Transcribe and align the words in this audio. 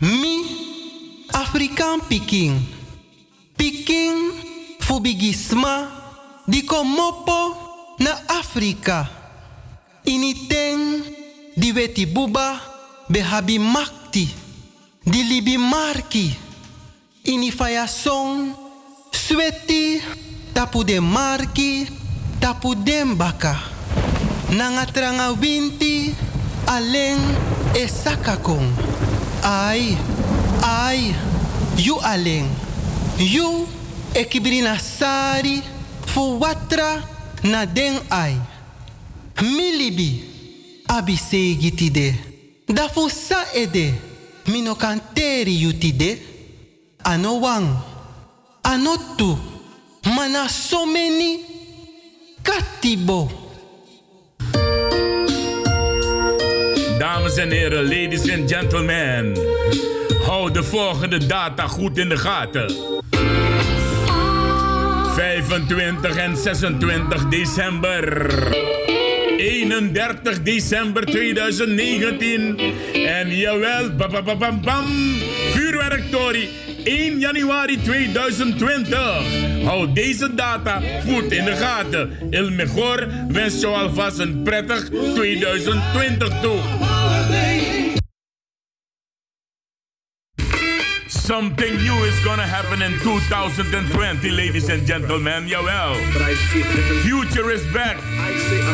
Mi 0.00 0.48
Afrikaan 1.28 2.00
Peking. 2.08 2.56
Peking 3.52 4.32
fubigisma 4.80 5.92
di 6.48 6.64
komopo 6.64 7.52
na 8.00 8.16
Afrika. 8.40 9.04
Initeng 10.08 11.04
di 11.52 11.68
weti 11.76 12.08
buba 12.08 12.56
behabi 13.12 13.60
makti. 13.60 14.24
Di 15.04 15.20
libi 15.20 15.60
marki. 15.60 16.32
Ini 17.20 17.52
faya 17.52 17.84
song 17.84 18.56
sweti 19.12 20.00
tapu 20.56 20.80
de 20.80 20.96
marki 20.96 21.84
tapu 22.40 22.72
den 22.72 23.20
baka. 23.20 23.52
Nanga 24.56 24.88
tranga 24.88 25.36
winti 25.36 26.16
aleng 26.64 27.20
e 27.76 27.84
sakakong. 27.84 28.72
Ai, 29.42 29.96
ai, 30.62 31.14
you 31.76 31.96
aleng. 32.02 32.48
You 33.18 33.66
ekibrina 34.14 34.78
sari 34.78 35.62
fu 36.06 36.38
na 37.42 37.64
den 37.64 38.00
ai. 38.10 38.36
Milibi 39.40 40.22
abi 40.88 41.16
segi. 41.16 42.14
Da 42.66 42.88
ede 43.54 43.94
mino 44.46 44.74
kanteri. 44.74 46.28
Ano 47.02 47.40
wang, 47.40 47.66
ano 48.62 48.96
tu, 49.16 49.38
mana 50.04 50.48
so 50.48 50.84
katibo. 52.42 53.39
En 57.36 57.50
heren, 57.50 57.82
ladies 57.82 58.30
and 58.30 58.50
gentlemen. 58.50 59.36
Hou 60.26 60.50
de 60.50 60.62
volgende 60.62 61.26
data 61.26 61.66
goed 61.66 61.98
in 61.98 62.08
de 62.08 62.16
gaten. 62.16 62.74
25 65.14 66.16
en 66.16 66.36
26 66.36 67.28
december. 67.30 68.26
31 69.36 70.42
december 70.42 71.06
2019. 71.06 72.56
En 72.92 73.36
jawel, 73.36 73.96
bam, 73.96 74.10
bam, 74.10 74.38
bam, 74.38 74.60
bam, 74.60 74.86
vuurwerktory 75.52 76.48
1 76.84 77.18
januari 77.20 77.82
2020. 77.82 79.64
Hou 79.64 79.92
deze 79.92 80.34
data 80.34 80.80
goed 81.06 81.32
in 81.32 81.44
de 81.44 81.56
gaten. 81.56 82.10
Il 82.30 82.50
Mejor 82.50 83.06
wens 83.28 83.60
jou 83.60 83.74
alvast 83.74 84.18
een 84.18 84.42
prettig 84.42 84.88
2020 85.14 86.40
toe. 86.40 86.58
Something 91.30 91.76
new 91.76 92.04
is 92.06 92.18
gonna 92.24 92.42
happen 92.42 92.82
in 92.82 92.98
2020, 92.98 94.30
ladies 94.32 94.68
and 94.68 94.84
gentlemen. 94.84 95.46
Jawel. 95.46 95.94
Future 97.04 97.52
is 97.52 97.62
back. 97.72 97.96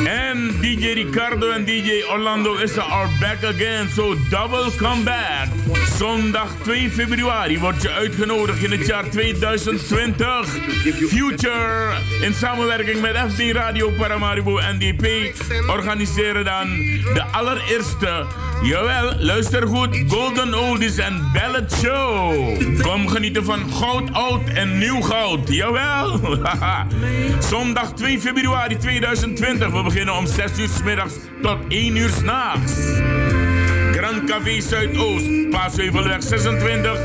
And 0.09 0.53
DJ 0.62 0.95
Ricardo 0.95 1.51
en 1.51 1.67
DJ 1.67 2.09
Orlando 2.11 2.55
is 2.57 2.79
are 2.79 3.11
back 3.21 3.45
again. 3.45 3.89
So 3.89 4.15
double 4.31 4.71
comeback. 4.79 5.49
Zondag 5.99 6.49
2 6.62 6.91
februari 6.91 7.59
word 7.59 7.83
je 7.83 7.91
uitgenodigd 7.91 8.62
in 8.62 8.71
het 8.71 8.87
jaar 8.87 9.11
2020. 9.11 10.49
Future 11.09 11.93
in 12.23 12.34
samenwerking 12.34 13.01
met 13.01 13.17
FD 13.17 13.53
Radio 13.53 13.91
Paramaribo 13.91 14.61
NDP 14.61 15.34
organiseren 15.69 16.45
dan 16.45 16.77
de 17.15 17.23
allereerste 17.33 18.25
Jawel, 18.62 19.15
luister 19.19 19.67
goed. 19.67 20.05
Golden 20.09 20.55
Oldies 20.55 20.99
en 20.99 21.31
Ballad 21.33 21.73
Show. 21.73 22.46
Kom 22.83 23.09
genieten 23.09 23.45
van 23.45 23.71
goud, 23.73 24.13
oud 24.13 24.49
en 24.49 24.79
nieuw 24.79 25.01
goud. 25.01 25.49
Jawel. 25.49 26.21
Zondag 27.51 27.93
2 27.93 28.21
februari 28.21 28.77
2020. 28.77 29.71
We 29.71 29.83
beginnen 29.83 30.15
om 30.15 30.27
6 30.27 30.59
uur 30.59 30.69
s 30.69 30.83
middags 30.83 31.15
tot 31.43 31.59
1 31.69 31.97
uur 31.97 32.11
s'nachts. 32.11 32.73
Grand 33.93 34.25
Café 34.25 34.61
Zuidoost, 34.61 35.51
Paasheuvelweg 35.51 36.23
26, 36.23 36.99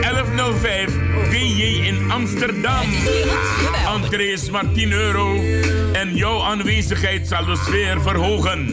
1105, 0.00 0.92
PJ 1.30 1.62
in 1.62 2.10
Amsterdam. 2.10 2.86
Entree 3.94 4.32
is 4.32 4.50
maar 4.50 4.72
10 4.72 4.92
euro 4.92 5.40
en 5.92 6.14
jouw 6.14 6.42
aanwezigheid 6.42 7.28
zal 7.28 7.44
de 7.44 7.56
sfeer 7.56 8.02
verhogen. 8.02 8.66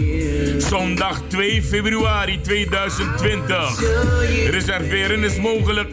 Zondag 0.57 1.21
2 1.27 1.61
februari 1.61 2.41
2020. 2.41 4.49
Reserveren 4.49 5.23
is 5.23 5.39
mogelijk 5.39 5.89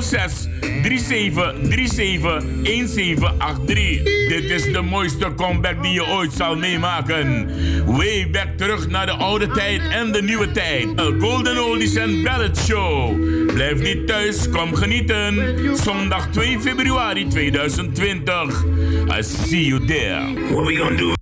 06 0.00 0.48
37 0.82 1.54
37 1.62 2.42
1783. 2.62 4.02
Dit 4.28 4.50
is 4.50 4.72
de 4.72 4.80
mooiste 4.80 5.34
comeback 5.36 5.82
die 5.82 5.92
je 5.92 6.06
ooit 6.06 6.32
zal 6.32 6.56
meemaken. 6.56 7.50
Way 7.86 8.30
back 8.30 8.48
terug 8.56 8.88
naar 8.88 9.06
de 9.06 9.12
oude 9.12 9.48
tijd 9.48 9.80
en 9.90 10.12
de 10.12 10.22
nieuwe 10.22 10.52
tijd. 10.52 11.00
A 11.00 11.10
Golden 11.18 11.64
Oldies 11.64 11.98
and 11.98 12.22
Ballad 12.22 12.58
Show. 12.58 13.16
Blijf 13.46 13.82
niet 13.82 14.06
thuis, 14.06 14.50
kom 14.50 14.74
genieten. 14.74 15.58
Zondag 15.76 16.28
2 16.30 16.60
februari 16.60 17.28
2020. 17.28 18.64
I 19.18 19.22
see 19.22 19.66
you 19.66 19.86
there. 19.86 20.20
What 20.50 20.66
we 20.66 20.94
do? 20.96 21.21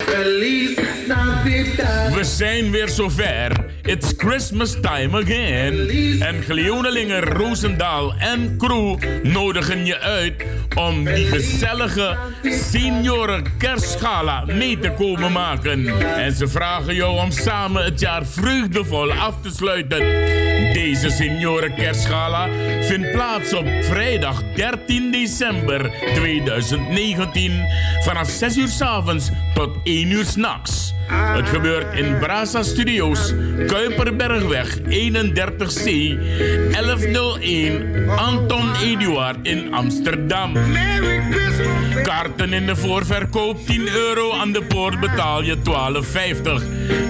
We 2.15 2.21
zijn 2.25 2.71
weer 2.71 2.89
zover. 2.89 3.69
It's 3.83 4.15
Christmas 4.17 4.77
time 4.81 5.19
again. 5.23 5.89
En 6.21 6.43
Gleonelinger, 6.43 7.29
Roosendaal 7.29 8.15
en 8.19 8.57
crew 8.59 8.97
nodigen 9.23 9.87
je 9.87 9.99
uit 9.99 10.45
om 10.75 11.05
die 11.05 11.27
gezellige 11.27 12.17
senioren 12.43 13.45
kerstgala 13.59 14.45
mee 14.45 14.79
te 14.79 14.91
komen 14.91 15.33
maken. 15.33 16.01
En 16.01 16.33
ze 16.33 16.49
vragen 16.49 16.95
jou 16.95 17.19
om 17.19 17.31
samen 17.31 17.85
het 17.85 18.01
jaar 18.01 18.27
vreugdevol 18.27 19.13
af 19.13 19.35
te 19.43 19.51
sluiten. 19.51 19.99
Deze 20.73 21.11
senioren 21.11 21.75
kerstgala 21.75 22.49
vindt 22.83 23.13
plaats 23.13 23.53
op 23.53 23.67
vrijdag 23.81 24.43
13 24.55 25.13
december 25.13 25.91
2019 26.15 27.53
vanaf 28.03 28.29
6 28.29 28.57
uur 28.57 28.69
s 28.69 28.81
avonds 28.81 29.31
tot 29.55 29.77
1 29.85 30.00
uur 30.09 30.25
s'nachts. 30.25 30.95
Het 31.11 31.49
gebeurt 31.49 31.95
in 31.99 32.19
Brasa 32.19 32.63
Studios, 32.63 33.35
Kuiperbergweg 33.67 34.79
31C, 34.79 35.85
1101 36.73 38.09
Anton 38.17 38.71
Eduard 38.83 39.37
in 39.43 39.75
Amsterdam. 39.75 40.53
Kaarten 42.03 42.53
in 42.53 42.67
de 42.67 42.77
voorverkoop 42.77 43.67
10 43.67 43.89
euro, 43.89 44.33
aan 44.33 44.53
de 44.53 44.63
poort 44.63 45.01
betaal 45.01 45.43
je 45.43 45.57
12,50. 45.57 46.63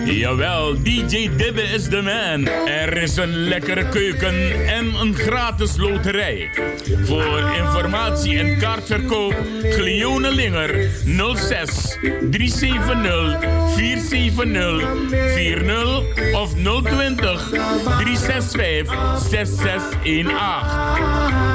Jawel, 0.05 0.83
DJ 0.83 1.31
Dibbe 1.37 1.63
is 1.63 1.89
de 1.89 2.03
man. 2.03 2.47
Er 2.67 2.97
is 2.97 3.17
een 3.17 3.37
lekkere 3.37 3.89
keuken 3.89 4.67
en 4.67 4.95
een 5.01 5.15
gratis 5.15 5.77
loterij. 5.77 6.51
Voor 7.05 7.53
informatie 7.59 8.39
en 8.39 8.59
kaartverkoop 8.59 9.35
Glione 9.63 10.35
Linger 10.35 10.89
06 11.35 11.99
370 12.31 12.80
470 12.87 14.81
40 15.35 16.35
of 16.35 16.55
020 16.55 17.39
365 17.99 18.89
6618. 19.19 20.25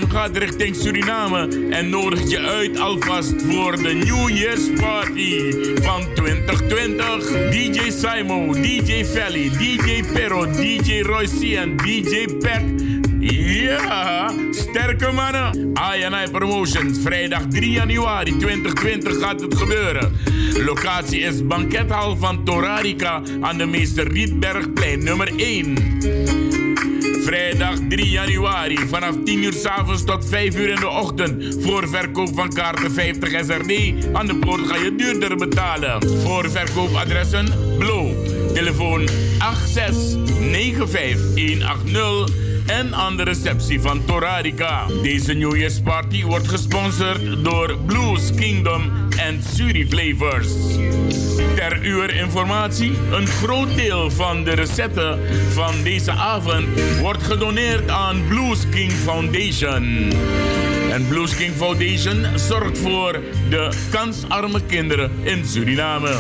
Gaat 0.06 0.36
richting 0.36 0.76
Suriname 0.76 1.48
en 1.70 1.88
nodigt 1.88 2.30
je 2.30 2.38
uit 2.38 2.78
alvast 2.78 3.34
voor 3.42 3.76
de 3.76 3.92
New 3.94 4.28
Year's 4.28 4.70
Party 4.80 5.52
van 5.82 6.14
2020. 6.14 7.50
DJ 7.50 7.90
Simon, 7.90 8.52
DJ 8.52 9.04
Felly, 9.04 9.50
DJ 9.50 10.02
Perro, 10.12 10.50
DJ 10.50 11.00
Royce 11.00 11.58
en 11.58 11.76
DJ 11.76 12.26
Peck. 12.38 12.62
Ja, 13.20 14.32
sterke 14.50 15.12
mannen. 15.12 15.72
INI 15.94 16.30
Promotions, 16.30 16.98
vrijdag 17.02 17.42
3 17.48 17.70
januari 17.70 18.36
2020 18.36 19.20
gaat 19.20 19.40
het 19.40 19.56
gebeuren. 19.56 20.12
Locatie 20.64 21.20
is 21.20 21.46
bankethal 21.46 22.16
van 22.16 22.44
Torarica 22.44 23.22
aan 23.40 23.58
de 23.58 23.66
Meester 23.66 24.12
Rietbergplein 24.12 25.04
nummer 25.04 25.32
1. 25.36 26.38
Vrijdag 27.28 27.75
3 27.88 28.10
januari 28.10 28.76
vanaf 28.76 29.14
10 29.25 29.42
uur 29.42 29.52
s 29.52 29.64
avonds 29.64 30.04
tot 30.04 30.28
5 30.28 30.56
uur 30.56 30.69
in 30.69 30.80
de 30.80 30.88
ochtend. 30.88 31.56
Voor 31.60 31.88
verkoop 31.88 32.34
van 32.34 32.48
kaarten 32.48 32.90
50 32.90 33.28
SRD. 33.28 33.94
Aan 34.12 34.26
de 34.26 34.36
poort 34.36 34.66
ga 34.66 34.76
je 34.76 34.94
duurder 34.96 35.36
betalen. 35.36 36.08
Voor 36.08 36.50
verkoopadressen 36.50 37.46
Blow. 37.78 38.10
Telefoon 38.54 39.08
8695180 39.08 39.12
en 42.66 42.94
aan 42.94 43.16
de 43.16 43.22
receptie 43.22 43.80
van 43.80 44.04
Torarica. 44.04 44.86
Deze 45.02 45.32
New 45.32 45.56
Year's 45.56 45.80
Party 45.80 46.25
wordt 46.25 46.48
gesponsord 46.48 47.44
door 47.44 47.78
Blues 47.86 48.34
Kingdom 48.34 49.07
en 49.18 49.42
Suri 49.54 49.86
Flavors. 49.88 50.48
Ter 51.54 51.78
uw 51.82 52.02
informatie, 52.02 52.92
een 53.10 53.26
groot 53.26 53.76
deel 53.76 54.10
van 54.10 54.44
de 54.44 54.52
recetten 54.52 55.18
van 55.52 55.82
deze 55.82 56.10
avond 56.10 56.66
wordt 57.00 57.22
gedoneerd 57.22 57.90
aan 57.90 58.26
Blues 58.28 58.68
King 58.70 58.92
Foundation. 58.92 60.12
En 60.90 61.08
Blues 61.08 61.36
King 61.36 61.54
Foundation 61.54 62.26
zorgt 62.34 62.78
voor 62.78 63.20
de 63.50 63.72
kansarme 63.90 64.60
kinderen 64.66 65.10
in 65.22 65.44
Suriname. 65.44 66.16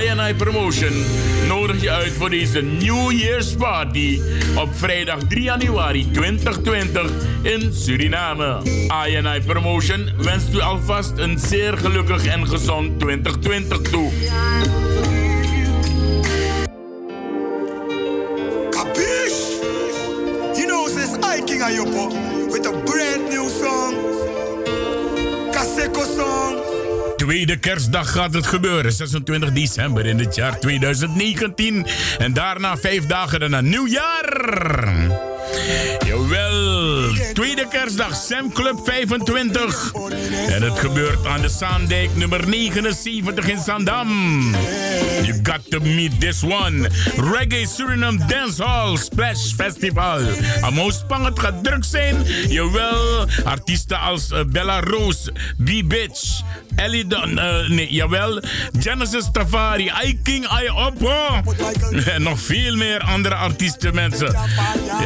INI 0.00 0.34
Promotion 0.34 1.04
nodig 1.48 1.82
je 1.82 1.90
uit 1.90 2.12
voor 2.12 2.30
deze 2.30 2.60
New 2.62 3.12
Year's 3.12 3.54
Party 3.54 4.20
op 4.56 4.68
vrijdag 4.72 5.18
3 5.28 5.42
januari 5.42 6.10
2020 6.10 7.10
in 7.42 7.72
Suriname. 7.72 8.60
INI 9.06 9.40
Promotion 9.46 10.10
wenst 10.16 10.54
u 10.54 10.60
alvast 10.60 11.12
een 11.16 11.38
zeer 11.38 11.78
gelukkig 11.78 12.17
en 12.26 12.48
gezond 12.48 12.98
2020 12.98 13.80
toe. 13.80 14.10
Capiche? 18.70 19.58
You 20.54 20.66
know, 20.66 20.88
says 20.88 21.38
I 21.38 21.42
King 21.44 21.62
Ayopo 21.62 22.08
with 22.50 22.66
a 22.66 22.72
brand 22.84 23.28
new 23.28 23.48
song. 23.48 23.94
Kaseko 25.52 26.04
song. 26.16 26.56
Tweede 27.16 27.56
kerstdag 27.56 28.12
gaat 28.12 28.34
het 28.34 28.46
gebeuren, 28.46 28.92
26 28.92 29.52
december 29.52 30.06
in 30.06 30.18
het 30.18 30.34
jaar 30.34 30.58
2019. 30.60 31.86
En 32.18 32.32
daarna 32.32 32.76
vijf 32.76 33.06
dagen 33.06 33.40
daarna 33.40 33.60
nieuwjaar. 33.60 34.46
Jawel, 36.28 37.14
tweede 37.32 37.68
kerstdag, 37.68 38.14
Sam 38.14 38.52
Club 38.52 38.80
25. 38.84 39.92
En 40.48 40.62
het 40.62 40.78
gebeurt 40.78 41.26
aan 41.26 41.40
de 41.40 41.48
Zaandijk 41.48 42.16
nummer 42.16 42.48
79 42.48 43.48
in 43.48 43.58
Zandam. 43.58 44.08
You 45.22 45.40
got 45.42 45.70
to 45.70 45.80
meet 45.80 46.20
this 46.20 46.42
one. 46.42 46.88
Reggae 47.16 47.66
Suriname 47.66 48.18
Dance 48.26 48.62
Hall 48.62 48.96
Splash 48.96 49.52
Festival. 49.56 50.20
Amos 50.60 51.02
Pang, 51.06 51.24
het 51.24 51.38
gaat 51.38 51.64
druk 51.64 51.84
zijn. 51.84 52.16
Jawel, 52.48 53.26
artiesten 53.44 54.00
als 54.00 54.30
uh, 54.30 54.40
Bella 54.46 54.80
Rose, 54.80 55.32
B-Bitch, 55.64 56.42
Ellie 56.76 57.06
Don, 57.06 57.30
uh, 57.30 57.68
nee, 57.68 57.92
jawel, 57.92 58.42
Genesis 58.78 59.28
Tafari, 59.32 59.90
I 60.04 60.18
King, 60.22 60.44
I 60.44 60.68
Oppo. 60.70 61.16
En 62.14 62.22
nog 62.22 62.40
veel 62.40 62.76
meer 62.76 63.00
andere 63.00 63.34
artiesten, 63.34 63.94
mensen. 63.94 64.34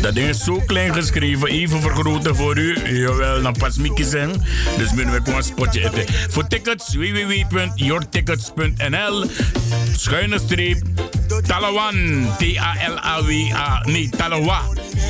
dat 0.00 0.14
ding 0.14 0.28
is 0.28 0.44
zo 0.44 0.62
klein 0.66 0.94
geschreven, 0.94 1.48
even 1.48 1.80
vergroten 1.80 2.36
voor 2.36 2.58
u. 2.58 2.96
Jawel, 2.98 3.42
dan 3.42 3.54
pas 3.58 3.76
Mickey 3.76 4.04
zijn. 4.04 4.30
Dus 4.76 4.92
moeten 4.92 5.12
we 5.12 5.20
gewoon 5.24 5.38
een 5.38 5.44
spotje 5.44 5.80
eten. 5.80 6.04
Voor 6.28 6.46
tickets, 6.46 6.94
www.yourtickets.nl 6.94 9.24
Schuine 9.96 10.38
streep, 10.38 10.82
Talawan. 11.46 12.28
T-A-L-A-W-A. 12.38 13.82
Nee, 13.84 14.08
Talawa. 14.16 14.60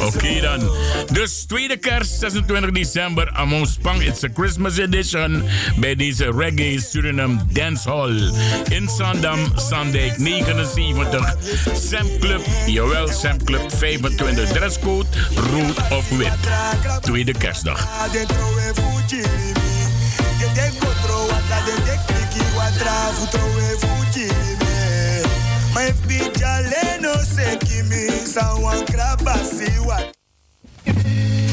Oké 0.00 0.40
dan. 0.40 0.70
Dus 1.12 1.44
tweede 1.46 1.76
kerst, 1.76 2.18
26 2.18 2.70
december. 2.70 3.30
Amon 3.30 3.66
Spang, 3.66 4.02
it's 4.02 4.22
a 4.24 4.28
Christmas 4.34 4.78
edition. 4.78 5.42
Bij 5.76 5.94
deze 5.94 6.32
Reggae 6.36 6.80
Suriname 6.80 7.36
Dance 7.52 7.88
Hall. 7.88 8.32
In 8.68 8.88
Sandam, 8.88 9.52
Sandijk 9.54 10.18
79. 10.18 11.36
Sam 11.74 12.06
Club, 12.20 12.40
jawel, 12.66 13.08
Sam 13.08 13.44
Club 13.44 13.72
25. 13.76 14.48
Dresscode, 14.52 15.06
rood 15.34 15.76
of 15.90 16.08
wit. 16.08 16.32
Tweede 17.00 17.32
kerstdag. 17.32 17.86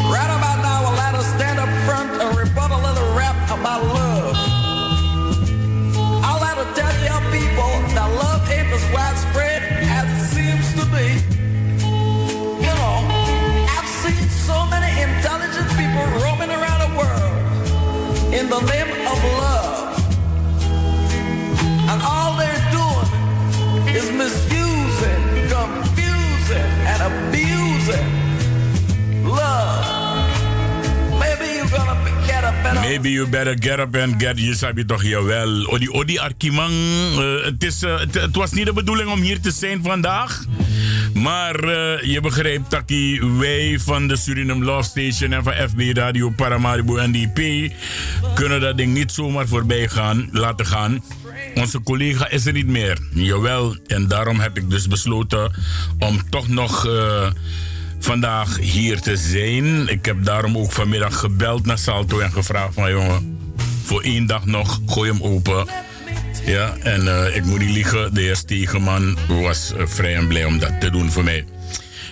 Right 0.09 0.31
about 0.37 0.59
now, 0.63 0.95
let 0.95 1.13
us 1.15 1.27
stand 1.35 1.59
up 1.59 1.69
front 1.85 2.09
and 2.21 2.37
rebut 2.37 2.71
a 2.71 2.77
little 2.77 3.13
rap 3.15 3.35
about 3.51 3.83
love. 3.83 4.37
I'll 6.23 6.39
have 6.39 6.57
to 6.63 6.67
tell 6.79 6.95
you 7.03 7.17
people 7.29 7.73
that 7.93 8.09
love 8.23 8.49
ain't 8.49 8.71
as 8.71 8.85
widespread 8.93 9.61
as 9.99 10.07
it 10.15 10.23
seems 10.33 10.67
to 10.79 10.85
be. 10.95 11.07
You 12.63 12.73
know, 12.79 12.95
I've 13.75 13.89
seen 14.01 14.29
so 14.47 14.65
many 14.67 14.89
intelligent 15.01 15.67
people 15.75 16.05
roaming 16.23 16.51
around 16.51 16.79
the 16.87 16.91
world 16.97 18.33
in 18.33 18.49
the 18.49 18.61
name 18.61 19.07
of 19.07 19.23
love. 19.39 19.46
Is 23.95 24.11
misusing, 24.11 25.23
confusing, 25.49 26.69
and 26.91 27.01
abusing 27.09 28.07
love. 29.23 29.85
Maybe 31.19 31.45
you're 31.55 31.69
gonna 31.69 31.97
better. 32.63 32.79
Maybe 32.79 33.09
you 33.09 33.27
better 33.27 33.55
get 33.55 33.79
up 33.79 33.95
and 33.95 34.21
get. 34.21 34.39
Je 34.39 34.55
sabi 34.55 34.85
toch 34.85 35.03
jawel. 35.03 35.65
Odi 35.69 35.89
Odi 35.89 36.17
Arkimang. 36.17 36.73
Uh, 37.17 37.45
het, 37.45 37.63
is, 37.63 37.83
uh, 37.83 37.99
het, 37.99 38.35
was 38.35 38.51
niet 38.51 38.65
de 38.65 38.73
bedoeling 38.73 39.09
om 39.09 39.21
hier 39.21 39.41
te 39.41 39.51
zijn 39.51 39.83
vandaag. 39.83 40.45
Maar 41.13 41.63
uh, 41.63 42.01
je 42.01 42.19
begrijpt, 42.21 42.69
Taki, 42.69 43.21
wij 43.37 43.79
van 43.79 44.07
de 44.07 44.15
Suriname 44.15 44.65
Law 44.65 44.83
Station 44.83 45.33
en 45.33 45.43
van 45.43 45.53
FB 45.53 45.79
Radio 45.93 46.29
Paramaribo 46.29 46.93
NDP 47.07 47.71
kunnen 48.33 48.61
dat 48.61 48.77
ding 48.77 48.93
niet 48.93 49.11
zomaar 49.11 49.47
voorbij 49.47 49.87
gaan, 49.87 50.29
laten 50.31 50.65
gaan. 50.65 51.03
Onze 51.57 51.81
collega 51.83 52.29
is 52.29 52.45
er 52.45 52.53
niet 52.53 52.67
meer. 52.67 52.97
Jawel, 53.13 53.75
en 53.87 54.07
daarom 54.07 54.39
heb 54.39 54.57
ik 54.57 54.69
dus 54.69 54.87
besloten 54.87 55.51
om 55.99 56.29
toch 56.29 56.47
nog 56.47 56.85
uh, 56.85 57.31
vandaag 57.99 58.57
hier 58.57 59.01
te 59.01 59.15
zijn. 59.15 59.87
Ik 59.87 60.05
heb 60.05 60.23
daarom 60.23 60.57
ook 60.57 60.71
vanmiddag 60.71 61.19
gebeld 61.19 61.65
naar 61.65 61.77
Salto 61.77 62.19
en 62.19 62.31
gevraagd 62.31 62.73
van 62.73 62.91
jongen, 62.91 63.37
voor 63.83 64.01
één 64.01 64.25
dag 64.25 64.45
nog, 64.45 64.79
gooi 64.85 65.11
hem 65.11 65.21
open. 65.21 65.67
Ja, 66.45 66.75
en 66.83 67.05
uh, 67.05 67.35
ik 67.35 67.45
moet 67.45 67.59
niet 67.59 67.69
liegen, 67.69 68.13
de 68.13 68.21
heer 68.21 68.35
Stegeman 68.35 69.17
was 69.27 69.73
uh, 69.77 69.87
vrij 69.87 70.15
en 70.15 70.27
blij 70.27 70.45
om 70.45 70.59
dat 70.59 70.81
te 70.81 70.89
doen 70.89 71.11
voor 71.11 71.23
mij. 71.23 71.45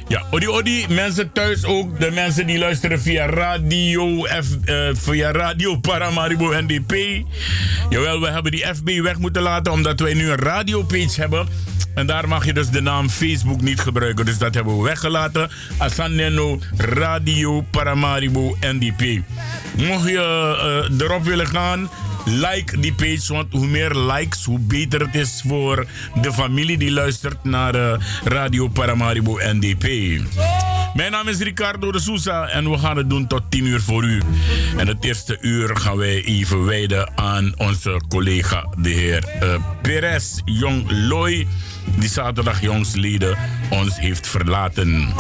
Ja, 0.08 0.24
odi 0.32 0.48
odi, 0.48 0.86
mensen 0.90 1.32
thuis 1.32 1.64
ook, 1.64 2.00
de 2.00 2.12
mensen 2.12 2.48
die 2.48 2.58
luisteren 2.58 3.02
via 3.02 3.26
radio, 3.26 4.24
F, 4.24 4.46
uh, 4.66 4.90
via 4.94 5.32
radio 5.32 5.76
Paramaribo 5.76 6.54
NDP. 6.62 7.24
Jawel, 7.90 8.22
we 8.22 8.28
hebben 8.30 8.52
die 8.52 8.66
FB 8.76 9.02
weg 9.02 9.18
moeten 9.18 9.42
laten 9.42 9.72
omdat 9.72 10.00
wij 10.00 10.14
nu 10.14 10.30
een 10.30 10.38
radiopage 10.38 11.22
hebben. 11.22 11.48
En 11.96 12.06
daar 12.06 12.28
mag 12.28 12.46
je 12.46 12.54
dus 12.54 12.70
de 12.70 12.82
naam 12.82 13.10
Facebook 13.10 13.62
niet 13.62 13.80
gebruiken. 13.80 14.26
Dus 14.26 14.38
dat 14.38 14.54
hebben 14.54 14.78
we 14.78 14.84
weggelaten. 14.84 15.50
Asaneno 15.78 16.60
Radio 16.78 17.62
Paramaribo 17.62 18.58
NDP. 18.62 19.22
Mocht 19.78 20.08
je 20.08 20.88
uh, 20.90 21.02
erop 21.02 21.24
willen 21.24 21.48
gaan, 21.48 21.90
like 22.26 22.80
die 22.80 22.94
page. 22.94 23.34
Want 23.34 23.52
hoe 23.52 23.68
meer 23.68 23.96
likes, 23.96 24.44
hoe 24.44 24.60
beter 24.60 25.00
het 25.00 25.16
is 25.16 25.44
voor 25.48 25.86
de 26.22 26.34
familie 26.34 26.78
die 26.78 26.92
luistert 26.92 27.44
naar 27.44 27.76
uh, 27.76 27.94
Radio 28.24 28.68
Paramaribo 28.68 29.38
NDP. 29.42 29.84
Mijn 30.96 31.12
naam 31.12 31.28
is 31.28 31.40
Ricardo 31.40 31.92
de 31.92 32.00
Souza 32.00 32.48
en 32.48 32.72
we 32.72 32.78
gaan 32.78 32.98
het 32.98 33.10
doen 33.10 33.28
tot 33.28 33.42
10 33.50 33.66
uur 33.66 33.82
voor 33.82 34.04
u. 34.04 34.22
En 34.78 34.88
het 34.88 35.04
eerste 35.04 35.38
uur 35.42 35.78
gaan 35.78 35.98
wij 35.98 36.24
even 36.24 36.66
wijden 36.66 37.18
aan 37.18 37.54
onze 37.58 38.02
collega, 38.10 38.68
de 38.78 38.90
heer 38.90 39.24
uh, 39.44 39.56
Perez 39.82 40.42
Jong 40.46 40.86
Loy, 41.08 41.48
die 41.98 42.10
zaterdag 42.10 42.62
jongsleden 42.62 43.38
ons 43.70 44.00
heeft 44.00 44.28
verlaten. 44.28 45.14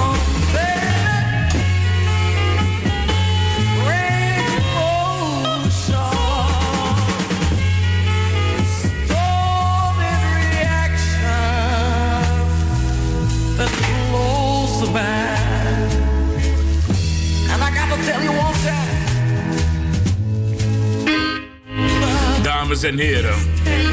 Dames 22.75 22.91
en 22.91 22.97
heren, 22.97 23.35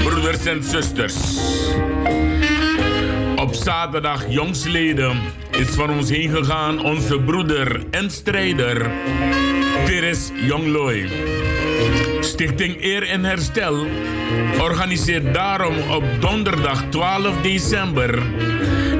broeders 0.05 0.45
en 0.45 0.62
zusters. 0.62 1.15
Op 3.37 3.55
zaterdag 3.55 4.25
jongsleden 4.29 5.21
is 5.51 5.69
van 5.69 5.91
ons 5.91 6.11
heen 6.11 6.31
gegaan 6.31 6.85
onze 6.85 7.21
broeder 7.21 7.81
en 7.91 8.11
strijder 8.11 8.91
Peres 9.85 10.31
Jongloy. 10.47 11.09
Stichting 12.21 12.83
Eer 12.83 13.03
en 13.03 13.25
Herstel 13.25 13.87
organiseert 14.61 15.35
daarom 15.35 15.75
op 15.91 16.05
donderdag 16.21 16.85
12 16.89 17.41
december 17.43 18.23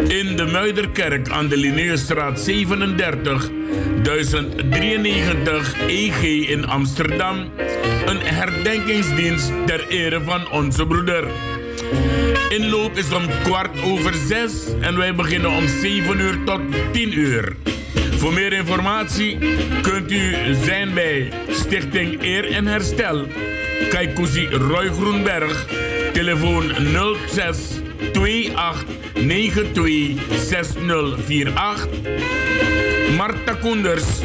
in 0.09 0.37
de 0.37 0.49
Muiderkerk 0.53 1.29
aan 1.29 1.49
de 1.49 1.57
Linneusstraat 1.57 2.41
37 2.41 3.51
1093 4.03 5.75
EG 5.87 6.49
in 6.49 6.67
Amsterdam 6.67 7.37
een 8.07 8.21
herdenkingsdienst 8.21 9.53
ter 9.67 9.89
ere 9.89 10.23
van 10.23 10.51
onze 10.51 10.87
broeder. 10.87 11.25
Inloop 12.49 12.97
is 12.97 13.13
om 13.13 13.23
kwart 13.43 13.83
over 13.83 14.15
zes 14.15 14.53
en 14.81 14.97
wij 14.97 15.15
beginnen 15.15 15.51
om 15.51 15.69
7 15.69 16.21
uur 16.21 16.45
tot 16.45 16.61
10 16.93 17.19
uur. 17.19 17.57
Voor 18.17 18.33
meer 18.33 18.53
informatie 18.53 19.39
kunt 19.83 20.13
u 20.13 20.35
zijn 20.65 20.95
bij 20.95 21.33
Stichting 21.49 22.23
Eer 22.23 22.53
en 22.53 22.67
Herstel. 22.67 23.27
Kaikuzi 23.89 24.47
Roy 24.47 24.89
Groenberg, 24.89 25.67
telefoon 26.13 26.73
06 27.29 27.59
28 28.55 28.85
92 29.23 30.49
6048. 30.49 33.02
Marta 33.23 33.55
Koenders 33.55 34.21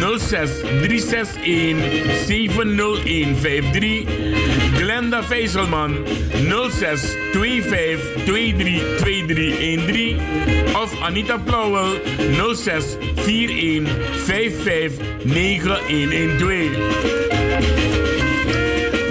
06 0.00 0.60
361 0.60 1.76
70153. 2.26 4.06
Glenda 4.74 5.22
Vijzelman 5.22 5.96
06 6.70 7.16
25 7.32 8.00
23 8.24 8.96
2313. 8.96 10.20
Of 10.82 11.02
Anita 11.02 11.38
Plauwel 11.38 12.00
06 12.54 12.96
41 13.26 13.88
55 14.24 15.04
9112. 15.24 16.76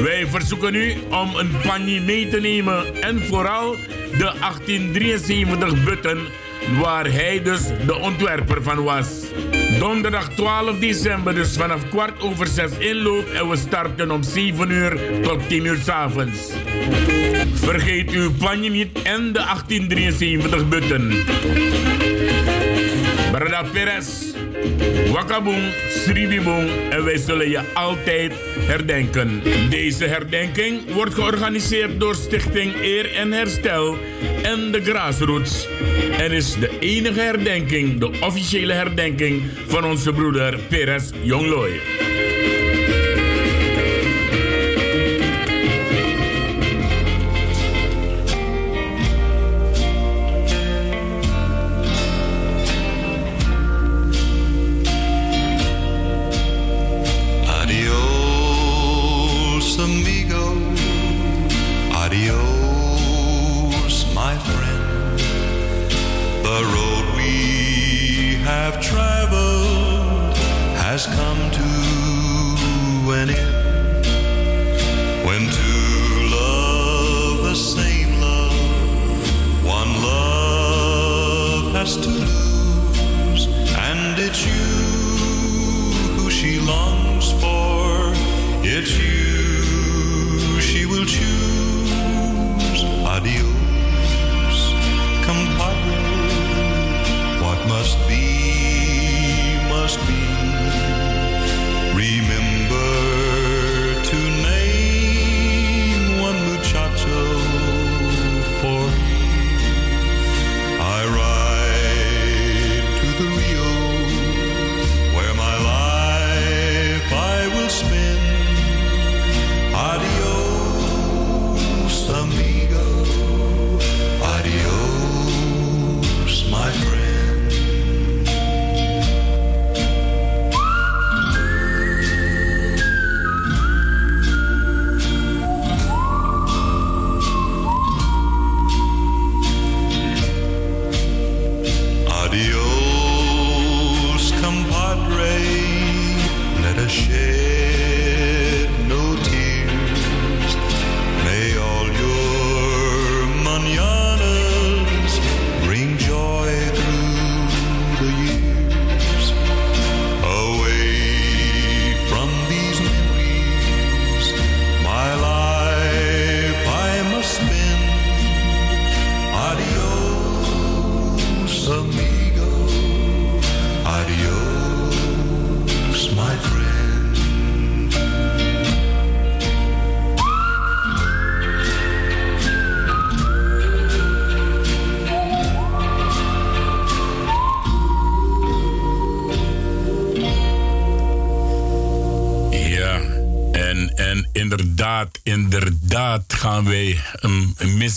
Wij 0.03 0.27
verzoeken 0.27 0.75
u 0.75 0.94
om 1.10 1.36
een 1.36 1.51
panje 1.63 2.01
mee 2.01 2.27
te 2.27 2.39
nemen 2.39 3.01
en 3.01 3.24
vooral 3.24 3.75
de 4.17 4.34
1873 4.39 5.84
button 5.84 6.27
waar 6.71 7.12
hij 7.12 7.41
dus 7.41 7.62
de 7.86 7.95
ontwerper 7.95 8.63
van 8.63 8.83
was. 8.83 9.07
Donderdag 9.79 10.29
12 10.29 10.79
december, 10.79 11.36
dus 11.36 11.57
vanaf 11.57 11.89
kwart 11.89 12.21
over 12.21 12.47
zes 12.47 12.71
inloop 12.77 13.29
en 13.29 13.50
we 13.50 13.55
starten 13.55 14.12
om 14.12 14.24
7 14.24 14.69
uur 14.69 15.00
tot 15.21 15.50
10 15.50 15.65
uur 15.65 15.77
s 15.83 15.89
avonds. 15.89 16.51
Vergeet 17.53 18.12
uw 18.12 18.31
panje 18.31 18.69
niet 18.69 19.01
en 19.01 19.33
de 19.33 19.39
1873 19.39 20.67
button. 20.67 21.13
Brada 23.31 23.63
Perez, 23.63 24.07
Wakabong, 25.11 25.73
Sribibong 25.89 26.69
en 26.89 27.03
wij 27.03 27.17
zullen 27.17 27.49
je 27.49 27.61
altijd 27.73 28.33
herdenken. 28.59 29.41
Deze 29.69 30.05
herdenking 30.05 30.93
wordt 30.93 31.13
georganiseerd 31.13 31.99
door 31.99 32.15
Stichting 32.15 32.73
Eer 32.81 33.13
en 33.13 33.31
Herstel 33.31 33.97
en 34.43 34.71
de 34.71 34.83
Grassroots. 34.83 35.67
En 36.17 36.31
is 36.31 36.53
de 36.59 36.79
enige 36.79 37.19
herdenking, 37.19 37.99
de 37.99 38.19
officiële 38.21 38.73
herdenking 38.73 39.41
van 39.67 39.85
onze 39.85 40.13
broeder 40.13 40.59
Perez 40.69 41.09
Jongloy. 41.21 41.79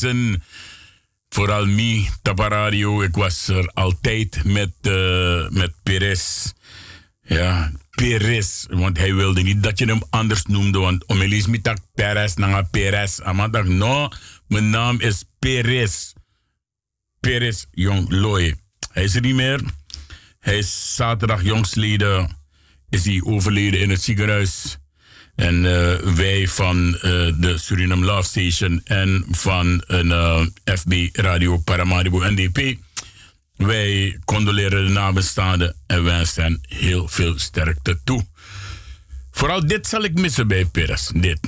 Missen. 0.01 0.43
Vooral 1.29 1.67
me, 1.67 2.09
Taparadio. 2.23 3.03
Ik 3.03 3.15
was 3.15 3.49
er 3.49 3.71
altijd 3.75 4.45
met, 4.45 4.73
uh, 4.83 5.49
met 5.49 5.73
Perez. 5.83 6.53
Ja, 7.23 7.73
Perez. 7.91 8.67
Want 8.69 8.97
hij 8.99 9.15
wilde 9.15 9.43
niet 9.43 9.63
dat 9.63 9.79
je 9.79 9.87
hem 9.87 10.03
anders 10.11 10.43
noemde. 10.45 10.79
Want 10.79 11.07
om 11.07 11.21
Elise 11.21 11.51
met 11.51 11.81
Perez, 11.95 12.35
naar 12.35 12.67
Perez. 12.67 13.21
Amadak, 13.21 13.67
no, 13.67 14.09
mijn 14.47 14.71
naam 14.71 15.01
is 15.01 15.25
Perez. 15.39 16.13
Perez 17.21 17.65
Jong 17.71 18.11
Loy. 18.11 18.55
Hij 18.93 19.05
is 19.05 19.15
er 19.15 19.21
niet 19.21 19.35
meer. 19.35 19.61
Hij 20.39 20.59
is 20.59 20.95
zaterdag 20.95 21.43
jongstleden 21.43 22.39
is 22.89 23.05
hij 23.05 23.21
overleden 23.25 23.81
in 23.81 23.91
het 23.91 24.03
ziekenhuis. 24.03 24.79
En 25.41 25.65
uh, 25.65 25.95
wij 26.15 26.49
van 26.49 26.89
uh, 26.89 27.01
de 27.37 27.55
Suriname 27.57 28.05
Love 28.05 28.29
Station 28.29 28.81
en 28.85 29.25
van 29.31 29.83
een 29.87 30.07
uh, 30.07 30.41
FB 30.65 31.09
Radio 31.13 31.57
Paramaribo 31.57 32.19
NDP. 32.19 32.77
Wij 33.57 34.19
condoleren 34.25 34.87
de 34.87 34.93
nabestaanden 34.93 35.77
en 35.87 36.05
wensen 36.05 36.43
hen 36.43 36.61
heel 36.69 37.09
veel 37.09 37.39
sterkte 37.39 37.99
toe. 38.05 38.27
Vooral 39.31 39.67
dit 39.67 39.87
zal 39.87 40.05
ik 40.05 40.15
missen 40.15 40.49
bij 40.49 40.65
Peres. 40.65 41.11
Dit. 41.15 41.41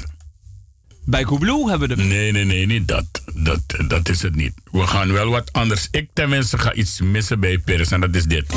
Bij 1.05 1.25
Koebloe 1.25 1.71
hebben 1.71 1.89
we 1.89 1.97
de... 1.97 2.03
Nee, 2.03 2.33
nee, 2.33 2.45
nee, 2.45 2.67
niet 2.67 2.89
dat. 2.89 3.23
dat. 3.35 3.63
Dat 3.89 4.09
is 4.09 4.23
het 4.23 4.35
niet. 4.35 4.53
We 4.71 4.87
gaan 4.87 5.13
wel 5.13 5.31
wat 5.31 5.53
anders. 5.53 5.89
Ik 5.91 6.09
tenminste 6.13 6.59
ga 6.59 6.73
iets 6.73 7.01
missen 7.01 7.41
bij 7.41 7.59
Peres 7.59 7.91
en 7.91 8.01
dat 8.01 8.15
is 8.15 8.25
dit. 8.25 8.55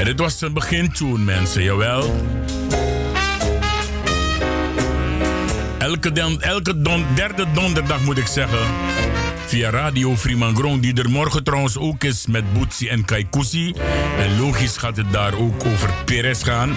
En 0.00 0.06
dit 0.06 0.18
was 0.18 0.40
een 0.40 0.52
begintune, 0.52 1.18
mensen, 1.18 1.62
jawel. 1.62 2.14
Elke, 5.78 6.12
elke 6.40 6.82
derde 7.14 7.46
donderdag 7.52 8.00
moet 8.04 8.18
ik 8.18 8.26
zeggen. 8.26 8.58
Via 9.46 9.70
Radio 9.70 10.16
Fremangron, 10.16 10.80
die 10.80 10.94
er 10.94 11.10
morgen 11.10 11.44
trouwens 11.44 11.78
ook 11.78 12.04
is 12.04 12.26
met 12.26 12.52
Boetsi 12.52 12.88
en 12.88 13.04
Kaikusi. 13.04 13.74
En 14.18 14.38
logisch 14.38 14.76
gaat 14.76 14.96
het 14.96 15.12
daar 15.12 15.34
ook 15.34 15.64
over 15.64 15.90
Perez 16.04 16.44
gaan. 16.44 16.76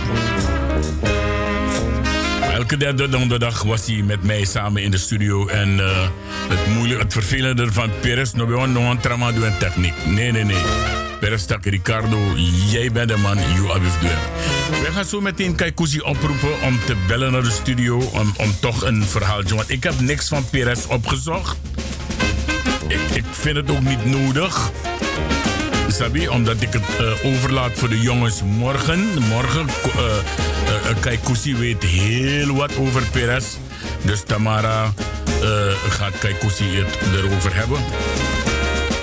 Elke 2.53 2.77
derde 2.77 3.09
donderdag 3.09 3.63
was 3.63 3.85
hij 3.85 4.01
met 4.01 4.23
mij 4.23 4.45
samen 4.45 4.83
in 4.83 4.91
de 4.91 4.97
studio. 4.97 5.47
En 5.47 5.69
uh, 5.69 6.07
het, 6.49 6.67
moeilijk, 6.75 7.01
het 7.01 7.13
vervelende 7.13 7.71
van 7.71 7.89
Perez, 8.01 8.31
no, 8.31 8.45
we 8.45 8.53
no, 8.53 8.65
no, 8.65 8.97
trama 8.97 9.31
doen 9.31 9.57
techniek. 9.57 9.93
Nee, 10.05 10.31
nee, 10.31 10.43
nee. 10.43 10.61
Perestak 11.19 11.65
Ricardo, 11.65 12.19
jij 12.69 12.91
bent 12.91 13.09
de 13.09 13.17
man, 13.17 13.37
you 13.37 13.69
are 13.69 13.79
with 13.79 13.99
We 14.69 14.89
gaan 14.91 15.05
zo 15.05 15.21
meteen 15.21 15.55
Kaikuzi 15.55 15.99
oproepen 15.99 16.61
om 16.61 16.79
te 16.85 16.95
bellen 17.07 17.31
naar 17.31 17.43
de 17.43 17.51
studio 17.51 17.97
om, 17.97 18.33
om 18.37 18.55
toch 18.59 18.83
een 18.83 19.03
verhaaltje. 19.03 19.55
Want 19.55 19.69
ik 19.69 19.83
heb 19.83 19.99
niks 19.99 20.27
van 20.27 20.49
Perez 20.49 20.85
opgezocht. 20.85 21.57
Ik, 22.87 22.99
ik 23.13 23.25
vind 23.31 23.55
het 23.55 23.71
ook 23.71 23.83
niet 23.83 24.05
nodig. 24.05 24.71
Sabi, 25.87 26.27
omdat 26.27 26.61
ik 26.61 26.73
het 26.73 26.83
uh, 27.01 27.33
overlaat 27.33 27.71
voor 27.73 27.89
de 27.89 27.99
jongens 27.99 28.41
morgen. 28.43 29.07
Morgen, 29.29 29.67
uh, 29.85 30.03
uh, 30.89 30.99
Kaikuzi 30.99 31.55
weet 31.55 31.83
heel 31.83 32.55
wat 32.55 32.77
over 32.77 33.03
Perez. 33.11 33.45
Dus 34.01 34.23
Tamara 34.23 34.93
gaat 35.89 36.17
Kaikuzi 36.19 36.63
het 36.63 36.97
erover 37.15 37.55
hebben. 37.55 37.79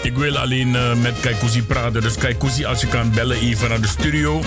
Ik 0.02 0.16
wil 0.16 0.38
alleen 0.38 0.70
met 1.00 1.20
Kaikuzi 1.20 1.62
praten. 1.62 2.02
Dus 2.02 2.16
Kaikuzi, 2.16 2.64
als 2.64 2.80
je 2.80 2.86
kan 2.86 3.10
bellen 3.10 3.40
even 3.40 3.68
naar 3.68 3.80
de 3.80 3.88
studio. 3.88 4.42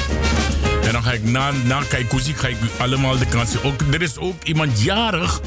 En 0.83 0.91
dan 0.91 1.03
ga 1.03 1.11
ik 1.11 1.23
na, 1.23 1.51
na 1.65 1.81
Kaikuzi 1.89 2.33
ga 2.33 2.47
ik 2.47 2.57
allemaal 2.77 3.17
de 3.17 3.25
kansen. 3.25 3.63
Ook, 3.63 3.81
er 3.91 4.01
is 4.01 4.17
ook 4.17 4.43
iemand 4.43 4.81
jarig. 4.81 5.41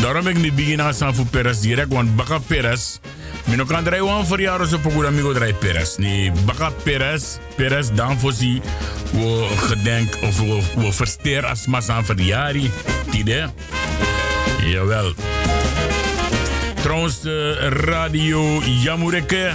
Daarom 0.00 0.24
ben 0.24 0.36
ik 0.36 0.42
niet 0.42 0.54
beginnen 0.54 0.94
aan 1.00 1.14
voor 1.14 1.26
Perez 1.26 1.58
direct. 1.58 1.92
Want 1.92 2.16
Baka 2.16 2.38
Perez. 2.38 2.98
Mino 3.44 3.64
kan 3.64 4.02
one 4.02 4.24
voor 4.24 4.40
jaren 4.40 4.68
zo 4.68 4.78
pokoe 4.78 5.06
amigo 5.06 5.32
draai 5.32 5.54
Perez. 5.54 5.96
Nee, 5.96 6.32
Baka 6.44 6.70
Perez. 6.82 7.38
Perez 7.56 7.88
dan 7.94 8.18
voor 8.18 8.32
si. 8.32 8.60
We 9.10 9.46
gedenk 9.56 10.16
of 10.22 10.38
we, 10.40 10.62
we 10.76 10.92
versteer 10.92 11.46
als 11.46 11.66
mas 11.66 11.88
aan 11.88 12.04
verjari. 12.04 12.70
Tide. 13.10 13.48
Jawel. 14.64 15.14
Trouwens, 16.82 17.24
uh, 17.24 17.68
Radio 17.68 18.62
Jamureke. 18.82 19.50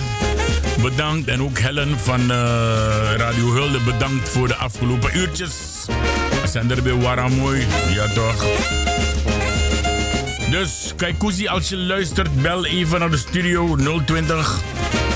Bedankt. 0.81 1.27
En 1.27 1.41
ook 1.41 1.59
Helen 1.59 1.99
van 1.99 2.21
uh, 2.21 2.37
Radio 3.15 3.51
Hulde. 3.51 3.79
Bedankt 3.79 4.29
voor 4.29 4.47
de 4.47 4.55
afgelopen 4.55 5.17
uurtjes. 5.17 5.53
Zijn 6.45 6.71
er 6.71 6.83
weer 6.83 6.99
warm 6.99 7.33
mooi. 7.33 7.65
Ja, 7.93 8.07
toch? 8.07 8.45
Dus, 10.59 10.93
Kaikuzi, 10.95 11.47
als 11.47 11.69
je 11.69 11.77
luistert, 11.77 12.41
bel 12.41 12.65
even 12.65 12.99
naar 12.99 13.09
de 13.11 13.17
studio 13.17 13.75
020 14.05 14.59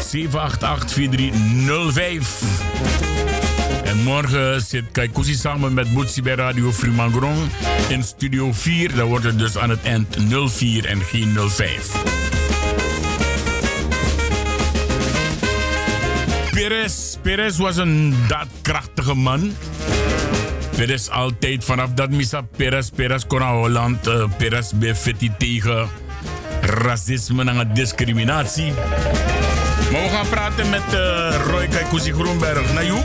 788 0.10 0.92
4305. 0.92 2.42
En 3.84 4.04
morgen 4.04 4.62
zit 4.62 4.84
Kaikuzi 4.92 5.34
samen 5.34 5.74
met 5.74 5.94
Boetsi 5.94 6.22
bij 6.22 6.36
Radio 6.36 6.72
Fremangron 6.72 7.50
in 7.90 8.04
studio 8.04 8.52
4. 8.54 8.96
Dan 8.96 9.08
wordt 9.08 9.26
het 9.26 9.40
dus 9.40 9.58
aan 9.58 9.70
het 9.70 9.84
eind 9.84 10.18
04 10.52 10.86
en 10.86 11.02
geen 11.02 11.38
05. 11.50 11.92
Perez, 16.52 17.16
Perez 17.22 17.58
was 17.58 17.78
een 17.78 18.16
daadkrachtige 18.28 19.14
man. 19.14 19.54
Perez 20.80 21.08
altijd 21.08 21.64
vanaf 21.64 21.90
dat 21.94 22.10
Misa 22.10 22.42
Perez, 22.42 22.90
Perez 22.96 23.24
kon 23.28 23.40
naar 23.40 23.54
Holland. 23.54 24.08
Uh, 24.08 24.24
Perez 24.38 24.72
befetti 24.72 25.32
tegen 25.38 25.90
racisme 26.62 27.46
en 27.46 27.74
discriminatie. 27.74 28.74
Maar 29.92 30.02
we 30.02 30.10
gaan 30.12 30.30
praten 30.30 30.70
met 30.70 30.84
uh, 30.94 31.36
Roy 31.46 31.68
Kaikuzi 31.68 32.12
Groenberg. 32.12 32.74
Naar 32.74 32.86
jou? 32.86 33.00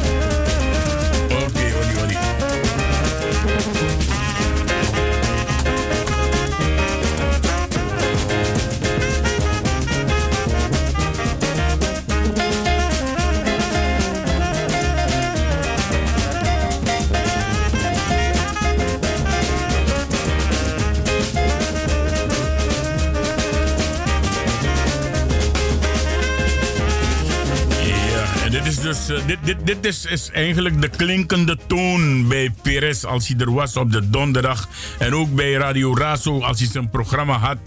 Dus 28.95 29.25
dit, 29.27 29.39
dit, 29.43 29.57
dit 29.67 29.85
is, 29.87 30.05
is 30.05 30.31
eigenlijk 30.33 30.81
de 30.81 30.89
klinkende 30.89 31.59
toon 31.67 32.29
bij 32.29 32.55
Perez 32.63 33.05
als 33.05 33.29
hij 33.29 33.37
er 33.39 33.53
was 33.53 33.77
op 33.77 33.93
de 33.93 34.11
donderdag. 34.11 34.69
En 34.99 35.15
ook 35.15 35.35
bij 35.35 35.53
Radio 35.53 35.97
Razo 35.97 36.41
als 36.41 36.59
hij 36.59 36.69
zijn 36.69 36.91
programma 36.91 37.39
had. 37.39 37.59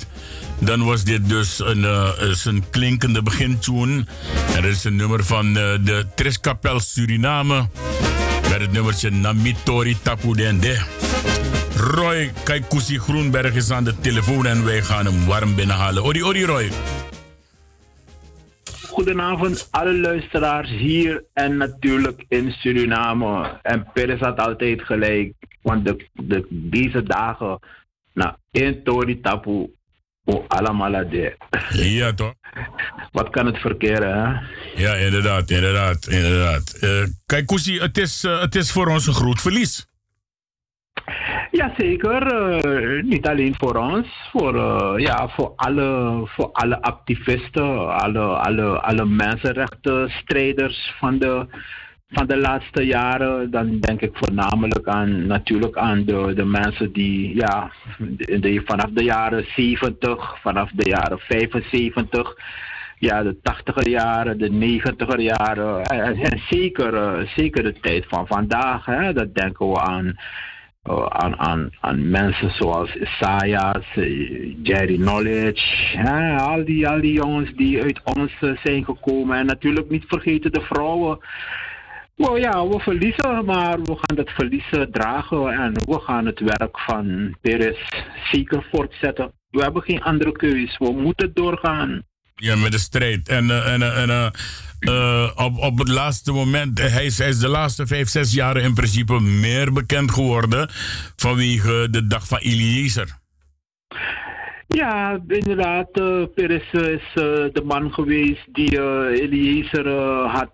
Dan 0.59 0.85
was 0.85 1.03
dit 1.03 1.29
dus 1.29 1.59
een, 1.59 1.79
uh, 1.79 2.09
een 2.43 2.63
klinkende 2.69 3.23
begintune. 3.23 4.05
Er 4.55 4.65
is 4.65 4.83
een 4.83 4.95
nummer 4.95 5.23
van 5.23 5.47
uh, 5.47 5.53
de 5.53 6.05
Triskapel 6.15 6.79
Suriname. 6.79 7.67
Met 8.49 8.59
het 8.61 8.71
nummertje 8.71 9.09
Namitori 9.09 9.97
Tapu 10.01 10.33
Dende. 10.33 10.77
Roy 11.75 12.31
Kaikusi 12.43 12.99
Groenberg 12.99 13.53
is 13.53 13.71
aan 13.71 13.83
de 13.83 13.93
telefoon 14.01 14.45
en 14.45 14.65
wij 14.65 14.81
gaan 14.81 15.05
hem 15.05 15.25
warm 15.25 15.55
binnenhalen. 15.55 16.03
Odi, 16.03 16.23
odi 16.23 16.45
Roy 16.45 16.71
goedenavond 18.97 19.67
alle 19.71 19.99
luisteraars 19.99 20.69
hier 20.69 21.23
en 21.33 21.57
natuurlijk 21.57 22.25
in 22.27 22.51
Suriname. 22.51 23.59
En 23.61 23.87
Peres 23.93 24.19
had 24.19 24.39
altijd 24.39 24.81
gelijk, 24.81 25.33
want 25.61 25.85
de, 25.85 26.05
de, 26.13 26.47
deze 26.49 27.03
dagen, 27.03 27.59
nou, 28.13 28.33
in 28.51 28.83
Tori 28.83 29.21
Tapu, 29.21 29.75
o 30.25 30.45
allemaal. 30.47 31.05
Ja, 31.69 32.13
toch? 32.13 32.33
Wat 33.11 33.29
kan 33.29 33.45
het 33.45 33.57
verkeren, 33.57 34.13
hè? 34.23 34.39
Ja, 34.83 34.93
inderdaad, 34.93 35.49
inderdaad, 35.49 36.07
inderdaad. 36.07 36.77
Uh, 36.81 37.03
kijk, 37.25 37.45
Koesie, 37.45 37.81
het 37.81 37.97
is, 37.97 38.23
uh, 38.23 38.41
het 38.41 38.55
is 38.55 38.71
voor 38.71 38.87
ons 38.87 39.07
een 39.07 39.13
groot 39.13 39.41
verlies. 39.41 39.87
Jazeker, 41.57 42.23
uh, 42.65 43.03
niet 43.03 43.27
alleen 43.27 43.55
voor 43.57 43.75
ons, 43.75 44.07
voor, 44.31 44.55
uh, 44.55 44.93
ja, 44.97 45.29
voor, 45.29 45.53
alle, 45.55 46.21
voor 46.25 46.49
alle 46.51 46.81
activisten, 46.81 47.95
alle, 47.95 48.19
alle, 48.19 48.81
alle 48.81 49.05
mensenrechtenstrijders 49.05 50.93
van 50.99 51.19
de, 51.19 51.45
van 52.09 52.27
de 52.27 52.37
laatste 52.37 52.85
jaren. 52.85 53.51
Dan 53.51 53.79
denk 53.79 54.01
ik 54.01 54.11
voornamelijk 54.13 54.87
aan, 54.87 55.27
natuurlijk 55.27 55.77
aan 55.77 56.05
de, 56.05 56.33
de 56.35 56.45
mensen 56.45 56.91
die 56.91 57.35
ja, 57.35 57.71
de, 58.17 58.61
vanaf 58.65 58.89
de 58.89 59.03
jaren 59.03 59.45
70, 59.55 60.41
vanaf 60.41 60.69
de 60.71 60.89
jaren 60.89 61.19
75 61.19 62.35
ja, 62.99 63.23
de 63.23 63.41
tachtiger 63.41 63.87
jaren, 63.87 64.37
de 64.37 64.49
negentiger 64.49 65.19
jaren. 65.19 65.83
En, 65.83 66.39
zeker, 66.49 67.23
zeker 67.35 67.63
de 67.63 67.79
tijd 67.81 68.05
van 68.07 68.27
vandaag. 68.27 68.85
Hè, 68.85 69.13
dat 69.13 69.35
denken 69.35 69.69
we 69.69 69.79
aan 69.79 70.15
aan, 71.09 71.37
aan, 71.39 71.69
aan 71.79 72.09
mensen 72.09 72.51
zoals 72.51 72.95
Isaias, 72.95 73.85
Jerry 74.63 74.95
Knowledge, 74.95 75.97
hè, 75.97 76.35
al, 76.35 76.65
die, 76.65 76.87
al 76.87 77.01
die 77.01 77.13
jongens 77.13 77.51
die 77.55 77.81
uit 77.81 78.01
ons 78.03 78.31
uh, 78.41 78.57
zijn 78.63 78.83
gekomen. 78.83 79.37
En 79.37 79.45
natuurlijk 79.45 79.89
niet 79.89 80.05
vergeten 80.07 80.51
de 80.51 80.61
vrouwen. 80.61 81.19
Well, 82.15 82.39
ja, 82.39 82.67
we 82.67 82.79
verliezen, 82.79 83.45
maar 83.45 83.81
we 83.81 83.97
gaan 84.01 84.15
dat 84.15 84.29
verliezen 84.29 84.91
dragen 84.91 85.49
en 85.49 85.73
we 85.73 85.99
gaan 85.99 86.25
het 86.25 86.39
werk 86.39 86.79
van 86.79 87.35
Perez 87.41 87.77
zeker 88.31 88.67
voortzetten. 88.71 89.31
We 89.49 89.61
hebben 89.61 89.81
geen 89.81 90.03
andere 90.03 90.31
keus, 90.31 90.77
we 90.77 90.91
moeten 90.91 91.33
doorgaan. 91.33 92.01
Ja, 92.35 92.55
met 92.55 92.71
de 92.71 92.79
strijd. 92.79 93.29
En, 93.29 93.63
en, 93.65 93.81
en 93.81 94.31
uh, 94.79 95.31
op, 95.35 95.57
op 95.57 95.77
het 95.77 95.87
laatste 95.87 96.31
moment, 96.31 96.79
hij 96.79 97.05
is, 97.05 97.17
hij 97.17 97.29
is 97.29 97.39
de 97.39 97.47
laatste 97.47 97.87
vijf, 97.87 98.09
zes 98.09 98.33
jaren 98.33 98.63
in 98.63 98.73
principe 98.73 99.19
meer 99.19 99.73
bekend 99.73 100.11
geworden 100.11 100.69
vanwege 101.15 101.87
de 101.91 102.07
dag 102.07 102.27
van 102.27 102.37
Eliezer. 102.37 103.17
Ja, 104.67 105.19
inderdaad. 105.27 105.99
Uh, 105.99 106.23
Peres 106.35 106.71
is 106.71 107.01
uh, 107.15 107.23
de 107.53 107.61
man 107.65 107.93
geweest 107.93 108.53
die 108.53 108.79
Eliezer 109.21 109.87
had, 110.27 110.51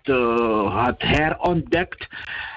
had 0.72 0.94
herontdekt. 0.98 2.06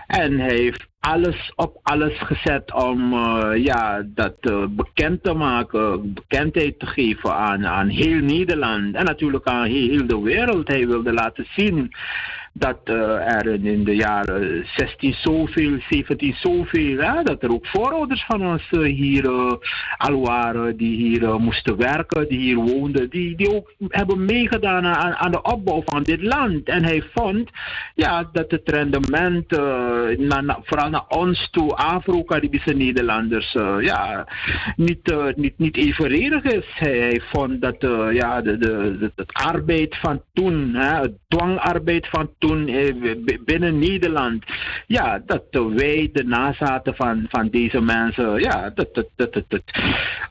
En 0.08 0.40
hij 0.40 0.56
heeft 0.56 0.88
alles 1.00 1.52
op 1.56 1.80
alles 1.84 2.20
gezet 2.20 2.74
om 2.74 3.14
uh, 3.14 3.52
ja, 3.56 4.04
dat 4.06 4.36
uh, 4.42 4.66
bekend 4.70 5.24
te 5.24 5.34
maken, 5.34 6.14
bekendheid 6.14 6.80
te 6.80 6.86
geven 6.86 7.34
aan, 7.34 7.68
aan 7.68 7.88
heel 7.88 8.22
Nederland 8.22 8.96
en 8.96 9.06
natuurlijk 9.06 9.48
aan 9.48 9.66
heel 9.66 10.08
de 10.08 10.22
wereld. 10.22 10.68
Hij 10.68 10.88
wilde 10.88 11.14
laten 11.14 11.46
zien 11.56 11.92
dat 12.58 12.78
uh, 12.86 13.36
er 13.36 13.66
in 13.66 13.84
de 13.84 13.96
jaren 13.96 14.66
16 14.76 15.14
zoveel, 15.14 15.78
17 15.90 16.34
zoveel, 16.34 16.98
hè, 16.98 17.24
dat 17.24 17.44
er 17.44 17.52
ook 17.52 17.68
voorouders 17.68 18.26
van 18.28 18.48
ons 18.48 18.68
uh, 18.72 18.96
hier 18.96 19.26
uh, 19.26 19.54
al 19.98 20.22
waren, 20.22 20.78
die 20.78 20.96
hier 20.96 21.40
moesten 21.40 21.78
werken, 21.78 22.28
die 22.28 22.40
hier 22.40 22.56
woonden, 22.56 23.10
die, 23.10 23.36
die 23.36 23.56
ook 23.56 23.74
hebben 23.88 24.26
meegedaan 24.26 24.86
aan, 24.86 25.14
aan 25.14 25.32
de 25.32 25.42
opbouw 25.42 25.82
van 25.86 26.04
dit 26.04 26.22
land. 26.24 26.68
En 26.68 26.84
hij 26.84 27.04
vond 27.14 27.50
ja, 27.96 28.30
dat 28.32 28.52
het 28.52 28.70
rendement, 28.70 29.46
vooral 30.64 30.90
naar 30.90 31.08
ons 31.08 31.50
toe, 31.52 31.76
Afro-Caribische 31.76 32.74
Nederlanders, 32.74 33.52
ja, 33.80 34.28
niet, 34.76 35.16
niet, 35.36 35.58
niet 35.58 35.78
evenredig 35.78 36.44
is. 36.44 36.66
Hij, 36.74 36.98
hij 36.98 37.22
vond 37.32 37.62
dat 37.62 37.76
ja, 38.12 38.42
de, 38.42 38.58
de, 38.58 38.98
de, 39.00 39.12
het 39.16 39.34
arbeid 39.34 39.96
van 39.96 40.22
toen, 40.34 40.74
hè, 40.74 41.00
het 41.02 41.14
dwangarbeid 41.28 42.08
van 42.08 42.30
toen, 42.38 42.47
toen 42.48 42.68
eh, 42.68 43.38
binnen 43.46 43.80
Nederland. 43.80 44.44
Ja, 44.88 45.22
dat 45.26 45.44
wij 45.52 46.10
de 46.14 46.24
nazaten 46.24 46.96
van, 46.96 47.26
van 47.30 47.50
deze 47.50 47.82
mensen, 47.82 48.40
ja, 48.40 48.70
dat, 48.70 48.94
dat, 48.94 49.08
dat, 49.16 49.34
dat, 49.34 49.44
dat, 49.48 49.62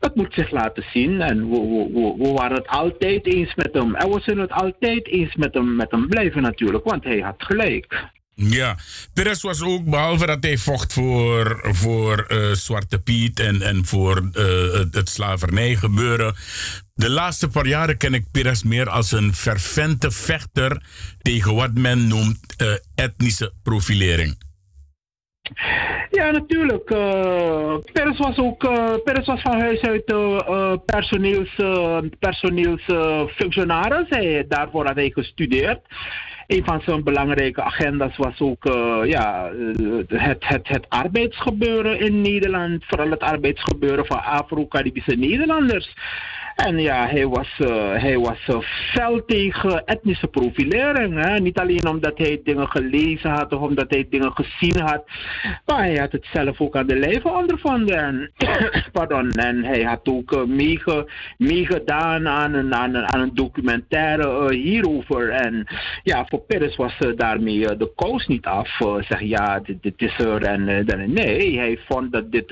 het 0.00 0.14
moet 0.14 0.34
zich 0.34 0.50
laten 0.50 0.84
zien. 0.92 1.20
En 1.20 1.50
we, 1.50 1.58
we, 1.92 2.14
we 2.18 2.32
waren 2.32 2.56
het 2.56 2.68
altijd 2.68 3.26
eens 3.26 3.54
met 3.54 3.70
hem. 3.72 3.94
En 3.94 4.10
we 4.10 4.20
zullen 4.20 4.42
het 4.42 4.52
altijd 4.52 5.06
eens 5.06 5.34
met 5.34 5.54
hem, 5.54 5.76
met 5.76 5.90
hem 5.90 6.08
blijven 6.08 6.42
natuurlijk, 6.42 6.84
want 6.84 7.04
hij 7.04 7.18
had 7.18 7.42
gelijk. 7.42 8.14
Ja, 8.38 8.76
Perez 9.14 9.42
was 9.42 9.62
ook, 9.62 9.84
behalve 9.84 10.26
dat 10.26 10.42
hij 10.42 10.56
vocht 10.56 10.92
voor, 10.92 11.60
voor 11.62 12.26
uh, 12.28 12.52
Zwarte 12.52 12.98
Piet 12.98 13.40
en, 13.40 13.62
en 13.62 13.84
voor 13.84 14.30
uh, 14.32 14.72
het, 14.90 15.08
slavernijgebeuren. 15.08 16.34
De 16.94 17.10
laatste 17.10 17.48
paar 17.48 17.66
jaren 17.66 17.96
ken 17.96 18.14
ik 18.14 18.24
Perez 18.32 18.62
meer 18.62 18.88
als 18.88 19.12
een 19.12 19.34
fervente 19.34 20.10
vechter 20.10 20.82
tegen 21.22 21.54
wat 21.54 21.74
men 21.74 22.08
noemt 22.08 22.54
uh, 22.62 22.68
etnische 22.94 23.52
profilering. 23.62 24.36
Ja, 26.10 26.30
natuurlijk. 26.30 26.90
Uh, 26.90 27.76
was 28.18 28.36
ook 28.38 28.64
uh, 28.64 28.94
was 29.24 29.40
van 29.40 29.60
huis 29.60 29.80
uit 29.80 30.06
personeels, 30.84 31.56
personeelsfunctionaris. 32.18 34.08
Daarvoor 34.48 34.86
had 34.86 34.94
hij 34.94 35.10
gestudeerd 35.10 35.80
een 36.46 36.64
van 36.64 36.80
zijn 36.80 37.04
belangrijke 37.04 37.62
agenda's 37.62 38.16
was 38.16 38.40
ook 38.40 38.64
uh, 38.64 39.00
ja, 39.04 39.50
het, 40.08 40.46
het, 40.46 40.68
het 40.68 40.86
arbeidsgebeuren 40.88 42.00
in 42.00 42.20
Nederland. 42.20 42.84
Vooral 42.84 43.10
het 43.10 43.20
arbeidsgebeuren 43.20 44.06
van 44.06 44.24
Afro-Caribische 44.24 45.14
Nederlanders. 45.14 45.94
En 46.56 46.78
ja, 46.78 47.06
hij 47.06 47.26
was, 47.26 47.58
uh, 47.58 47.92
hij 47.92 48.18
was 48.18 48.38
uh, 48.48 48.60
fel 48.92 49.24
tegen 49.24 49.84
etnische 49.84 50.26
profilering. 50.26 51.24
Hè? 51.24 51.38
Niet 51.38 51.58
alleen 51.58 51.88
omdat 51.88 52.18
hij 52.18 52.40
dingen 52.44 52.68
gelezen 52.68 53.30
had 53.30 53.52
of 53.52 53.60
omdat 53.60 53.90
hij 53.90 54.06
dingen 54.10 54.32
gezien 54.34 54.80
had. 54.80 55.04
Maar 55.66 55.78
hij 55.78 55.96
had 55.96 56.12
het 56.12 56.26
zelf 56.32 56.60
ook 56.60 56.76
aan 56.76 56.86
de 56.86 56.98
lijve 56.98 57.28
ondervonden. 57.28 57.96
En, 57.96 58.32
pardon, 58.92 59.30
en 59.30 59.64
hij 59.64 59.82
had 59.82 60.08
ook 60.08 60.32
uh, 60.32 60.44
meege, 60.44 61.08
meegedaan 61.38 62.28
aan 62.28 62.54
een, 62.54 62.74
aan, 62.74 62.94
een, 62.94 63.06
aan 63.06 63.20
een 63.20 63.34
documentaire 63.34 64.54
hierover. 64.54 65.30
En 65.30 65.66
ja, 66.02 66.26
voor 66.28 66.40
Peres 66.40 66.76
was 66.76 66.98
daarmee 67.16 67.76
de 67.76 67.92
kous 67.94 68.26
niet 68.26 68.46
af. 68.46 68.68
zeg 69.00 69.20
ja, 69.20 69.60
dit, 69.60 69.82
dit, 69.82 70.02
is 70.02 70.18
er 70.18 70.42
en 70.42 70.86
dan. 70.86 71.12
Nee, 71.12 71.58
hij 71.58 71.78
vond 71.88 72.12
dat 72.12 72.32
dit, 72.32 72.48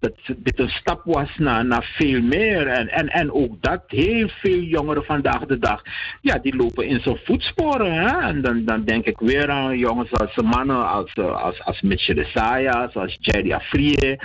dat 0.00 0.12
dit 0.36 0.58
een 0.58 0.68
stap 0.68 1.00
was 1.04 1.36
naar, 1.36 1.64
naar 1.64 1.92
veel 1.96 2.22
meer. 2.22 2.66
En 2.66 3.07
en, 3.08 3.32
ook 3.32 3.62
dat, 3.62 3.82
heel 3.86 4.28
veel 4.28 4.60
jongeren 4.60 5.04
vandaag 5.04 5.46
de 5.46 5.58
dag, 5.58 5.82
ja, 6.20 6.38
die 6.38 6.56
lopen 6.56 6.86
in 6.86 7.00
zijn 7.00 7.18
voetsporen. 7.24 7.92
Hè? 7.92 8.28
En 8.28 8.42
dan, 8.42 8.64
dan 8.64 8.84
denk 8.84 9.04
ik 9.04 9.18
weer 9.18 9.50
aan 9.50 9.78
jongens 9.78 10.12
als 10.12 10.36
mannen 10.36 10.88
als, 10.88 11.14
als, 11.14 11.64
als 11.64 11.80
Mitchell 11.80 12.18
Isaiah, 12.18 12.90
zoals 12.90 13.16
Jerry 13.20 13.52
Afrië. 13.52 14.16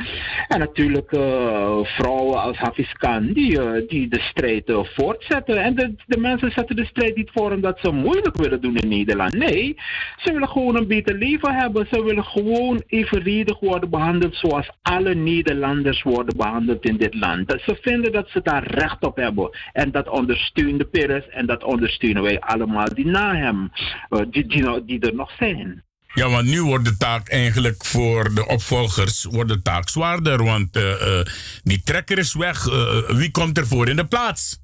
En 0.48 0.60
natuurlijk 0.60 1.12
uh, 1.12 1.80
vrouwen 1.84 2.42
als 2.42 2.58
Hafiz 2.58 2.92
Khan, 2.94 3.34
die, 3.34 3.60
uh, 3.60 3.88
die 3.88 4.08
de 4.08 4.20
strijd 4.20 4.70
uh, 4.70 4.80
voortzetten. 4.84 5.58
En 5.58 5.76
de, 5.76 5.96
de 6.06 6.20
mensen 6.20 6.52
zetten 6.52 6.76
de 6.76 6.86
strijd 6.86 7.16
niet 7.16 7.30
voor 7.34 7.52
omdat 7.52 7.80
ze 7.82 7.92
moeilijk 7.92 8.38
willen 8.38 8.62
doen 8.62 8.76
in 8.76 8.88
Nederland. 8.88 9.34
Nee, 9.34 9.76
ze 10.18 10.34
willen 10.34 10.50
gewoon 10.50 10.76
een 10.76 10.88
beter 10.88 11.16
leven 11.16 11.56
hebben. 11.56 11.88
Ze 11.92 12.04
willen 12.04 12.26
gewoon 12.26 12.84
evenredig 12.88 13.60
worden 13.60 13.90
behandeld 13.90 14.36
zoals 14.36 14.70
alle 14.82 15.16
Nederlanders 15.16 16.04
worden 16.04 16.38
behandeld 16.38 16.86
in 16.86 16.98
dit 16.98 17.16
land. 17.16 17.62
Ze 17.66 17.78
vinden 17.82 18.12
dat 18.12 18.30
ze 18.30 18.42
daar 18.44 18.64
recht 18.74 19.04
op 19.04 19.16
hebben. 19.16 19.58
En 19.74 19.92
dat 19.92 20.10
ondersteunde 20.10 20.86
Peres 20.86 21.30
en 21.30 21.46
dat 21.46 21.64
ondersteunen 21.64 22.24
wij 22.24 22.40
allemaal 22.40 22.94
die 22.94 23.06
na 23.06 23.36
hem, 23.36 23.72
uh, 24.10 24.22
die, 24.30 24.46
die, 24.46 24.86
die 24.86 25.00
er 25.00 25.16
nog 25.16 25.32
zijn. 25.40 25.84
Ja, 26.14 26.30
want 26.30 26.48
nu 26.48 26.64
wordt 26.64 26.86
de 26.86 26.98
taak 26.98 27.30
eigenlijk 27.30 27.86
voor 27.86 28.34
de 28.34 28.48
opvolgers 28.48 29.24
wordt 29.24 29.50
de 29.50 29.62
taak 29.62 29.90
zwaarder. 29.90 30.44
Want 30.44 30.78
uh, 30.78 30.84
uh, 30.84 31.20
die 31.64 31.82
trekker 31.84 32.18
is 32.18 32.34
weg. 32.34 32.64
wie 33.08 33.32
komt 33.32 33.58
er 33.58 33.68
voor 33.68 33.90
in 33.90 33.96
de 33.96 34.06
plaats? 34.06 34.63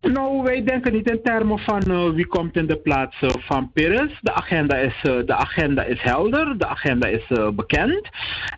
Nou, 0.00 0.42
wij 0.42 0.64
denken 0.64 0.92
niet 0.92 1.10
in 1.10 1.22
termen 1.22 1.58
van 1.58 1.82
uh, 1.88 2.10
wie 2.10 2.26
komt 2.26 2.56
in 2.56 2.66
de 2.66 2.76
plaats 2.76 3.22
uh, 3.22 3.30
van 3.30 3.72
Pires. 3.72 4.18
De 4.20 4.32
agenda 4.32 4.76
is, 4.76 4.94
uh, 5.02 5.26
de 5.26 5.34
agenda 5.34 5.82
is 5.82 6.00
helder, 6.00 6.58
de 6.58 6.66
agenda 6.66 7.08
is 7.08 7.24
bekend. 7.54 8.08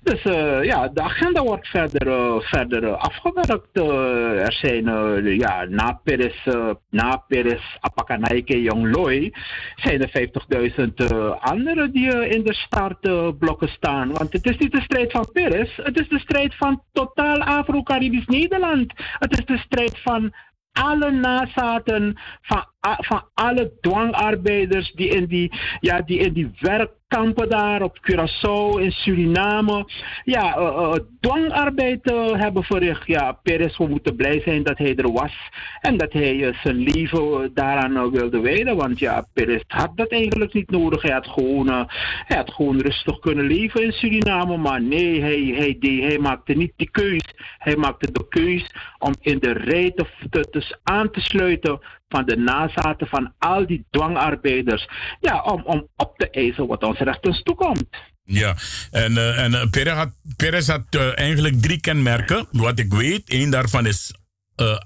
Dus 0.02 0.22
ja, 0.62 0.88
de 0.88 1.00
agenda 1.00 1.42
wordt 1.42 1.68
verder, 1.68 2.42
verder 2.42 2.94
afgewerkt. 2.96 3.78
er 4.46 4.52
zijn 4.52 4.84
ja, 5.38 5.64
na 5.64 6.00
Pires, 6.04 6.48
na 6.90 7.16
Pires, 7.28 7.76
Apakanaike, 7.80 8.62
Jongloi, 8.62 9.32
zijn 9.74 10.02
er 10.02 10.30
50.000 11.08 11.38
anderen 11.40 11.92
die 11.92 12.28
in 12.28 12.44
de 12.44 12.54
startblokken 12.54 13.68
staan. 13.68 14.12
Want 14.12 14.32
het 14.32 14.46
is 14.46 14.56
niet 14.56 14.72
de 14.72 14.82
strijd 14.82 15.10
van 15.10 15.28
Pires, 15.32 15.76
het 15.82 16.00
is 16.00 16.08
de 16.08 16.18
strijd 16.18 16.54
van 16.56 16.82
totaal 16.92 17.38
Afro-Caribisch 17.38 18.26
Nederland. 18.26 18.92
Het 18.96 19.38
is 19.38 19.44
de 19.44 19.58
strijd 19.58 19.98
van 20.02 20.32
alle 20.72 21.10
nazaten 21.10 22.18
van, 22.42 22.64
van 22.80 23.24
alle 23.34 23.72
dwangarbeiders 23.80 24.92
die 24.92 25.08
in 25.08 25.26
die, 25.26 25.52
ja, 25.80 26.00
die 26.00 26.18
in 26.18 26.32
die 26.32 26.50
werk 26.60 26.90
kampen 27.08 27.48
daar 27.48 27.82
op 27.82 27.98
Curaçao, 27.98 28.80
in 28.80 28.90
Suriname. 28.90 29.84
Ja, 30.24 30.58
uh, 30.58 30.62
uh, 30.62 30.92
dwangarbeid 31.20 32.10
uh, 32.10 32.32
hebben 32.32 32.62
verricht. 32.62 33.06
Ja, 33.06 33.32
Perez, 33.42 33.76
we 33.76 33.86
moeten 33.86 34.16
blij 34.16 34.40
zijn 34.40 34.62
dat 34.62 34.78
hij 34.78 34.96
er 34.96 35.12
was. 35.12 35.32
En 35.80 35.96
dat 35.96 36.12
hij 36.12 36.54
zijn 36.62 36.76
leven 36.76 37.54
daaraan 37.54 38.10
wilde 38.10 38.40
wijden. 38.40 38.76
Want 38.76 38.98
ja, 38.98 39.26
Perez 39.32 39.62
had 39.66 39.96
dat 39.96 40.10
eigenlijk 40.10 40.52
niet 40.52 40.70
nodig. 40.70 41.02
Hij 41.02 41.12
had 41.12 41.26
gewoon, 41.26 41.68
hij 42.26 42.36
had 42.36 42.52
gewoon 42.52 42.80
rustig 42.80 43.18
kunnen 43.18 43.46
leven 43.46 43.82
in 43.82 43.92
Suriname. 43.92 44.56
Maar 44.56 44.82
nee, 44.82 45.20
hij, 45.20 45.54
hij, 45.56 45.76
die, 45.78 46.04
hij 46.04 46.18
maakte 46.18 46.52
niet 46.52 46.72
die 46.76 46.90
keus. 46.90 47.34
Hij 47.58 47.76
maakte 47.76 48.12
de 48.12 48.28
keus 48.28 48.74
om 48.98 49.14
in 49.20 49.38
de 49.38 49.52
rij 49.52 49.90
te, 49.90 50.06
te, 50.30 50.40
te 50.50 50.78
aan 50.82 51.10
te 51.10 51.20
sluiten 51.20 51.80
van 52.10 52.24
de 52.26 52.36
nazaten 52.36 53.06
van 53.06 53.34
al 53.38 53.66
die 53.66 53.86
dwangarbeiders. 53.90 54.88
Ja, 55.20 55.42
om, 55.42 55.62
om 55.64 55.88
op 55.96 56.18
te 56.18 56.30
eisen 56.30 56.66
wat 56.66 56.82
ons 56.82 56.98
rechtens 56.98 57.42
toekomt. 57.42 57.88
Ja, 58.24 58.56
en, 58.90 59.12
uh, 59.12 59.38
en 59.38 59.52
uh, 59.52 59.70
Perez 59.70 59.94
had, 59.94 60.12
Perez 60.36 60.66
had 60.66 60.84
uh, 60.90 61.18
eigenlijk 61.18 61.62
drie 61.62 61.80
kenmerken, 61.80 62.46
wat 62.50 62.78
ik 62.78 62.92
weet. 62.92 63.22
Eén 63.26 63.50
daarvan 63.50 63.86
is 63.86 64.14
uh. 64.56 64.78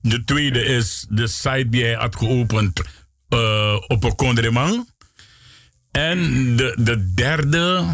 De 0.00 0.24
tweede 0.24 0.64
is 0.64 1.06
de 1.08 1.26
site 1.26 1.68
die 1.68 1.84
hij 1.84 1.94
had 1.94 2.16
geopend 2.16 2.80
op 3.88 4.04
een 4.04 4.14
Condremang. 4.16 4.88
En 5.90 6.18
de, 6.56 6.76
de 6.80 7.12
derde, 7.14 7.84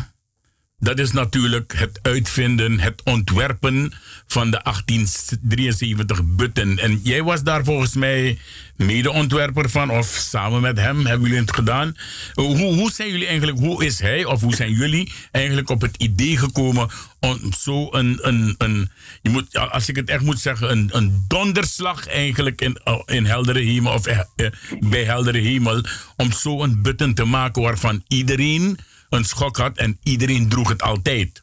dat 0.82 0.98
is 0.98 1.12
natuurlijk 1.12 1.72
het 1.76 1.98
uitvinden, 2.02 2.80
het 2.80 3.02
ontwerpen 3.04 3.92
van 4.26 4.50
de 4.50 4.60
1873 4.62 6.20
Butten. 6.24 6.78
En 6.78 7.00
jij 7.02 7.22
was 7.22 7.42
daar 7.42 7.64
volgens 7.64 7.94
mij 7.94 8.38
medeontwerper 8.76 9.70
van, 9.70 9.90
of 9.90 10.06
samen 10.06 10.60
met 10.60 10.78
hem 10.78 11.06
hebben 11.06 11.28
jullie 11.28 11.42
het 11.42 11.54
gedaan. 11.54 11.96
Hoe, 12.34 12.56
hoe 12.56 12.90
zijn 12.90 13.10
jullie 13.10 13.26
eigenlijk, 13.26 13.58
hoe 13.58 13.84
is 13.84 13.98
hij 13.98 14.24
of 14.24 14.40
hoe 14.40 14.54
zijn 14.54 14.72
jullie 14.72 15.12
eigenlijk 15.30 15.70
op 15.70 15.80
het 15.80 15.96
idee 15.96 16.36
gekomen 16.36 16.88
om 17.20 17.52
zo 17.58 17.88
een, 17.90 18.18
een, 18.22 18.54
een 18.58 18.90
je 19.22 19.30
moet, 19.30 19.58
als 19.58 19.88
ik 19.88 19.96
het 19.96 20.08
echt 20.08 20.22
moet 20.22 20.40
zeggen, 20.40 20.70
een, 20.70 20.88
een 20.92 21.24
donderslag 21.28 22.06
eigenlijk 22.06 22.60
in, 22.60 22.78
in 23.04 23.24
heldere 23.24 23.60
hemel 23.60 23.92
of 23.92 24.06
eh, 24.06 24.20
eh, 24.36 24.46
bij 24.80 25.04
heldere 25.04 25.38
hemel, 25.38 25.84
om 26.16 26.32
zo 26.32 26.62
een 26.62 26.82
Butten 26.82 27.14
te 27.14 27.24
maken 27.24 27.62
waarvan 27.62 28.04
iedereen 28.08 28.78
een 29.12 29.24
schok 29.24 29.56
had 29.56 29.76
en 29.76 29.98
iedereen 30.02 30.48
droeg 30.48 30.68
het 30.68 30.82
altijd. 30.82 31.42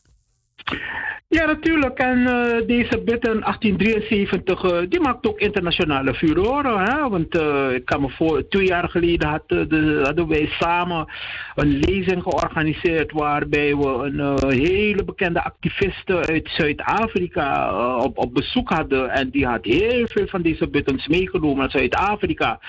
Ja, 1.31 1.45
natuurlijk. 1.45 1.97
En 1.97 2.17
uh, 2.19 2.67
deze 2.67 3.01
Bitten 3.05 3.39
1873, 3.39 4.63
uh, 4.63 4.77
die 4.89 4.99
maakt 4.99 5.27
ook 5.27 5.39
internationale 5.39 6.13
furoren. 6.13 6.79
Hè? 6.79 7.09
Want 7.09 7.35
uh, 7.35 7.73
ik 7.73 7.85
kan 7.85 8.01
me 8.01 8.09
voor, 8.09 8.47
twee 8.47 8.65
jaar 8.65 8.89
geleden 8.89 9.29
had, 9.29 9.43
de, 9.47 10.01
hadden 10.03 10.27
wij 10.27 10.49
samen 10.59 11.07
een 11.55 11.79
lezing 11.79 12.23
georganiseerd 12.23 13.11
waarbij 13.11 13.75
we 13.75 13.87
een 13.87 14.51
hele 14.51 15.03
bekende 15.03 15.43
activiste 15.43 16.15
uit 16.15 16.49
Zuid-Afrika 16.51 17.73
op, 17.97 18.17
op 18.17 18.33
bezoek 18.33 18.69
hadden. 18.69 19.09
En 19.09 19.29
die 19.29 19.45
had 19.45 19.65
heel 19.65 20.07
veel 20.07 20.27
van 20.27 20.41
deze 20.41 20.67
Buttons 20.67 21.07
meegenomen 21.07 21.57
naar 21.57 21.71
Zuid-Afrika. 21.71 22.59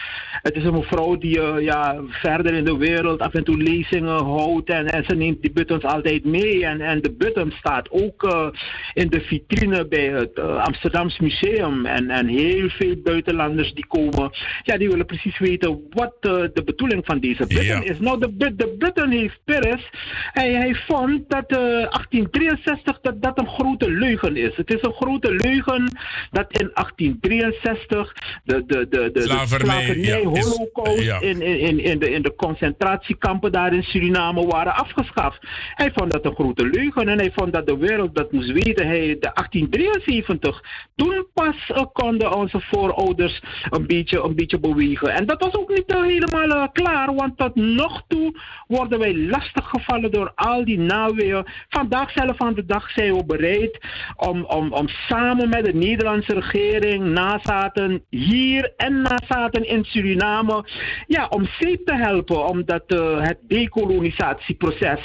Het 0.42 0.54
is 0.54 0.64
een 0.64 0.74
mevrouw 0.74 1.16
die 1.16 1.40
ja, 1.60 2.00
verder 2.08 2.54
in 2.54 2.64
de 2.64 2.76
wereld 2.76 3.20
af 3.20 3.34
en 3.34 3.44
toe 3.44 3.56
lezingen 3.56 4.24
houdt 4.24 4.70
en, 4.70 4.86
en 4.86 5.04
ze 5.04 5.14
neemt 5.14 5.42
die 5.42 5.52
Buttons 5.52 5.84
altijd 5.84 6.24
mee. 6.24 6.66
En, 6.66 6.80
en 6.80 7.02
de 7.02 7.12
Button 7.12 7.52
staat 7.58 7.90
ook 7.90 8.49
in 8.94 9.08
de 9.08 9.20
vitrine 9.20 9.86
bij 9.86 10.06
het 10.06 10.38
uh, 10.38 10.56
Amsterdams 10.56 11.18
Museum. 11.18 11.86
En, 11.86 12.10
en 12.10 12.26
heel 12.26 12.68
veel 12.68 12.96
buitenlanders 13.02 13.74
die 13.74 13.86
komen, 13.86 14.30
ja, 14.62 14.76
die 14.76 14.88
willen 14.88 15.06
precies 15.06 15.38
weten 15.38 15.82
wat 15.90 16.14
uh, 16.20 16.32
de 16.52 16.62
bedoeling 16.64 17.04
van 17.04 17.20
deze 17.20 17.44
ja. 17.48 17.82
is. 17.82 17.98
Nou, 17.98 18.20
de, 18.20 18.54
de 18.54 18.74
button 18.78 19.10
heeft 19.10 19.38
Peres, 19.44 19.90
hij, 20.32 20.52
hij 20.52 20.74
vond 20.74 21.28
dat 21.28 21.52
uh, 21.52 21.58
1863 21.58 23.00
dat, 23.00 23.22
dat 23.22 23.38
een 23.38 23.48
grote 23.48 23.90
leugen 23.90 24.36
is. 24.36 24.56
Het 24.56 24.74
is 24.74 24.82
een 24.82 24.92
grote 24.92 25.34
leugen 25.34 25.96
dat 26.30 26.58
in 26.58 26.70
1863 26.74 28.14
de, 28.44 28.64
de, 28.66 28.88
de, 28.88 29.10
de, 29.12 29.22
slavernij, 29.22 29.86
de 29.86 30.00
ja, 30.00 30.18
holocaust 30.18 31.02
ja. 31.02 31.20
in, 31.20 31.42
in, 31.42 31.78
in, 31.78 31.98
de, 31.98 32.10
in 32.10 32.22
de 32.22 32.34
concentratiekampen 32.34 33.52
daar 33.52 33.74
in 33.74 33.82
Suriname 33.82 34.46
waren 34.46 34.74
afgeschaft. 34.74 35.38
Hij 35.74 35.90
vond 35.94 36.12
dat 36.12 36.24
een 36.24 36.34
grote 36.34 36.66
leugen 36.66 37.08
en 37.08 37.18
hij 37.18 37.32
vond 37.34 37.52
dat 37.52 37.66
de 37.66 37.76
wereld 37.76 38.14
dat 38.14 38.32
weten. 38.46 38.86
Hij, 38.86 39.16
de 39.20 39.30
1873, 39.34 40.62
toen 40.96 41.26
pas 41.34 41.68
uh, 41.68 41.84
konden 41.92 42.34
onze 42.34 42.60
voorouders 42.60 43.42
een 43.70 43.86
beetje, 43.86 44.22
een 44.22 44.34
beetje 44.34 44.58
bewegen. 44.58 45.08
En 45.14 45.26
dat 45.26 45.42
was 45.42 45.54
ook 45.54 45.68
niet 45.68 45.94
uh, 45.94 46.02
helemaal 46.02 46.48
uh, 46.48 46.66
klaar, 46.72 47.14
want 47.14 47.36
tot 47.36 47.54
nog 47.54 48.02
toe 48.08 48.40
worden 48.66 48.98
wij 48.98 49.16
lastiggevallen 49.16 50.10
door 50.10 50.32
al 50.34 50.64
die 50.64 50.78
naweeën. 50.78 51.46
Vandaag 51.68 52.10
zelf 52.10 52.40
aan 52.40 52.54
de 52.54 52.66
dag 52.66 52.90
zijn 52.90 53.16
we 53.16 53.24
bereid 53.24 53.78
om, 54.16 54.44
om, 54.44 54.72
om 54.72 54.88
samen 54.88 55.48
met 55.48 55.64
de 55.64 55.74
Nederlandse 55.74 56.34
regering, 56.34 57.04
nazaten 57.04 58.04
hier 58.10 58.72
en 58.76 59.02
nazaten 59.02 59.68
in 59.68 59.84
Suriname, 59.84 60.64
ja, 61.06 61.26
om 61.26 61.46
zeep 61.58 61.86
te 61.86 61.94
helpen, 61.94 62.46
omdat 62.46 62.82
het 63.20 63.38
decolonisatieproces 63.42 65.00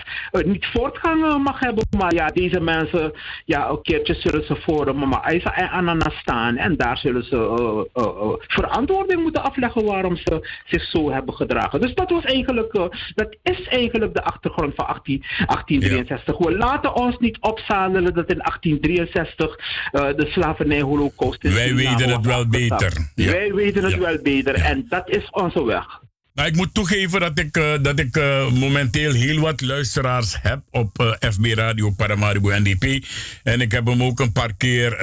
niet 0.46 0.66
voortgang 0.66 1.44
mag 1.44 1.60
hebben. 1.60 1.84
Maar 1.98 2.14
ja, 2.14 2.28
deze 2.28 2.60
mensen 2.60 3.14
ja, 3.46 3.70
een 3.70 3.82
keertje 3.82 4.14
zullen 4.14 4.46
ze 4.46 4.56
voor 4.56 4.96
mama 4.96 5.32
Isa 5.32 5.56
en 5.56 5.70
Anana 5.70 6.10
staan. 6.10 6.58
En 6.58 6.76
daar 6.78 6.98
zullen 6.98 7.24
ze 7.24 7.36
uh, 7.36 8.04
uh, 8.04 8.12
uh, 8.16 8.34
verantwoording 8.38 9.22
moeten 9.22 9.44
afleggen 9.44 9.86
waarom 9.86 10.16
ze 10.16 10.50
zich 10.66 10.84
zo 10.84 11.12
hebben 11.12 11.34
gedragen. 11.34 11.82
Dus 11.82 11.94
dat 11.94 12.10
was 12.10 12.24
eigenlijk, 12.24 12.74
dat 13.16 13.38
is 13.44 13.68
eigenlijk 13.68 14.14
de 14.14 14.24
achtergrond 14.24 14.76
van 14.76 14.88
18, 14.88 15.20
1863. 15.20 16.38
Ja. 16.40 16.46
We 16.46 16.58
laten 16.58 16.96
ons 16.96 17.18
niet 17.18 17.38
opzadelen 17.40 18.14
dat 18.14 18.30
in 18.30 18.38
1863 18.38 19.56
de 19.92 20.26
slavernij-holocaust 20.28 21.44
is. 21.44 21.54
Wij 21.54 21.76
weten 21.76 22.10
het 22.10 22.26
wel 22.26 22.48
beter. 22.48 23.12
Ja. 23.16 23.32
Wij 23.32 23.54
weten 23.54 23.84
het 23.84 23.94
ja. 23.94 24.00
wel 24.00 24.18
beter. 24.22 24.56
En 24.56 24.86
dat 24.90 25.10
is 25.10 25.30
onze 25.30 25.64
weg. 25.64 26.04
Nou, 26.36 26.48
ik 26.48 26.56
moet 26.56 26.74
toegeven 26.74 27.20
dat 27.20 27.40
ik, 27.40 27.58
uh, 27.58 27.74
dat 27.82 28.00
ik 28.00 28.18
uh, 28.18 28.52
momenteel 28.52 29.14
heel 29.14 29.40
wat 29.40 29.62
luisteraars 29.62 30.36
heb 30.42 30.62
op 30.72 31.02
uh, 31.02 31.32
FB 31.32 31.46
Radio 31.46 31.90
Paramaribo 31.90 32.50
NDP. 32.50 33.06
En 33.44 33.62
ik 33.62 33.72
heb 33.72 33.86
hem 33.86 34.04
ook 34.04 34.20
een 34.20 34.32
paar 34.32 34.54
keer 34.58 34.98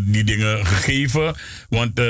die 0.00 0.24
dingen 0.24 0.66
gegeven. 0.66 1.34
Want 1.68 2.00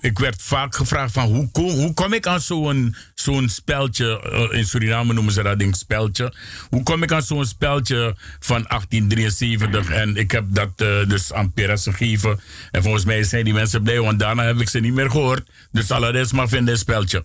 ik 0.00 0.18
werd 0.18 0.42
vaak 0.42 0.74
gevraagd 0.74 1.12
van 1.12 1.24
hoe 1.24 1.50
kom, 1.50 1.70
hoe 1.70 1.94
kom 1.94 2.12
ik 2.12 2.26
aan 2.26 2.40
zo'n 2.40 2.96
zo'n 3.24 3.48
speltje, 3.48 4.48
in 4.52 4.64
Suriname 4.64 5.12
noemen 5.12 5.32
ze 5.32 5.42
dat 5.42 5.58
ding 5.58 5.76
speltje. 5.76 6.32
Hoe 6.70 6.82
kom 6.82 7.02
ik 7.02 7.12
aan 7.12 7.22
zo'n 7.22 7.44
speltje 7.44 8.14
van 8.40 8.64
1873? 8.68 9.90
En 9.90 10.16
ik 10.16 10.30
heb 10.30 10.44
dat 10.48 10.78
dus 11.08 11.32
aan 11.32 11.52
Perez 11.52 11.84
gegeven. 11.84 12.40
En 12.70 12.82
volgens 12.82 13.04
mij 13.04 13.22
zijn 13.22 13.44
die 13.44 13.52
mensen 13.54 13.82
blij, 13.82 14.00
want 14.00 14.18
daarna 14.18 14.44
heb 14.44 14.60
ik 14.60 14.68
ze 14.68 14.80
niet 14.80 14.94
meer 14.94 15.10
gehoord. 15.10 15.48
Dus 15.72 15.90
Alades 15.90 16.32
maar 16.32 16.48
vinden 16.48 16.74
een 16.74 16.80
speltje. 16.80 17.24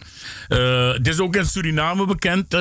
Uh, 0.49 0.93
het 0.93 1.07
is 1.07 1.19
ook 1.19 1.35
in 1.35 1.45
Suriname 1.45 2.05
bekend, 2.05 2.51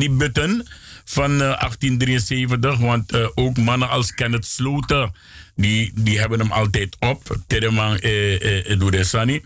die 0.00 0.10
Butten 0.10 0.66
van 1.04 1.30
uh, 1.32 1.38
1873. 1.38 2.78
Want 2.78 3.36
ook 3.36 3.56
mannen 3.56 3.88
als 3.88 4.14
Kenneth 4.14 4.46
Sloten, 4.46 5.12
die, 5.56 5.92
die 5.94 6.18
hebben 6.18 6.38
hem 6.38 6.52
altijd 6.52 6.96
op. 7.00 7.36
Tereman 7.46 7.98
eh, 7.98 8.78
Duresani. 8.78 9.44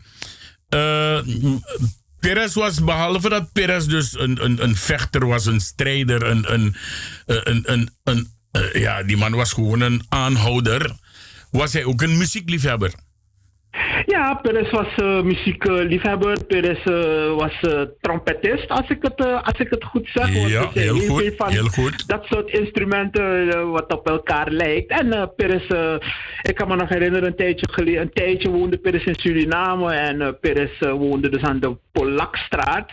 Perez 2.21 2.55
was, 2.55 2.85
behalve 2.85 3.29
dat 3.29 3.53
Perez 3.53 3.85
dus 3.87 4.19
een, 4.19 4.45
een, 4.45 4.63
een 4.63 4.77
vechter 4.77 5.27
was, 5.27 5.47
een 5.47 5.61
strijder, 5.61 6.23
een, 6.23 6.53
een, 6.53 6.75
een, 7.27 7.63
een, 7.73 7.89
een 8.05 8.29
ja, 8.73 9.03
die 9.03 9.17
man 9.17 9.33
was 9.33 9.53
gewoon 9.53 9.81
een 9.81 10.03
aanhouder, 10.09 10.91
was 11.51 11.73
hij 11.73 11.85
ook 11.85 12.03
een 12.03 12.19
muziekliefhebber. 12.19 12.93
Ja, 14.07 14.35
Perez 14.35 14.71
was 14.71 14.87
uh, 14.97 15.23
muziekliefhebber. 15.23 16.45
Perez 16.45 16.85
uh, 16.85 17.35
was 17.35 17.53
uh, 17.63 17.83
trompetist, 18.01 18.69
als 18.69 18.89
ik 18.89 18.99
het, 19.01 19.21
als 19.43 19.59
ik 19.59 19.71
het 19.71 19.85
goed 19.85 20.09
zeg. 20.15 20.29
Ja, 20.29 20.47
heel, 20.47 20.71
heel, 20.73 20.99
goed, 20.99 21.33
van 21.37 21.51
heel 21.51 21.67
goed. 21.69 22.09
Dat 22.09 22.25
soort 22.25 22.51
instrumenten 22.51 23.71
wat 23.71 23.93
op 23.93 24.09
elkaar 24.09 24.51
lijkt. 24.51 24.91
En 24.91 25.33
Perez, 25.37 25.67
ik 26.43 26.55
kan 26.55 26.69
me 26.69 26.77
nog 26.77 26.89
herinneren, 26.89 27.27
een 27.27 27.37
tijdje, 27.37 27.67
geleden, 27.71 28.01
een 28.01 28.13
tijdje 28.13 28.51
woonde 28.51 28.79
Perez 28.79 29.05
in 29.05 29.15
Suriname. 29.15 29.93
En 29.93 30.39
Perez 30.41 30.79
woonde 30.79 31.29
dus 31.29 31.43
aan 31.43 31.61
de 31.61 31.77
Polakstraat. 31.93 32.93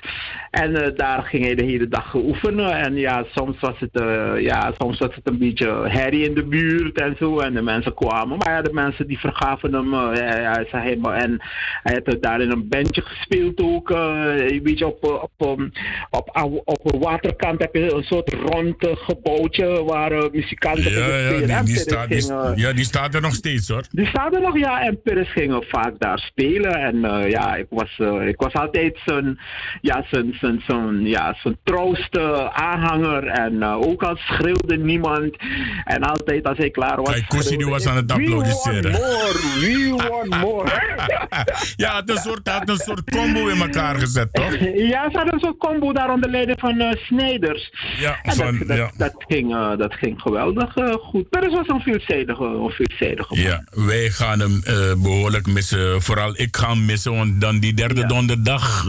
En 0.52 0.94
daar 0.96 1.24
ging 1.24 1.46
hij 1.46 1.56
de 1.56 1.64
hele 1.64 1.88
dag 1.88 2.16
oefenen. 2.16 2.78
En 2.78 2.96
ja, 2.96 3.26
soms 3.36 3.60
was 3.60 3.80
het, 3.80 4.04
ja, 4.42 4.74
soms 4.78 5.00
was 5.00 5.16
het 5.16 5.28
een 5.28 5.38
beetje 5.38 5.90
herrie 5.90 6.26
in 6.26 6.34
de 6.34 6.44
buurt 6.44 7.02
en 7.02 7.16
zo. 7.20 7.40
En 7.40 7.54
de 7.54 7.62
mensen 7.62 7.94
kwamen. 7.94 8.38
Maar 8.38 8.52
ja, 8.52 8.62
de 8.62 8.74
mensen 8.74 9.08
die 9.08 9.20
vergaven 9.20 9.74
hem... 9.74 9.92
ja, 10.16 10.64
hij, 10.72 10.98
en 11.02 11.42
hij 11.84 12.02
had 12.04 12.18
daar 12.22 12.42
in 12.42 12.52
een 12.52 12.68
bandje 12.68 13.02
gespeeld 13.02 13.62
ook. 13.62 13.90
Een 13.90 14.64
beetje 14.64 14.88
op, 14.88 15.04
op, 15.04 15.32
op, 15.38 16.30
op, 16.44 16.62
op 16.66 16.94
een 16.94 17.00
waterkant 17.00 17.60
heb 17.60 17.76
je 17.76 17.94
een 17.94 18.04
soort 18.04 18.34
rond 18.34 18.76
gebouwtje 18.80 19.84
waar 19.84 20.30
muzikanten 20.32 20.92
ja, 20.92 21.18
ja, 21.18 21.64
die, 21.64 21.66
die, 21.66 21.78
staat, 21.78 22.10
die, 22.10 22.34
ja, 22.56 22.74
die 22.74 22.86
staat 22.86 23.16
er 23.16 23.22
nog 23.22 23.36
steeds 23.38 23.68
hoor. 23.70 23.84
Die 23.92 24.06
staat 24.06 24.36
er 24.36 24.42
nog, 24.42 24.58
ja. 24.58 24.82
En 24.82 25.02
Peres 25.02 25.32
ging 25.32 25.66
vaak 25.68 25.94
daar 26.00 26.20
spelen. 26.20 26.76
En 26.76 26.96
uh, 26.96 27.30
ja, 27.30 27.56
ik 27.56 27.66
was, 27.70 28.00
ik 28.26 28.42
was 28.42 28.54
altijd 28.54 29.00
zijn, 29.06 29.40
ja, 29.82 30.06
zijn, 30.10 30.36
zijn, 30.40 30.62
zijn, 30.68 31.06
ja, 31.06 31.36
zijn 31.42 31.58
trouwste 31.64 32.52
aanhanger. 32.52 33.28
En 33.28 33.64
ook 33.64 34.04
al 34.04 34.16
schreeuwde 34.16 34.78
niemand. 34.78 35.36
En 35.84 36.04
altijd 36.04 36.48
als 36.48 36.58
hij 36.58 36.70
klaar 36.70 37.02
was. 37.02 37.10
Kijk, 37.10 37.66
was 37.66 37.88
aan 37.88 37.96
het 37.96 38.12
applaudisseren. 38.12 38.92
We 38.92 39.00
want 39.00 39.92
more, 39.92 39.98
we 39.98 40.10
want 40.10 40.42
more. 40.42 40.96
ja, 41.84 41.96
het 41.96 42.10
een 42.10 42.18
soort, 42.18 42.48
had 42.48 42.70
een 42.70 42.78
soort 42.78 43.12
combo 43.12 43.48
in 43.48 43.62
elkaar 43.62 43.96
gezet, 43.96 44.34
toch? 44.34 44.56
Ja, 44.88 45.10
ze 45.12 45.18
hadden 45.18 45.34
een 45.34 45.40
soort 45.40 45.58
combo 45.58 45.94
daar 45.94 46.12
onder 46.14 46.30
leiding 46.30 46.60
van 46.60 46.96
Snijders. 46.98 47.72
Ja, 48.00 48.20
van, 48.24 48.58
dat, 48.68 48.78
ja. 48.78 48.92
Dat, 48.98 49.14
ging, 49.28 49.76
dat 49.78 49.94
ging 49.94 50.22
geweldig 50.22 50.74
goed. 51.02 51.28
Het 51.30 51.52
was 51.52 51.68
een 51.68 51.82
veelzijdige, 51.82 52.44
een 52.44 52.70
veelzijdige. 52.70 53.27
Ja, 53.30 53.64
wij 53.72 54.10
gaan 54.10 54.40
hem 54.40 54.62
behoorlijk 55.02 55.48
missen. 55.48 56.02
Vooral 56.02 56.32
ik 56.36 56.58
ga 56.58 56.70
hem 56.70 56.86
missen, 56.86 57.16
want 57.16 57.42
dan 57.42 57.60
die 57.60 57.74
derde 57.74 58.02
ja. 58.02 58.08
donderdag. 58.08 58.84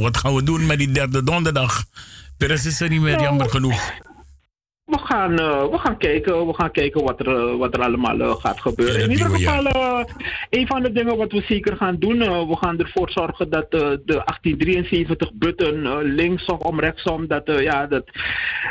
wat 0.00 0.16
gaan 0.16 0.34
we 0.34 0.42
doen 0.42 0.66
met 0.66 0.78
die 0.78 0.92
derde 0.92 1.22
donderdag? 1.22 1.84
Peres 2.36 2.66
is 2.66 2.80
er 2.80 2.88
niet 2.88 3.00
meer, 3.00 3.12
nou, 3.12 3.22
jammer 3.22 3.50
genoeg. 3.50 3.92
We 4.94 5.00
gaan 5.00 5.32
uh, 5.32 5.64
we 5.70 5.78
gaan 5.78 5.96
kijken, 5.96 6.46
we 6.46 6.54
gaan 6.54 6.70
kijken 6.70 7.04
wat, 7.04 7.20
er, 7.20 7.28
uh, 7.28 7.56
wat 7.56 7.76
er 7.76 7.82
allemaal 7.82 8.20
uh, 8.20 8.30
gaat 8.30 8.60
gebeuren. 8.60 9.02
In 9.02 9.10
ieder 9.10 9.30
geval, 9.30 9.66
een 10.50 10.66
van 10.66 10.82
de 10.82 10.92
dingen 10.92 11.16
wat 11.16 11.32
we 11.32 11.42
zeker 11.48 11.76
gaan 11.76 11.96
doen, 11.98 12.18
we 12.48 12.56
gaan 12.56 12.78
ervoor 12.78 13.10
zorgen 13.10 13.50
dat 13.50 13.70
de 13.70 14.00
1873 14.04 15.32
button 15.34 16.02
linksom 16.02 16.58
om 16.58 16.80
rechtsom, 16.80 17.26
dat, 17.26 17.42
ja, 17.44 17.86
dat 17.86 18.04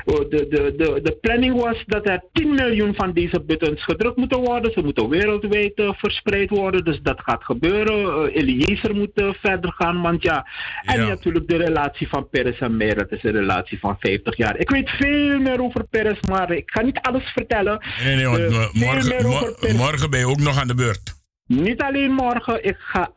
de, 0.05 0.27
de, 0.29 0.73
de, 0.77 0.99
de 1.03 1.17
planning 1.21 1.61
was 1.61 1.83
dat 1.87 2.07
er 2.07 2.23
10 2.31 2.55
miljoen 2.55 2.95
van 2.95 3.13
deze 3.13 3.41
buttons 3.41 3.83
gedrukt 3.83 4.17
moeten 4.17 4.39
worden. 4.39 4.71
Ze 4.71 4.83
moeten 4.83 5.09
wereldwijd 5.09 5.73
verspreid 5.75 6.49
worden, 6.49 6.85
dus 6.85 6.99
dat 7.01 7.21
gaat 7.21 7.43
gebeuren. 7.43 8.27
Eliezer 8.27 8.95
moet 8.95 9.33
verder 9.41 9.73
gaan, 9.73 10.01
want 10.01 10.23
ja, 10.23 10.47
en 10.81 11.01
ja. 11.01 11.07
natuurlijk 11.07 11.47
de 11.47 11.57
relatie 11.57 12.07
van 12.07 12.29
Peres 12.29 12.59
en 12.59 12.77
Meer, 12.77 12.97
het 12.97 13.11
is 13.11 13.23
een 13.23 13.31
relatie 13.31 13.79
van 13.79 13.95
50 13.99 14.37
jaar. 14.37 14.57
Ik 14.57 14.69
weet 14.69 14.89
veel 14.89 15.39
meer 15.39 15.61
over 15.61 15.83
Peres, 15.89 16.12
maar 16.21 16.51
ik 16.51 16.71
ga 16.71 16.81
niet 16.81 16.99
alles 17.01 17.23
vertellen. 17.23 17.85
Nee, 18.03 18.15
nee, 18.15 18.27
want 18.27 18.39
uh, 18.39 18.73
morgen, 18.73 19.75
morgen 19.75 20.09
ben 20.09 20.19
je 20.19 20.27
ook 20.27 20.39
nog 20.39 20.59
aan 20.59 20.67
de 20.67 20.75
beurt. 20.75 21.13
Niet 21.45 21.81
alleen 21.81 22.11
morgen, 22.11 22.65
ik 22.65 22.77
ga 22.77 23.11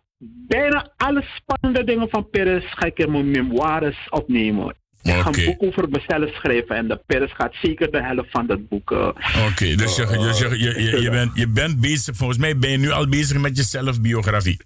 bijna 0.49 0.93
alle 0.97 1.25
spannende 1.37 1.85
dingen 1.85 2.09
van 2.09 2.31
Peres 2.31 2.65
ga 2.71 2.87
ik 2.87 2.99
in 2.99 3.11
mijn 3.11 3.31
memoires 3.31 4.07
opnemen. 4.09 4.75
Ik 5.03 5.15
ga 5.15 5.33
een 5.33 5.45
boek 5.45 5.63
over 5.63 5.89
mezelf 5.89 6.35
schrijven 6.35 6.77
en 6.77 6.89
de 6.89 7.01
pers 7.07 7.33
gaat 7.33 7.55
zeker 7.63 7.91
de 7.91 8.03
helft 8.03 8.31
van 8.31 8.47
dat 8.47 8.69
boek. 8.69 8.91
Uh, 8.91 8.99
Oké, 8.99 9.17
okay, 9.51 9.75
dus 9.75 9.97
je, 9.97 10.07
je, 10.09 10.59
je, 10.59 10.83
je, 10.83 11.01
je, 11.01 11.11
bent, 11.11 11.31
je 11.35 11.49
bent 11.49 11.81
bezig, 11.81 12.17
volgens 12.17 12.39
mij 12.39 12.59
ben 12.59 12.71
je 12.71 12.79
nu 12.79 12.91
al 12.91 13.09
bezig 13.09 13.41
met 13.41 13.57
je 13.57 13.63
zelfbiografie. 13.63 14.61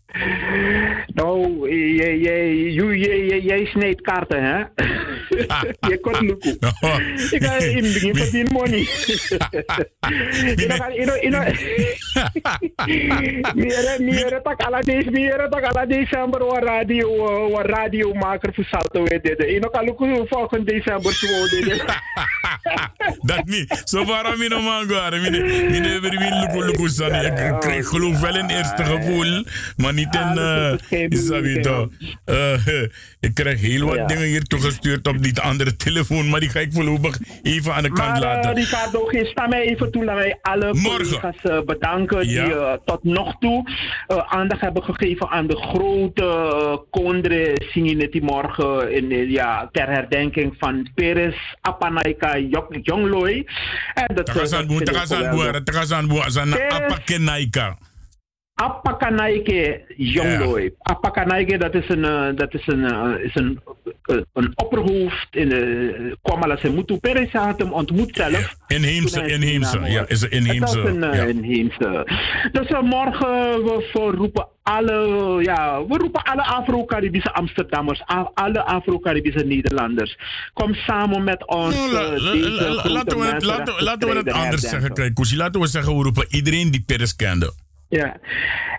Nou, 1.06 1.68
jij, 1.96 2.18
jij, 2.18 2.56
jij, 2.96 3.40
jij 3.40 3.66
snijdt 3.66 4.00
kaarten, 4.00 4.42
hè? 4.42 4.58
je 5.90 5.98
kort 6.00 6.20
luku. 6.20 6.48
Ik 7.36 7.44
ga 7.44 7.56
in 7.56 7.84
het 7.84 7.92
begin 7.92 8.16
verdienen 8.16 8.52
money. 8.52 8.88
Meer 14.10 14.40
tak 14.42 14.60
ala 14.62 14.80
deze, 14.80 15.10
meer 15.10 15.48
tak 15.50 15.62
ala 15.62 15.86
december 15.86 16.44
wa 16.44 16.58
radio, 16.58 17.50
wa 17.50 17.62
radio 17.62 18.12
maker 18.12 18.54
voor 18.54 18.64
salto 18.64 19.04
weet 19.04 19.22
dit. 19.22 19.38
Ino 19.38 19.68
kaluku 19.68 20.24
volgend 20.28 20.66
december 20.66 21.12
zo 21.12 21.26
dit. 21.48 21.84
Dat 23.20 23.44
niet. 23.44 23.82
Zo 23.84 24.04
waarom 24.04 24.42
je 24.42 24.48
nog 24.48 24.62
maar 24.62 24.84
gaan. 24.88 25.14
Ik 25.14 25.22
heb 25.22 26.00
weer 26.00 26.32
luku 26.32 26.64
luku 26.64 26.88
san. 26.88 27.14
Ik 27.14 27.84
geloof 27.84 28.20
wel 28.20 28.36
in 28.36 28.48
eerste 28.48 28.84
gevoel, 28.84 29.44
maar 29.76 29.92
niet 29.92 30.12
in 30.90 31.11
Isabi 31.11 31.61
toch. 31.61 31.88
Ik 33.20 33.35
krijg 33.35 33.61
heel 33.61 33.87
wat 33.87 34.09
dingen 34.09 34.26
hier 34.26 34.42
toegestuurd 34.42 35.09
op 35.09 35.22
die 35.22 35.40
andere 35.40 35.76
telefoon, 35.76 36.29
maar 36.29 36.40
die 36.40 36.48
ga 36.48 36.61
ik 36.61 36.72
voorlopig 36.72 37.18
even 37.42 37.74
aan 37.74 37.83
de 37.83 37.92
kant 37.92 38.11
maar, 38.11 38.20
laten. 38.20 38.50
Uh, 38.50 38.64
Ricardo, 38.64 39.09
sta 39.24 39.46
mij 39.46 39.62
even 39.62 39.90
toe. 39.90 40.05
Laat 40.05 40.16
mij 40.16 40.38
alle 40.42 40.74
collega's 40.83 41.37
uh, 41.44 41.61
bedanken 41.61 42.29
ja. 42.29 42.44
die 42.44 42.55
uh, 42.55 42.72
tot 42.85 43.05
nog 43.05 43.37
toe 43.38 43.70
aandacht 44.29 44.61
hebben 44.61 44.83
gegeven 44.83 45.29
aan 45.29 45.46
de 45.46 45.57
grote 45.57 46.24
uh, 46.24 46.76
kondre 46.90 48.09
die 48.11 48.22
morgen 48.22 48.92
in, 48.92 49.31
ja, 49.31 49.68
ter 49.72 49.88
herdenking 49.88 50.55
van 50.59 50.88
Peres 50.94 51.57
Apanaika 51.61 52.38
Jongloy. 52.83 53.46
En 53.94 54.14
dat 54.14 54.35
is 54.42 54.50
een 54.50 54.66
boer, 54.66 54.85
dat 54.85 55.03
is 55.03 55.11
een 55.11 55.31
boer, 55.31 55.53
dat 55.53 55.68
Apakanaike. 58.60 59.84
Yeah. 59.96 60.70
Apakanaike, 60.82 61.58
dat 61.58 61.74
is 61.74 61.88
een, 61.88 62.04
uh, 62.04 62.26
dat 62.34 62.54
is 62.54 62.66
een, 62.66 62.78
uh, 62.78 63.24
is 63.24 63.34
een, 63.34 63.60
uh, 64.06 64.20
een 64.32 64.52
opperhoofd 64.54 65.28
in 65.30 65.48
de 65.48 66.16
Kwamala 66.22 66.56
Semutu. 66.56 66.96
Peres 66.96 67.32
had 67.32 67.58
hem 67.58 67.72
ontmoet 67.72 68.16
zelf. 68.16 68.56
Inheemse, 68.66 69.26
inheemse. 69.26 69.80
Ja, 69.80 70.04
is 70.08 70.22
een 70.22 70.30
inheemse. 70.30 70.76
Dat 70.76 70.86
is 70.86 70.94
een 70.94 71.00
ja. 71.00 71.24
inheemse. 71.24 72.06
Dus 72.52 72.68
morgen 72.80 73.28
we 73.64 74.12
roepen 74.16 74.48
alle, 74.62 75.38
ja, 75.42 75.86
we 75.86 75.96
roepen 75.96 76.22
alle 76.22 76.42
Afro-Caribische 76.42 77.32
Amsterdammers, 77.32 78.02
alle 78.34 78.64
Afro-Caribische 78.64 79.44
Nederlanders. 79.44 80.18
Kom 80.52 80.74
samen 80.74 81.24
met 81.24 81.46
ons. 81.46 81.74
No, 81.74 81.92
la, 81.92 82.02
la, 82.02 82.34
la, 82.34 82.90
laten 82.90 83.18
we 83.18 83.24
het, 83.24 83.44
laten, 83.44 83.82
laten 83.84 84.08
we 84.08 84.16
het 84.16 84.32
anders 84.32 84.62
zeggen, 84.62 85.14
Kusi. 85.14 85.36
Laten 85.36 85.60
we 85.60 85.66
zeggen, 85.66 85.96
we 85.96 86.02
roepen 86.02 86.26
iedereen 86.28 86.70
die 86.70 86.82
Peres 86.86 87.16
kende. 87.16 87.52
Ja, 87.90 88.20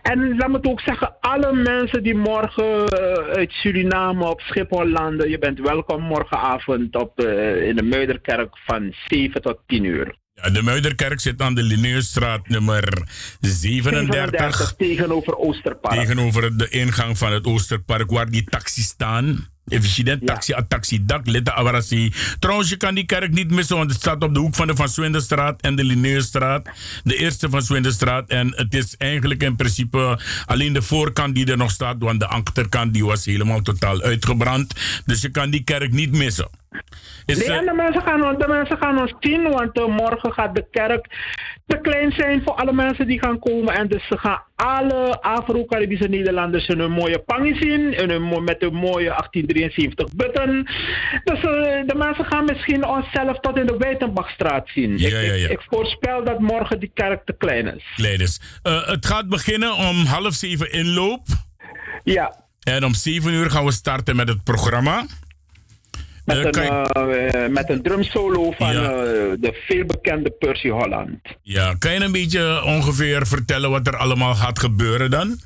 en 0.02 0.38
laat 0.38 0.50
me 0.50 0.56
het 0.56 0.68
ook 0.68 0.82
zeggen, 0.82 1.16
alle 1.20 1.54
mensen 1.54 2.04
die 2.04 2.16
morgen 2.16 2.66
uh, 2.66 3.36
uit 3.36 3.52
Suriname 3.52 4.26
op 4.26 4.42
Schiphol 4.42 4.88
landen, 4.88 5.30
je 5.30 5.38
bent 5.38 5.60
welkom 5.60 6.02
morgenavond 6.02 6.96
op, 6.96 7.22
uh, 7.22 7.68
in 7.68 7.76
de 7.76 7.84
Muiderkerk 7.84 8.58
van 8.66 8.94
7 9.08 9.42
tot 9.42 9.58
10 9.68 9.84
uur. 9.84 10.16
Ja, 10.34 10.50
de 10.50 10.62
Muiderkerk 10.62 11.20
zit 11.20 11.42
aan 11.42 11.56
de 11.56 11.64
Linneusstraat 11.64 12.48
nummer 12.48 12.84
37. 13.40 14.54
37 14.54 14.74
tegenover 14.78 15.38
Oosterpark. 15.38 16.00
Tegenover 16.00 16.58
de 16.58 16.70
ingang 16.70 17.18
van 17.18 17.32
het 17.32 17.46
Oosterpark, 17.46 18.12
waar 18.12 18.30
die 18.30 18.44
taxis 18.44 18.86
staan. 18.86 19.48
Efficiënt 19.68 20.26
taxi, 20.26 20.52
ja. 20.52 20.66
taxi, 20.68 21.06
dak, 21.06 21.28
lette 21.28 21.54
awarasi. 21.54 22.14
Trouwens, 22.40 22.70
je 22.70 22.78
kan 22.78 22.96
die 22.96 23.06
kerk 23.06 23.32
niet 23.32 23.52
missen, 23.52 23.78
want 23.78 23.92
het 23.92 24.00
staat 24.00 24.24
op 24.24 24.34
de 24.34 24.40
hoek 24.40 24.56
van 24.56 24.68
de 24.68 24.76
Van 24.76 24.90
Swinderstraat 24.90 25.62
en 25.62 25.76
de 25.76 25.84
Linneusstraat. 25.84 26.70
De 27.04 27.16
eerste 27.16 27.50
Van 27.50 27.62
Swinderstraat. 27.62 28.30
En 28.30 28.54
het 28.56 28.74
is 28.74 28.96
eigenlijk 28.98 29.44
in 29.44 29.56
principe 29.56 30.20
alleen 30.46 30.74
de 30.74 30.82
voorkant 30.82 31.36
die 31.36 31.52
er 31.52 31.58
nog 31.58 31.72
staat, 31.72 31.96
want 32.00 32.20
de 32.20 32.28
achterkant 32.28 32.94
die 32.94 33.06
was 33.06 33.26
helemaal 33.26 33.62
totaal 33.62 34.02
uitgebrand. 34.02 34.74
Dus 35.06 35.22
je 35.22 35.30
kan 35.30 35.50
die 35.50 35.64
kerk 35.64 35.92
niet 35.92 36.12
missen. 36.12 36.50
Is, 37.26 37.48
nee, 37.48 37.58
en 37.58 37.66
de 37.66 37.74
mensen, 37.74 38.02
gaan, 38.02 38.38
de 38.38 38.48
mensen 38.48 38.78
gaan 38.78 39.00
ons 39.00 39.14
zien, 39.20 39.50
want 39.50 39.78
uh, 39.78 39.86
morgen 39.86 40.34
gaat 40.34 40.56
de 40.56 40.66
kerk 40.72 41.06
te 41.66 41.80
klein 41.82 42.12
zijn 42.12 42.42
voor 42.44 42.54
alle 42.54 42.74
mensen 42.74 43.08
die 43.08 43.20
gaan 43.20 43.40
komen. 43.40 43.74
En 43.74 43.88
dus 43.88 44.08
ze 44.08 44.18
gaan 44.18 44.44
alle 44.56 45.22
Afro-Caribische 45.22 46.08
Nederlanders 46.08 46.68
in 46.68 46.80
een 46.80 46.92
mooie 46.92 47.20
pang 47.20 47.58
zien, 47.60 47.94
in 47.94 48.10
een, 48.10 48.44
met 48.44 48.64
een 48.64 48.74
mooie 48.74 49.14
1873 49.54 50.16
button. 50.16 50.68
Dus 51.24 51.38
uh, 51.38 51.88
de 51.88 51.96
mensen 51.98 52.26
gaan 52.26 52.46
misschien 52.46 52.86
onszelf 52.86 53.40
tot 53.40 53.58
in 53.58 53.66
de 53.66 53.78
Weitenbachstraat 53.78 54.70
zien. 54.74 54.98
Ja, 54.98 55.08
ja, 55.08 55.20
ja. 55.20 55.34
Ik, 55.34 55.50
ik, 55.50 55.62
voorspel 55.70 56.24
dat 56.24 56.40
morgen 56.40 56.80
die 56.80 56.92
kerk 56.94 57.26
te 57.26 57.36
klein 57.38 57.76
is. 57.76 57.84
Klein 57.96 58.20
is. 58.20 58.42
Uh, 58.64 58.88
het 58.88 59.06
gaat 59.06 59.30
beginnen 59.30 59.74
om 59.74 60.06
half 60.06 60.34
zeven 60.34 60.72
inloop. 60.72 61.26
Ja. 62.04 62.36
En 62.64 62.86
om 62.86 62.94
zeven 62.94 63.34
uur 63.34 63.52
gaan 63.52 63.66
we 63.66 63.72
starten 63.72 64.16
met 64.16 64.28
het 64.28 64.44
programma. 64.44 65.06
Met, 66.26 66.58
uh, 66.58 66.84
een, 66.92 67.36
uh, 67.36 67.48
met 67.48 67.70
een 67.70 67.82
drumsolo 67.82 68.52
van 68.52 68.74
ja. 68.74 68.82
uh, 68.82 68.90
de 69.40 69.64
veelbekende 69.68 70.30
Percy 70.30 70.70
Holland. 70.70 71.20
Ja, 71.42 71.76
kan 71.80 71.94
je 71.94 72.04
een 72.04 72.12
beetje 72.12 72.64
ongeveer 72.64 73.28
vertellen 73.28 73.70
wat 73.70 73.88
er 73.88 73.98
allemaal 73.98 74.36
gaat 74.36 74.60
gebeuren 74.60 75.12
dan? 75.12 75.40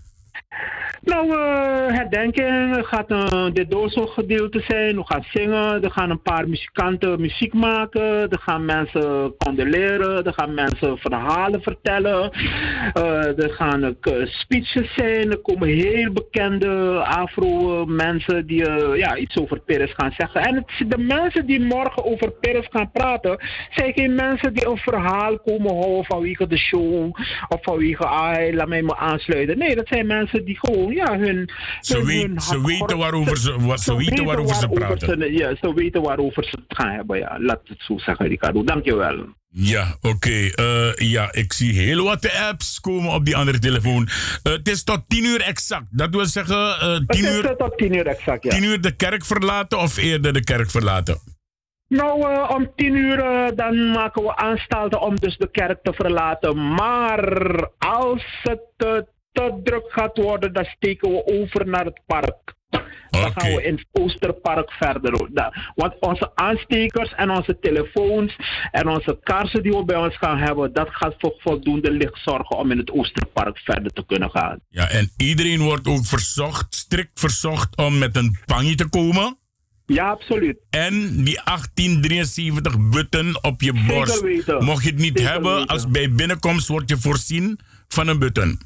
Nou, 1.05 1.27
uh, 1.27 1.95
herdenking 1.95 2.85
gaat 2.87 3.11
een 3.11 3.53
dit 3.53 3.75
gedeelte 3.93 4.63
zijn. 4.67 4.95
We 4.95 5.05
gaan 5.05 5.23
zingen. 5.29 5.83
Er 5.83 5.91
gaan 5.91 6.09
een 6.09 6.21
paar 6.21 6.49
muzikanten 6.49 7.21
muziek 7.21 7.53
maken. 7.53 8.29
Er 8.29 8.39
gaan 8.39 8.65
mensen 8.65 9.35
condoleren. 9.37 10.25
Er 10.25 10.33
gaan 10.33 10.53
mensen 10.53 10.97
verhalen 10.97 11.61
vertellen. 11.61 12.31
Uh, 12.97 13.43
er 13.43 13.49
gaan 13.49 13.97
speeches 14.25 14.93
zijn. 14.95 15.31
Er 15.31 15.37
komen 15.37 15.67
heel 15.67 16.11
bekende 16.11 17.03
Afro-mensen 17.03 18.47
die 18.47 18.69
ja, 18.97 19.17
iets 19.17 19.37
over 19.37 19.59
Peres 19.59 19.93
gaan 19.93 20.13
zeggen. 20.17 20.41
En 20.41 20.55
het, 20.55 20.89
de 20.89 20.97
mensen 20.97 21.45
die 21.45 21.59
morgen 21.59 22.05
over 22.05 22.31
Peres 22.31 22.67
gaan 22.69 22.91
praten, 22.91 23.37
zijn 23.69 23.93
geen 23.93 24.15
mensen 24.15 24.53
die 24.53 24.67
een 24.67 24.77
verhaal 24.77 25.39
komen 25.39 25.75
houden 25.75 26.05
vanwege 26.05 26.47
de 26.47 26.57
show. 26.57 27.05
Of 27.47 27.59
vanwege, 27.61 28.05
ah, 28.05 28.53
laat 28.53 28.67
mij 28.67 28.81
me 28.81 28.95
aansluiten. 28.95 29.57
Nee, 29.57 29.75
dat 29.75 29.87
zijn 29.87 30.07
mensen 30.07 30.45
die 30.45 30.59
gewoon 30.59 30.93
ja, 30.95 31.17
hun, 31.17 31.49
ze, 31.81 31.97
hun, 31.97 32.05
weet, 32.05 32.25
hun 32.25 32.41
ze 32.41 32.61
weten 32.61 32.97
waarover 32.97 33.37
ze, 33.37 33.59
wat, 33.59 33.81
ze, 33.81 33.95
weten 33.95 34.25
waarover 34.25 34.55
ze 34.55 34.67
praten. 34.67 35.19
Ze, 35.19 35.31
ja, 35.31 35.55
ze 35.61 35.73
weten 35.73 36.01
waarover 36.01 36.43
ze 36.43 36.57
het 36.67 36.77
gaan 36.77 36.91
hebben. 36.91 37.17
Ja. 37.17 37.37
Laat 37.39 37.61
het 37.63 37.81
zo 37.81 37.97
zeggen, 37.97 38.27
Ricardo. 38.27 38.63
Dankjewel. 38.63 39.25
Ja, 39.49 39.95
oké. 40.01 40.15
Okay. 40.15 40.53
Uh, 40.55 40.93
ja, 40.95 41.33
ik 41.33 41.53
zie 41.53 41.73
heel 41.73 42.03
wat 42.03 42.31
apps 42.49 42.79
komen 42.79 43.11
op 43.11 43.25
die 43.25 43.35
andere 43.35 43.59
telefoon. 43.59 44.01
Uh, 44.01 44.53
het 44.53 44.67
is 44.67 44.83
tot 44.83 45.01
tien 45.07 45.25
uur 45.25 45.41
exact. 45.41 45.85
Dat 45.89 46.09
wil 46.09 46.25
zeggen, 46.25 46.57
uh, 46.57 46.97
tien 47.07 47.25
uur... 47.25 47.55
tot 47.57 47.77
tien 47.77 47.95
uur 47.95 48.07
exact, 48.07 48.43
ja. 48.43 48.49
Tien 48.49 48.63
uur 48.63 48.81
de 48.81 48.95
kerk 48.95 49.25
verlaten 49.25 49.79
of 49.79 49.97
eerder 49.97 50.33
de 50.33 50.43
kerk 50.43 50.71
verlaten? 50.71 51.19
Nou, 51.87 52.31
uh, 52.31 52.51
om 52.55 52.71
tien 52.75 52.95
uur 52.95 53.17
uh, 53.17 53.47
dan 53.55 53.91
maken 53.91 54.23
we 54.23 54.35
aanstalten 54.35 55.01
om 55.01 55.19
dus 55.19 55.37
de 55.37 55.51
kerk 55.51 55.79
te 55.83 55.93
verlaten. 55.93 56.73
Maar 56.73 57.69
als 57.77 58.23
het 58.41 58.61
uh, 58.85 58.97
te 59.35 59.59
druk 59.63 59.85
gaat 59.87 60.17
worden, 60.17 60.53
dan 60.53 60.65
steken 60.65 61.11
we 61.11 61.25
over 61.25 61.67
naar 61.67 61.85
het 61.85 61.99
park. 62.05 62.53
Dan 62.69 63.25
okay. 63.25 63.31
gaan 63.33 63.55
we 63.55 63.63
in 63.63 63.75
het 63.75 63.87
Oosterpark 63.91 64.71
verder. 64.71 65.29
Want 65.75 65.93
onze 65.99 66.31
aanstekers 66.35 67.13
en 67.13 67.29
onze 67.29 67.57
telefoons 67.59 68.35
en 68.71 68.87
onze 68.87 69.19
kaarsen 69.23 69.63
die 69.63 69.71
we 69.71 69.85
bij 69.85 69.95
ons 69.95 70.17
gaan 70.17 70.37
hebben, 70.37 70.73
dat 70.73 70.87
gaat 70.91 71.15
voor 71.17 71.35
voldoende 71.37 71.91
licht 71.91 72.21
zorgen 72.23 72.57
om 72.57 72.71
in 72.71 72.77
het 72.77 72.91
Oosterpark 72.91 73.57
verder 73.57 73.91
te 73.91 74.05
kunnen 74.05 74.29
gaan. 74.29 74.59
Ja, 74.69 74.89
en 74.89 75.11
iedereen 75.17 75.61
wordt 75.61 75.87
ook 75.87 76.05
verzocht, 76.05 76.75
strikt 76.75 77.19
verzocht 77.19 77.77
om 77.77 77.97
met 77.97 78.15
een 78.15 78.37
panje 78.45 78.75
te 78.75 78.89
komen. 78.89 79.37
Ja, 79.85 80.09
absoluut. 80.09 80.57
En 80.69 80.93
die 81.23 81.39
1873 81.43 82.89
button 82.89 83.43
op 83.43 83.61
je 83.61 83.73
borst. 83.87 84.23
Mocht 84.59 84.83
je 84.83 84.89
het 84.89 84.99
niet 84.99 85.17
Zeker 85.17 85.31
hebben, 85.31 85.55
weten. 85.55 85.67
als 85.67 85.87
bij 85.87 86.11
binnenkomst 86.11 86.67
word 86.67 86.89
je 86.89 86.97
voorzien 86.97 87.59
van 87.87 88.07
een 88.07 88.19
button. 88.19 88.59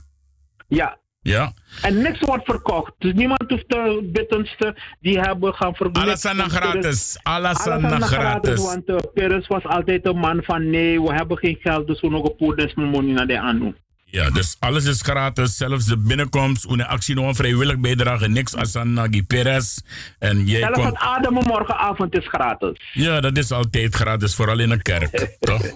Ja. 0.70 0.98
Ja? 1.22 1.54
En 1.82 2.02
niks 2.02 2.20
wordt 2.20 2.46
verkocht. 2.46 2.94
Dus 2.98 3.14
niemand 3.14 3.44
hoeft 3.48 3.70
de 3.70 4.10
buttons 4.14 4.56
te, 4.58 4.76
die 5.00 5.20
hebben 5.20 5.54
gaan 5.54 5.76
verkopen. 5.76 6.02
Alles 6.02 6.26
aan 6.26 6.50
gratis. 6.50 7.20
Alles 7.24 7.68
aan 7.68 8.02
gratis. 8.02 8.64
Want 8.64 8.90
uh, 8.90 8.96
Peres 9.14 9.48
was 9.48 9.64
altijd 9.64 10.06
een 10.06 10.18
man 10.18 10.44
van 10.44 10.70
nee, 10.70 11.02
we 11.02 11.14
hebben 11.14 11.38
geen 11.38 11.58
geld, 11.60 11.88
dus 11.88 12.02
we 12.02 12.10
nog 12.10 12.24
een 12.24 12.36
poeders 12.36 12.74
money 12.74 13.14
naar 13.14 13.28
de 13.28 13.40
aan 13.40 13.76
Ja, 14.12 14.30
dus 14.30 14.56
alles 14.60 14.86
is 14.86 15.02
gratis. 15.02 15.58
Zelfs 15.58 15.86
de 15.86 15.98
binnenkomst, 15.98 16.66
een 16.70 16.86
actie 16.86 17.16
nog 17.16 17.28
een 17.28 17.36
vrijwillig 17.36 17.80
bijdrage. 17.80 18.28
Niks 18.28 18.56
als 18.56 18.76
aan 18.76 18.94
Nagi 18.94 19.24
Perez. 19.24 19.78
En 20.20 20.46
jij 20.46 20.60
Zelfs 20.60 20.74
komt... 20.74 20.88
het 20.88 20.98
ademen 20.98 21.46
morgenavond 21.46 22.18
is 22.18 22.28
gratis. 22.28 22.82
Ja, 22.94 23.22
dat 23.22 23.38
is 23.38 23.52
altijd 23.52 23.96
gratis, 23.96 24.36
vooral 24.36 24.60
in 24.60 24.72
een 24.72 24.82
kerk, 24.82 25.30
toch? 25.40 25.62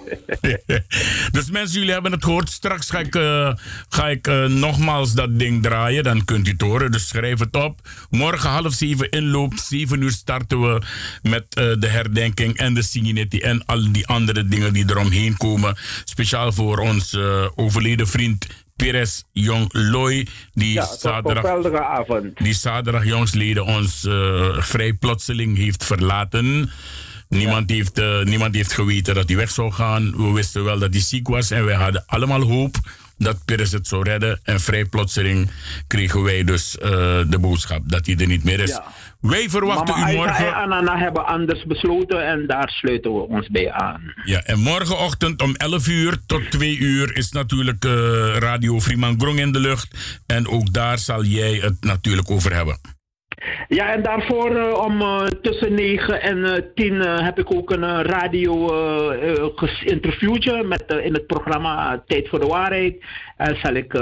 dus 1.31 1.51
mensen, 1.51 1.79
jullie 1.79 1.93
hebben 1.93 2.11
het 2.11 2.23
gehoord. 2.23 2.49
Straks 2.49 2.89
ga 2.89 2.99
ik, 2.99 3.15
eh, 3.15 3.53
ga 3.89 4.09
ik 4.09 4.27
eh, 4.27 4.45
nogmaals 4.45 5.13
dat 5.13 5.39
ding 5.39 5.63
draaien. 5.63 6.03
Dan 6.03 6.25
kunt 6.25 6.47
u 6.47 6.51
het 6.51 6.61
horen, 6.61 6.91
dus 6.91 7.07
schrijf 7.07 7.39
het 7.39 7.55
op. 7.55 7.79
Morgen 8.09 8.49
half 8.49 8.73
zeven 8.73 9.09
inloop. 9.09 9.53
Zeven 9.55 10.01
uur 10.01 10.11
starten 10.11 10.61
we 10.61 10.81
met 11.21 11.45
eh, 11.49 11.65
de 11.79 11.88
herdenking 11.88 12.57
en 12.57 12.73
de 12.73 12.81
Singinetti 12.81 13.39
en 13.39 13.65
al 13.65 13.91
die 13.91 14.07
andere 14.07 14.47
dingen 14.47 14.73
die 14.73 14.89
eromheen 14.89 15.38
komen. 15.38 15.77
Speciaal 16.03 16.51
voor 16.51 16.77
ons 16.77 17.17
overleden 17.55 18.07
vriend 18.07 18.22
Pires 18.76 19.24
Jong 19.32 19.69
Loy. 19.71 20.28
Die 20.53 20.74
Ja, 20.74 20.86
zaterdag 20.86 21.43
die 22.36 22.53
zaterdag 22.53 23.05
jongsleden 23.05 23.65
ons 23.65 24.05
eh, 24.05 24.57
vrij 24.57 24.93
plotseling 24.93 25.57
heeft 25.57 25.86
verlaten. 25.86 26.71
Niemand, 27.30 27.69
heeft, 27.69 27.97
eh, 27.97 28.24
niemand 28.24 28.55
heeft 28.55 28.74
geweten 28.74 29.15
dat 29.15 29.28
hij 29.28 29.38
weg 29.38 29.51
zou 29.51 29.71
gaan. 29.71 30.11
We 30.17 30.32
wisten 30.32 30.63
wel 30.63 30.80
dat 30.80 30.93
hij 30.93 31.01
ziek 31.01 31.28
was 31.28 31.51
en 31.51 31.65
wij 31.65 31.76
hadden 31.76 32.03
allemaal 32.05 32.41
hoop 32.41 32.76
dat 33.24 33.45
Pires 33.45 33.71
het 33.71 33.88
zou 33.88 34.03
redden. 34.03 34.39
En 34.43 34.59
vrij 34.59 34.86
plotseling 34.86 35.49
kregen 35.88 36.24
wij 36.24 36.43
dus 36.43 36.78
eh, 36.78 36.89
de 37.28 37.38
boodschap 37.39 37.82
dat 37.86 38.05
hij 38.05 38.15
er 38.15 38.28
niet 38.28 38.43
meer 38.43 38.59
is. 38.59 38.69
Ja. 38.69 38.84
Wij 39.19 39.49
verwachten 39.49 39.99
Mama 39.99 40.07
u 40.07 40.11
en 40.11 40.15
morgen. 40.15 40.55
Anana 40.55 40.97
hebben 40.97 41.26
anders 41.26 41.65
besloten 41.65 42.28
en 42.28 42.47
daar 42.47 42.69
sluiten 42.69 43.13
we 43.13 43.28
ons 43.28 43.47
bij 43.47 43.71
aan. 43.71 44.13
Ja, 44.24 44.43
en 44.43 44.59
morgenochtend 44.59 45.41
om 45.41 45.55
11 45.55 45.88
uur 45.88 46.17
tot 46.26 46.51
2 46.51 46.78
uur 46.78 47.17
is 47.17 47.32
natuurlijk 47.32 47.86
eh, 47.86 47.91
Radio 48.38 48.80
Freeman 48.80 49.19
Grong 49.19 49.39
in 49.39 49.51
de 49.51 49.59
lucht. 49.59 50.21
En 50.26 50.47
ook 50.47 50.74
daar 50.74 50.97
zal 50.97 51.24
jij 51.24 51.53
het 51.53 51.84
natuurlijk 51.84 52.32
over 52.32 52.53
hebben. 52.53 52.80
Ja, 53.67 53.93
en 53.93 54.03
daarvoor 54.03 54.55
eh, 54.55 54.83
om 54.85 55.01
eh, 55.01 55.25
tussen 55.41 55.73
9 55.73 56.21
en 56.21 56.45
eh 56.45 56.61
10 56.75 57.01
eh, 57.01 57.19
heb 57.19 57.39
ik 57.39 57.53
ook 57.53 57.71
een 57.71 58.03
radio 58.03 58.51
interviewtje 59.83 60.63
met, 60.63 60.99
in 61.03 61.13
het 61.13 61.27
programma 61.27 62.03
Tijd 62.07 62.29
voor 62.29 62.39
de 62.39 62.47
Waarheid. 62.47 63.03
En 63.37 63.57
zal 63.63 63.73
ik, 63.73 63.93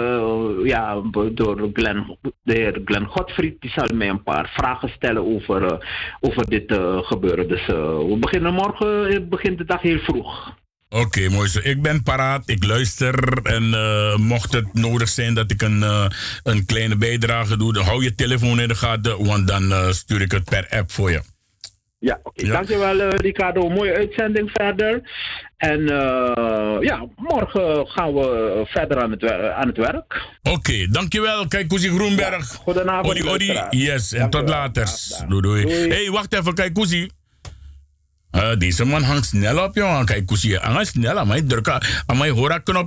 ja, 0.64 1.02
door 1.32 1.70
Glenn, 1.74 2.18
de 2.44 2.54
heer 2.54 2.82
Glenn 2.86 3.06
Godfried, 3.06 3.62
die 3.62 3.72
zal 3.72 3.88
mij 3.94 4.10
een 4.10 4.24
paar 4.24 4.50
vragen 4.54 4.90
stellen 4.90 5.26
over, 5.26 5.88
over 6.20 6.50
dit 6.50 6.74
gebeuren. 7.02 7.48
Dus 7.48 7.66
we 7.66 8.18
beginnen 8.20 8.54
morgen, 8.54 9.30
begint 9.30 9.58
de 9.58 9.66
dag 9.66 9.82
heel 9.82 10.00
vroeg. 10.00 10.60
Oké, 10.94 11.30
mooi 11.30 11.50
zo. 11.50 11.60
Ik 11.64 11.82
ben 11.82 12.04
paraat, 12.04 12.44
ik 12.46 12.64
luister. 12.66 13.40
En 13.44 13.74
eh, 13.74 14.16
mocht 14.16 14.54
het 14.54 14.74
nodig 14.74 15.10
zijn 15.10 15.34
dat 15.34 15.52
ik 15.52 15.62
een, 15.62 15.84
eh, 15.84 16.06
een 16.44 16.66
kleine 16.66 16.96
bijdrage 16.96 17.58
doe, 17.58 17.74
dan 17.74 17.84
hou 17.84 18.04
je 18.04 18.16
telefoon 18.16 18.60
in 18.60 18.68
de 18.68 18.76
gaten, 18.76 19.26
want 19.26 19.48
dan 19.48 19.72
eh, 19.72 19.90
stuur 19.90 20.22
ik 20.22 20.32
het 20.32 20.44
per 20.44 20.68
app 20.70 20.92
voor 20.92 21.12
je. 21.12 21.22
Ja, 22.00 22.20
oké. 22.24 22.46
Ja. 22.46 22.52
Dankjewel 22.52 23.10
Ricardo. 23.10 23.70
Mooie 23.70 23.94
uitzending 23.94 24.50
verder. 24.54 25.02
En 25.58 25.86
ja, 26.82 27.08
morgen 27.16 27.88
gaan 27.88 28.14
we 28.14 28.62
verder 28.66 29.02
aan 29.02 29.12
het, 29.12 29.32
aan 29.32 29.68
het 29.68 29.78
werk. 29.78 30.22
Oké, 30.42 30.88
dankjewel. 30.88 31.48
Kijk, 31.48 31.68
Koesie 31.68 31.92
Groenberg. 31.92 32.46
Goedenavond. 32.48 33.08
Odi, 33.08 33.30
odi. 33.30 33.60
Yes, 33.70 34.14
en 34.14 34.30
tot 34.30 34.50
later. 34.50 34.88
Doei, 35.28 35.42
doei. 35.42 35.62
Doei. 35.62 35.90
hey, 35.90 36.10
wacht 36.10 36.34
even. 36.34 36.54
Kijk, 36.54 36.74
Koesie. 36.74 37.12
Eh, 38.32 38.50
deze 38.58 38.86
man 38.86 39.04
hangt 39.04 39.26
snel 39.26 39.64
op, 39.64 39.76
jongen. 39.76 40.06
Kijk, 40.06 40.30
hij 40.30 40.60
hangt 40.62 40.88
snel. 40.88 41.20
aan 41.20 41.28
mij 41.28 41.42
drukken. 41.42 41.84
Aan 42.06 42.18
mij 42.18 42.30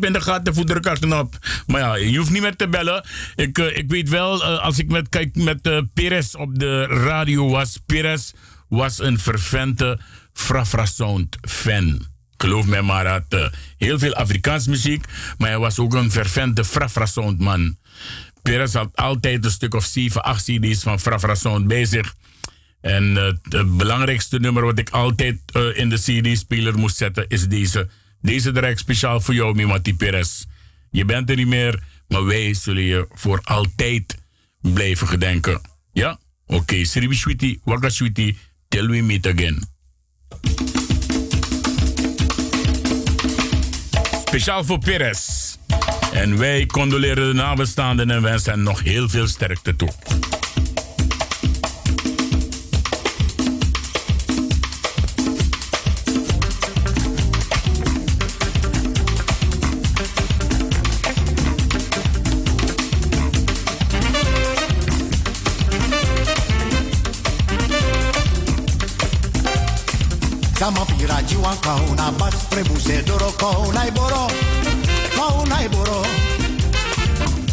in 0.00 0.12
de 0.12 0.20
gaten, 0.20 0.98
knop. 0.98 1.38
Maar 1.66 1.80
ja, 1.80 1.94
je 1.94 2.18
hoeft 2.18 2.30
niet 2.30 2.42
meer 2.42 2.56
te 2.56 2.68
bellen. 2.68 3.04
Ik, 3.34 3.58
eh, 3.58 3.76
ik 3.76 3.90
weet 3.90 4.08
wel, 4.08 4.42
eh, 4.42 4.62
als 4.62 4.78
ik 4.78 4.88
met, 4.88 5.08
kijk, 5.08 5.34
met 5.36 5.84
Perez 5.94 6.34
op 6.34 6.58
de 6.58 6.86
radio 6.86 7.48
was. 7.48 7.80
Perez 7.86 8.32
was 8.68 8.98
een 8.98 9.18
vervente 9.18 9.98
Frafra 10.32 10.84
Sound 10.84 11.36
fan. 11.48 12.06
Geloof 12.36 12.66
mij 12.66 12.82
maar, 12.82 13.06
had 13.06 13.50
heel 13.76 13.98
veel 13.98 14.14
Afrikaans 14.14 14.66
muziek. 14.66 15.04
Maar 15.38 15.48
hij 15.48 15.58
was 15.58 15.78
ook 15.78 15.94
een 15.94 16.10
vervente 16.10 16.64
Frafra 16.64 17.06
Sound 17.06 17.38
man. 17.38 17.76
Perez 18.42 18.72
had 18.72 18.88
altijd 18.94 19.44
een 19.44 19.50
stuk 19.50 19.74
of 19.74 19.84
7, 19.84 20.22
8 20.22 20.44
CD's 20.44 20.82
van 20.82 21.00
Frafra 21.00 21.34
Sound 21.34 21.66
bij 21.66 21.84
zich. 21.84 22.14
En 22.84 23.16
eh, 23.16 23.32
het 23.58 23.76
belangrijkste 23.76 24.38
nummer 24.38 24.64
wat 24.64 24.78
ik 24.78 24.90
altijd 24.90 25.38
eh, 25.52 25.78
in 25.78 25.88
de 25.88 25.96
CD-speler 25.96 26.78
moest 26.78 26.96
zetten 26.96 27.24
is 27.28 27.48
deze. 27.48 27.88
Deze 28.20 28.50
ik 28.50 28.78
speciaal 28.78 29.20
voor 29.20 29.34
jou, 29.34 29.54
Mimati 29.54 29.94
Perez. 29.96 30.44
Je 30.90 31.04
bent 31.04 31.30
er 31.30 31.36
niet 31.36 31.46
meer, 31.46 31.82
maar 32.08 32.24
wij 32.24 32.54
zullen 32.54 32.82
je 32.82 33.06
voor 33.10 33.40
altijd 33.44 34.18
blijven 34.60 35.06
gedenken. 35.06 35.60
Ja? 35.92 36.18
Oké, 36.46 36.60
okay. 36.60 36.84
Sribi 36.84 37.60
Waka 37.64 37.90
Shwiti, 37.90 38.38
till 38.68 38.88
we 38.88 39.02
meet 39.02 39.26
again. 39.26 39.62
Speciaal 44.24 44.64
voor 44.64 44.78
Perez. 44.78 45.56
En 46.12 46.38
wij 46.38 46.66
condoleren 46.66 47.26
de 47.26 47.34
nabestaanden 47.34 48.10
en 48.10 48.22
wensen 48.22 48.52
hen 48.52 48.62
nog 48.62 48.82
heel 48.82 49.08
veel 49.08 49.26
sterkte 49.26 49.76
toe. 49.76 49.92
Sama 70.64 70.84
pira 70.86 71.20
jiwa 71.22 71.54
kauna 71.60 72.10
bas 72.18 72.34
prebuse 72.48 73.02
doro 73.04 73.30
kauna 73.36 73.86
iboro 73.86 74.30
kauna 75.16 75.62
iboro. 75.64 76.00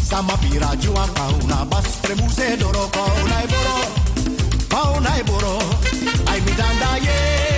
Sama 0.02 0.32
pira 0.38 0.74
jiwa 0.76 1.06
kauna 1.12 1.64
bas 1.68 1.84
prebuse 2.02 2.56
doro 2.56 2.88
kauna 2.88 3.44
iboro 3.44 3.76
kauna 4.68 5.18
iboro. 5.20 5.58
Ai 6.26 6.40
mi 6.40 6.52
danda 6.56 6.96
ye 7.04 7.51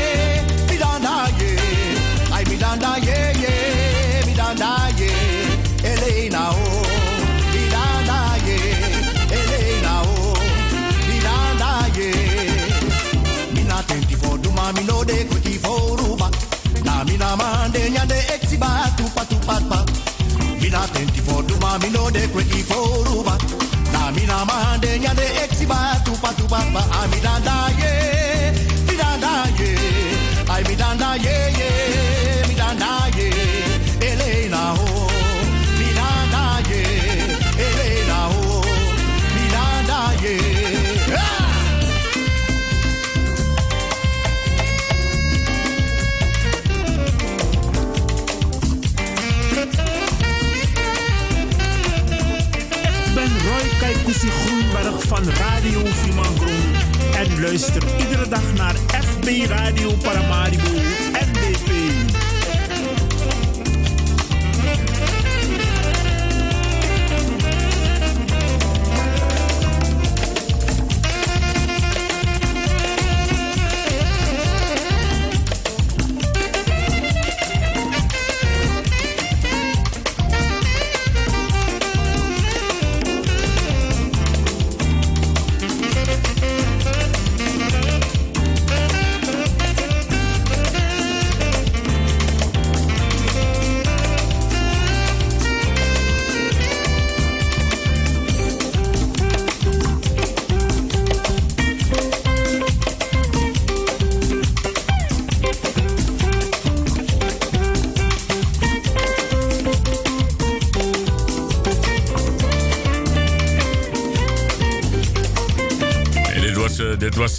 Mina 20.75 20.89
tenti 20.89 21.21
for 21.21 21.41
duma 21.45 21.79
mi 21.79 21.89
no 21.91 22.11
de 22.11 22.27
kuti 22.35 22.61
for 22.69 23.05
ruba 23.07 23.39
Na 23.93 24.11
mina 24.11 24.45
mande 24.45 24.99
nyande 24.99 25.27
exiba 25.45 25.79
tupa 26.05 26.31
tupa 26.35 26.59
pa 26.75 26.83
A 26.99 27.07
mi 27.11 27.19
danda 27.25 27.55
ye 27.79 27.93
mi 28.87 28.97
danda 28.97 29.33
ye 29.59 29.71
Ai 30.51 30.63
mi 30.67 30.75
ye 31.25 31.37
ye 31.54 31.54
van 55.15 55.31
Radio 55.33 55.81
Simangron 56.03 56.75
en 57.15 57.41
luister 57.41 57.83
iedere 57.99 58.29
dag 58.29 58.55
naar 58.55 58.75
FB 58.75 59.47
Radio 59.49 59.93
Paramaribo 60.03 61.04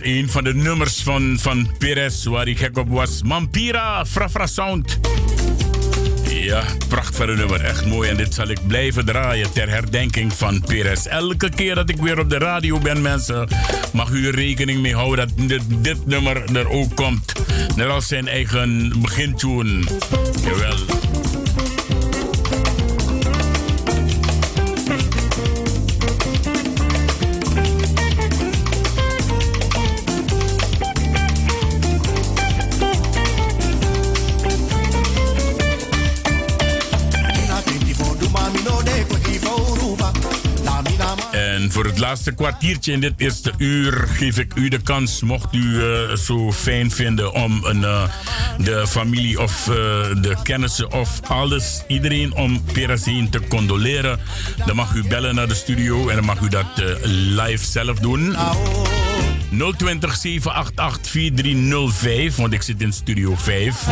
een 0.06 0.30
van 0.30 0.44
de 0.44 0.54
nummers 0.54 1.02
van, 1.04 1.38
van 1.40 1.70
Perez 1.78 2.24
waar 2.24 2.48
ik 2.48 2.58
gek 2.58 2.78
op 2.78 2.90
was. 2.90 3.22
Mampira, 3.24 4.06
Frafra 4.06 4.48
Sound. 4.48 5.00
Ja, 6.30 6.64
prachtig 6.88 7.36
nummer. 7.36 7.62
Echt 7.62 7.86
mooi. 7.86 8.10
En 8.10 8.18
dit 8.18 8.34
zal 8.34 8.48
ik 8.48 8.68
blijven 8.68 9.06
draaien 9.06 9.52
ter 9.52 9.70
herdenking 9.70 10.34
van 10.34 10.62
Perez. 10.62 11.06
Elke 11.06 11.50
keer 11.50 11.76
dat 11.76 11.90
ik 11.90 11.98
weer 11.98 12.20
op 12.20 12.30
de 12.30 12.38
radio 12.38 12.80
ben, 12.80 13.02
mensen, 13.02 13.48
mag 13.94 14.10
u 14.10 14.30
rekening 14.30 14.82
mee 14.82 14.96
houden 14.96 15.28
dat 15.28 15.48
dit, 15.48 15.62
dit 15.68 16.06
nummer 16.06 16.56
er 16.56 16.70
ook 16.70 16.96
komt. 16.96 17.34
Net 17.76 17.88
als 17.88 18.08
zijn 18.08 18.28
eigen 18.28 18.94
begintune. 19.02 19.84
Jawel. 20.44 21.35
Het 41.96 42.04
laatste 42.04 42.32
kwartiertje 42.32 42.92
in 42.92 43.00
dit 43.00 43.14
eerste 43.18 43.54
uur 43.58 44.08
geef 44.08 44.38
ik 44.38 44.56
u 44.56 44.70
de 44.70 44.82
kans, 44.82 45.22
mocht 45.22 45.54
u 45.54 45.60
uh, 45.60 46.16
zo 46.16 46.52
fijn 46.52 46.92
vinden 46.92 47.34
om 47.34 47.64
een, 47.64 47.82
uh, 47.82 48.04
de 48.58 48.88
familie 48.88 49.42
of 49.42 49.68
uh, 49.68 49.76
de 50.22 50.36
kennissen 50.44 50.92
of 50.92 51.20
alles, 51.28 51.84
iedereen 51.88 52.34
om 52.34 52.64
Perazien 52.64 53.30
te 53.30 53.40
condoleren, 53.48 54.20
dan 54.66 54.76
mag 54.76 54.94
u 54.94 55.08
bellen 55.08 55.36
naar 55.36 55.48
de 55.48 55.56
studio 55.56 56.10
en 56.10 56.16
dan 56.16 56.26
mag 56.26 56.40
u 56.40 56.50
dat 56.50 56.84
live 57.04 57.66
zelf 57.66 58.00
doen. 58.00 58.36
020 59.58 60.16
788 60.16 61.10
4305, 61.10 62.36
want 62.36 62.54
ik 62.54 62.62
zit 62.62 62.82
in 62.82 62.94
studio 62.94 63.36
5. 63.36 63.86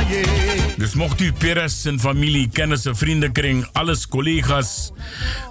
Dus 0.77 0.93
mocht 0.93 1.21
u 1.21 1.33
Perez, 1.33 1.81
zijn 1.81 1.99
familie, 1.99 2.49
kennissen, 2.53 2.95
vriendenkring, 2.95 3.67
alles 3.71 4.07
collega's 4.07 4.91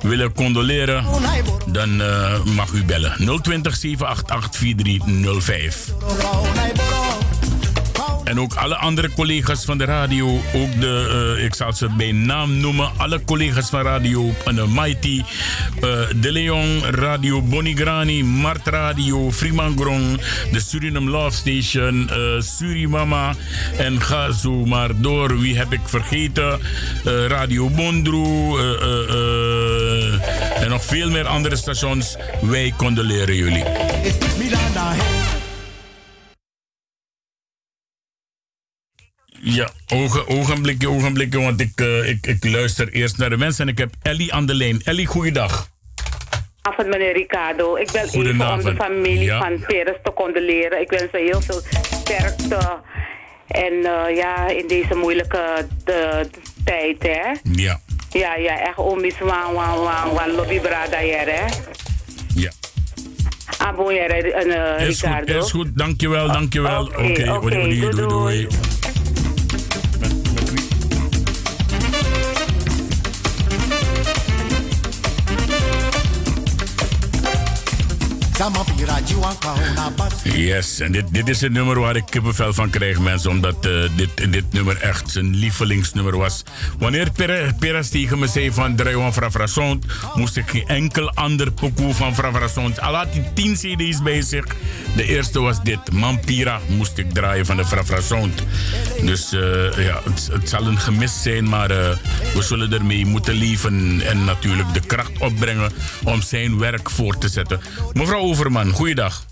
willen 0.00 0.32
condoleren, 0.32 1.04
dan 1.66 2.00
uh, 2.00 2.44
mag 2.44 2.72
u 2.72 2.84
bellen. 2.84 3.40
020 3.42 3.76
788 3.76 4.56
4305. 4.56 5.94
En 8.32 8.40
ook 8.40 8.54
alle 8.54 8.76
andere 8.76 9.10
collega's 9.10 9.64
van 9.64 9.78
de 9.78 9.84
radio. 9.84 10.40
Ook 10.54 10.80
de, 10.80 11.34
uh, 11.36 11.44
ik 11.44 11.54
zal 11.54 11.72
ze 11.72 11.88
bij 11.96 12.12
naam 12.12 12.60
noemen. 12.60 12.90
Alle 12.96 13.24
collega's 13.24 13.70
van 13.70 13.82
radio. 13.82 14.34
Uh, 14.48 14.64
Mighty, 14.64 15.22
uh, 15.76 15.82
De 16.16 16.32
Leon, 16.32 16.82
Radio 16.84 17.42
Bonigrani, 17.42 18.24
Mart 18.24 18.66
Radio, 18.66 19.32
Freeman 19.32 19.76
de 20.52 20.60
Suriname 20.60 21.10
Love 21.10 21.36
Station, 21.36 22.10
Surimama. 22.38 23.34
En 23.78 24.00
ga 24.00 24.30
zo 24.30 24.64
maar 24.64 25.00
door. 25.00 25.38
Wie 25.38 25.56
heb 25.56 25.72
ik 25.72 25.80
vergeten? 25.84 26.60
Radio 27.28 27.68
Bondru. 27.68 28.58
en 30.60 30.68
nog 30.68 30.84
veel 30.84 31.10
meer 31.10 31.26
andere 31.26 31.56
stations. 31.56 32.16
Wij 32.40 32.74
condoleren 32.76 33.36
jullie. 33.36 33.64
Ja, 39.44 39.70
ogen, 39.88 40.28
ogenblikje, 40.28 40.88
ogenblikje, 40.88 41.40
want 41.40 41.60
ik, 41.60 41.80
uh, 41.80 42.08
ik, 42.08 42.26
ik 42.26 42.44
luister 42.44 42.88
eerst 42.88 43.18
naar 43.18 43.30
de 43.30 43.36
mensen 43.36 43.66
en 43.66 43.72
ik 43.72 43.78
heb 43.78 43.90
Ellie 44.02 44.34
aan 44.34 44.46
de 44.46 44.54
lijn. 44.54 44.80
Ellie, 44.84 45.06
goeiedag. 45.06 45.68
Avond, 46.60 46.88
meneer 46.88 47.12
Ricardo. 47.12 47.76
Ik 47.76 47.90
ben 47.92 48.04
even 48.04 48.50
om 48.50 48.62
de 48.62 48.74
familie 48.74 49.22
ja. 49.22 49.38
van 49.38 49.64
Peres 49.66 49.96
te 50.02 50.12
condoleren. 50.14 50.80
Ik 50.80 50.90
wens 50.90 51.10
ze 51.10 51.16
heel 51.16 51.40
veel 51.40 51.60
sterkte. 52.00 52.80
En 53.46 53.72
uh, 53.72 54.16
ja, 54.16 54.48
in 54.48 54.68
deze 54.68 54.94
moeilijke 54.94 55.66
de, 55.84 56.28
de 56.32 56.40
tijd, 56.64 57.02
hè? 57.02 57.52
Ja. 57.62 57.80
Ja, 58.10 58.34
ja, 58.34 58.60
echt 58.60 58.76
omis 58.76 59.18
wan 59.18 59.54
wan 59.54 59.78
wan 59.78 60.14
wan 60.14 60.30
lobby 60.34 60.60
brada 60.60 60.96
hè? 60.98 61.44
Ja. 62.34 62.50
Abo 63.58 63.92
jere, 63.92 64.44
uh, 64.78 64.88
is 64.88 65.00
Ricardo. 65.00 65.32
Goed, 65.32 65.44
is 65.44 65.50
goed, 65.50 65.78
dankjewel, 65.78 66.26
dankjewel. 66.26 66.84
Oké, 66.84 66.94
okay, 66.94 67.10
okay, 67.10 67.28
okay, 67.28 67.78
doei, 67.78 67.90
doei. 67.90 68.08
doei. 68.08 68.48
Yes, 80.24 80.80
en 80.80 80.92
dit, 80.92 81.04
dit 81.10 81.28
is 81.28 81.40
het 81.40 81.52
nummer 81.52 81.80
waar 81.80 81.96
ik 81.96 82.04
kippenvel 82.10 82.52
van 82.52 82.70
krijg, 82.70 82.98
mensen. 82.98 83.30
Omdat 83.30 83.66
uh, 83.66 83.82
dit, 83.96 84.32
dit 84.32 84.52
nummer 84.52 84.76
echt 84.76 85.10
zijn 85.10 85.36
lievelingsnummer 85.36 86.16
was. 86.16 86.42
Wanneer 86.78 87.10
Peres 87.58 87.88
tegen 87.88 88.18
me 88.18 88.26
zei 88.26 88.52
van 88.52 88.76
Drayon 88.76 89.12
Fravrasont, 89.12 89.84
moest 90.14 90.36
ik 90.36 90.50
geen 90.50 90.66
enkel 90.66 91.10
ander 91.14 91.52
pokoe 91.52 91.94
van 91.94 92.14
Fravrasont. 92.14 92.80
Al 92.80 92.94
had 92.94 93.06
hij 93.10 93.30
tien 93.34 93.54
cd's 93.54 94.02
bij 94.02 94.22
zich. 94.22 94.44
De 94.96 95.04
eerste 95.04 95.40
was 95.40 95.62
dit, 95.62 95.92
Mampira, 95.92 96.60
moest 96.68 96.98
ik 96.98 97.12
draaien 97.12 97.46
van 97.46 97.56
de 97.56 97.64
Fravrasont. 97.64 98.44
Dus 99.02 99.32
uh, 99.32 99.86
ja, 99.86 100.00
het, 100.04 100.28
het, 100.32 100.48
zal 100.48 100.66
een 100.66 100.78
gemis 100.78 101.22
zijn, 101.22 101.48
maar 101.48 101.70
uh, 101.70 101.76
we 102.34 102.42
zullen 102.42 102.72
ermee 102.72 103.06
moeten 103.06 103.34
leven. 103.34 104.00
En 104.06 104.24
natuurlijk 104.24 104.74
de 104.74 104.86
kracht 104.86 105.20
opbrengen 105.20 105.72
om 106.04 106.20
zijn 106.20 106.58
werk 106.58 106.90
voor 106.90 107.18
te 107.18 107.28
zetten. 107.28 107.60
Mevrouw 107.92 108.20
Overman, 108.20 108.70
goeiedag. 108.70 109.24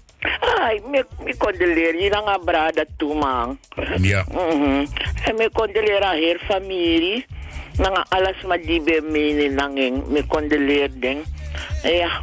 Ai, 0.61 0.81
me, 0.91 1.05
me 1.25 1.37
condoleer 1.37 2.03
je 2.03 2.11
dan 2.11 2.25
aan 2.25 2.45
brada 2.45 2.85
toe, 2.97 3.15
man. 3.15 3.59
Ja. 4.01 4.25
Mm 4.29 4.63
-hmm. 4.63 4.87
En 5.25 5.35
me 5.37 5.51
condoleer 5.53 6.03
aan 6.03 6.23
haar 6.23 6.41
familie. 6.49 7.27
Dan 7.77 8.09
alles 8.09 8.43
wat 8.43 8.63
die 8.63 8.83
bij 8.83 9.01
mij 9.11 9.29
in 9.29 9.55
langing. 9.55 10.07
Me 10.07 10.27
condoleer 10.27 10.91
ding. 10.95 11.19
Ja, 11.83 12.23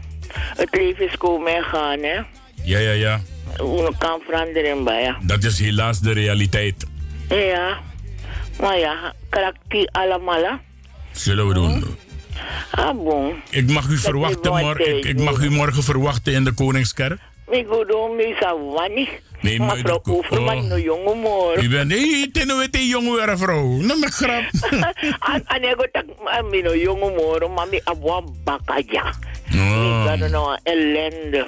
het 0.56 0.76
leven 0.76 1.06
is 1.06 1.18
komen 1.18 1.56
en 1.56 1.64
gaan, 1.64 2.00
hè. 2.00 2.22
Ja, 2.68 2.80
ja, 2.80 2.91
ja. 2.91 3.22
We 3.57 3.91
kan 3.97 4.20
veranderen 4.26 4.84
bij, 4.84 5.01
ja. 5.01 5.18
Dat 5.22 5.43
is 5.43 5.59
helaas 5.59 5.99
de 5.99 6.11
realiteit. 6.11 6.86
Ja. 7.30 7.78
Maar 8.59 8.78
ja, 8.78 9.13
karakter 9.30 9.89
allemaal, 9.91 10.43
hè. 10.43 10.51
Zullen 11.11 11.47
we 11.47 11.53
doen. 11.53 11.84
Ah, 12.72 13.03
bon. 13.03 13.34
Ik 13.49 13.70
mag 13.70 13.88
u 13.89 13.97
verwachten 13.97 14.51
morgen. 14.51 14.97
Ik, 14.97 15.05
ik, 15.05 15.20
mag 15.20 15.43
u 15.43 15.49
morgen 15.49 15.84
verwachten 15.84 16.34
in 16.34 16.43
de 16.43 16.51
Koningskerk. 16.51 17.20
Ik 17.49 17.65
go 17.68 17.86
doen 17.86 18.15
me 18.15 18.36
savani. 18.39 19.09
Nee, 19.41 19.59
maar 19.59 19.76
mevrouw 19.76 19.99
Koeverman, 19.99 20.57
oh. 20.57 20.63
no 20.63 20.80
jonge 20.80 21.15
moor. 21.15 21.63
U 21.63 21.70
bent 21.70 21.88
nee, 21.88 22.32
ten 22.32 22.57
wete 22.57 22.88
jonge 22.88 23.38
vrouw. 23.38 23.68
Nou, 23.68 23.99
mijn 23.99 24.11
grap. 24.11 24.43
En 25.45 25.63
ik 25.63 26.49
me 26.49 26.61
no 26.63 26.76
jonge 26.76 27.13
moor, 27.15 27.51
maar 27.51 27.68
me 27.68 27.82
abwa 27.84 28.22
bakaja. 28.43 29.13
Oh. 29.53 30.11
Ik 30.13 30.20
ga 30.20 30.28
nou 30.28 30.57
ellende. 30.63 31.47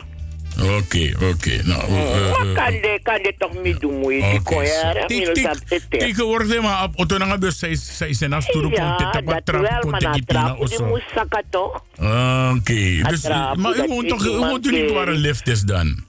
Oké, 0.62 0.74
okay, 0.74 1.14
oké. 1.14 1.26
Okay. 1.26 1.62
Nou, 1.64 1.92
uh, 1.92 2.54
uh, 2.54 3.00
kan 3.04 3.22
de 3.22 3.34
toch 3.38 3.64
niet 3.64 3.80
doen 3.80 4.00
moeite 4.00 4.40
okay. 4.40 5.56
Tegenwoordig 5.90 6.62
maar 6.62 6.84
op 6.84 6.98
auto 6.98 7.18
na 7.18 7.38
bus 7.38 7.60
zij 7.60 7.76
zij 7.76 8.14
zijn 8.14 8.34
als 8.34 8.46
toer 8.46 8.62
komt 8.62 8.98
te 8.98 9.10
tapa 9.12 9.42
trap 9.44 9.82
komt 9.82 10.00
te 10.00 10.10
kipina 10.12 10.56
osso. 10.56 11.00
Oké, 12.56 13.02
dus 13.10 13.24
maar 13.56 13.78
u 13.78 13.88
moet 13.88 14.08
toch 14.08 14.26
u 14.26 14.38
moet 14.38 14.72
niet 14.72 14.92
waar 14.92 15.08
een 15.08 15.18
lift 15.18 15.48
is 15.48 15.62
dan. 15.62 16.08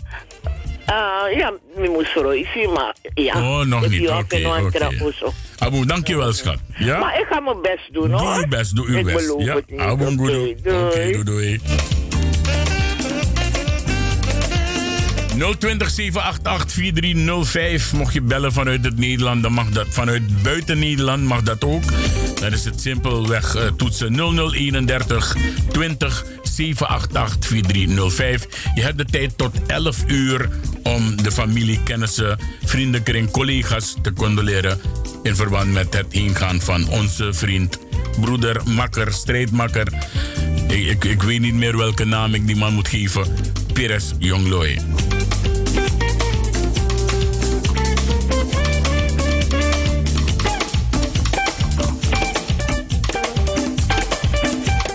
Ah, 0.91 1.33
ja, 1.37 1.53
we 1.75 1.89
moeten 1.89 2.23
roeien, 2.23 2.73
maar 2.73 2.95
ja. 3.15 3.35
Oh, 3.35 3.65
nog 3.67 3.89
niet, 3.89 4.09
oké, 4.09 4.61
oké. 4.65 5.33
Abu, 5.59 5.87
dankjewel, 5.87 6.33
schat. 6.33 6.59
Ja? 6.79 6.99
Maar 6.99 7.21
ik 7.21 7.27
ga 7.31 7.41
mijn 7.41 7.61
best 7.63 7.93
doen, 7.93 8.11
hoor. 8.11 8.35
Doe 8.35 8.43
uw 8.43 8.49
best, 8.49 8.77
doe 8.77 8.87
uw 8.87 9.03
best. 9.03 9.35
Ja, 9.39 9.85
Abu, 9.85 10.17
doei. 10.17 10.57
Doei, 10.63 11.23
doei. 11.25 11.61
020 15.41 15.91
788 15.91 16.73
4305. 16.73 17.93
Mocht 17.93 18.13
je 18.13 18.21
bellen 18.21 18.53
vanuit 18.53 18.85
het 18.85 18.99
Nederland, 18.99 19.43
dan 19.43 19.53
mag 19.53 19.69
dat. 19.69 19.87
Vanuit 19.91 20.43
buiten 20.43 20.79
Nederland 20.79 21.25
mag 21.25 21.43
dat 21.43 21.65
ook. 21.65 21.83
Dan 22.41 22.53
is 22.53 22.65
het 22.65 22.81
simpelweg 22.81 23.57
uh, 23.57 23.63
toetsen 23.77 24.15
0031 24.15 25.37
20 25.73 26.25
788 26.43 27.49
4305. 27.49 28.47
Je 28.75 28.83
hebt 28.83 28.99
de 28.99 29.05
tijd 29.05 29.39
tot 29.39 29.67
11 29.67 30.05
uur 30.07 30.49
om 30.83 31.23
de 31.23 31.33
familie, 31.33 31.83
kennissen, 31.83 32.39
vriendenkring, 32.65 33.31
collega's 33.31 33.97
te 34.03 34.13
condoleren. 34.13 34.81
In 35.23 35.37
verband 35.37 35.73
met 35.73 35.95
het 35.95 36.07
ingaan 36.13 36.61
van 36.61 36.89
onze 36.89 37.33
vriend, 37.33 37.79
broeder, 38.21 38.61
makker, 38.65 39.13
strijdmakker. 39.13 39.87
Ik, 40.69 41.05
ik 41.05 41.23
weet 41.23 41.41
niet 41.41 41.55
meer 41.55 41.77
welke 41.77 42.05
naam 42.05 42.35
ik 42.35 42.47
die 42.47 42.57
man 42.57 42.73
moet 42.73 42.89
geven. 42.89 43.27
Pires 43.81 44.13
Jongloy. 44.19 44.79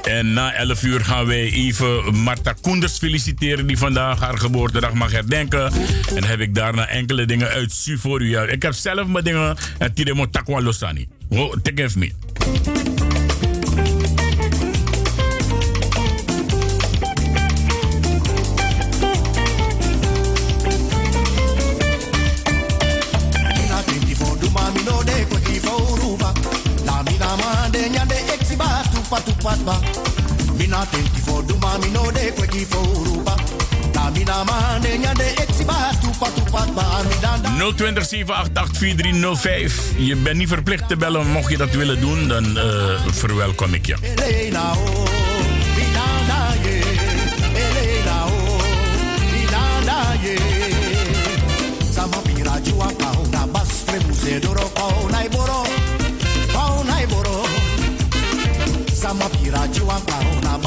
En 0.04 0.34
na 0.34 0.54
11 0.54 0.84
uur 0.84 1.06
gaan 1.06 1.26
wij 1.26 1.52
even 1.52 2.16
Marta 2.16 2.54
Koenders 2.62 2.98
feliciteren, 2.98 3.68
die 3.68 3.78
vandaag 3.78 4.20
haar 4.20 4.38
geboortedag 4.38 4.94
mag 4.94 5.12
herdenken. 5.12 5.72
En 6.16 6.24
heb 6.24 6.40
ik 6.40 6.56
daarna 6.56 6.88
enkele 6.88 7.26
dingen 7.26 7.48
uit 7.48 7.72
Su 7.72 7.98
voor 7.98 8.22
u. 8.22 8.38
Ik 8.38 8.62
heb 8.62 8.74
zelf 8.74 9.08
mijn 9.08 9.24
dingen 9.24 9.58
en 9.78 9.94
Tiremo 9.94 10.30
Takwa 10.30 10.62
Losani. 10.62 11.08
Take 11.62 11.90
me. 11.96 12.95
Tenti 30.92 31.20
for 31.20 31.46
duma 31.46 31.78
mi 31.78 31.90
no 31.92 32.12
de 32.12 32.32
kweki 32.36 32.66
for 32.66 32.88
uruba. 33.00 33.36
Na 33.94 34.10
mina 34.10 34.44
mande 34.44 34.98
nyande 34.98 35.34
exiba 35.38 35.92
tupa 36.02 36.28
tupa 36.36 36.66
ba. 36.76 37.04
020 37.76 38.08
Je 39.98 40.16
bent 40.16 40.38
niet 40.38 40.48
verplicht 40.48 40.88
te 40.88 40.98
bellen, 40.98 41.28
mocht 41.28 41.52
je 41.52 41.58
dat 41.58 41.70
willen 41.70 42.02
doen, 42.02 42.28
dan 42.28 42.58
uh, 42.58 42.64
verwelkom 43.12 43.74
ik 43.74 43.86
je. 43.86 43.96
Sama 51.94 52.18
pira 52.18 52.60
jua 52.64 52.92
kauna 52.98 53.48
bas 53.48 53.68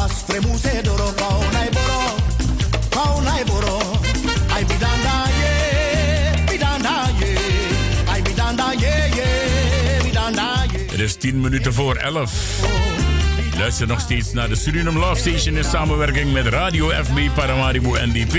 bas 0.09 0.23
fremuse 0.27 0.83
doro 0.83 1.13
kauna 1.17 1.61
iboro 1.69 2.01
kauna 2.91 3.41
iboro 3.41 3.79
ai 4.55 4.65
bidanda 4.65 5.15
ye 5.41 5.53
bidanda 6.51 6.95
ye 7.21 7.33
ai 8.13 8.23
bidanda 8.23 8.67
ye 8.83 8.95
ye 9.19 9.29
bidanda 10.05 10.47
ye 10.73 10.87
Het 10.91 11.01
is 11.01 11.17
10 11.17 11.41
minuten 11.41 11.73
voor 11.73 11.97
11. 11.97 12.31
Luister 13.59 13.87
nog 13.87 14.01
steeds 14.01 14.33
naar 14.33 14.49
de 14.49 14.55
Suriname 14.55 14.99
Love 14.99 15.21
Station 15.21 15.57
in 15.57 15.65
samenwerking 15.65 16.33
met 16.33 16.47
Radio 16.47 16.89
FB 16.89 17.35
Paramaribo 17.35 17.97
NDP. 18.05 18.37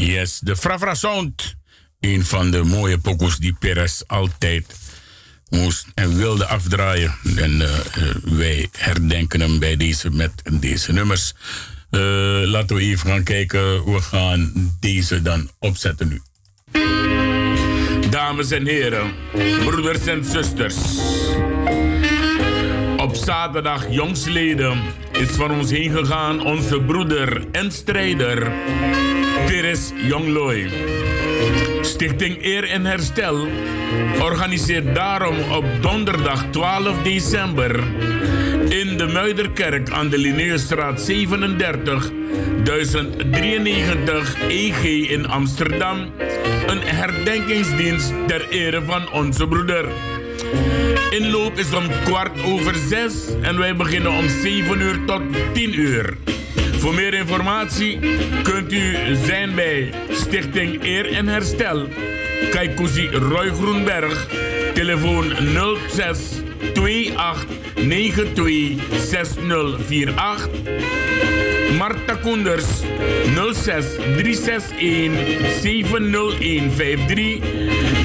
Yes, 0.00 0.38
de 0.38 0.56
Frafra. 0.56 0.94
Een 2.00 2.24
van 2.24 2.50
de 2.50 2.64
mooie 2.64 2.98
pokoes 2.98 3.36
die 3.36 3.56
Perez 3.58 4.02
altijd 4.06 4.66
moest 5.48 5.86
en 5.94 6.16
wilde 6.16 6.46
afdraaien. 6.46 7.14
En 7.36 7.50
uh, 7.50 7.68
wij 8.24 8.68
herdenken 8.72 9.40
hem 9.40 9.58
bij 9.58 9.76
deze 9.76 10.10
met 10.10 10.32
deze 10.52 10.92
nummers. 10.92 11.34
Uh, 11.90 12.00
laten 12.44 12.76
we 12.76 12.82
even 12.82 13.10
gaan 13.10 13.22
kijken. 13.22 13.92
We 13.92 14.00
gaan 14.00 14.52
deze 14.80 15.22
dan 15.22 15.50
opzetten 15.58 16.08
nu. 16.08 16.20
Dames 18.10 18.50
en 18.50 18.66
heren, 18.66 19.14
broeders 19.64 20.06
en 20.06 20.24
zusters. 20.24 20.76
Zaterdag 23.30 23.86
jongsleden 23.90 24.78
is 25.12 25.28
van 25.28 25.50
ons 25.50 25.70
heen 25.70 25.90
gegaan 25.90 26.44
onze 26.44 26.80
broeder 26.80 27.42
en 27.52 27.70
strijder 27.70 28.52
Peres 29.46 29.92
Jongloy. 29.94 30.70
Stichting 31.80 32.44
Eer 32.44 32.64
en 32.64 32.84
Herstel 32.84 33.48
organiseert 34.20 34.94
daarom 34.94 35.36
op 35.50 35.64
donderdag 35.80 36.44
12 36.50 37.02
december 37.02 37.84
in 38.68 38.96
de 38.96 39.06
Muiderkerk 39.12 39.90
aan 39.90 40.08
de 40.08 40.18
Linneusstraat 40.18 41.00
37 41.00 42.10
1093 42.64 44.34
EG 44.48 44.84
in 45.10 45.26
Amsterdam 45.28 45.98
een 46.66 46.82
herdenkingsdienst 46.82 48.12
ter 48.26 48.48
ere 48.48 48.84
van 48.84 49.12
onze 49.12 49.46
broeder. 49.46 49.88
Inloop 51.10 51.58
is 51.58 51.74
om 51.74 51.84
kwart 52.04 52.42
over 52.42 52.74
zes 52.88 53.14
en 53.42 53.58
wij 53.58 53.76
beginnen 53.76 54.12
om 54.12 54.28
7 54.28 54.80
uur 54.80 55.04
tot 55.06 55.22
10 55.52 55.80
uur. 55.80 56.16
Voor 56.78 56.94
meer 56.94 57.14
informatie 57.14 57.98
kunt 58.42 58.72
u 58.72 58.96
zijn 59.24 59.54
bij 59.54 59.92
Stichting 60.10 60.84
Eer 60.84 61.12
en 61.12 61.28
Herstel. 61.28 61.88
Kaikuzi 62.50 63.08
Roy 63.08 63.48
Groenberg. 63.48 64.26
Telefoon 64.74 65.32
06 65.90 66.18
28 67.14 67.46
92 67.74 68.76
6048. 69.08 70.48
Marta 71.78 72.14
Koenders 72.14 72.66
06 73.52 73.84
361 74.16 75.12
70153. 75.60 77.38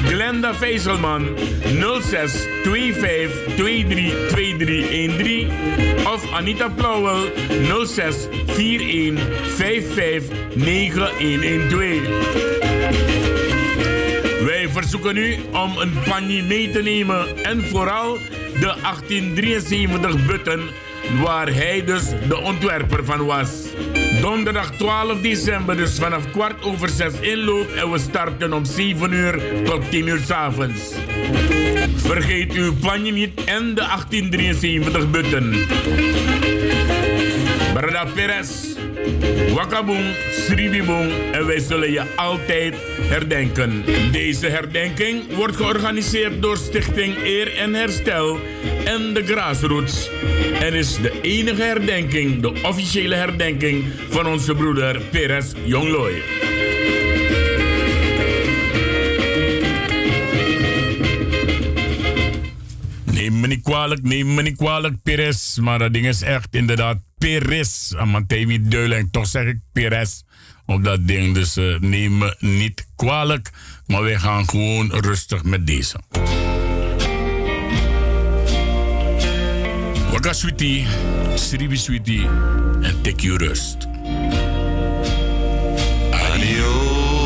Glenda 0.06 0.54
Vijzelman 0.54 1.28
06 2.00 2.46
25 2.64 3.54
23 3.56 4.28
2313. 4.28 5.50
Of 6.06 6.32
Anita 6.32 6.68
Plauwel 6.68 7.32
06 7.86 8.28
41 8.56 9.18
55 9.56 10.36
9112. 10.54 12.44
Wij 14.44 14.68
verzoeken 14.68 15.16
u 15.16 15.36
om 15.52 15.78
een 15.78 15.92
panje 16.08 16.42
mee 16.42 16.70
te 16.70 16.82
nemen 16.82 17.44
en 17.44 17.64
vooral 17.64 18.18
de 18.60 18.74
1873 18.82 20.26
button 20.26 20.60
waar 21.22 21.54
hij 21.54 21.84
dus 21.84 22.04
de 22.28 22.40
ontwerper 22.40 23.04
van 23.04 23.26
was. 23.26 23.50
Donderdag 24.20 24.70
12 24.76 25.20
december, 25.20 25.76
dus 25.76 25.98
vanaf 25.98 26.30
kwart 26.30 26.64
over 26.64 26.88
zes 26.88 27.20
inloop 27.20 27.72
en 27.74 27.90
we 27.90 27.98
starten 27.98 28.52
om 28.52 28.64
7 28.64 29.12
uur 29.12 29.40
tot 29.64 29.90
10 29.90 30.06
uur 30.06 30.20
s 30.24 30.30
avonds. 30.30 30.92
Vergeet 31.96 32.52
uw 32.52 32.74
panje 32.74 33.12
niet 33.12 33.44
en 33.44 33.74
de 33.74 33.82
1873 33.82 35.10
button. 35.10 35.54
Brada 37.74 38.04
Perez. 38.14 38.74
Wakabung, 39.54 40.14
Sribibung 40.30 41.12
en 41.32 41.46
wij 41.46 41.58
zullen 41.58 41.90
je 41.90 42.14
altijd 42.16 42.74
herdenken. 43.00 43.84
Deze 44.12 44.46
herdenking 44.46 45.34
wordt 45.34 45.56
georganiseerd 45.56 46.42
door 46.42 46.56
Stichting 46.56 47.16
Eer 47.24 47.56
en 47.56 47.74
Herstel 47.74 48.38
en 48.84 49.14
de 49.14 49.24
Grassroots. 49.24 50.10
En 50.60 50.74
is 50.74 50.96
de 50.96 51.20
enige 51.20 51.62
herdenking, 51.62 52.42
de 52.42 52.62
officiële 52.62 53.14
herdenking 53.14 53.84
van 54.08 54.26
onze 54.26 54.54
broeder 54.54 55.00
Perez 55.10 55.52
Jongloy. 55.64 56.22
Neem 63.04 63.40
me 63.40 63.46
niet 63.46 63.62
kwalijk, 63.62 64.02
neem 64.02 64.34
me 64.34 64.42
niet 64.42 64.56
kwalijk, 64.56 64.94
Perez. 65.02 65.56
Maar 65.56 65.78
dat 65.78 65.92
ding 65.92 66.06
is 66.06 66.22
echt 66.22 66.54
inderdaad 66.54 67.05
Perez. 67.18 67.92
Amantemi 67.94 68.68
Deulen, 68.68 69.10
toch 69.10 69.26
zeg 69.26 69.44
ik 69.46 69.58
Perez 69.72 70.22
op 70.66 70.84
dat 70.84 71.06
ding. 71.06 71.34
Dus 71.34 71.56
uh, 71.56 71.78
neem 71.78 72.18
me 72.18 72.36
niet 72.38 72.86
kwalijk. 72.96 73.50
Maar 73.86 74.02
wij 74.02 74.18
gaan 74.18 74.48
gewoon 74.48 74.90
rustig 74.90 75.42
met 75.44 75.66
deze. 75.66 76.00
Waka 80.10 80.32
sweetie, 80.32 80.86
Sribi 81.34 81.76
sweetie 81.76 82.26
en 82.80 83.02
take 83.02 83.22
you 83.22 83.36
rust. 83.36 83.76
Adios, 86.10 87.18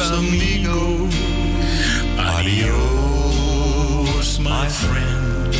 amigo. 0.00 1.08
Adios, 2.16 3.18
my 4.38 4.70
friend. 4.70 5.52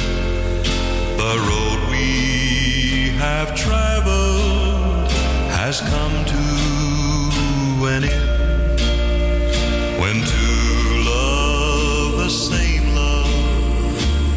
The 1.16 1.37
road 1.49 1.89
we 1.91 2.48
have 3.19 3.55
traveled 3.55 5.11
has 5.51 5.81
come 5.81 6.25
to 6.25 6.43
an 7.87 8.05
end. 8.05 8.81
When 10.01 10.23
two 10.23 11.03
love 11.03 12.23
the 12.23 12.31
same 12.31 12.95
love, 12.95 13.29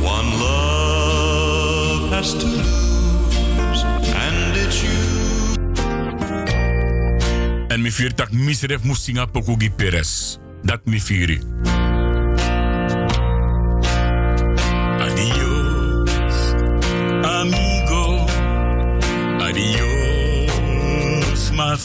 one 0.02 0.30
love 0.40 2.10
has 2.10 2.34
to 2.34 2.46
lose, 2.46 3.84
and 4.18 4.58
it's 4.58 4.82
you. 4.82 5.00
En 7.70 7.82
mi 7.82 7.92
vier 7.92 8.14
tak 8.14 8.32
misref 8.34 8.84
musinga 8.84 9.26
pokugi 9.26 9.70
peres. 9.70 10.40
Dat 10.64 10.86
mi 10.86 11.00
vieri. 11.00 11.40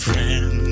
Friend. 0.07 0.66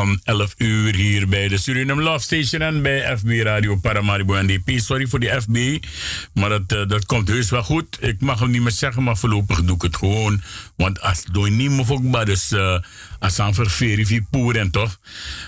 Van 0.00 0.20
11 0.24 0.54
uur 0.56 0.94
hier 0.94 1.28
bij 1.28 1.48
de 1.48 1.58
Suriname 1.58 2.02
Love 2.02 2.18
Station 2.18 2.60
en 2.60 2.82
bij 2.82 3.16
FB 3.16 3.28
Radio 3.42 3.76
Paramaribo 3.76 4.42
NDP. 4.42 4.70
Sorry 4.78 5.06
voor 5.06 5.20
die 5.20 5.40
FB, 5.40 5.84
maar 6.34 6.48
dat, 6.48 6.62
eh, 6.66 6.88
dat 6.88 7.06
komt 7.06 7.28
heus 7.28 7.50
wel 7.50 7.62
goed. 7.62 7.98
Ik 8.00 8.20
mag 8.20 8.38
hem 8.38 8.50
niet 8.50 8.62
meer 8.62 8.72
zeggen, 8.72 9.02
maar 9.02 9.16
voorlopig 9.16 9.62
doe 9.62 9.76
ik 9.76 9.82
het 9.82 9.96
gewoon. 9.96 10.42
Want 10.76 11.00
als 11.00 11.24
doe 11.24 11.50
niet 11.50 11.70
meer 11.70 11.92
ook 11.92 12.26
dus 12.26 12.52
uh, 12.52 12.78
als 13.18 13.38
aan 13.38 13.54
ververifi 13.54 14.26
en 14.52 14.70
toch? 14.70 14.98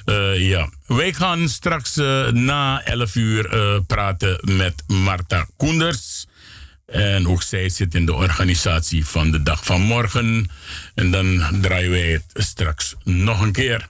Eh, 0.04 0.48
ja, 0.48 0.68
wij 0.86 1.12
gaan 1.12 1.48
straks 1.48 1.96
eh, 1.96 2.28
na 2.28 2.84
11 2.84 3.14
uur 3.14 3.48
praten 3.86 4.40
met 4.40 4.82
Marta 4.86 5.46
Koenders. 5.56 6.11
En 6.92 7.28
ook 7.28 7.42
zij 7.42 7.68
zit 7.68 7.94
in 7.94 8.06
de 8.06 8.14
organisatie 8.14 9.06
van 9.06 9.30
de 9.30 9.42
dag 9.42 9.64
van 9.64 9.80
morgen. 9.80 10.50
En 10.94 11.10
dan 11.10 11.42
draaien 11.60 11.90
wij 11.90 12.10
het 12.10 12.44
straks 12.44 12.94
nog 13.04 13.40
een 13.40 13.52
keer. 13.52 13.88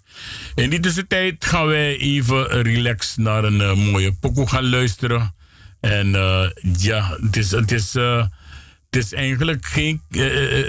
In 0.54 0.70
die 0.70 0.80
tussentijd 0.80 1.44
gaan 1.44 1.66
wij 1.66 1.96
even 1.96 2.62
relax 2.62 3.16
naar 3.16 3.44
een 3.44 3.60
eh, 3.60 3.74
mooie 3.74 4.12
pokoe 4.12 4.48
gaan 4.48 4.68
luisteren. 4.68 5.34
En 5.80 6.14
eh, 6.14 6.50
ja, 6.76 7.18
het 7.22 7.36
is, 7.36 7.50
het 7.50 7.72
is, 7.72 7.94
eh, 7.94 8.26
het 8.90 9.04
is 9.04 9.12
eigenlijk 9.12 9.66
geen... 9.66 10.02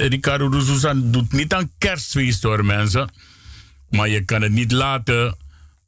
Ricardo 0.10 0.60
Susan 0.60 1.12
doet 1.12 1.32
niet 1.32 1.54
aan 1.54 1.72
kerstfeest 1.78 2.44
hoor 2.44 2.66
mensen. 2.66 3.10
Maar 3.90 4.10
je 4.10 4.26
kan 4.26 4.42
het 4.42 4.52
niet 4.52 4.72
laten 4.72 5.36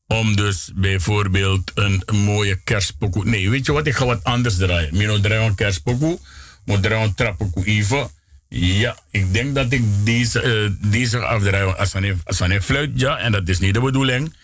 om 0.07 0.35
dus 0.35 0.71
bijvoorbeeld 0.75 1.71
een 1.75 2.03
mooie 2.11 2.55
kerstpokoe... 2.63 3.25
Nee, 3.25 3.49
weet 3.49 3.65
je 3.65 3.71
wat? 3.71 3.87
Ik 3.87 3.95
ga 3.95 4.05
wat 4.05 4.23
anders 4.23 4.57
draaien. 4.57 4.97
Mino 4.97 5.19
draai 5.19 5.45
een 5.45 5.55
kerstpokoe. 5.55 6.19
Moet 6.65 6.83
draaien 6.83 7.03
een 7.03 7.15
trappokoe 7.15 7.65
even. 7.65 8.09
Ja, 8.49 8.97
ik 9.11 9.33
denk 9.33 9.55
dat 9.55 9.71
ik 9.71 9.83
deze, 10.03 10.43
uh, 10.43 10.91
deze 10.91 11.19
ga 11.19 11.25
afdraaien 11.25 11.77
als 11.77 11.93
een, 11.93 12.21
als 12.23 12.39
een 12.39 12.61
fluit. 12.61 12.91
Ja, 12.95 13.17
en 13.17 13.31
dat 13.31 13.47
is 13.47 13.59
niet 13.59 13.73
de 13.73 13.81
bedoeling. 13.81 14.35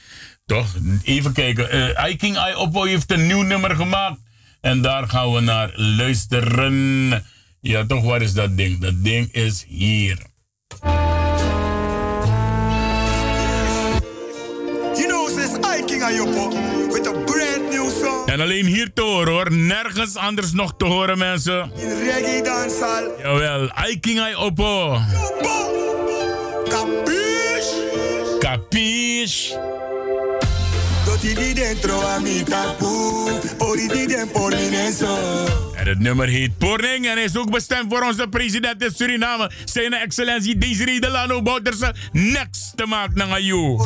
Toch? 0.45 0.76
Even 1.03 1.34
kijken. 1.34 1.76
Uh, 1.76 2.09
I 2.09 2.89
heeft 2.89 3.12
een 3.12 3.28
nieuw 3.28 3.41
nummer 3.41 3.76
gemaakt. 3.76 4.20
En 4.62 4.82
daar 4.82 5.09
gaan 5.09 5.34
we 5.34 5.39
naar 5.39 5.72
luisteren. 5.76 7.26
Ja, 7.62 7.86
toch, 7.86 8.03
waar 8.03 8.22
is 8.22 8.34
dat 8.34 8.57
ding? 8.57 8.80
Dat 8.80 9.03
ding 9.03 9.34
is 9.34 9.66
hier. 9.68 10.18
Says 16.02 16.14
I 16.14 16.26
King 16.26 16.26
Ayopo 16.26 16.91
with 16.91 17.08
a 17.08 17.12
brand 17.12 17.70
new 17.70 17.89
song. 17.89 18.30
En 18.30 18.39
alleen 18.39 18.66
hier 18.66 18.93
te 18.93 19.02
horen 19.02 19.34
hoor. 19.34 19.52
Nergens 19.52 20.16
anders 20.16 20.52
nog 20.52 20.74
te 20.78 20.86
horen 20.86 21.18
mensen. 21.18 21.72
In 21.76 22.04
reggae 22.04 22.41
dancehall. 22.43 23.12
Jawel, 23.22 23.72
I 23.89 23.99
King 23.99 24.20
I 24.20 24.36
Oppo. 24.36 24.99
Capiche? 26.70 28.38
Capiche? 28.39 29.60
Dentro 31.54 32.02
En 35.76 35.88
het 35.88 35.99
nummer 35.99 36.28
heet 36.28 36.58
Porning 36.58 37.08
en 37.08 37.18
is 37.18 37.38
ook 37.38 37.52
bestemd 37.52 37.93
voor 37.93 38.02
onze 38.02 38.28
president 38.28 38.84
in 38.84 38.91
Suriname, 38.95 39.52
zijn 39.66 39.93
excellentie 39.93 40.58
Desiree 40.58 40.99
Delano 40.99 41.41
Bouterse, 41.41 41.95
next 42.12 42.72
te 42.76 42.86
maken 42.86 43.18
naar 43.18 43.41
jou. 43.41 43.80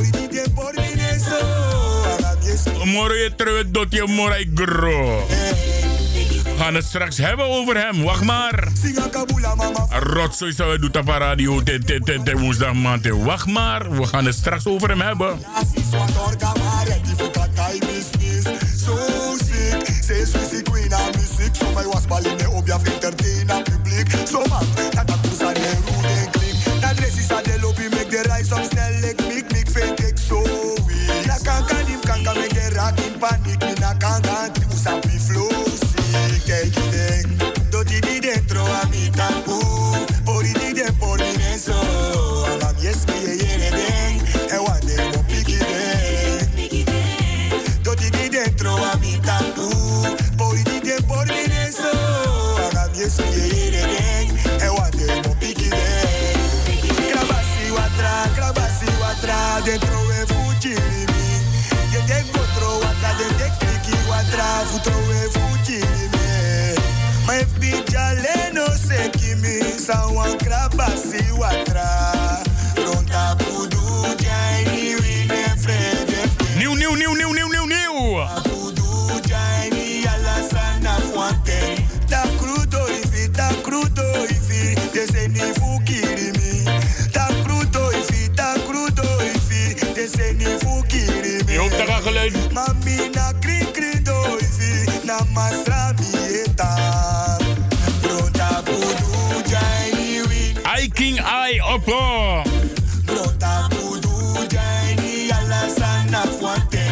Moro 2.84 3.14
je 3.14 3.32
terug 3.36 3.64
tot 3.72 3.94
je 3.94 4.04
morai 4.08 4.52
gro. 4.56 5.26
We 6.56 6.62
gaan 6.62 6.76
het 6.76 6.86
straks 6.86 7.18
hebben 7.18 7.46
over 7.46 7.78
hem. 7.78 8.04
Wacht 8.04 8.24
maar. 8.24 8.68
Rotzooi 9.90 10.54
zou 10.54 10.72
we 10.72 10.80
doen 10.80 11.02
op 11.02 11.08
radio 11.08 11.62
woensdag 12.38 12.74
maand. 12.74 13.08
Wacht 13.08 13.48
maar. 13.48 13.92
We 13.92 14.06
gaan 14.06 14.26
het 14.26 14.36
straks 14.36 14.66
over 14.66 14.90
hem 14.90 15.02
hebben. 15.02 15.40
Say 20.06 20.24
Swissy 20.24 20.62
music 21.18 21.56
So 21.56 21.66
my 21.74 21.84
was 21.86 22.06
je 22.66 22.92
entertain 22.94 23.50
a 23.50 23.62
publiek 23.62 24.08
So 24.26 24.42
man, 24.50 24.66
Dat 26.80 26.96
dress 26.96 27.18
is 27.18 27.62
lobby 27.62 27.88
Make 27.90 28.10
the 28.10 28.22
rise 28.30 28.52
up 28.52 28.75
sa 69.86 70.08
wan 70.10 70.34
krabasi 70.42 71.22
watra. 71.38 71.86
Ronta 72.76 73.36
pudu 73.38 73.86
jaini 74.18 74.96
wine 75.02 75.42
frede. 75.62 76.22
Nieuw, 76.58 76.74
nieuw, 76.74 76.96
nieuw, 76.96 77.14
nieuw, 77.14 77.32
nieuw, 77.34 77.50
nieuw, 77.54 77.66
nieuw. 77.66 78.26
Pudu 78.50 79.22
jaini 79.30 80.08
ala 80.08 80.36
sana 80.50 80.96
kwante. 81.14 81.60
Ta 82.10 82.24
crudo 82.40 82.82
ifi, 82.98 83.30
ta 83.30 83.48
crudo 83.62 84.26
ifi. 84.26 84.74
Dese 84.94 85.28
ni 85.28 85.40
fukiri 85.60 86.32
mi. 86.38 86.64
Ta 87.12 87.28
crudo 87.44 87.92
ifi, 87.92 88.30
ta 88.36 88.54
crudo 88.68 89.06
ifi. 89.34 89.94
Dese 89.94 90.34
ni 90.34 90.46
fukiri 90.64 91.44
mi. 91.46 91.54
Je 91.54 91.60
hoeft 91.60 91.78
te 91.78 91.86
gaan 91.86 92.02
geluiden. 92.02 92.42
Mami 92.54 93.10
I 101.76 101.78
Oppo. 101.78 102.44
Brota 103.04 103.68
pudu 103.70 104.48
jaini 104.48 105.30
alla 105.30 105.68
sana 105.78 106.22
fuante. 106.40 106.86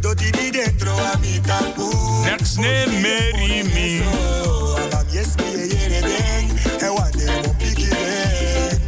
Doti 0.00 0.30
di 0.30 0.50
dentro 0.50 0.92
a 0.92 1.16
mi 1.18 1.40
tapu. 1.40 1.88
Next 2.24 2.58
name 2.58 3.00
Mary 3.00 3.62
Me. 3.72 4.02
So, 4.04 4.76
anam 4.76 5.06
yes 5.10 5.34
mi 5.38 5.50
yere 5.50 6.00
den. 6.02 6.50
E 6.78 6.88
wande 6.88 7.24
mo 7.42 7.54
piki 7.58 7.88
den. 7.88 8.80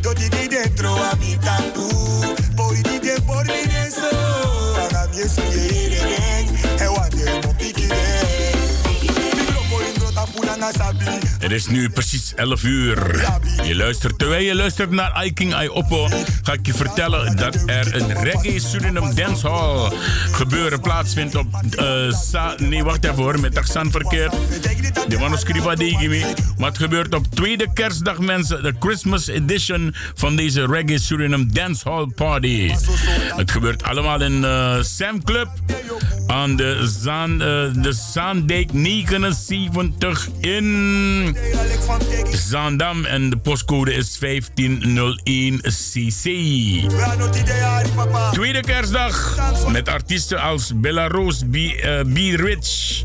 Doti 0.00 0.28
di 0.28 0.48
dentro 0.48 0.94
a 0.94 1.14
mi 1.20 1.36
tapu. 1.36 1.88
Poi 2.56 2.80
di 2.80 2.98
de 3.00 3.20
por 3.26 3.44
mi 3.44 3.66
de 3.66 3.90
so. 3.90 4.08
Anam 4.80 5.12
yes 5.12 5.36
mi 5.36 5.68
yere 5.68 6.00
den. 6.08 6.46
E 6.80 6.86
wande 6.86 7.40
mo 7.44 7.52
piki 7.52 7.86
den. 7.86 8.56
Mi 9.02 9.42
bloco 9.44 9.80
in 9.84 9.92
brota 9.98 10.24
puna 10.32 10.56
na 10.56 10.72
sabi. 10.72 11.28
Het 11.40 11.52
is 11.52 11.66
nu 11.66 11.90
precies 11.90 12.29
11 12.40 12.62
uur. 12.62 13.28
Je 13.64 13.76
luistert, 13.76 14.18
terwijl 14.18 14.42
je 14.42 14.54
luistert 14.54 14.90
naar 14.90 15.24
I 15.24 15.32
King 15.32 15.62
I 15.62 15.68
Oppo, 15.68 16.08
ga 16.42 16.52
ik 16.52 16.66
je 16.66 16.74
vertellen 16.74 17.36
dat 17.36 17.62
er 17.66 17.94
een 17.94 18.22
Reggae 18.22 18.60
Suriname 18.60 19.14
Dancehall 19.14 19.92
gebeuren 20.32 20.80
plaatsvindt 20.80 21.34
op. 21.34 21.46
Sa 22.10 22.54
nee, 22.56 22.84
wacht 22.84 23.04
even 23.04 23.16
hoor, 23.16 23.40
met 23.40 23.58
accent 23.58 23.90
verkeerd. 23.90 24.32
De 25.08 25.18
manuscriva 25.18 25.74
digimi. 25.74 26.24
Maar 26.58 26.68
het 26.68 26.78
gebeurt 26.78 27.14
op 27.14 27.26
tweede 27.34 27.72
kerstdag, 27.72 28.18
mensen. 28.18 28.62
De 28.62 28.74
Christmas 28.78 29.26
edition 29.26 29.94
van 30.14 30.36
deze 30.36 30.66
Reggae 30.66 30.98
Suriname 30.98 31.46
Dancehall 31.46 32.06
Party. 32.14 32.72
Het 33.36 33.50
gebeurt 33.50 33.82
allemaal 33.82 34.22
in 34.22 34.44
eh 34.44 34.82
Sam 34.82 35.24
Club 35.24 35.48
aan 36.30 36.56
de, 36.56 36.90
Zaan, 37.00 37.32
eh, 37.32 37.38
de 37.82 37.92
Zaandijk 38.12 38.72
79 38.72 40.28
in 40.40 41.36
Zaandam. 42.32 43.04
En 43.04 43.30
de 43.30 43.36
postcode 43.36 43.94
is 43.94 44.18
1501CC. 44.18 46.24
Tweede 48.32 48.60
kerstdag 48.60 49.36
met 49.68 49.88
artiesten 49.88 50.40
als 50.40 50.72
Bella 50.74 51.08
Rose, 51.08 51.46
B, 51.46 51.54
eh, 51.54 52.34
Rich, 52.34 53.02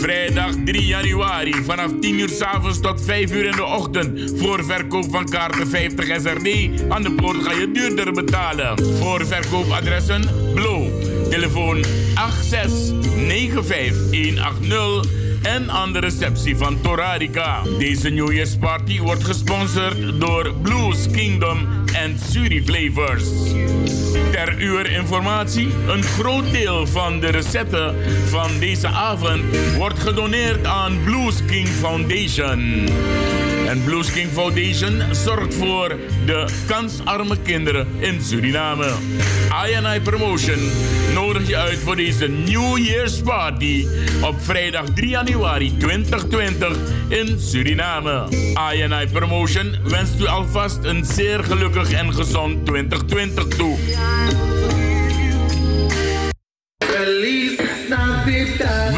Vrijdag 0.00 0.54
3 0.64 0.86
januari 0.86 1.54
vanaf 1.54 1.90
10 2.00 2.18
uur 2.18 2.28
s 2.28 2.40
avonds 2.40 2.80
tot 2.80 3.04
5 3.04 3.32
uur 3.32 3.44
in 3.44 3.56
de 3.56 3.64
ochtend. 3.64 4.32
Voor 4.36 4.64
verkoop 4.64 5.10
van 5.10 5.28
kaarten 5.28 5.68
50 5.68 6.04
SRD. 6.04 6.70
Aan 6.88 7.02
de 7.02 7.12
poort 7.12 7.42
ga 7.42 7.52
je 7.52 7.70
duurder 7.72 8.12
betalen. 8.12 8.78
Voor 8.98 9.26
verkoopadressen 9.26 10.22
Blow. 10.54 10.86
Telefoon 11.30 11.84
8695180 11.84 11.90
en 15.42 15.70
aan 15.70 15.92
de 15.92 15.98
receptie 15.98 16.56
van 16.56 16.80
Torarica. 16.80 17.62
Deze 17.78 18.08
New 18.08 18.32
Year's 18.32 18.56
Party 18.56 19.00
wordt 19.00 19.24
gesponsord 19.24 20.20
door 20.20 20.54
Blues 20.62 21.10
Kingdom 21.10 21.77
en 21.92 22.18
Suri 22.30 22.62
Flavors. 22.64 23.24
Ter 24.30 24.54
uw 24.58 24.78
informatie, 24.78 25.68
een 25.88 26.02
groot 26.02 26.52
deel 26.52 26.86
van 26.86 27.20
de 27.20 27.30
recepten 27.30 27.94
van 28.26 28.58
deze 28.58 28.88
avond 28.88 29.42
wordt 29.76 29.98
gedoneerd 29.98 30.66
aan 30.66 30.98
Blues 31.04 31.44
King 31.46 31.68
Foundation. 31.68 32.88
En 33.68 33.84
Blues 33.84 34.12
King 34.12 34.30
Foundation 34.32 35.02
zorgt 35.10 35.54
voor 35.54 35.96
de 36.26 36.46
kansarme 36.66 37.36
kinderen 37.42 37.86
in 37.98 38.22
Suriname. 38.22 38.92
INI 39.66 40.00
Promotion 40.00 40.70
nodig 41.14 41.48
je 41.48 41.56
uit 41.56 41.78
voor 41.78 41.96
deze 41.96 42.28
New 42.28 42.78
Year's 42.78 43.20
Party 43.20 43.86
op 44.22 44.34
vrijdag 44.40 44.84
3 44.94 45.08
januari 45.08 45.76
2020 45.76 46.76
in 47.08 47.40
Suriname. 47.40 48.26
INI 48.74 49.06
Promotion 49.12 49.76
wenst 49.84 50.20
u 50.20 50.26
alvast 50.26 50.78
een 50.82 51.04
zeer 51.04 51.44
gelukkig 51.44 51.77
en 51.86 52.14
gezond 52.14 52.66
2020 52.66 53.48
toe. 53.48 53.76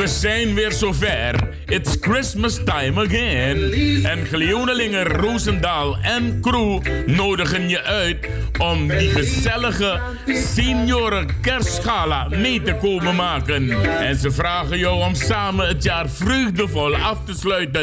We 0.00 0.06
zijn 0.06 0.54
weer 0.54 0.72
zover. 0.72 1.48
It's 1.66 1.96
Christmas 2.00 2.58
time 2.64 3.04
again. 3.04 3.72
En 4.04 4.26
Gleonelingen 4.26 5.04
Roosendaal 5.04 5.96
en 6.02 6.40
crew 6.40 6.80
nodigen 7.06 7.68
je 7.68 7.82
uit 7.82 8.28
om 8.58 8.88
die 8.88 9.10
gezellige 9.10 10.00
senioren 10.26 11.40
kerstgala 11.40 12.28
mee 12.28 12.62
te 12.62 12.74
komen 12.74 13.16
maken. 13.16 13.70
En 13.98 14.16
ze 14.16 14.30
vragen 14.30 14.78
jou 14.78 15.04
om 15.04 15.14
samen 15.14 15.68
het 15.68 15.82
jaar 15.82 16.08
vreugdevol 16.08 16.96
af 16.96 17.18
te 17.24 17.34
sluiten. 17.34 17.82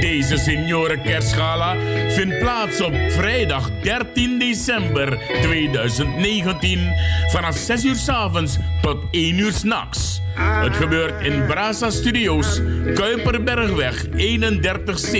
Deze 0.00 0.36
senioren 0.36 1.02
kerstgala 1.02 1.76
vindt 2.08 2.38
plaats 2.38 2.80
op 2.80 2.94
vrijdag 3.08 3.70
13 3.82 4.38
december 4.38 5.18
2019 5.42 6.92
vanaf 7.30 7.56
6 7.56 7.84
uur 7.84 7.94
s 7.94 8.08
avonds 8.08 8.56
tot 8.82 8.98
1 9.10 9.38
uur 9.38 9.52
s'nachts. 9.52 10.22
Het 10.34 10.76
gebeurt 10.76 11.22
in 11.22 11.46
Brasa 11.46 11.90
Studios, 11.90 12.60
Kuiperbergweg 12.94 14.06
31C, 14.06 15.12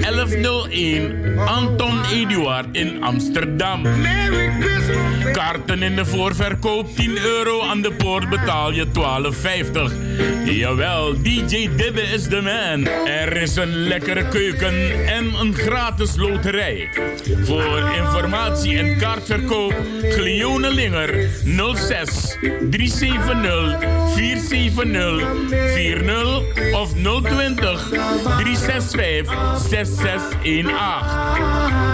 1101 0.00 1.38
Anton 1.46 2.04
Eduard 2.12 2.66
in 2.72 3.02
Amsterdam. 3.02 3.82
Kaarten 5.32 5.82
in 5.82 5.96
de 5.96 6.04
voorverkoop 6.04 6.96
10 6.96 7.18
euro, 7.18 7.62
aan 7.62 7.82
de 7.82 7.92
poort 7.92 8.28
betaal 8.28 8.72
je 8.72 8.86
12,50. 8.86 10.52
Jawel, 10.54 11.22
DJ 11.22 11.68
Dibbe 11.76 12.02
is 12.02 12.22
de 12.22 12.40
man. 12.40 12.86
Er 13.06 13.36
is 13.36 13.56
een 13.56 13.76
lekkere 13.76 14.28
keuken 14.28 15.06
en 15.06 15.34
een 15.40 15.54
gratis 15.54 16.16
loterij. 16.16 16.88
Voor 17.42 17.90
informatie 17.96 18.78
en 18.78 18.96
kaartverkoop 18.96 19.74
Glione 20.02 20.74
Linger 20.74 21.28
06 21.74 22.36
370 22.70 24.25
470 24.26 25.48
40 25.74 26.74
of 26.74 26.94
020 26.94 27.78
365 27.88 29.28
6618. 29.58 30.66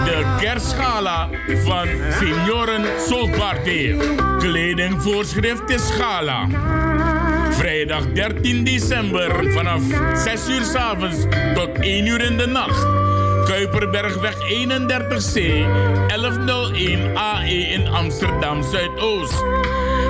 De 0.05 0.35
kerstgala 0.39 1.29
van 1.65 1.87
Senioren 2.19 2.85
Soulparty. 3.07 3.95
Kledingvoorschrift 4.39 5.69
is 5.69 5.89
gala. 5.91 6.47
Vrijdag 7.51 8.03
13 8.13 8.63
december 8.63 9.51
vanaf 9.51 9.81
6 10.13 10.49
uur 10.49 10.63
s 10.63 10.75
avonds 10.75 11.17
tot 11.53 11.69
1 11.79 12.05
uur 12.05 12.21
in 12.21 12.37
de 12.37 12.47
nacht. 12.47 12.87
Kuiperbergweg 13.45 14.35
31C 14.35 15.33
1101 16.07 17.17
AE 17.17 17.67
in 17.73 17.87
Amsterdam 17.87 18.63
Zuidoost. 18.63 19.43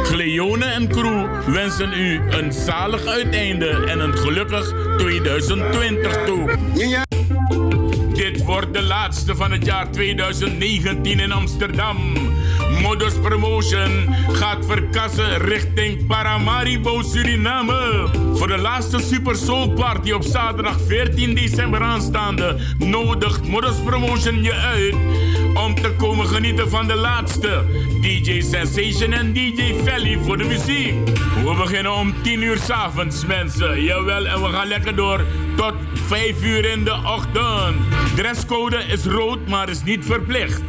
Gleone 0.04 0.66
en 0.66 0.88
crew 0.88 1.51
wensen 1.54 1.93
u 1.93 2.22
een 2.30 2.51
zalig 2.51 3.06
uiteinde 3.06 3.68
en 3.68 3.99
een 3.99 4.18
gelukkig 4.18 4.74
2020 4.97 6.26
toe. 6.26 6.58
Dit 8.14 8.43
wordt 8.43 8.74
de 8.74 8.82
laatste 8.82 9.36
van 9.36 9.51
het 9.51 9.66
jaar 9.66 9.91
2019 9.91 11.20
in 11.20 11.32
Amsterdam. 11.32 11.97
Modus 12.84 13.14
Promotion 13.14 14.16
gaat 14.32 14.66
verkassen 14.66 15.38
richting 15.38 16.08
Paramaribo, 16.08 17.02
Suriname. 17.02 18.08
Voor 18.34 18.48
de 18.48 18.58
laatste 18.58 19.00
Super 19.00 19.36
Soul 19.36 19.70
Party 19.70 20.12
op 20.12 20.24
zaterdag 20.24 20.78
14 20.88 21.36
december 21.36 21.82
aanstaande 21.82 22.58
nodigt 22.78 23.48
Modus 23.48 23.76
Promotion 23.86 24.44
je 24.44 24.54
uit 24.54 24.96
om 25.54 25.76
te 25.76 25.92
komen 25.98 26.28
genieten 26.28 26.70
van 26.70 26.88
de 26.88 26.96
laatste 26.96 27.66
DJ 28.02 28.42
Sensation 28.42 29.14
en 29.14 29.34
DJ 29.34 29.74
Valley 29.86 30.18
voor 30.22 30.38
de 30.38 30.44
muziek. 30.44 30.94
We 31.44 31.56
beginnen 31.58 31.94
om 31.94 32.14
10 32.22 32.42
uur 32.42 32.58
s'avonds, 32.58 33.26
mensen. 33.26 33.84
Jawel, 33.84 34.26
en 34.26 34.42
we 34.42 34.50
gaan 34.50 34.68
lekker 34.68 34.96
door 34.96 35.26
tot 35.56 35.74
5 35.94 36.44
uur 36.44 36.66
in 36.66 36.84
de 36.84 36.96
ochtend. 37.06 37.76
Dresscode 38.16 38.78
is 38.78 39.06
rood, 39.06 39.48
maar 39.48 39.70
is 39.70 39.84
niet 39.84 40.06
verplicht. 40.06 40.62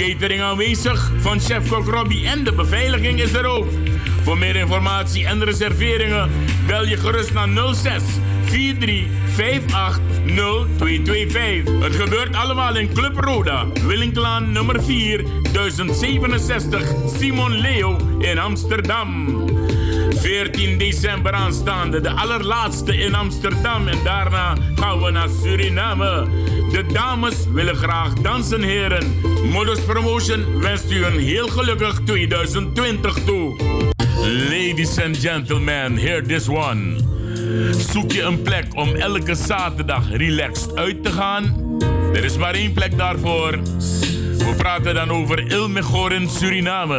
Catering 0.00 0.40
aanwezig 0.40 1.12
van 1.18 1.40
chef-kok 1.40 1.88
Robbie 1.88 2.28
en 2.28 2.44
de 2.44 2.52
beveiliging 2.52 3.20
is 3.20 3.32
er 3.32 3.44
ook. 3.44 3.66
Voor 4.22 4.38
meer 4.38 4.56
informatie 4.56 5.26
en 5.26 5.44
reserveringen 5.44 6.30
bel 6.66 6.86
je 6.86 6.96
gerust 6.96 7.32
naar 7.32 7.48
06 7.74 8.02
43 8.44 9.06
58 9.36 10.00
0225. 10.76 11.82
Het 11.82 11.96
gebeurt 11.96 12.34
allemaal 12.34 12.76
in 12.76 12.92
Club 12.92 13.18
Roda, 13.18 13.66
Willinklaan 13.86 14.52
nummer 14.52 14.82
4, 14.82 15.24
1067 15.52 16.82
Simon 17.18 17.52
Leo 17.52 17.96
in 18.18 18.38
Amsterdam. 18.38 19.38
14 20.10 20.78
december 20.78 21.32
aanstaande, 21.32 22.00
de 22.00 22.10
allerlaatste 22.10 22.96
in 22.96 23.14
Amsterdam. 23.14 23.88
En 23.88 23.98
daarna 24.04 24.56
gaan 24.74 25.02
we 25.02 25.10
naar 25.10 25.28
Suriname. 25.42 26.28
De 26.70 26.84
dames 26.92 27.34
willen 27.52 27.76
graag 27.76 28.12
dansen, 28.12 28.62
heren. 28.62 29.20
Modus 29.52 29.80
Promotion 29.80 30.60
wenst 30.60 30.90
u 30.90 31.04
een 31.04 31.18
heel 31.18 31.48
gelukkig 31.48 32.00
2020 32.04 33.18
toe. 33.24 33.56
Ladies 34.48 35.00
and 35.00 35.16
gentlemen, 35.16 35.96
hear 35.96 36.22
this 36.22 36.48
one. 36.48 36.96
Zoek 37.92 38.12
je 38.12 38.22
een 38.22 38.42
plek 38.42 38.66
om 38.74 38.94
elke 38.94 39.34
zaterdag 39.34 40.10
relaxed 40.10 40.76
uit 40.76 41.04
te 41.04 41.10
gaan? 41.10 41.76
Er 42.12 42.24
is 42.24 42.36
maar 42.36 42.54
één 42.54 42.72
plek 42.72 42.98
daarvoor. 42.98 43.58
We 44.38 44.54
praten 44.56 44.94
dan 44.94 45.10
over 45.10 45.50
Ilmegor 45.50 46.12
in 46.12 46.28
Suriname. 46.28 46.98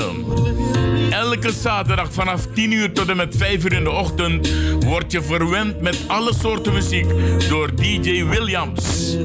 Elke 1.12 1.51
zaterdag 1.51 2.14
vanaf 2.14 2.47
10 2.53 2.72
uur 2.72 2.91
tot 2.91 3.09
en 3.09 3.18
met 3.18 3.36
5 3.38 3.64
uur 3.64 3.74
in 3.74 3.84
de 3.84 3.91
ochtend 3.91 4.53
word 4.84 5.12
je 5.12 5.22
verwend 5.22 5.82
met 5.82 5.97
alle 6.07 6.34
soorten 6.34 6.74
muziek 6.74 7.05
door 7.49 7.76
DJ 7.76 8.26
Williams. 8.26 9.16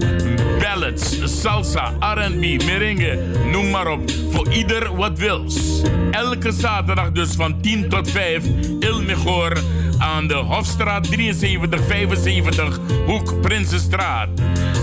Ballads, 0.61 1.41
salsa, 1.41 1.93
R&B, 2.01 2.41
merengue, 2.41 3.19
noem 3.51 3.71
maar 3.71 3.87
op. 3.87 4.11
Voor 4.31 4.53
ieder 4.53 4.97
wat 4.97 5.19
wils. 5.19 5.83
Elke 6.11 6.53
zaterdag 6.53 7.13
dus 7.13 7.35
van 7.35 7.61
10 7.61 7.89
tot 7.89 8.11
5 8.11 8.45
Ilmegor 8.81 9.53
aan 9.99 10.27
de 10.27 10.35
Hofstraat 10.35 11.07
7375, 11.07 12.79
Hoek 13.07 13.41
Prinsenstraat. 13.41 14.29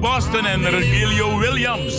Boston 0.00 0.46
en 0.46 0.70
Regilio 0.70 1.38
Williams. 1.38 1.94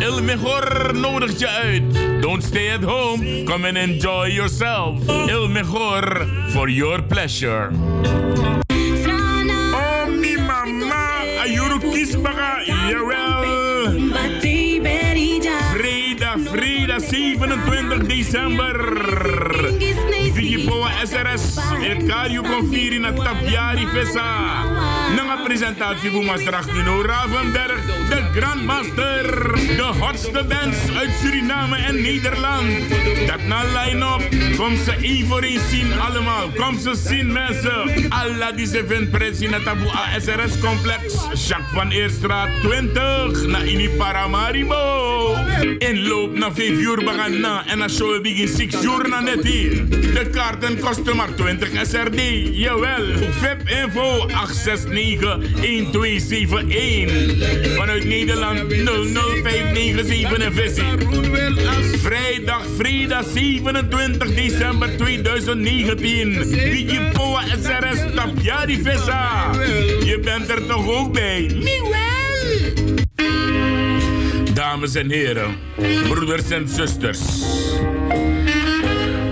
El 0.00 0.22
Mejor 0.22 0.90
nodigt 0.94 1.40
je 1.40 1.48
uit. 1.48 1.82
Don't 2.22 2.42
stay 2.42 2.72
at 2.72 2.82
home. 2.82 3.44
Come 3.44 3.68
and 3.68 3.76
enjoy 3.76 4.30
yourself. 4.30 5.08
El 5.28 5.48
Mejor 5.48 6.26
for 6.48 6.70
your 6.70 7.02
pleasure. 7.02 7.70
Oh, 9.74 10.06
mi 10.08 10.36
mama. 10.36 11.10
Ayuru 11.42 11.78
kisbaga. 11.78 12.61
27 17.12 18.08
december. 18.08 18.76
Vigipoa 20.32 20.90
SRS. 21.04 21.56
Het 21.84 22.06
Kario 22.06 22.42
Confiri 22.42 22.98
na 22.98 23.12
Tapjari 23.12 23.86
Vesa. 23.86 24.64
Nanga 25.16 25.36
presentatie 25.44 26.10
voor 26.10 26.24
Maastricht 26.24 26.72
Nino 26.72 27.02
Ravenberg. 27.02 27.84
De 28.08 28.40
Grandmaster. 28.40 29.52
De 29.76 29.92
hotste 30.00 30.44
bands 30.48 30.78
uit 30.96 31.10
Suriname 31.20 31.76
en 31.76 32.02
Nederland. 32.02 32.68
Dat 33.26 33.42
na 33.46 33.62
line-up. 33.62 34.56
Kom 34.56 34.76
ze 34.76 34.92
één 35.02 35.26
voor 35.26 35.42
één 35.42 35.60
zien 35.68 36.00
allemaal. 36.00 36.48
Kom 36.56 36.78
ze 36.78 36.94
zien 36.94 37.32
mensen. 37.32 38.08
Alla 38.08 38.52
die 38.52 38.66
ze 38.66 38.84
vindt 38.88 39.10
prijs 39.10 39.40
in 39.40 39.52
het 39.52 39.64
Taboe 39.64 39.90
ASRS 39.90 40.60
complex. 40.60 41.14
Jacques 41.48 41.72
van 41.72 41.90
Eerstraat 41.90 42.48
20. 42.62 43.46
Na 43.46 43.58
Ini 43.58 43.88
Paramaribo. 43.88 45.11
Inloop 45.78 46.38
naar 46.38 46.52
5 46.52 46.68
uur 46.68 46.96
we 46.96 47.10
gaan 47.10 47.40
na. 47.40 47.66
En 47.66 47.78
dan 47.78 47.90
show 47.90 48.22
begin 48.22 48.48
6 48.48 48.82
uur 48.82 49.08
na 49.08 49.20
net 49.20 49.44
hier. 49.44 49.88
De 49.88 50.28
kaarten 50.32 50.78
kosten 50.78 51.16
maar 51.16 51.34
20 51.34 51.68
SRD. 51.86 52.20
Jawel. 52.52 53.06
VIP 53.30 53.68
info 53.68 54.28
869-1271. 54.28 54.32
Vanuit 57.76 58.04
Nederland 58.04 58.60
00597 58.72 60.38
en 60.38 60.52
visie. 60.52 60.84
Vrijdag, 61.98 62.62
vrijdag 62.76 63.24
27 63.34 64.34
december 64.34 64.96
2019. 64.96 66.32
DJ 66.50 66.98
Poa 67.12 67.42
SRS 67.62 68.14
Tapjari 68.14 68.82
Vissa. 68.82 69.50
Je 70.04 70.20
bent 70.24 70.48
er 70.48 70.66
toch 70.66 70.88
ook 70.88 71.12
bij? 71.12 71.50
Miewel! 71.54 72.31
Dames 74.62 74.94
en 74.94 75.10
heren, 75.10 75.56
broeders 76.08 76.50
en 76.50 76.68
zusters. 76.68 77.20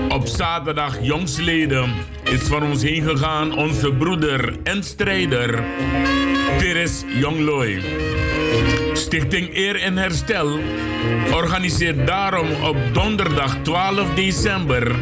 Op 0.08 0.26
zaterdag 0.26 0.96
jongsleden 1.02 1.90
is 2.24 2.40
van 2.40 2.62
ons 2.62 2.82
heen 2.82 3.02
gegaan 3.02 3.52
onze 3.52 3.92
broeder 3.92 4.54
en 4.62 4.82
strijder 4.82 5.62
Peres 6.58 7.04
Jongloy. 7.06 7.80
Stichting 8.92 9.56
Eer 9.56 9.80
en 9.80 9.96
Herstel 9.96 10.58
organiseert 11.32 12.06
daarom 12.06 12.48
op 12.62 12.76
donderdag 12.92 13.56
12 13.62 14.14
december 14.14 14.94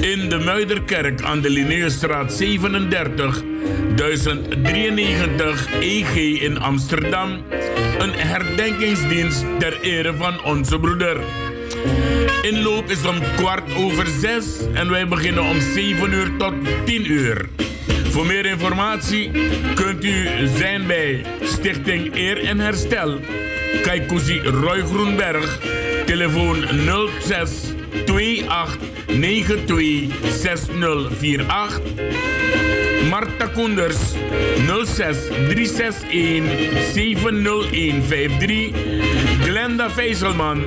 in 0.00 0.28
de 0.28 0.38
Muiderkerk 0.44 1.22
aan 1.22 1.40
de 1.40 1.50
Linneusstraat 1.50 2.32
37 2.32 3.42
1093 3.96 5.80
EG 5.80 6.14
in 6.40 6.58
Amsterdam 6.58 7.42
een 8.00 8.14
herdenkingsdienst 8.14 9.44
ter 9.58 9.80
ere 9.80 10.14
van 10.16 10.44
onze 10.44 10.78
broeder. 10.78 11.20
Inloop 12.42 12.90
is 12.90 13.06
om 13.06 13.18
kwart 13.36 13.74
over 13.74 14.06
zes 14.06 14.44
en 14.74 14.90
wij 14.90 15.08
beginnen 15.08 15.42
om 15.42 15.60
7 15.60 16.12
uur 16.12 16.36
tot 16.38 16.54
10 16.84 17.10
uur. 17.10 17.48
Voor 18.10 18.26
meer 18.26 18.46
informatie 18.46 19.30
kunt 19.74 20.04
u 20.04 20.46
zijn 20.56 20.86
bij 20.86 21.24
Stichting 21.42 22.14
Eer 22.14 22.44
en 22.44 22.60
Herstel. 22.60 23.18
Kaikousi 23.82 24.40
Roy 24.40 24.80
Groenberg. 24.80 25.58
Telefoon 26.06 26.64
06 27.20 27.50
6048. 30.22 31.80
Marta 33.08 33.48
Koenders 33.48 34.14
06 34.84 35.16
361 35.48 36.44
70153. 36.92 38.72
Glenda 39.44 39.90
Vijzelman 39.90 40.64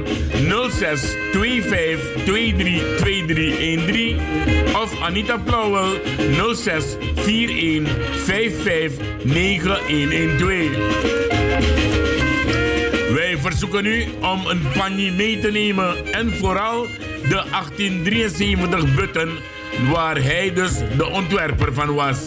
06 0.70 1.16
25 1.32 2.00
23 2.26 2.82
2313. 2.98 4.20
Of 4.76 5.02
Anita 5.02 5.38
Plauwel 5.38 6.02
06 6.56 6.98
41 7.26 7.90
55 8.26 8.92
9112 9.24 11.24
verzoeken 13.44 13.86
u 13.86 14.06
om 14.22 14.48
een 14.48 14.62
panje 14.78 15.12
mee 15.12 15.40
te 15.40 15.52
nemen 15.52 16.14
en 16.14 16.34
vooral 16.34 16.88
de 17.30 17.44
1873 17.52 18.96
button 18.96 19.30
waar 19.92 20.24
hij 20.24 20.54
dus 20.54 20.72
de 20.98 21.10
ontwerper 21.10 21.74
van 21.74 21.94
was. 21.94 22.20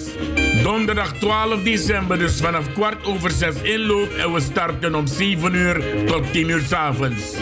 Donderdag 0.63 1.13
12 1.13 1.63
december, 1.63 2.19
dus 2.19 2.41
vanaf 2.41 2.73
kwart 2.73 3.07
over 3.07 3.31
zes 3.31 3.63
inloop 3.63 4.13
en 4.15 4.33
we 4.33 4.41
starten 4.41 4.95
om 4.95 5.07
7 5.07 5.55
uur 5.55 5.83
tot 6.07 6.33
10 6.33 6.49
uur 6.49 6.63
s 6.67 6.73
avonds. 6.73 7.35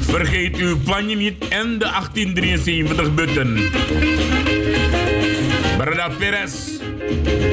Vergeet 0.00 0.56
uw 0.56 0.78
panje 0.78 1.16
niet 1.16 1.48
en 1.48 1.78
de 1.78 1.84
1873 1.84 3.14
button. 3.14 3.58
Brada 5.76 6.08
Perez. 6.18 6.78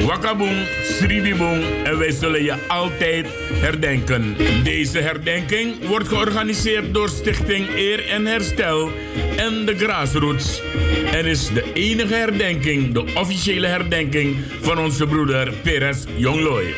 Wakabung, 0.06 0.66
Sribibung 0.82 1.64
en 1.84 1.98
wij 1.98 2.10
zullen 2.10 2.42
je 2.42 2.54
altijd 2.68 3.26
herdenken. 3.52 4.36
Deze 4.64 4.98
herdenking 4.98 5.86
wordt 5.86 6.08
georganiseerd 6.08 6.94
door 6.94 7.08
Stichting 7.08 7.68
Eer 7.76 8.08
en 8.08 8.26
Herstel 8.26 8.90
en 9.36 9.64
de 9.64 9.76
Grassroots. 9.76 10.62
En 11.12 11.24
is 11.24 11.48
de 11.52 11.72
enige 11.72 12.14
herdenking, 12.14 12.92
de 12.92 13.04
officiële 13.14 13.66
herdenking 13.66 14.36
van 14.60 14.78
onze 14.78 15.06
broeder 15.06 15.52
Perez 15.62 16.04
Jongloy. 16.16 16.74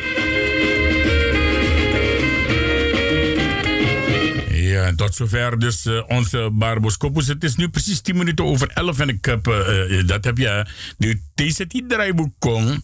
En 4.89 4.95
tot 4.95 5.15
zover 5.15 5.59
dus 5.59 5.85
uh, 5.85 6.01
onze 6.07 6.49
Barbos 6.51 6.97
Het 7.27 7.43
is 7.43 7.55
nu 7.55 7.69
precies 7.69 8.01
10 8.01 8.17
minuten 8.17 8.45
over 8.45 8.69
11 8.73 8.99
en 8.99 9.09
ik 9.09 9.25
heb, 9.25 9.47
uh, 9.47 10.07
dat 10.07 10.23
heb 10.23 10.37
je, 10.37 10.65
de 10.97 11.19
TZT-draaiboek 11.35 12.33
kon. 12.39 12.83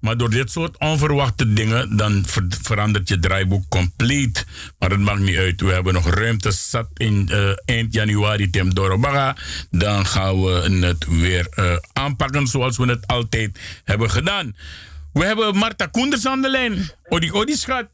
Maar 0.00 0.16
door 0.16 0.30
dit 0.30 0.50
soort 0.50 0.78
onverwachte 0.78 1.52
dingen, 1.52 1.96
dan 1.96 2.22
ver 2.26 2.46
verandert 2.62 3.08
je 3.08 3.18
draaiboek 3.18 3.64
compleet. 3.68 4.46
Maar 4.78 4.90
het 4.90 5.00
maakt 5.00 5.20
niet 5.20 5.36
uit. 5.36 5.60
We 5.60 5.72
hebben 5.72 5.94
nog 5.94 6.10
ruimte 6.10 6.50
zat 6.50 6.88
in 6.94 7.28
uh, 7.32 7.50
eind 7.64 7.94
januari 7.94 8.50
Tim 8.50 8.74
Dorobaga. 8.74 9.36
Dan 9.70 10.06
gaan 10.06 10.42
we 10.42 10.86
het 10.86 11.06
weer 11.08 11.48
aanpakken 11.92 12.46
zoals 12.46 12.76
we 12.76 12.86
het 12.86 13.06
altijd 13.06 13.58
hebben 13.84 14.10
gedaan. 14.10 14.56
We 15.12 15.24
hebben 15.24 15.56
Marta 15.56 15.86
Koenders 15.86 16.26
aan 16.26 16.42
de 16.42 16.50
lijn. 16.50 16.90
Odi, 17.08 17.32
odi, 17.32 17.56
schat. 17.56 17.86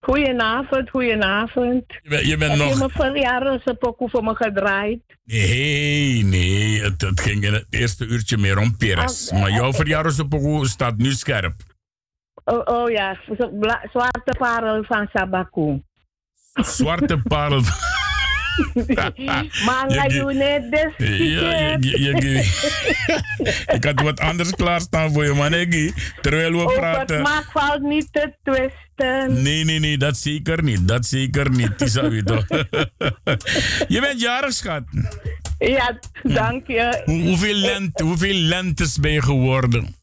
Goedenavond, 0.00 0.90
goedenavond. 0.90 1.84
Je, 2.02 2.26
je 2.26 2.36
bent 2.36 2.50
Heb 2.50 2.60
nog... 2.60 2.68
je 2.68 2.76
mijn 2.76 2.90
verjaardagspokoe 2.90 4.10
voor 4.10 4.24
me 4.24 4.34
gedraaid? 4.34 5.00
Nee, 5.24 6.24
nee. 6.24 6.82
Het, 6.82 7.00
het, 7.00 7.20
ging 7.20 7.44
in 7.44 7.52
het 7.52 7.66
eerste 7.70 8.06
uurtje 8.06 8.36
meer 8.36 8.58
om 8.58 8.76
Peres. 8.76 9.30
Oh, 9.32 9.40
maar 9.40 9.50
jouw 9.50 9.68
eh, 9.68 9.74
verjaardagspokoe 9.74 10.68
staat 10.68 10.96
nu 10.96 11.12
scherp. 11.12 11.54
Oh, 12.44 12.60
oh 12.64 12.90
ja, 12.90 13.18
zwarte 13.90 14.34
parel 14.38 14.84
van 14.84 15.08
Sabaku. 15.12 15.82
Zwarte 16.52 17.22
parel. 17.22 17.62
Manga 19.66 20.08
doe 20.08 20.32
net. 20.32 20.94
Ja, 20.98 21.76
ik 23.76 23.84
had 23.84 24.00
wat 24.00 24.20
anders 24.20 24.50
klaarstaan 24.50 25.12
voor 25.12 25.24
je, 25.24 25.32
man. 25.32 25.50
Terwijl 26.20 26.52
we 26.52 26.68
oh, 26.68 26.74
praten. 26.74 27.16
Het 27.16 27.26
maakt 27.26 27.52
valt 27.52 27.82
niet 27.82 28.08
te 28.12 28.34
twisten. 28.42 29.42
Nee, 29.42 29.64
nee, 29.64 29.78
nee, 29.78 29.98
dat 29.98 30.16
zeker 30.16 30.62
niet. 30.62 30.88
Dat 30.88 31.06
zeker 31.06 31.50
niet. 31.50 31.78
Dat 31.78 32.26
toch? 32.26 32.46
je 33.94 34.00
bent 34.00 34.20
jarig, 34.20 34.52
schat. 34.52 34.82
Ja, 35.58 35.98
dank 36.22 36.66
je. 36.66 37.02
Hoe, 37.04 37.22
hoeveel, 37.22 37.54
lente, 37.54 38.04
hoeveel 38.04 38.34
lentes 38.34 38.98
ben 38.98 39.12
je 39.12 39.22
geworden? 39.22 39.99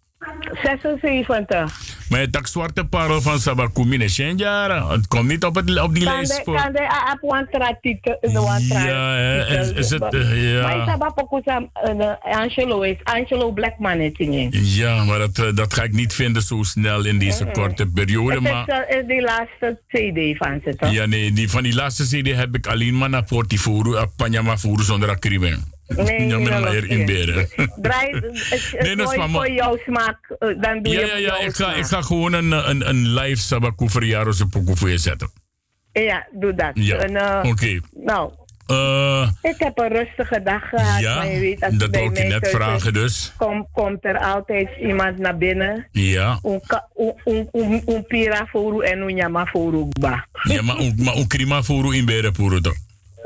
76. 0.64 1.96
Maar 2.10 2.30
tak 2.30 2.48
zwarte 2.48 2.86
parel 2.86 3.22
van 3.22 3.40
Sabakumi 3.40 3.98
is 3.98 4.16
geen 4.16 4.38
jaren. 4.38 4.88
Het 4.88 5.08
komt 5.08 5.28
niet 5.28 5.44
op, 5.44 5.56
het, 5.56 5.82
op 5.82 5.94
die 5.94 6.04
kan 6.04 6.14
lijst 6.14 6.42
voor. 6.44 6.56
Kan 6.56 6.72
de 6.72 6.88
de 8.22 8.40
one 8.40 8.64
Ja, 8.68 9.46
is, 9.46 9.72
is 9.72 9.90
het, 9.90 10.14
uh, 10.14 10.54
ja. 10.54 10.62
Maar 10.62 10.78
ik 10.78 10.90
heb 10.90 11.14
ook 11.16 11.30
Angelo 12.22 12.82
is 12.82 12.96
Angelo 13.04 13.52
Blackman 13.52 14.00
in. 14.00 14.50
Ja, 14.52 15.04
maar 15.04 15.20
dat, 15.20 15.38
uh, 15.38 15.56
dat 15.56 15.74
ga 15.74 15.84
ik 15.84 15.94
niet 15.94 16.14
vinden 16.14 16.42
zo 16.42 16.64
snel 16.64 17.06
in 17.06 17.20
deze 17.20 17.46
korte 17.46 17.86
periode. 17.86 18.40
Maar... 18.40 18.86
is 18.90 19.08
die 19.08 19.22
laatste 19.22 19.80
CD 19.88 20.38
van 20.38 20.62
ze 20.66 20.76
toch? 20.76 20.92
Ja, 20.92 21.06
nee, 21.06 21.32
die, 21.32 21.50
van 21.50 21.64
die 21.64 21.76
laatste 21.76 22.04
CD 22.04 22.36
heb 22.36 22.56
ik 22.56 22.68
alleen 22.68 22.98
maar 22.98 23.10
naar 23.10 23.24
Portifuru, 23.24 24.06
Panjama 24.16 24.58
Furu 24.58 24.84
zonder 24.84 25.10
akriben. 25.10 25.76
Nee, 25.88 26.28
ja, 26.28 26.40
maar 26.40 26.74
erin 26.74 26.90
in 26.90 27.06
beren. 27.06 27.48
Draai, 27.82 28.12
het, 28.12 28.76
nee, 28.80 28.96
dat 28.96 29.14
is 29.14 29.24
voor 29.32 29.52
jouw 29.52 29.78
smaak, 29.78 30.36
dan 30.40 30.82
doe 30.82 30.94
ja, 30.94 31.00
je 31.00 31.06
Ja, 31.06 31.18
ja, 31.18 31.40
ik 31.40 31.56
ga, 31.56 31.74
ik 31.74 31.86
ga 31.86 32.02
gewoon 32.02 32.34
een, 32.34 32.52
een, 32.52 32.90
een 32.90 33.14
live 33.14 33.42
Sabaku 33.42 33.90
verjaardagspokoe 33.90 34.76
voor 34.76 34.90
je 34.90 34.98
zetten. 34.98 35.30
Ja, 35.92 36.28
doe 36.32 36.56
dat. 36.56 36.72
Ja, 36.74 37.10
uh, 37.10 37.38
oké. 37.38 37.48
Okay. 37.48 37.82
Nou, 37.92 38.32
uh, 38.68 39.30
ik 39.42 39.56
heb 39.58 39.80
een 39.80 39.88
rustige 39.88 40.44
dag 40.44 40.70
gehad. 40.70 41.00
Ja, 41.00 41.16
maar 41.16 41.32
je 41.32 41.40
weet, 41.40 41.64
als 41.64 41.76
dat 41.76 41.96
wou 41.96 42.10
ik 42.10 42.18
je 42.18 42.24
net 42.24 42.48
vragen 42.48 42.94
dus. 42.94 43.34
Kom, 43.38 43.68
komt 43.72 44.06
er 44.06 44.18
altijd 44.18 44.70
iemand 44.82 45.18
naar 45.18 45.38
binnen. 45.38 45.88
Ja. 45.92 46.40
Un 47.86 48.06
pira 48.08 48.46
furu 48.46 48.84
en 48.84 49.16
yama 49.16 49.46
furu 49.46 49.88
ba. 50.00 50.28
Ja, 50.44 50.62
maar 50.62 50.78
un 51.16 51.28
krima 51.28 51.64
furu 51.64 51.96
in 51.96 52.06
beren 52.06 52.36
furu 52.36 52.62
toch? 52.62 52.76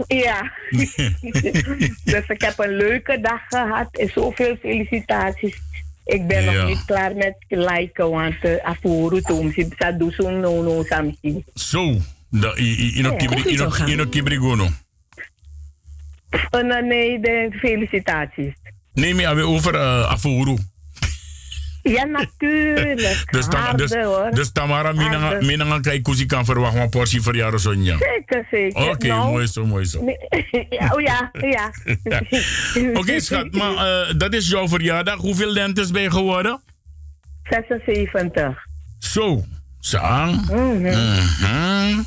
Ja. 0.07 0.51
dus 2.13 2.27
ik 2.27 2.41
heb 2.41 2.53
een 2.59 2.75
leuke 2.75 3.19
dag 3.21 3.41
gehad 3.47 3.97
en 3.97 4.09
zoveel 4.13 4.55
felicitaties. 4.55 5.61
Ik 6.05 6.27
ben 6.27 6.43
ja. 6.43 6.51
nog 6.51 6.67
niet 6.67 6.85
klaar 6.85 7.15
met 7.15 7.35
liken, 7.47 8.09
want 8.09 8.35
uh, 8.43 8.63
afuru 8.63 9.21
toen 9.21 9.51
ze 9.51 9.67
sa 9.77 9.91
doen 9.91 10.39
no 10.39 10.61
no 10.63 10.83
samsi. 10.83 11.43
Zo, 11.53 11.97
ino 13.85 14.05
kibrigono. 14.09 14.67
Uh, 16.51 16.81
nee, 16.81 17.19
de 17.19 17.49
felicitaties. 17.59 18.53
Nee, 18.93 19.15
maar 19.15 19.41
over 19.41 19.73
uh, 19.73 20.09
afuru. 20.09 20.57
Ja, 21.81 22.03
natuurlijk. 22.03 23.25
Dus, 23.31 23.47
tam, 23.47 23.77
dus, 23.77 23.91
dus 24.31 24.51
Tamara, 24.51 24.91
mina 25.39 25.79
kan 25.79 26.01
kusi 26.01 26.25
kan 26.25 26.45
verwachten 26.45 26.81
een 26.81 26.89
portie 26.89 27.21
verjaardag 27.21 27.59
Sonja. 27.59 27.97
Zeker, 27.97 28.47
zeker. 28.51 28.81
Oké, 28.81 28.91
okay, 28.91 29.09
nou, 29.09 29.29
mooi 29.29 29.47
zo, 29.47 29.65
mooi 29.65 29.85
zo. 29.85 30.05
ja, 30.69 30.91
oh 30.93 31.01
ja, 31.01 31.31
ja. 31.41 31.71
ja. 32.03 32.21
Oké, 32.89 32.99
okay, 32.99 33.19
schat, 33.19 33.51
maar 33.51 33.73
uh, 33.73 34.13
dat 34.17 34.33
is 34.33 34.49
jouw 34.49 34.67
verjaardag. 34.67 35.17
Hoeveel 35.17 35.51
lentes 35.51 35.91
ben 35.91 36.01
je 36.01 36.11
geworden? 36.11 36.61
76. 37.43 38.67
Zo. 38.99 39.43
Sang. 39.79 40.49
Mm 40.49 40.85
-hmm. 40.85 42.03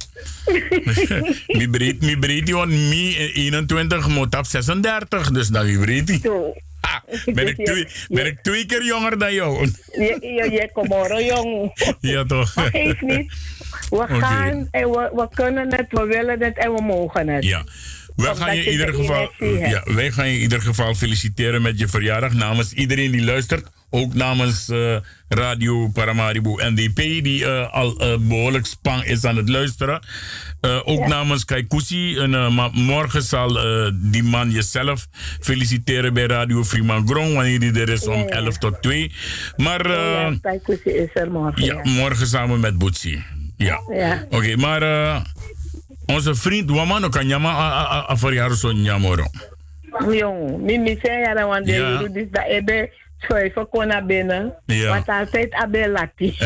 mi 1.58 1.68
breed, 1.68 2.00
mi 2.02 2.18
breed, 2.18 2.50
want 2.50 2.70
mi 2.70 3.16
21 3.16 4.08
moet 4.08 4.36
op 4.36 4.46
36, 4.46 5.30
dus 5.30 5.48
dan 5.48 5.64
wie 5.64 5.78
breed. 5.78 6.20
Ben, 7.34 7.48
ik 7.48 7.64
twee, 7.64 7.86
ben 8.08 8.26
ik 8.26 8.38
twee 8.42 8.66
keer 8.66 8.84
jonger 8.84 9.18
dan 9.18 9.34
jou? 9.34 9.60
Je, 9.92 10.48
je 10.50 10.70
komoro 10.72 11.20
jong. 11.20 11.72
Ja, 12.00 12.24
toch? 12.24 12.54
Maar 12.54 12.70
geeft 12.70 13.00
niet. 13.00 13.32
We 13.90 14.06
gaan 14.08 14.68
en 14.70 14.90
we, 14.90 15.10
we 15.14 15.28
kunnen 15.34 15.74
het, 15.74 15.86
we 15.88 16.04
willen 16.06 16.40
het 16.40 16.58
en 16.58 16.74
we 16.74 16.82
mogen 16.82 17.28
het. 17.28 17.44
Ja. 17.44 17.64
Wij 18.16 18.34
gaan, 18.34 18.56
je 18.56 18.64
in 18.64 18.72
ieder 18.72 18.94
geval, 18.94 19.30
ja, 19.38 19.82
wij 19.84 20.10
gaan 20.10 20.28
je 20.28 20.34
in 20.34 20.40
ieder 20.40 20.62
geval 20.62 20.94
feliciteren 20.94 21.62
met 21.62 21.78
je 21.78 21.88
verjaardag 21.88 22.32
namens 22.32 22.72
iedereen 22.72 23.10
die 23.10 23.24
luistert. 23.24 23.66
Ook 23.90 24.14
namens 24.14 24.68
uh, 24.68 24.96
Radio 25.28 25.88
Paramaribo 25.88 26.56
NDP, 26.56 26.96
die 26.96 27.40
uh, 27.40 27.72
al 27.72 28.02
uh, 28.02 28.16
behoorlijk 28.18 28.66
spang 28.66 29.04
is 29.04 29.24
aan 29.24 29.36
het 29.36 29.48
luisteren. 29.48 30.02
Ook 30.84 30.98
ja. 30.98 31.06
namens 31.06 31.44
Kaikusi. 31.44 32.16
En, 32.18 32.52
morgen 32.72 33.22
zal 33.22 33.58
die 33.94 34.22
man 34.22 34.50
jezelf 34.50 35.06
feliciteren 35.40 36.14
bij 36.14 36.26
Radio 36.26 36.64
Freeman 36.64 37.08
Grong, 37.08 37.34
wanneer 37.34 37.60
die 37.60 37.80
er 37.80 37.88
is 37.88 38.06
om 38.06 38.18
ja, 38.18 38.26
11 38.26 38.58
tot 38.58 38.82
2. 38.82 39.12
Maar, 39.56 39.90
ja, 39.90 40.34
is 40.84 41.08
er 41.14 41.30
morgen. 41.30 41.64
Ja, 41.64 41.80
morgen 41.82 42.26
samen 42.26 42.60
met 42.60 42.78
Boetsi. 42.78 43.24
Ja. 43.56 43.78
Oké, 43.78 44.26
okay, 44.30 44.54
maar 44.54 45.22
onze 46.06 46.34
vriend 46.34 46.70
Wamano 46.70 47.08
kan 47.08 47.26
jama 47.26 47.50
a 48.10 48.16
verjaardag 48.16 48.58
zo 48.58 48.72
nyamoro. 48.72 49.24
Jong, 50.10 50.60
mimi 50.62 50.98
zei 51.02 51.18
ja, 51.18 51.46
want 51.46 51.66
de 51.66 52.10
dus 52.12 52.26
dat 52.30 52.44
ebe 52.46 52.92
schuiven 53.18 53.68
kon 53.68 53.86
naar 53.86 54.06
binnen. 54.06 54.54
Ja. 54.66 54.88
Want 54.88 55.08
altijd 55.08 55.54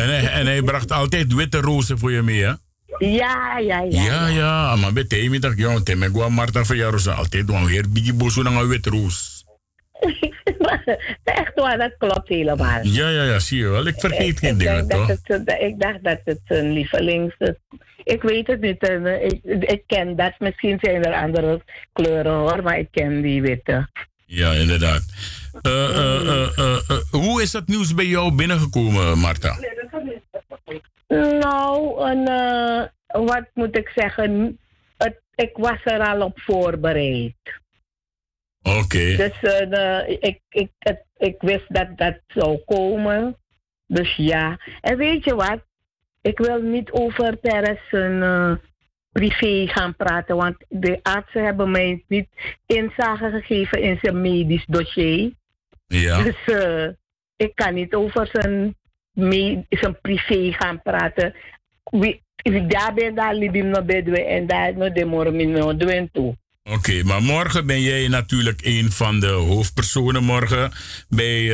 hij, 0.09 0.31
en 0.31 0.45
hij 0.45 0.61
bracht 0.61 0.91
altijd 0.91 1.33
witte 1.33 1.57
rozen 1.57 1.99
voor 1.99 2.11
je 2.11 2.21
mee, 2.21 2.43
hè? 2.43 2.53
Ja, 2.99 3.57
ja, 3.57 3.81
ja. 3.89 4.03
Ja, 4.03 4.27
ja, 4.27 4.75
maar 4.75 4.93
bij 4.93 5.03
Temi 5.03 5.39
dacht 5.39 5.59
ik, 5.59 5.83
Temi, 5.83 6.05
ik 6.05 6.29
Marta 6.29 6.65
verjaardag 6.65 7.17
altijd 7.17 7.47
doen 7.47 7.65
weer 7.65 7.89
biggie 7.89 8.13
bozo 8.13 8.41
naar 8.41 8.53
een 8.53 8.67
wit 8.67 8.85
roos. 8.85 9.45
Echt 11.23 11.51
waar, 11.55 11.77
dat 11.77 11.95
klopt 11.97 12.29
helemaal. 12.29 12.79
Ja, 12.83 13.09
ja, 13.09 13.23
ja, 13.23 13.39
zie 13.39 13.57
je 13.57 13.67
wel. 13.67 13.87
Ik 13.87 13.99
vergeet 13.99 14.39
geen 14.39 14.57
dingen, 14.57 14.87
toch? 14.87 15.09
ik 15.59 15.79
dacht 15.79 16.03
dat 16.03 16.19
het 16.23 16.41
een 16.47 16.71
lievelings... 16.71 17.35
Ik 18.03 18.21
weet 18.21 18.47
het 18.47 18.61
niet. 18.61 18.89
Ik, 19.21 19.63
ik 19.63 19.83
ken 19.87 20.15
dat. 20.15 20.33
Misschien 20.39 20.77
zijn 20.81 21.05
er 21.05 21.13
andere 21.13 21.61
kleuren 21.93 22.33
hoor, 22.33 22.63
maar 22.63 22.79
ik 22.79 22.87
ken 22.91 23.21
die 23.21 23.41
witte. 23.41 23.89
Ja, 24.25 24.51
inderdaad. 24.51 25.03
Uh, 25.61 25.73
uh, 25.73 26.47
uh, 26.57 26.77
hoe 27.11 27.41
is 27.41 27.51
dat 27.51 27.67
nieuws 27.67 27.93
bij 27.93 28.05
jou 28.05 28.31
binnengekomen, 28.31 29.17
Marta? 29.17 29.57
Nou, 31.07 32.01
een, 32.09 32.25
wat 33.07 33.45
moet 33.53 33.77
ik 33.77 33.91
zeggen? 33.95 34.59
Het, 34.97 35.21
ik 35.35 35.57
was 35.57 35.79
er 35.83 35.99
al 35.99 36.21
op 36.21 36.39
voorbereid. 36.39 37.35
Oké. 38.61 39.15
Dus 39.15 39.41
ik, 40.19 40.39
ik, 40.49 40.69
het, 40.79 41.05
ik 41.17 41.35
wist 41.39 41.65
dat 41.73 41.97
dat 41.97 42.19
zou 42.27 42.57
komen. 42.57 43.37
Dus 43.87 44.15
ja. 44.15 44.59
En 44.81 44.97
weet 44.97 45.23
je 45.23 45.35
wat? 45.35 45.59
Ik 46.21 46.37
wil 46.37 46.61
niet 46.61 46.91
over 46.91 47.37
Peres 47.37 47.91
een 47.91 48.59
privé 49.11 49.67
gaan 49.67 49.95
praten, 49.95 50.35
want 50.35 50.55
de 50.67 50.99
artsen 51.01 51.43
hebben 51.43 51.71
mij 51.71 52.03
niet 52.07 52.27
inzage 52.65 53.29
gegeven 53.29 53.81
in 53.81 53.97
zijn 54.01 54.21
medisch 54.21 54.65
dossier. 54.65 55.31
Ja. 55.87 56.23
Dus 56.23 56.37
uh, 56.45 56.87
ik 57.35 57.55
kan 57.55 57.73
niet 57.73 57.93
over 57.93 58.27
zijn, 58.31 58.75
zijn 59.69 60.01
privé 60.01 60.51
gaan 60.51 60.81
praten. 60.81 61.33
Ik 62.41 62.69
daar 62.69 62.93
ben, 62.93 63.15
daar 63.15 63.35
libim 63.35 63.69
no 63.69 63.83
bedwe 63.83 64.25
en 64.25 64.47
daar 64.47 64.77
no 64.77 64.91
de 64.91 65.05
mormin 65.05 65.51
no 65.51 65.77
doen 65.77 66.09
toe. 66.11 66.37
Oké, 66.63 66.77
okay, 66.77 67.01
maar 67.01 67.21
morgen 67.21 67.65
ben 67.65 67.81
jij 67.81 68.07
natuurlijk 68.07 68.59
een 68.63 68.91
van 68.91 69.19
de 69.19 69.27
hoofdpersonen 69.27 70.23
morgen 70.23 70.71
bij 71.09 71.41
uh, 71.41 71.51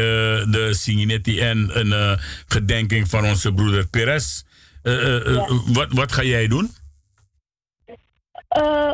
de 0.52 0.70
Signetti 0.72 1.40
en 1.40 1.80
een 1.80 1.88
uh, 1.88 2.12
gedenking 2.48 3.10
van 3.10 3.26
onze 3.26 3.54
broeder 3.54 3.88
Perez. 3.88 4.44
Ja. 4.84 5.48
wat, 5.74 5.88
wat 5.94 6.12
ga 6.12 6.24
jij 6.24 6.48
doen? 6.48 6.70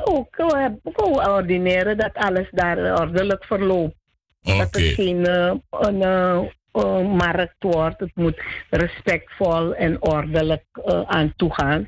Ook 0.04 0.36
gewoon 0.36 1.28
ordineren 1.28 1.98
dat 1.98 2.14
alles 2.14 2.48
daar 2.52 3.00
ordelijk 3.00 3.46
verloopt. 3.46 3.96
Okay. 4.42 4.58
Dat 4.58 4.76
het 4.76 4.94
geen 4.94 5.28
een 5.70 6.52
uh, 6.74 7.14
markt 7.14 7.56
wordt. 7.60 8.00
Het 8.00 8.12
moet 8.16 8.42
respectvol 8.70 9.76
en 9.76 10.02
ordelijk 10.02 10.64
aan 11.06 11.34
toegaan. 11.36 11.88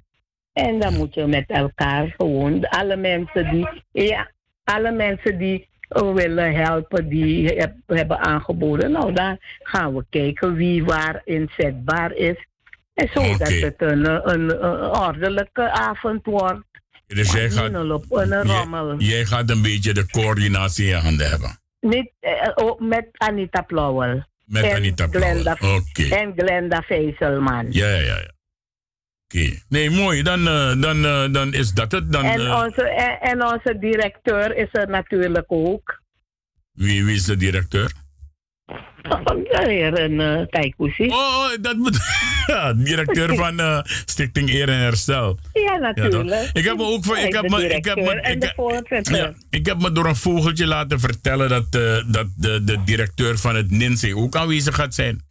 En 0.54 0.80
dan 0.80 0.94
moet 0.94 1.14
je 1.14 1.26
met 1.26 1.46
elkaar 1.48 2.14
gewoon, 2.18 2.68
alle 2.68 2.96
mensen 2.96 3.50
die, 3.52 3.68
ja, 3.92 4.32
alle 4.64 4.92
mensen 4.92 5.38
die 5.38 5.68
willen 5.90 6.56
helpen, 6.56 7.10
die 7.10 7.48
heb, 7.48 7.76
hebben 7.86 8.20
aangeboden. 8.20 8.92
Nou, 8.92 9.14
dan 9.14 9.38
gaan 9.60 9.96
we 9.96 10.06
kijken 10.10 10.56
wie 10.56 10.84
waar 10.84 11.22
inzetbaar 11.24 12.14
is. 12.14 12.48
En 12.94 13.10
zodat 13.14 13.42
okay. 13.42 13.60
het 13.60 13.82
een, 13.82 14.06
een, 14.06 14.66
een 14.66 14.98
ordelijke 14.98 15.72
avond 15.72 16.26
wordt. 16.26 16.66
Dus 17.08 17.32
jij 17.32 17.50
gaat, 17.50 17.72
jij, 17.72 18.96
jij 18.98 19.26
gaat 19.26 19.50
een 19.50 19.62
beetje 19.62 19.94
de 19.94 20.10
coördinatie 20.10 20.84
in 20.86 20.90
je 20.90 20.96
handen 20.96 21.30
hebben? 21.30 21.60
Niet, 21.80 22.12
uh, 22.22 22.72
met 22.78 23.08
Anita 23.12 23.62
Plauwel. 23.62 24.24
Met 24.54 24.64
en 24.64 24.76
Anita 24.76 25.06
oké. 25.06 25.66
Okay. 25.66 26.10
En 26.10 26.34
Glenda 26.36 26.82
Veiselman. 26.82 27.68
Ja, 27.70 27.88
ja, 27.88 28.00
ja. 28.00 28.16
Oké. 28.16 29.38
Okay. 29.38 29.62
Nee, 29.70 29.90
mooi. 29.90 30.22
Dan, 30.22 30.40
uh, 30.40 30.82
dan, 30.82 31.06
uh, 31.06 31.26
dan 31.32 31.54
is 31.54 31.72
dat 31.72 31.92
het. 31.92 32.12
Dan, 32.12 32.26
en, 32.26 32.40
onze, 32.40 32.90
en, 32.90 33.20
en, 33.20 33.44
onze 33.44 33.78
directeur 33.80 34.56
is 34.56 34.70
er 34.72 34.90
natuurlijk 34.90 35.46
ook. 35.48 36.02
Wie, 36.72 37.06
wie 37.06 37.16
is 37.16 37.26
de 37.26 37.38
directeur? 37.38 37.92
Heer 39.68 39.99
een 39.99 40.19
uh. 40.98 41.11
Oh, 41.11 41.49
dat 41.61 41.76
moet. 41.76 41.99
directeur 42.85 43.35
van 43.44 43.60
uh, 43.60 43.80
Stichting 43.84 44.49
Eer 44.49 44.69
en 44.69 44.80
Herstel. 44.80 45.38
Ja, 45.53 45.77
natuurlijk. 45.77 46.30
Ja, 46.30 46.49
ik 46.53 46.64
heb 46.64 46.77
me 46.77 46.84
ook 46.84 47.06
voor. 47.06 47.18
Ik 47.18 47.34
heb 47.34 47.49
me, 47.49 47.68
ik 47.68 47.85
heb 47.85 47.95
me, 47.95 48.22
ik, 48.22 48.44
ja, 49.15 49.34
ik 49.49 49.65
heb 49.65 49.81
me 49.81 49.91
door 49.91 50.06
een 50.06 50.15
vogeltje 50.15 50.68
laten 50.68 50.99
vertellen 50.99 51.49
dat, 51.49 51.76
uh, 51.76 52.11
dat 52.11 52.27
de, 52.38 52.64
de 52.64 52.84
directeur 52.84 53.38
van 53.38 53.56
het 53.56 53.72
NINSE 53.72 54.15
ook 54.15 54.35
aanwezig 54.35 54.76
gaat 54.76 54.94
zijn. 54.94 55.22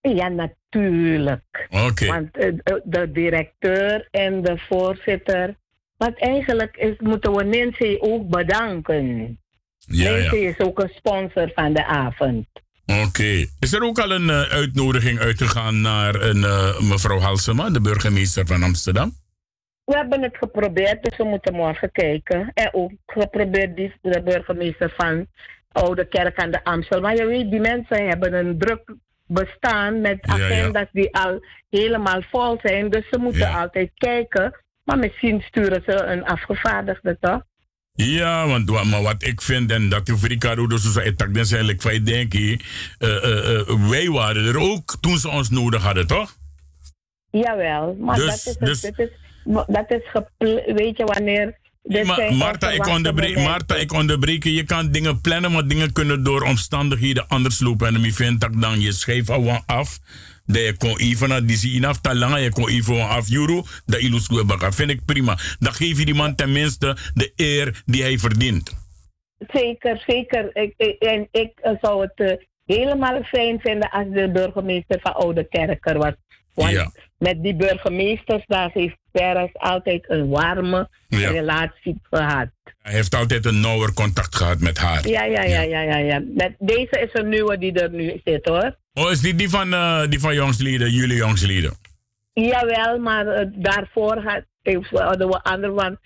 Ja, 0.00 0.28
natuurlijk. 0.28 1.66
Oké. 1.70 1.84
Okay. 1.84 2.08
Want 2.08 2.32
de 2.84 3.10
directeur 3.12 4.08
en 4.10 4.42
de 4.42 4.58
voorzitter. 4.68 5.54
Want 5.96 6.20
eigenlijk 6.20 6.76
is, 6.76 6.94
moeten 6.98 7.32
we 7.32 7.44
NINSE 7.44 7.96
ook 8.00 8.28
bedanken. 8.28 9.38
Ja, 9.86 10.16
ja. 10.16 10.32
is 10.32 10.58
ook 10.58 10.82
een 10.82 10.92
sponsor 10.94 11.50
van 11.54 11.72
de 11.72 11.86
avond. 11.86 12.46
Oké. 12.86 13.00
Okay. 13.00 13.48
Is 13.58 13.72
er 13.72 13.82
ook 13.82 13.98
al 13.98 14.10
een 14.10 14.28
uh, 14.28 14.40
uitnodiging 14.40 15.18
uitgegaan 15.18 15.80
naar 15.80 16.14
een, 16.14 16.36
uh, 16.36 16.80
mevrouw 16.80 17.18
Halsema, 17.18 17.70
de 17.70 17.80
burgemeester 17.80 18.46
van 18.46 18.62
Amsterdam? 18.62 19.12
We 19.84 19.96
hebben 19.96 20.22
het 20.22 20.36
geprobeerd, 20.36 21.02
dus 21.02 21.16
we 21.16 21.24
moeten 21.24 21.54
morgen 21.54 21.92
kijken. 21.92 22.50
En 22.54 22.74
ook 22.74 22.92
geprobeerd 23.06 23.76
die, 23.76 23.94
de 24.00 24.22
burgemeester 24.22 24.92
van 24.96 25.26
Oude 25.72 26.04
Kerk 26.04 26.38
aan 26.38 26.50
de 26.50 26.64
Amstel. 26.64 27.00
Maar 27.00 27.16
je 27.16 27.26
weet, 27.26 27.50
die 27.50 27.60
mensen 27.60 28.08
hebben 28.08 28.34
een 28.34 28.58
druk 28.58 28.94
bestaan 29.26 30.00
met 30.00 30.18
agenda's 30.20 30.88
ja, 30.92 31.00
die 31.00 31.16
al 31.16 31.44
helemaal 31.70 32.22
vol 32.30 32.58
zijn. 32.62 32.90
Dus 32.90 33.08
ze 33.10 33.18
moeten 33.18 33.52
altijd 33.52 33.90
kijken. 33.94 34.60
Maar 34.84 34.98
misschien 34.98 35.40
sturen 35.40 35.82
ze 35.86 35.92
een 36.02 36.24
afgevaardigde 36.24 37.16
toch? 37.20 37.42
Ja, 38.04 38.46
want 38.46 38.84
maar 38.84 39.02
wat 39.02 39.22
ik 39.26 39.40
vind, 39.40 39.70
en 39.70 39.88
dat 39.88 40.08
hoef 40.08 40.24
Ricardo 40.24 40.66
dus 40.66 40.92
zo 40.92 41.00
tak 41.00 41.34
dan 41.34 41.36
eigenlijk 41.36 41.82
van 41.82 42.04
denk 42.04 42.34
ik, 42.34 42.64
uh, 42.98 43.08
uh, 43.08 43.66
uh, 43.68 43.88
wij 43.88 44.08
waren 44.08 44.46
er 44.46 44.58
ook 44.58 44.96
toen 45.00 45.18
ze 45.18 45.28
ons 45.28 45.50
nodig 45.50 45.82
hadden, 45.82 46.06
toch? 46.06 46.36
Jawel, 47.30 47.96
maar 48.00 48.16
dus, 48.16 48.26
dat 48.26 48.34
is, 48.34 48.56
dus, 48.58 48.80
dat 48.80 48.98
is, 48.98 49.08
dat 49.66 49.90
is 49.90 50.74
weet 50.74 50.96
je 50.96 51.04
wanneer. 51.04 51.58
Maar, 51.82 52.34
Marta, 52.34 52.70
ik 52.70 52.86
onderbreek, 52.86 53.36
Marta, 53.36 53.74
ik 53.74 53.92
onderbreek 53.92 54.44
je. 54.44 54.54
Je 54.54 54.64
kan 54.64 54.90
dingen 54.90 55.20
plannen, 55.20 55.52
maar 55.52 55.66
dingen 55.66 55.92
kunnen 55.92 56.22
door 56.22 56.42
omstandigheden 56.42 57.28
anders 57.28 57.60
lopen. 57.60 57.86
En 57.86 58.04
ik 58.04 58.14
vind 58.14 58.40
dat 58.40 58.52
dan 58.60 58.80
je 58.80 58.92
schijf 58.92 59.30
af. 59.66 59.98
Dat 60.52 60.62
je 60.62 60.76
kon 60.76 60.98
even 60.98 61.28
naar 61.28 61.44
die 61.44 61.56
zien 61.56 61.84
af 61.84 62.00
talanga, 62.00 62.36
je 62.36 62.50
kon 62.50 62.68
even 62.68 63.24
euro, 63.32 63.64
dat 63.86 64.00
ilus 64.00 64.26
baga. 64.46 64.72
Vind 64.72 64.90
ik 64.90 65.04
prima. 65.04 65.38
Dan 65.58 65.72
geef 65.72 65.98
je 65.98 66.04
die 66.04 66.14
man 66.14 66.34
tenminste 66.34 66.96
de 67.14 67.32
eer 67.36 67.82
die 67.84 68.02
hij 68.02 68.18
verdient. 68.18 68.76
Zeker, 69.48 70.02
zeker. 70.06 70.50
Ik, 70.52 70.74
ik, 70.76 70.96
en 70.98 71.28
ik 71.30 71.52
zou 71.80 72.02
het 72.02 72.12
uh, 72.16 72.32
helemaal 72.76 73.22
fijn 73.22 73.60
vinden 73.60 73.90
als 73.90 74.06
de 74.12 74.30
burgemeester 74.30 75.00
van 75.00 75.14
Oude 75.14 75.44
Kerker 75.44 75.98
was. 75.98 76.12
Want 76.54 76.70
ja. 76.70 76.90
met 77.18 77.42
die 77.42 77.56
burgemeesters 77.56 78.44
daar 78.46 78.70
heeft 78.72 78.96
Peres 79.10 79.50
altijd 79.52 80.10
een 80.10 80.28
warme 80.28 80.88
ja. 81.08 81.30
relatie 81.30 82.00
gehad. 82.10 82.48
Hij 82.82 82.92
heeft 82.92 83.14
altijd 83.14 83.46
een 83.46 83.60
nauwer 83.60 83.92
contact 83.94 84.36
gehad 84.36 84.60
met 84.60 84.78
haar. 84.78 85.08
Ja, 85.08 85.24
ja, 85.24 85.42
ja, 85.42 85.60
ja, 85.60 85.80
ja. 85.80 85.96
ja. 85.96 86.22
Met, 86.34 86.54
deze 86.58 87.00
is 87.00 87.20
een 87.20 87.28
nieuwe 87.28 87.58
die 87.58 87.72
er 87.72 87.90
nu 87.90 88.20
zit 88.24 88.46
hoor. 88.46 88.76
Oh, 88.94 89.10
is 89.10 89.20
die 89.20 89.34
die 89.34 89.48
van, 89.48 89.72
uh, 89.72 90.06
die 90.08 90.20
van 90.20 90.34
jongsleden, 90.34 90.90
jullie 90.90 91.16
jongsleden? 91.16 91.72
Jawel, 92.32 92.98
maar 92.98 93.26
uh, 93.26 93.46
daarvoor 93.52 94.16
had 94.16 94.44
de 94.62 95.40
andere 95.42 95.74
van 95.74 95.98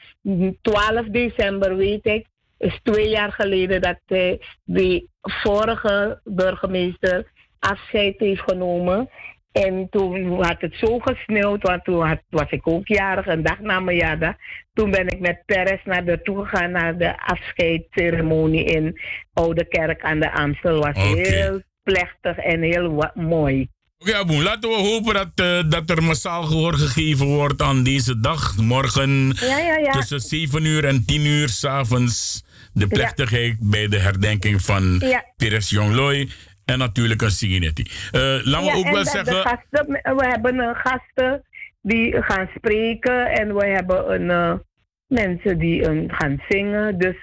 12 0.62 1.06
december 1.06 1.76
weet 1.76 2.06
ik, 2.06 2.26
is 2.58 2.80
twee 2.82 3.08
jaar 3.08 3.32
geleden 3.32 3.80
dat 3.80 4.00
uh, 4.06 4.32
de 4.64 5.08
vorige 5.20 6.20
burgemeester 6.24 7.32
afscheid 7.58 8.18
heeft 8.18 8.42
genomen. 8.42 9.10
En 9.52 9.86
toen 9.90 10.42
had 10.42 10.60
het 10.60 10.74
zo 10.74 10.98
gesneeuwd, 10.98 11.62
want 11.62 11.84
toen 11.84 12.06
had, 12.06 12.20
was 12.28 12.50
ik 12.50 12.68
ook 12.68 12.86
jarig, 12.88 13.26
een 13.26 13.42
dag 13.42 13.60
na 13.60 13.80
mijn 13.80 13.96
jaardag. 13.96 14.34
Toen 14.72 14.90
ben 14.90 15.08
ik 15.08 15.20
met 15.20 15.42
Peres 15.46 15.84
naar 15.84 16.04
de 16.04 16.22
toe 16.22 16.44
gegaan 16.44 16.70
naar 16.70 16.98
de 16.98 17.20
afscheidsceremonie 17.26 18.64
in 18.64 19.00
Oude 19.32 19.64
Kerk 19.64 20.02
aan 20.02 20.20
de 20.20 20.32
Amstel. 20.32 20.80
was 20.80 20.88
okay. 20.88 21.12
heel 21.12 21.62
plechtig 21.84 22.36
en 22.36 22.62
heel 22.62 23.12
mooi. 23.14 23.68
Oké, 23.98 24.10
okay, 24.10 24.20
Aboen, 24.20 24.42
laten 24.42 24.70
we 24.70 24.76
hopen 24.76 25.14
dat, 25.14 25.30
uh, 25.40 25.70
dat 25.70 25.90
er 25.90 26.02
massaal 26.02 26.42
gehoor 26.42 26.74
gegeven 26.74 27.26
wordt 27.26 27.62
aan 27.62 27.82
deze 27.82 28.20
dag. 28.20 28.56
Morgen 28.56 29.32
ja, 29.40 29.58
ja, 29.58 29.76
ja. 29.76 29.92
tussen 29.92 30.20
7 30.20 30.64
uur 30.64 30.84
en 30.84 31.04
10 31.06 31.26
uur 31.26 31.48
s'avonds 31.48 32.44
de 32.72 32.86
plechtigheid 32.86 33.56
bij 33.60 33.88
de 33.88 33.98
herdenking 33.98 34.62
van 34.62 35.02
Pires 35.36 35.70
Jongloy. 35.70 36.28
En 36.64 36.78
natuurlijk 36.78 37.22
een 37.22 37.30
Siginetti. 37.30 37.82
Uh, 37.82 38.20
laten 38.42 38.72
we 38.72 38.78
ook 38.78 38.90
wel 38.90 39.04
zeggen. 39.04 39.34
Gasten, 39.34 39.86
we 40.16 40.26
hebben 40.28 40.54
uh, 40.54 40.70
gasten 40.74 41.44
die 41.82 42.22
gaan 42.22 42.48
spreken 42.56 43.26
en 43.26 43.54
we 43.54 43.66
hebben 43.66 44.30
een, 44.30 44.62
mensen 45.06 45.58
die 45.58 46.08
gaan 46.08 46.42
zingen. 46.48 46.98
Dus, 46.98 47.20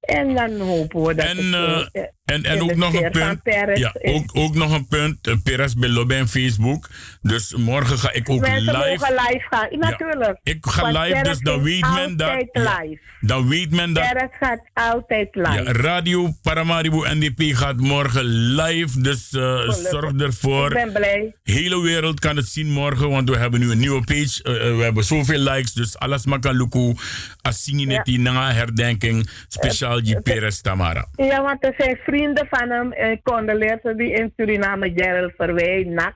en 0.00 0.34
dan 0.34 0.60
hopen 0.60 1.02
we 1.02 1.14
dat. 1.14 1.26
En, 1.26 1.52
het, 1.52 2.12
En, 2.28 2.44
en 2.44 2.62
ook 2.62 2.74
nog 2.74 2.94
een 2.94 3.10
punt. 3.10 3.40
ja, 3.74 3.94
ook, 4.02 4.30
ook 4.32 4.54
nog 4.54 4.72
een 4.72 4.86
punt. 4.86 5.26
Uh, 5.26 5.34
Peres 5.44 5.74
Belobe 5.74 6.14
en 6.14 6.28
Facebook. 6.28 6.88
Dus 7.22 7.54
morgen 7.54 7.98
ga 7.98 8.12
ik 8.12 8.30
ook 8.30 8.40
Mensen 8.40 8.78
live. 8.78 9.14
Live 9.28 9.46
gaan. 9.50 9.78
Natuurlijk. 9.78 10.40
ik 10.42 10.66
ga 10.66 11.00
live, 11.00 11.22
dus 11.22 11.38
dan 11.38 11.62
weet 11.62 11.80
men 11.80 12.16
dat. 12.16 12.46
Live. 12.52 12.98
dan 13.20 13.48
weet 13.48 13.70
men 13.70 13.92
dat. 13.92 14.12
Peres 14.12 14.36
gaat 14.40 14.60
altijd 14.72 15.28
live. 15.34 15.62
Ja, 15.62 15.72
Radio 15.72 16.30
Paramaribo 16.42 17.04
NDP 17.06 17.56
gaat 17.56 17.76
morgen 17.76 18.24
live. 18.54 19.00
Dus 19.00 19.32
uh, 19.32 19.70
zorg 19.70 20.12
ervoor. 20.12 20.66
Ik 20.66 20.74
ben 20.74 20.92
blij. 20.92 21.34
De 21.42 21.52
hele 21.52 21.82
wereld 21.82 22.20
kan 22.20 22.36
het 22.36 22.48
zien 22.48 22.70
morgen. 22.70 23.10
Want 23.10 23.30
we 23.30 23.36
hebben 23.36 23.60
nu 23.60 23.70
een 23.70 23.78
nieuwe 23.78 24.04
page. 24.04 24.40
Uh, 24.42 24.76
we 24.76 24.82
hebben 24.82 25.04
zoveel 25.04 25.38
likes. 25.38 25.72
Dus 25.72 25.98
alles 25.98 26.26
makaluku. 26.26 26.94
Asingin 27.42 28.02
ja. 28.04 28.52
herdenking. 28.52 29.28
Speciaal 29.48 30.02
die 30.02 30.20
Peres 30.20 30.60
Tamara. 30.60 31.08
Ja, 31.16 31.42
want 31.42 31.64
er 31.64 31.74
zijn 31.78 31.96
vrienden 31.96 32.16
van 32.48 32.70
hem, 32.70 32.92
eh, 32.92 33.18
condoleersen 33.22 33.96
die 33.96 34.12
in 34.12 34.32
Suriname, 34.36 34.92
Gerald 34.94 35.32
Verwij, 35.36 36.14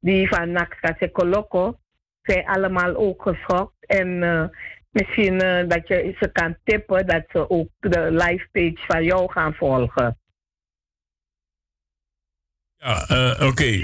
die 0.00 0.28
van 0.28 0.52
NAC 0.52 1.08
Coloco, 1.12 1.78
zijn 2.22 2.46
allemaal 2.46 2.96
ook 2.96 3.22
geschokt. 3.22 3.86
En 3.86 4.08
uh, 4.08 4.44
misschien 4.90 5.34
uh, 5.42 5.68
dat 5.68 5.88
je 5.88 6.16
ze 6.20 6.28
kan 6.32 6.56
tippen 6.64 7.06
dat 7.06 7.24
ze 7.32 7.50
ook 7.50 7.68
de 7.80 8.10
live 8.10 8.48
page 8.52 8.86
van 8.86 9.04
jou 9.04 9.30
gaan 9.30 9.54
volgen. 9.54 10.18
Ja, 12.76 13.36
oké. 13.40 13.80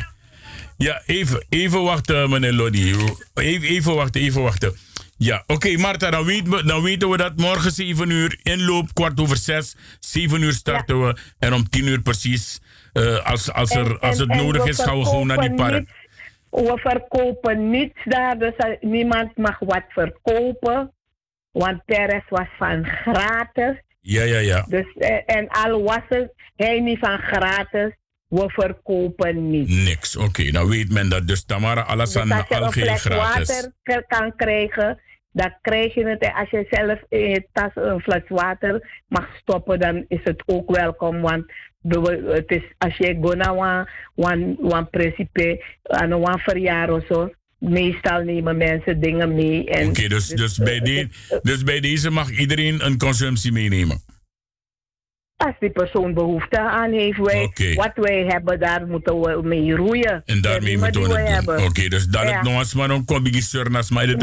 Ja, 0.77 1.03
even, 1.07 1.47
even 1.49 1.83
wachten, 1.83 2.31
meneer 2.31 2.53
Lodi. 2.53 2.95
Even, 3.35 3.69
even 3.69 3.95
wachten, 3.95 4.21
even 4.21 4.43
wachten. 4.43 4.73
Ja, 5.19 5.43
oké, 5.43 5.53
okay, 5.53 5.75
Marta, 5.75 6.11
dan, 6.11 6.25
weet 6.25 6.49
we, 6.49 6.65
dan 6.65 6.83
weten 6.83 7.11
we 7.11 7.17
dat 7.17 7.37
morgen 7.37 7.71
7 7.71 8.11
uur 8.11 8.39
inloop, 8.43 8.95
kwart 8.95 9.21
over 9.21 9.37
6. 9.37 9.77
7 10.01 10.43
uur 10.43 10.53
starten 10.53 11.07
we. 11.07 11.17
En 11.39 11.53
om 11.53 11.69
10 11.69 11.87
uur 11.87 12.03
precies, 12.03 12.61
uh, 12.93 13.27
als, 13.27 13.53
als, 13.53 13.71
er, 13.71 13.87
en, 13.87 14.01
als 14.01 14.19
het 14.19 14.29
nodig 14.29 14.65
is, 14.65 14.83
gaan 14.83 14.99
we 14.99 15.05
gewoon 15.05 15.27
naar 15.27 15.41
die 15.41 15.55
park. 15.55 15.89
we 16.51 16.79
verkopen 16.83 17.71
niets 17.71 18.01
daar, 18.05 18.39
dus 18.39 18.55
niemand 18.81 19.37
mag 19.37 19.59
wat 19.59 19.85
verkopen. 19.89 20.93
Want 21.51 21.83
Teres 21.87 22.29
was 22.29 22.49
van 22.59 22.85
gratis. 22.85 23.83
Ja, 24.01 24.23
ja, 24.23 24.39
ja. 24.39 24.65
Dus, 24.69 24.87
eh, 24.99 25.37
en 25.37 25.49
al 25.49 25.83
was 25.83 26.03
het 26.09 26.33
hij 26.57 26.81
niet 26.81 26.99
van 26.99 27.19
gratis, 27.19 27.93
we 28.29 28.45
verkopen 28.47 29.51
niet. 29.51 29.69
Niks, 29.69 30.17
oké. 30.17 30.27
Okay, 30.27 30.51
dan 30.51 30.69
weet 30.69 30.93
men 30.93 31.09
dat. 31.09 31.27
Dus 31.27 31.45
Tamara 31.45 31.81
Alassane 31.81 32.45
dus 32.49 32.59
al 32.59 32.71
geen 32.71 32.99
gratis. 32.99 33.49
Als 33.49 33.49
je 33.49 33.73
water 33.85 34.05
kan 34.07 34.37
krijgen, 34.37 35.01
dan 35.39 35.55
krijg 35.61 35.95
je 35.95 36.07
het. 36.07 36.33
Als 36.35 36.51
je 36.51 36.67
zelf 36.71 36.99
in 37.09 37.29
je 37.29 37.47
tas 37.53 37.71
een 37.75 38.01
fles 38.01 38.23
water 38.29 39.03
mag 39.09 39.29
stoppen, 39.41 39.81
dan 39.81 40.05
is 40.09 40.21
het 40.25 40.43
ook 40.47 40.77
welkom. 40.77 41.21
Want 41.21 41.45
het 42.27 42.51
is, 42.51 42.63
als 42.79 42.97
je 42.97 43.19
go 43.21 43.35
naar 43.35 43.89
een 44.17 44.91
principe, 44.91 45.65
aan 45.83 46.11
een 46.11 46.39
verjaar 46.39 46.91
of 46.91 47.07
zo, 47.07 47.31
meestal 47.59 48.23
nemen 48.23 48.57
mensen 48.57 49.01
dingen 49.01 49.35
mee. 49.35 49.61
Oké, 49.61 49.71
okay, 49.71 50.09
dus, 50.09 50.27
dus, 50.27 50.29
dus, 50.29 50.59
bij 50.59 50.81
die, 50.81 51.09
dus 51.43 51.63
bij 51.63 51.81
deze 51.81 52.11
mag 52.11 52.31
iedereen 52.31 52.87
een 52.87 52.99
consumptie 52.99 53.53
meenemen? 53.53 54.01
Als 55.39 55.55
die 55.61 55.71
persoon 55.71 56.15
behoefte 56.15 56.61
aan 56.61 56.93
heeft, 56.93 57.19
wij, 57.19 57.43
okay. 57.43 57.75
wat 57.75 57.93
wij 57.95 58.25
hebben, 58.27 58.61
daar 58.61 58.87
moeten 58.87 59.21
we 59.21 59.41
mee 59.43 59.77
roeien. 59.77 60.23
En 60.25 60.41
daarmee 60.41 60.79
moeten 60.79 61.03
we 61.03 61.19
het 61.19 61.45
doen. 61.45 61.55
Oké, 61.55 61.65
okay, 61.65 61.89
dus 61.89 62.07
dat 62.07 62.23
ja. 62.23 62.43
nog 62.43 62.59
eens 62.59 62.75
maar 62.75 62.91
een 62.91 63.05
kombi 63.05 63.41
surnas, 63.43 63.91
maar 63.91 64.07
dat 64.07 64.21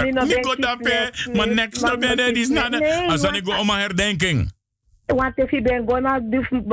dape, 0.60 1.12
maar 1.34 1.48
next 1.48 1.82
no 1.82 1.98
ben 1.98 2.34
die 2.34 2.46
snade. 2.46 3.06
Als 3.08 3.22
dan 3.22 3.36
ik 3.36 3.48
om 3.48 3.70
een 3.70 3.78
herdenking. 3.78 4.54
Want 5.06 5.40
als 5.40 5.50
je 5.50 5.62
bent 5.62 5.90
gewoon 5.90 6.06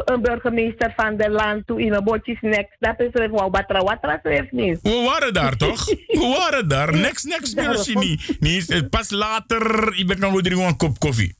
een 0.05 0.23
burgemeester 0.23 0.93
van 0.97 1.17
de 1.17 1.31
land 1.31 1.67
toe 1.67 1.81
in 1.81 1.93
een 1.93 2.05
botjes 2.05 2.41
next, 2.41 2.77
dat 2.79 3.01
is 3.01 3.09
er 3.13 3.31
wel 3.31 3.51
batra 3.51 3.83
watra 3.83 4.21
heeft 4.23 4.53
niet. 4.53 4.79
We 4.83 5.09
waren 5.11 5.35
daar 5.35 5.57
toch? 5.57 5.85
We 6.19 6.35
waren 6.39 6.69
daar. 6.69 6.93
Next, 6.97 7.25
next, 7.25 7.95
niet. 7.95 8.37
niet. 8.41 8.91
Pas 8.91 9.11
later, 9.11 9.93
ik 9.99 10.07
ben 10.07 10.19
nog 10.19 10.45
een 10.45 10.77
kop 10.77 10.99
koffie. 10.99 11.35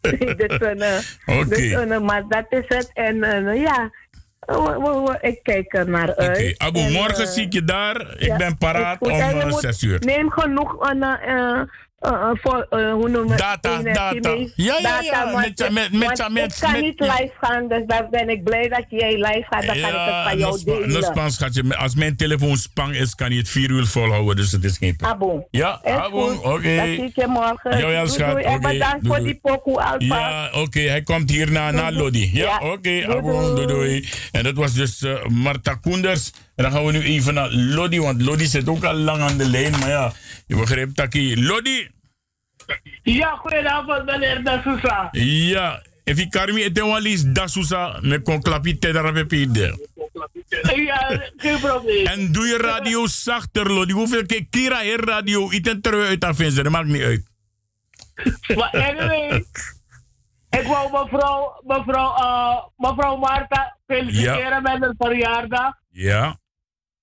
dus, 0.40 1.16
okay. 1.26 1.98
maar 1.98 2.24
dat 2.28 2.46
is 2.48 2.64
het. 2.66 2.90
En 2.94 3.16
uh, 3.16 3.62
ja, 3.62 3.90
ik 5.20 5.38
kijk 5.42 5.74
er 5.74 5.88
naar 5.88 6.16
uit. 6.16 6.28
Oké, 6.28 6.38
okay. 6.38 6.54
Abu, 6.56 6.80
en, 6.80 6.92
morgen 6.92 7.26
zie 7.26 7.44
ik 7.44 7.52
je 7.52 7.64
daar. 7.64 8.14
Ik 8.18 8.26
ja, 8.26 8.36
ben 8.36 8.58
paraat 8.58 9.00
om 9.00 9.52
6 9.52 9.82
uur. 9.82 9.98
Neem 10.04 10.30
genoeg 10.30 10.90
een 10.90 11.04
uh, 11.26 11.60
voor, 12.00 12.66
uh, 12.70 12.92
hoe 12.92 13.08
noemen 13.08 13.36
data, 13.36 13.82
data. 13.82 14.12
Ja, 14.54 14.78
ja, 14.82 15.00
ja. 15.00 15.24
Met, 15.24 15.58
met, 15.58 15.92
met, 15.92 16.28
met, 16.32 16.52
ik 16.52 16.60
kan 16.60 16.80
niet 16.80 17.00
live 17.00 17.32
gaan, 17.40 17.68
dus 17.68 17.82
daar 17.86 18.08
ben 18.10 18.28
ik 18.28 18.44
blij 18.44 18.68
dat 18.68 18.84
jij 18.88 19.12
live 19.12 19.46
gaat. 19.50 19.66
Dan 19.66 19.78
ja, 19.78 19.90
kan 19.90 20.00
ik 20.00 20.14
het 20.14 20.28
van 20.28 20.38
jou 20.38 20.64
delen. 20.64 21.02
Spans, 21.02 21.34
schatje. 21.34 21.76
Als 21.76 21.94
mijn 21.94 22.16
telefoon 22.16 22.56
spang 22.56 22.94
is, 22.94 23.14
kan 23.14 23.30
je 23.30 23.38
het 23.38 23.48
vier 23.48 23.70
uur 23.70 23.86
volhouden, 23.86 24.36
dus 24.36 24.52
het 24.52 24.64
is 24.64 24.78
geen 24.78 24.96
probleem. 24.96 25.46
Ja, 25.50 25.80
abo, 25.84 26.32
oké. 26.32 26.48
Okay. 26.48 26.94
Zie 26.94 27.04
ik 27.04 27.14
je 27.14 27.26
morgen. 27.26 27.78
Ja, 27.78 27.88
ja, 27.88 28.06
schat. 28.06 28.30
Doei, 28.30 28.42
doei. 28.42 28.54
En 28.54 28.60
bedankt 28.60 29.06
voor 29.06 29.18
die 29.18 29.38
pokoe, 29.42 29.82
Alfa. 29.82 29.98
Ja, 29.98 30.46
oké. 30.46 30.58
Okay. 30.58 30.86
Hij 30.86 31.02
komt 31.02 31.30
hier 31.30 31.52
naar, 31.52 31.74
naar 31.74 31.92
Lodi. 31.92 32.30
Ja, 32.32 32.44
ja. 32.44 32.56
oké. 32.56 32.72
Okay, 32.72 33.04
abo, 33.04 33.54
doei, 33.54 33.66
doei. 33.66 34.08
En 34.32 34.42
dat 34.44 34.54
was 34.54 34.74
dus 34.74 35.02
uh, 35.02 35.26
Marta 35.26 35.74
Koenders. 35.74 36.32
En 36.60 36.66
dan 36.66 36.74
gaan 36.74 36.84
we 36.84 36.92
nu 36.92 37.02
even 37.02 37.34
naar 37.34 37.50
Lodi, 37.50 38.00
want 38.00 38.22
Lodi 38.22 38.46
zit 38.46 38.68
ook 38.68 38.84
al 38.84 38.94
lang 38.94 39.20
aan 39.20 39.36
de 39.36 39.48
lijn. 39.48 39.70
Maar 39.78 39.88
ja, 39.88 40.12
je 40.46 40.56
begrijpt 40.56 40.96
dat 40.96 41.14
Lodi. 41.14 41.90
Ja, 43.02 43.30
goedenavond 43.36 44.04
meneer 44.04 44.42
Da 44.42 44.60
Sousa. 44.62 45.08
Ja, 45.12 45.82
even 46.04 46.30
karmi 46.30 46.62
eten 46.62 46.86
walis 46.86 47.22
Da 47.22 47.46
Sousa 47.46 47.98
me 48.02 48.22
kon 48.22 48.40
daar 48.40 48.60
pepide. 49.12 49.88
Ja, 50.74 51.20
geen 51.36 51.60
probleem. 51.60 52.06
En 52.06 52.32
doe 52.32 52.46
je 52.46 52.56
radio 52.56 53.06
zachter, 53.06 53.72
Lodi. 53.72 53.92
Hoeveel 53.92 54.26
keer 54.26 54.46
Kira 54.50 54.80
hier 54.80 55.04
radio 55.04 55.50
eten 55.50 55.80
terug 55.80 56.08
uit 56.08 56.24
afvinzen? 56.24 56.62
Dat 56.62 56.72
maakt 56.72 56.88
niet 56.88 57.02
uit. 57.02 57.22
Maar 58.56 58.70
anyway, 58.70 59.44
ik 60.50 60.66
wou 60.66 60.92
mevrouw, 60.92 61.62
mevrouw, 61.66 62.16
uh, 62.18 62.56
mevrouw 62.76 63.16
Marta 63.16 63.76
feliciteren 63.86 64.40
ja. 64.40 64.60
met 64.60 64.80
haar 64.80 64.94
verjaardag. 64.98 65.72
Ja. 65.90 66.39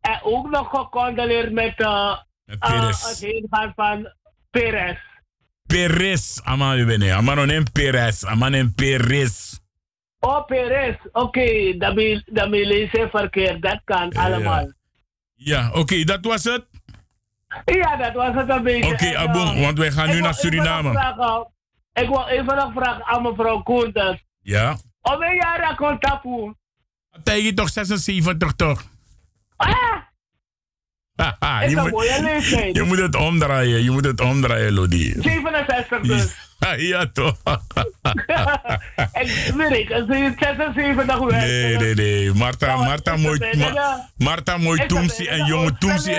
En 0.08 0.20
ook 0.24 0.50
nog 0.50 0.70
gecondoleerd 0.70 1.52
met, 1.52 1.80
uh, 1.80 2.18
uh, 2.46 2.88
het 2.88 3.20
heengaan 3.20 3.74
van 3.76 4.14
Perez. 4.50 4.98
Perez, 5.66 6.40
ama 6.44 6.86
bene. 6.86 7.14
Ama 7.14 7.34
no 7.34 7.46
nem 7.46 7.72
Perez, 7.72 8.24
ama 8.24 8.50
nem 8.50 8.74
Perez. 8.74 9.60
Oh, 10.20 10.46
Perez. 10.46 10.96
Oké, 11.12 11.20
okay. 11.20 11.78
dat 11.78 11.96
ben 12.50 12.68
lezen 12.68 13.10
verkeerd. 13.10 13.62
Dat 13.62 13.82
kan 13.84 14.14
allemaal. 14.14 14.72
Ja, 15.34 15.68
oké, 15.68 15.80
okay, 15.80 16.04
dat 16.04 16.26
was 16.26 16.44
het? 16.44 16.66
Ja, 17.66 17.96
dat 17.96 18.14
was 18.14 18.36
het 18.36 18.50
een 18.50 18.64
beetje. 18.64 18.94
Oké, 18.94 19.06
okay, 19.08 19.16
Abon, 19.16 19.58
uh, 19.58 19.62
want 19.62 19.78
wij 19.78 19.92
gaan 19.92 20.10
nu 20.10 20.20
naar 20.20 20.34
Suriname. 20.34 20.92
Vragen, 20.92 21.52
ik 21.94 22.08
wil 22.08 22.28
even 22.28 22.56
nog 22.56 22.72
vragen 22.74 23.06
aan 23.06 23.22
mevrouw 23.22 23.64
Koenters. 23.64 24.24
Ja? 24.42 24.78
Om 25.02 25.22
een 25.22 25.36
jaar 25.36 25.76
contact 25.76 26.26
Tegen 27.24 27.56
toch 27.56 27.70
76 27.70 28.54
toch? 28.54 28.84
Ah! 29.58 30.08
je, 31.70 31.76
moet, 31.76 32.76
je 32.76 32.84
moet 32.84 32.98
het 32.98 33.16
omdraaien, 33.16 33.84
je 33.84 33.92
moet 33.92 34.06
het 34.06 34.22
omdraaien, 34.22 34.74
Lodi. 34.74 35.14
67 35.20 36.02
dus. 36.02 36.36
ja, 36.78 37.06
toch. 37.14 37.36
en 39.12 39.58
weet 39.58 39.72
ik, 39.72 39.92
als 39.92 40.06
je 40.08 40.34
76 40.40 41.20
werkt. 41.20 41.46
Nee, 41.46 41.78
nee, 41.78 41.94
nee. 41.94 42.34
Marta, 42.34 42.76
Marta, 42.76 43.16
mooi, 43.16 43.40
Ma, 43.58 44.10
Marta, 44.18 44.58
mooi 44.58 44.86
Toemsi 44.86 45.26
en 45.26 45.46
jonge 45.46 45.78
Toemsi. 45.78 46.12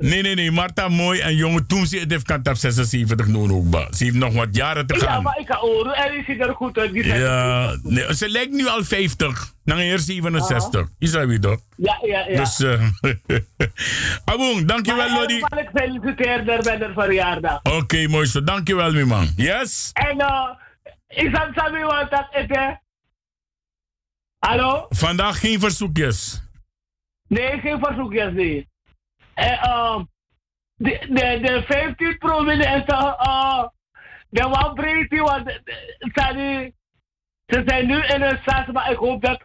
Nee, 0.00 0.22
nee, 0.22 0.34
nee. 0.34 0.50
Marta, 0.50 0.88
mooi 0.88 1.20
en 1.20 1.36
jonge 1.36 1.66
Toemsi. 1.66 1.98
Het 2.00 2.10
heeft 2.10 2.26
kant 2.26 2.48
op 2.48 2.56
76 2.56 3.26
nodig. 3.26 3.86
Ze 3.96 4.04
heeft 4.04 4.16
nog 4.16 4.34
wat 4.34 4.48
jaren 4.50 4.86
te 4.86 4.94
gaan. 4.94 5.14
Ja, 5.14 5.20
maar 5.20 5.38
ik 5.38 5.46
ga 5.46 5.60
oren 5.60 5.94
en 5.94 6.12
die 6.12 6.24
ziet 6.24 6.40
er 6.40 6.54
goed 6.54 6.78
uit. 6.78 6.90
Ja, 6.94 7.76
nee, 7.82 8.14
ze 8.14 8.28
lijkt 8.28 8.52
nu 8.52 8.66
al 8.66 8.84
50. 8.84 9.53
Dan 9.64 9.78
eerst 9.78 10.04
67. 10.06 10.80
Uh 10.80 10.86
-huh. 10.86 10.96
Is 10.98 11.12
dat 11.12 11.26
weer 11.26 11.40
toch? 11.40 11.60
Ja, 11.76 11.98
ja, 12.02 12.26
ja. 12.28 12.36
Dus, 12.36 12.60
uh, 12.60 12.88
Aboen, 14.32 14.66
dankjewel, 14.66 15.12
Lodi. 15.12 15.36
Ik 15.36 15.70
feliciteer 15.74 16.46
haar 16.46 16.62
bij 16.62 16.78
de 16.78 16.92
verjaardag. 16.94 17.58
Oké, 17.62 17.76
okay, 17.76 18.06
mooi 18.06 18.26
zo. 18.26 18.42
Dankjewel, 18.42 18.92
mijn 18.92 19.06
man. 19.06 19.32
Yes? 19.36 19.90
En, 19.92 20.20
uh, 20.20 20.50
is 21.06 21.32
dat 21.32 21.48
Sammy 21.54 21.82
wat 21.82 22.10
dat 22.10 22.28
eten? 22.30 22.82
Hallo? 24.38 24.86
Vandaag 24.88 25.40
geen 25.40 25.60
verzoekjes. 25.60 26.42
Nee, 27.28 27.60
geen 27.60 27.78
verzoekjes, 27.78 28.32
nee. 28.32 28.68
En, 29.34 29.58
uh, 29.66 30.00
de, 30.74 31.06
de, 31.08 31.38
de 31.42 31.62
15 31.66 32.18
prominenten, 32.18 33.16
uh, 33.26 33.64
de 34.28 34.48
wat 34.48 34.74
breedte, 34.74 35.16
want 35.16 35.60
ze 37.46 37.62
zijn 37.66 37.86
nu 37.86 38.02
in 38.02 38.22
een 38.22 38.38
staat, 38.42 38.72
maar 38.72 38.90
ik 38.90 38.96
hoop 38.96 39.22
dat, 39.22 39.44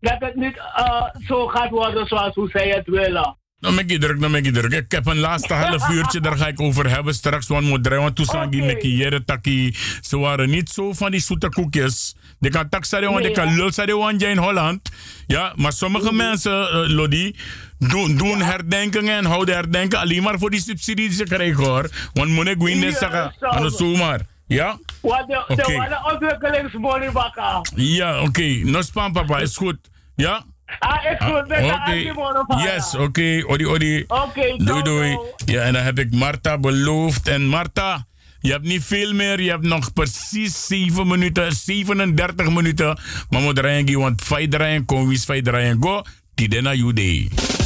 dat 0.00 0.16
het 0.18 0.34
niet 0.34 0.56
uh, 0.56 1.02
zo 1.26 1.46
gaat 1.46 1.70
worden 1.70 2.06
zoals 2.06 2.34
hoe 2.34 2.48
zij 2.48 2.68
het 2.68 2.86
willen. 2.86 3.36
Dan 3.60 3.74
ben 3.76 3.88
ik 3.88 4.00
druk, 4.00 4.20
dan 4.20 4.32
ben 4.32 4.44
ik 4.44 4.54
druk. 4.54 4.72
Ik 4.72 4.92
heb 4.92 5.06
een 5.06 5.18
laatste 5.18 5.54
half 5.54 5.88
uurtje, 5.96 6.20
daar 6.20 6.36
ga 6.36 6.46
ik 6.46 6.60
over 6.60 6.90
hebben 6.90 7.14
straks. 7.14 7.46
Want 7.46 7.66
moet 7.66 7.82
draaien, 7.82 8.02
want 8.02 8.16
toen 8.16 8.24
zijn 8.24 8.50
die 8.50 8.62
met 8.62 9.26
taki. 9.26 9.74
Ze 10.00 10.18
waren 10.18 10.50
niet 10.50 10.68
zo 10.68 10.92
van 10.92 11.10
die 11.10 11.20
zoete 11.20 11.48
koekjes. 11.48 12.16
De 12.38 12.50
kan 12.50 12.66
zeggen, 12.80 13.12
want 13.12 13.24
de 13.24 13.30
kan 13.30 13.54
lul 13.54 13.72
zeggen 13.72 14.18
in 14.18 14.36
Holland. 14.36 14.90
Ja, 15.26 15.52
maar 15.56 15.72
sommige 15.72 16.12
mensen, 16.12 16.52
uh, 16.52 16.94
Lodi, 16.96 17.36
doen, 17.78 18.16
doen 18.16 18.42
herdenken 18.42 19.08
en 19.08 19.24
houden 19.24 19.54
herdenken 19.54 19.98
alleen 19.98 20.22
maar 20.22 20.38
voor 20.38 20.50
die 20.50 20.60
subsidie 20.60 21.08
die 21.08 21.16
ze 21.16 21.24
krijgen 21.24 21.64
hoor. 21.64 21.90
Want 22.12 22.30
moet 22.30 22.46
ik 22.48 22.58
niet 22.58 22.96
zeggen, 22.96 23.34
aan 23.40 23.62
de 23.62 23.70
zomaar. 23.70 24.20
Ja? 24.48 24.78
Wat 25.00 25.26
de, 25.26 25.44
okay. 25.48 25.88
Ja, 27.74 28.16
oké. 28.16 28.28
Okay. 28.28 28.62
No 28.64 28.82
spam 28.82 29.12
papa, 29.12 29.38
is 29.38 29.56
goed. 29.56 29.76
Ja? 30.16 30.44
Ah, 30.78 31.04
is 31.04 31.16
goed. 31.18 31.52
Ah, 31.52 31.64
oké. 31.64 32.20
Okay. 32.20 32.62
Yes, 32.62 32.94
oké. 32.94 33.02
Okay. 33.02 33.42
Odi, 33.42 33.66
odi. 33.66 34.04
Oké, 34.08 34.56
Doei, 34.56 34.82
doei. 34.82 35.18
Ja, 35.44 35.62
en 35.62 35.72
dan 35.72 35.82
heb 35.82 35.98
ik 35.98 36.14
Marta 36.14 36.58
beloofd. 36.58 37.28
En 37.28 37.46
Marta, 37.46 38.06
je 38.40 38.50
hebt 38.50 38.64
niet 38.64 38.84
veel 38.84 39.12
meer. 39.12 39.40
Je 39.40 39.50
hebt 39.50 39.64
nog 39.64 39.92
precies 39.92 40.66
7 40.66 41.06
minuten, 41.06 41.52
37 41.52 42.50
minuten. 42.50 42.98
Maar 43.30 43.40
moet 43.40 43.56
draaien, 43.56 43.98
want 43.98 44.22
vijf 44.22 44.48
draaien, 44.48 44.84
kom, 44.84 45.08
wie 45.08 45.20
vijf 45.20 45.42
draaien, 45.42 45.76
go. 45.80 46.02
Tidena 46.34 46.74
jude. 46.74 47.28
danser 47.30 47.57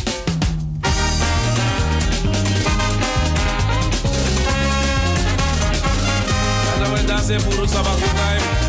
se 7.23 7.39
buru 7.39 7.69
sabakukai 7.69 8.62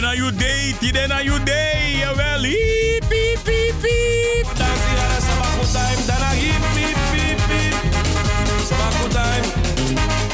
Den 0.00 0.08
aan 0.08 0.36
day, 0.36 0.74
die 0.80 0.92
den 0.92 1.12
aan 1.12 1.44
day. 1.44 1.98
Jawel, 1.98 2.42
hiep, 2.42 3.04
hiep, 3.08 3.44
hiep, 3.44 3.82
hiep. 3.82 4.46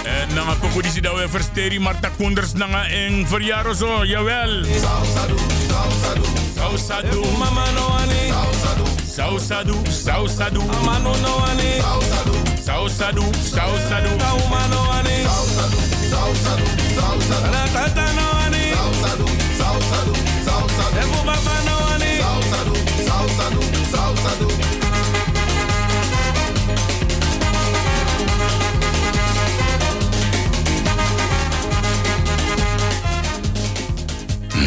En 0.04 0.34
nanga 0.34 0.54
koko 0.60 0.80
disi 0.80 1.00
dat 1.00 1.18
hip, 1.18 1.32
hip, 1.32 1.70
hip, 1.70 2.14
Koenders 2.16 2.52
nanga 2.52 2.86
en 2.88 3.26
verjaro 3.28 3.74
zo, 3.74 4.04
jawel. 4.04 4.64
Salsa 4.64 5.26
do, 5.26 5.34
Marta 5.34 6.12
Kunders, 6.14 6.54
Salsa 6.54 7.02
do. 7.10 7.20
Mama 7.38 7.64
no 7.74 7.86
ani. 7.98 8.30
Salsa 8.30 8.74
do. 8.76 8.84
sausadu, 9.16 9.72
do, 9.82 9.90
salsa 9.90 10.50
do. 10.50 10.60
Amano 10.60 11.14
no 11.16 11.42
ani. 11.50 11.70
Salsa 11.82 12.22
Sausadu, 12.62 13.22
sausadu, 13.42 14.10
do, 14.10 14.26
salsa 14.26 14.70
do. 14.70 15.08
Sausadu, 15.26 15.78
sausadu, 16.10 16.66
sausadu, 16.94 17.50
Salsa 17.66 17.94
do, 17.94 18.02
no 18.14 19.45
sausadu. 20.68 20.98
Ebu 21.02 21.18
baba 21.26 21.54
no 21.66 21.76
ani. 21.94 22.12
Sausadu, 22.20 22.74
sausadu, 23.08 23.60
sausadu. 23.92 24.48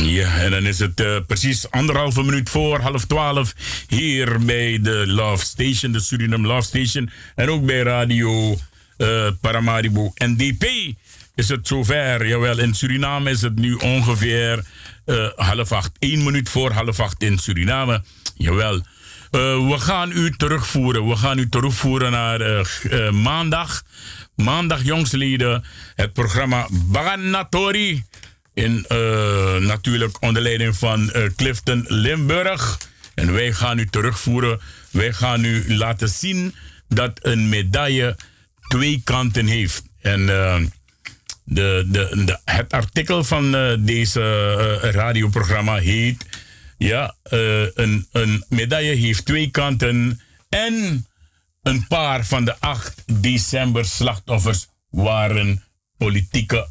Ja, 0.04 0.58
is 0.70 0.80
het 0.80 1.00
uh, 1.00 1.16
precies 1.28 1.72
anderhalve 1.72 2.24
minuut 2.24 2.50
voor 2.50 2.80
half 2.80 3.06
twaalf 3.06 3.56
hier 3.88 4.46
bij 4.46 4.80
de 4.82 5.04
Love 5.08 5.46
Station, 5.46 5.92
de 5.92 6.00
Suriname 6.00 6.48
Love 6.48 6.62
Station. 6.62 7.10
En 7.36 7.50
ook 7.50 7.66
bij 7.66 7.82
Radio 7.82 8.58
uh, 8.98 9.28
Paramaribo 9.42 10.14
NDP 10.16 10.66
is 11.36 11.50
het 11.50 11.68
zover. 11.68 12.28
Jawel, 12.28 12.60
in 12.60 12.74
Suriname 12.74 13.30
is 13.30 13.42
het 13.42 13.56
nu 13.56 13.74
ongeveer 13.74 14.64
uh, 15.10 15.28
half 15.36 15.72
acht. 15.72 15.92
Eén 16.00 16.24
minuut 16.24 16.50
voor 16.50 16.72
half 16.72 17.00
acht 17.00 17.24
in 17.24 17.38
Suriname. 17.38 18.04
Jawel. 18.36 18.82
we 19.32 19.76
gaan 19.78 20.12
u 20.12 20.32
terugvoeren. 20.32 21.08
We 21.08 21.16
gaan 21.16 21.40
u 21.40 21.50
terugvoeren 21.50 22.12
naar 22.12 22.68
maandag. 23.14 23.84
Maandag, 24.36 24.84
jongsleden. 24.84 25.64
Het 25.96 26.14
programma 26.14 26.68
Baganatori. 26.72 28.04
In, 28.54 28.86
uh, 28.92 29.56
natuurlijk 29.58 30.18
onder 30.20 30.42
leiding 30.42 30.76
van 30.76 31.10
uh, 31.16 31.24
Clifton 31.36 31.86
Limburg. 31.88 32.78
En 33.16 33.34
wij 33.34 33.54
gaan 33.54 33.80
u 33.80 33.86
terugvoeren. 33.86 34.60
Wij 34.92 35.14
gaan 35.14 35.44
u 35.44 35.76
laten 35.76 36.10
zien 36.10 36.56
dat 36.88 37.20
een 37.22 37.50
medaille 37.50 38.16
twee 38.68 39.02
kanten 39.04 39.46
heeft. 39.46 39.84
En 40.02 40.22
uh, 40.22 40.56
de, 41.50 41.86
de, 41.88 42.40
het 42.46 42.74
artikel 42.74 43.24
van 43.24 43.52
deze 43.86 44.74
radioprogramma 44.92 45.76
heet... 45.76 46.26
Ja, 46.78 47.16
een, 47.24 48.08
een 48.12 48.46
medaille 48.50 48.96
heeft 48.96 49.26
twee 49.26 49.50
kanten. 49.50 50.22
En 50.50 51.06
een 51.62 51.88
paar 51.88 52.26
van 52.26 52.46
de 52.46 52.60
8 52.60 53.04
december 53.22 53.86
slachtoffers 53.86 54.68
waren 54.90 55.64
politieke 55.98 56.68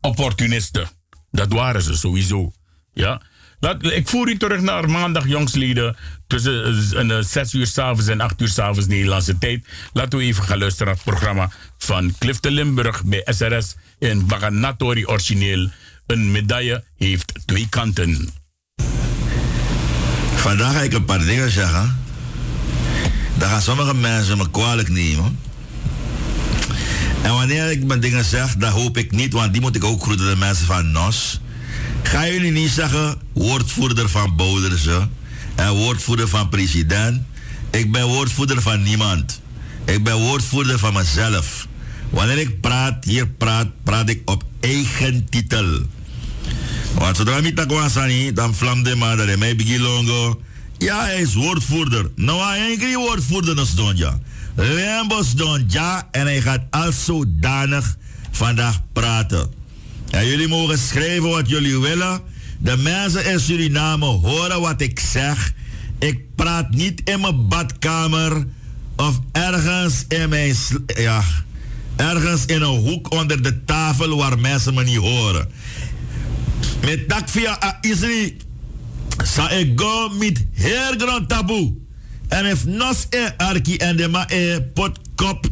opportunisten. 0.00 0.88
Dat 1.30 1.52
waren 1.52 1.82
ze 1.82 1.96
sowieso. 1.96 2.52
Ja? 2.92 3.22
Ik 3.70 4.08
voer 4.08 4.28
u 4.28 4.36
terug 4.36 4.60
naar 4.60 4.90
maandag, 4.90 5.28
jongsleden. 5.28 5.96
Tussen 6.26 7.10
uh, 7.10 7.18
6 7.20 7.52
uur 7.52 7.66
s'avonds 7.66 8.08
en 8.08 8.20
8 8.20 8.40
uur 8.40 8.48
s'avonds 8.48 8.86
Nederlandse 8.86 9.38
tijd. 9.38 9.66
Laten 9.92 10.18
we 10.18 10.24
even 10.24 10.44
gaan 10.44 10.58
luisteren 10.58 10.86
naar 10.86 10.94
het 10.94 11.04
programma 11.04 11.50
van 11.78 12.14
Clifton 12.18 12.52
Limburg 12.52 13.04
bij 13.04 13.26
SRS 13.30 13.74
in 13.98 14.26
Baganatori 14.26 15.06
origineel. 15.06 15.68
Een 16.06 16.30
medaille 16.30 16.84
heeft 16.96 17.32
twee 17.46 17.68
kanten. 17.68 18.28
Vandaag 20.34 20.72
ga 20.72 20.80
ik 20.80 20.92
een 20.92 21.04
paar 21.04 21.24
dingen 21.24 21.50
zeggen. 21.50 21.98
Dan 23.38 23.48
gaan 23.48 23.62
sommige 23.62 23.94
mensen 23.94 24.38
me 24.38 24.50
kwalijk 24.50 24.88
nemen. 24.88 25.38
En 27.22 27.32
wanneer 27.32 27.70
ik 27.70 27.84
mijn 27.84 28.00
dingen 28.00 28.24
zeg, 28.24 28.56
dan 28.56 28.70
hoop 28.70 28.96
ik 28.96 29.10
niet, 29.10 29.32
want 29.32 29.52
die 29.52 29.60
moet 29.60 29.76
ik 29.76 29.84
ook 29.84 30.02
groeten, 30.02 30.26
de 30.26 30.36
mensen 30.36 30.66
van 30.66 30.90
NOS. 30.90 31.40
Ga 32.02 32.26
jullie 32.26 32.52
niet 32.52 32.70
zeggen, 32.70 33.18
woordvoerder 33.32 34.08
van 34.08 34.36
Bouderse 34.36 35.08
en 35.54 35.72
woordvoerder 35.72 36.28
van 36.28 36.48
president. 36.48 37.22
Ik 37.70 37.92
ben 37.92 38.06
woordvoerder 38.06 38.62
van 38.62 38.82
niemand. 38.82 39.40
Ik 39.84 40.04
ben 40.04 40.16
woordvoerder 40.16 40.78
van 40.78 40.92
mezelf. 40.92 41.66
Wanneer 42.10 42.38
ik 42.38 42.60
praat, 42.60 43.04
hier 43.04 43.26
praat, 43.26 43.66
praat 43.82 44.08
ik 44.08 44.30
op 44.30 44.44
eigen 44.60 45.28
titel. 45.28 45.80
Want 46.94 47.16
zodra 47.16 47.36
ik 47.36 48.06
niet 48.06 48.36
dan 48.36 48.54
vlamde 48.54 48.94
maar 48.94 49.16
dat 49.16 49.26
hij 49.26 49.36
mij 49.36 49.56
begint 49.56 49.80
longo. 49.80 50.40
Ja, 50.78 51.04
hij 51.04 51.20
is 51.20 51.34
woordvoerder. 51.34 52.10
Nou, 52.16 52.42
hij 52.42 52.72
is 52.72 52.78
geen 52.78 52.96
woordvoerder, 52.96 53.56
dus 53.56 53.74
dan 53.74 53.96
ja. 53.96 54.18
Lembos 54.54 55.34
don 55.34 55.64
ja 55.68 56.08
en 56.10 56.22
hij 56.22 56.40
gaat 56.40 56.60
als 56.70 57.04
zodanig 57.04 57.96
vandaag 58.30 58.80
praten. 58.92 59.50
En 60.12 60.26
jullie 60.26 60.48
mogen 60.48 60.78
schrijven 60.78 61.28
wat 61.28 61.48
jullie 61.48 61.78
willen. 61.78 62.20
De 62.58 62.76
mensen 62.76 63.24
in 63.24 63.40
Suriname 63.40 64.04
horen 64.04 64.60
wat 64.60 64.80
ik 64.80 65.00
zeg. 65.00 65.52
Ik 65.98 66.34
praat 66.34 66.70
niet 66.70 67.00
in 67.04 67.20
mijn 67.20 67.48
badkamer 67.48 68.46
of 68.96 69.20
ergens 69.32 70.04
in 70.08 70.28
mijn 70.28 70.54
ja, 70.86 71.22
ergens 71.96 72.44
in 72.46 72.62
een 72.62 72.78
hoek 72.78 73.12
onder 73.12 73.42
de 73.42 73.64
tafel 73.64 74.16
waar 74.16 74.38
mensen 74.38 74.74
me 74.74 74.84
niet 74.84 74.96
horen. 74.96 75.48
Met 76.84 77.08
dak 77.08 77.28
via 77.28 77.78
Isri, 77.80 78.36
sa 79.22 79.50
ik 79.50 79.80
go 79.80 80.08
met 80.08 80.44
heel 80.52 80.94
groot 80.96 81.28
taboe. 81.28 81.72
En 82.28 82.46
if 82.46 82.64
nos 82.64 83.06
e 83.10 83.28
arki 83.36 83.76
en 83.76 83.96
de 83.96 84.08
ma 84.08 84.30
e 84.30 84.60
potkop 84.60 85.46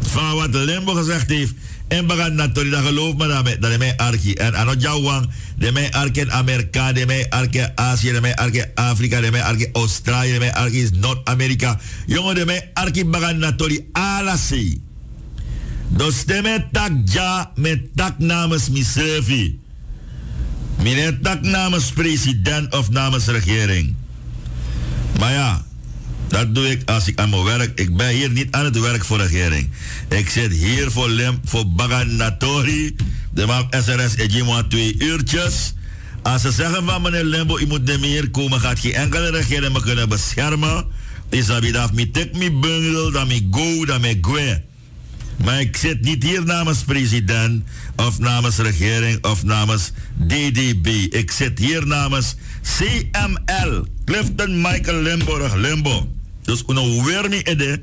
van 0.00 0.34
wat 0.34 0.54
Limbo 0.54 0.92
gezegd 0.92 1.28
heeft. 1.28 1.54
En 1.88 2.06
bagan 2.06 2.34
natori, 2.34 2.70
dat 2.70 2.84
geloof 2.84 3.16
me 3.16 3.26
dat 3.26 3.56
dat 3.60 3.78
mij 3.78 3.96
arki. 3.96 4.34
En 4.34 4.78
jawang, 4.78 5.28
de 5.56 5.72
mij 5.72 5.92
arki 5.92 6.20
in 6.20 6.32
Amerika, 6.32 6.92
de 6.92 7.06
mij 7.06 7.30
arki 7.30 7.58
in 7.58 7.70
Azië, 7.74 8.12
de 8.12 8.20
mij 8.20 8.36
arki 8.36 8.58
in 8.58 8.70
Afrika, 8.74 9.20
de 9.20 9.30
mij 9.30 9.42
arki 9.42 9.64
in 9.64 9.70
Australië, 9.72 10.32
de 10.32 10.38
mij 10.38 10.54
arki 10.54 10.78
in 10.78 10.92
Noord-Amerika. 11.00 11.78
Jongen, 12.06 12.34
de 12.34 12.44
mij 12.44 12.70
arki 12.74 13.04
bagan 13.04 13.38
natori, 13.38 13.88
alasi. 13.92 14.80
Dus 15.88 16.24
de 16.24 16.42
mij 16.42 16.68
tak 16.72 16.90
ja, 17.04 17.52
met 17.54 17.80
tak 17.94 18.18
namens 18.18 18.68
misevi. 18.68 19.58
Meneer 20.82 21.20
tak 21.20 21.42
namens 21.42 21.92
president 21.92 22.74
of 22.74 22.90
namens 22.90 23.26
regering. 23.26 23.94
Maar 25.18 25.32
ja, 25.32 25.65
dat 26.28 26.54
doe 26.54 26.70
ik 26.70 26.90
als 26.90 27.08
ik 27.08 27.18
aan 27.18 27.30
mijn 27.30 27.44
werk. 27.44 27.80
Ik 27.80 27.96
ben 27.96 28.08
hier 28.08 28.30
niet 28.30 28.50
aan 28.50 28.64
het 28.64 28.78
werk 28.78 29.04
voor 29.04 29.18
de 29.18 29.26
regering. 29.26 29.70
Ik 30.08 30.28
zit 30.28 30.52
hier 30.52 30.90
voor, 30.90 31.08
Lem, 31.08 31.40
voor 31.44 31.68
Baganatori. 31.68 32.96
De 33.32 33.46
man 33.46 33.66
SRS 33.70 34.16
Ejimo 34.16 34.66
twee 34.66 34.94
uurtjes. 34.98 35.74
Als 36.22 36.42
ze 36.42 36.50
zeggen 36.50 36.84
van 36.84 37.02
meneer 37.02 37.24
Lembo, 37.24 37.58
u 37.58 37.66
moet 37.66 37.84
niet 37.84 38.00
meer 38.00 38.30
komen, 38.30 38.60
gaat 38.60 38.78
geen 38.78 38.92
enkele 38.92 39.30
regering 39.30 39.72
me 39.72 39.80
kunnen 39.80 40.08
beschermen. 40.08 40.84
Is 41.28 41.46
dat 41.46 41.62
dat 41.72 41.92
me 41.92 42.10
tek 42.10 42.36
me 42.36 42.52
bungel, 42.52 43.10
dat 43.10 43.26
me 43.26 43.48
go, 43.50 43.84
dat 43.84 44.00
me 44.00 44.18
go. 44.20 44.38
Maar 45.44 45.60
ik 45.60 45.76
zit 45.76 46.00
niet 46.00 46.22
hier 46.22 46.44
namens 46.44 46.82
president, 46.82 47.64
of 47.96 48.18
namens 48.18 48.56
regering, 48.56 49.24
of 49.24 49.44
namens 49.44 49.92
DDB. 50.26 50.86
Ik 51.10 51.30
zit 51.30 51.58
hier 51.58 51.86
namens 51.86 52.34
CML, 52.62 53.86
Clifton 54.04 54.60
Michael 54.60 55.02
Limburg 55.02 55.54
Limbo. 55.54 56.15
Dus 56.46 56.62
uno 56.66 57.02
weer 57.02 57.28
niet 57.28 57.48
ide. 57.48 57.80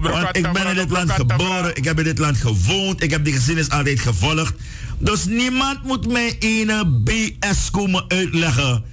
Want 0.00 0.36
ik 0.36 0.52
ben 0.52 0.66
in 0.66 0.74
dit 0.74 0.90
land 0.90 1.10
geboren, 1.10 1.76
ik 1.76 1.84
heb 1.84 1.98
in 1.98 2.04
dit 2.04 2.18
land 2.18 2.36
gewoond, 2.36 3.02
ik 3.02 3.10
heb 3.10 3.24
die 3.24 3.32
geschiedenis 3.32 3.70
altijd 3.70 4.00
gevolgd. 4.00 4.54
Dus 4.98 5.24
niemand 5.24 5.82
moet 5.84 6.12
mij 6.12 6.36
een 6.38 7.02
BS 7.04 7.70
komen 7.70 8.04
uitleggen. 8.08 8.84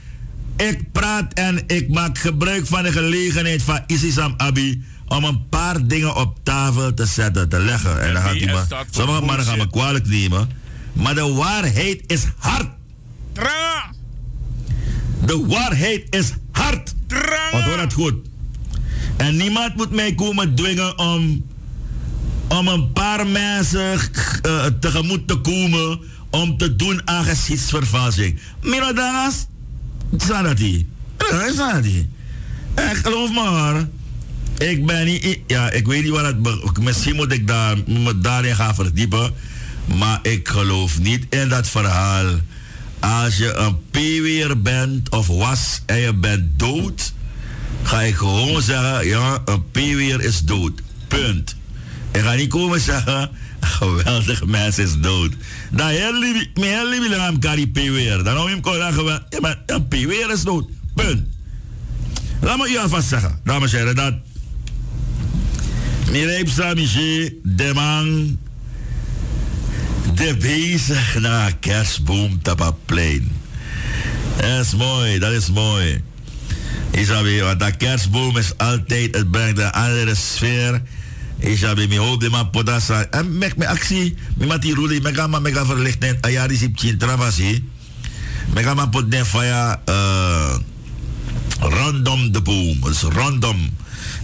Ik 0.57 0.91
praat 0.91 1.33
en 1.33 1.63
ik 1.67 1.89
maak 1.89 2.17
gebruik 2.17 2.67
van 2.67 2.83
de 2.83 2.91
gelegenheid 2.91 3.61
van 3.61 3.83
Isisam 3.87 4.33
Abi 4.37 4.83
om 5.07 5.23
een 5.23 5.49
paar 5.49 5.87
dingen 5.87 6.15
op 6.15 6.37
tafel 6.43 6.93
te 6.93 7.05
zetten, 7.05 7.49
te 7.49 7.59
leggen. 7.59 8.01
En 8.01 8.13
dan 8.13 8.21
gaat 8.21 8.39
hij 8.39 8.53
me, 8.53 8.85
sommige 8.89 9.21
mannen 9.21 9.45
gaan 9.45 9.57
me 9.57 9.69
kwalijk 9.69 10.07
nemen. 10.07 10.49
Maar 10.93 11.15
de 11.15 11.33
waarheid 11.33 12.03
is 12.07 12.23
hard. 12.37 12.67
De 15.25 15.45
waarheid 15.47 16.15
is 16.15 16.31
hard. 16.51 16.93
Wat 17.51 17.61
hoor 17.61 17.79
het 17.79 17.93
goed. 17.93 18.15
En 19.17 19.35
niemand 19.35 19.75
moet 19.75 19.91
mij 19.91 20.15
komen 20.15 20.55
dwingen 20.55 20.97
om, 20.99 21.45
om 22.47 22.67
een 22.67 22.91
paar 22.91 23.27
mensen 23.27 23.99
uh, 24.47 24.65
tegemoet 24.79 25.27
te 25.27 25.35
komen 25.35 25.99
om 26.29 26.57
te 26.57 26.75
doen 26.75 27.01
aan 27.07 27.23
gezichtsvervalsing. 27.23 28.39
Zijn 30.17 30.43
dat 30.43 30.57
die? 30.57 30.87
En 32.73 32.95
geloof 32.95 33.31
maar, 33.31 33.87
ik 34.57 34.85
ben 34.85 35.05
niet, 35.05 35.39
ja, 35.47 35.71
ik 35.71 35.87
weet 35.87 36.03
niet 36.03 36.11
wat 36.11 36.25
het, 36.25 36.79
misschien 36.79 37.15
moet 37.15 37.31
ik 37.31 37.47
daar, 37.47 37.77
me 37.87 38.19
daarin 38.19 38.55
gaan 38.55 38.75
verdiepen, 38.75 39.33
maar 39.97 40.19
ik 40.21 40.47
geloof 40.47 40.99
niet 40.99 41.25
in 41.29 41.49
dat 41.49 41.67
verhaal. 41.67 42.25
Als 42.99 43.37
je 43.37 43.53
een 43.53 43.77
peeweer 43.91 44.61
bent 44.61 45.09
of 45.09 45.27
was 45.27 45.81
en 45.85 45.97
je 45.97 46.13
bent 46.13 46.59
dood, 46.59 47.13
ga 47.87 48.01
ik 48.01 48.15
gewoon 48.15 48.61
zeggen, 48.61 49.07
ja, 49.07 49.41
een 49.45 49.71
peeweer 49.71 50.21
is 50.21 50.41
dood. 50.41 50.81
Punt. 51.07 51.55
Ik 52.11 52.21
ga 52.21 52.33
niet 52.33 52.49
komen 52.49 52.79
zeggen, 52.79 53.29
geweldig 53.77 54.45
mens 54.45 54.77
is 54.79 54.97
dood. 54.97 55.33
Dan 55.71 55.87
heel 55.87 56.19
lief 56.19 57.17
aan 57.17 57.39
kari 57.39 57.71
peeweer. 57.71 58.23
Dan 58.23 58.35
hou 58.35 58.49
je 58.49 58.53
hem 58.55 58.63
gewoon 58.63 58.93
geweldig. 58.93 59.25
Ja, 59.29 59.39
maar 59.39 59.63
een 59.65 59.87
peeweer 59.87 60.31
is 60.31 60.43
dood. 60.43 60.69
Punt. 60.95 61.27
Laat 62.41 62.57
me 62.57 62.69
u 62.69 62.77
alvast 62.77 63.07
zeggen, 63.07 63.39
dames 63.43 63.73
en 63.73 63.79
heren, 63.79 63.95
dat 63.95 64.13
Mireille 66.11 66.49
Samiché, 66.49 67.33
de 67.43 67.71
man, 67.73 68.37
de 70.13 70.35
bezig 70.37 71.19
naar 71.19 71.55
kerstboom 71.59 72.41
tapaplein. 72.41 73.31
Dat 74.37 74.65
is 74.65 74.75
mooi, 74.75 75.19
dat 75.19 75.31
is 75.31 75.51
mooi. 75.51 76.03
Isabi, 76.91 77.41
want 77.41 77.59
dat 77.59 77.77
kerstboom 77.77 78.37
is 78.37 78.57
altijd, 78.57 79.15
het 79.15 79.31
brengt 79.31 79.59
een 79.59 79.71
andere 79.71 80.15
sfeer. 80.15 80.81
Isabi, 81.39 81.87
mi 81.87 81.97
hoop 81.97 82.19
de 82.19 82.29
man 82.29 82.49
podasa. 82.49 83.05
En 83.05 83.37
mek 83.37 83.57
me 83.57 83.67
actie, 83.67 84.15
mi 84.37 84.45
mati 84.45 84.73
ruli, 84.73 85.01
mega 85.01 85.27
ma 85.27 85.39
mega 85.39 85.65
verlichten, 85.65 86.17
ayari 86.21 86.57
sip 86.57 86.77
chin 86.77 86.97
travasi. 86.97 87.63
Mega 88.53 88.73
maar 88.73 88.89
pot 88.89 89.11
den 89.11 89.25
faya 89.25 89.81
uh, 89.89 90.55
rondom 91.59 92.31
de 92.31 92.41
boom. 92.41 92.81
Dus 92.81 93.01
rondom 93.01 93.69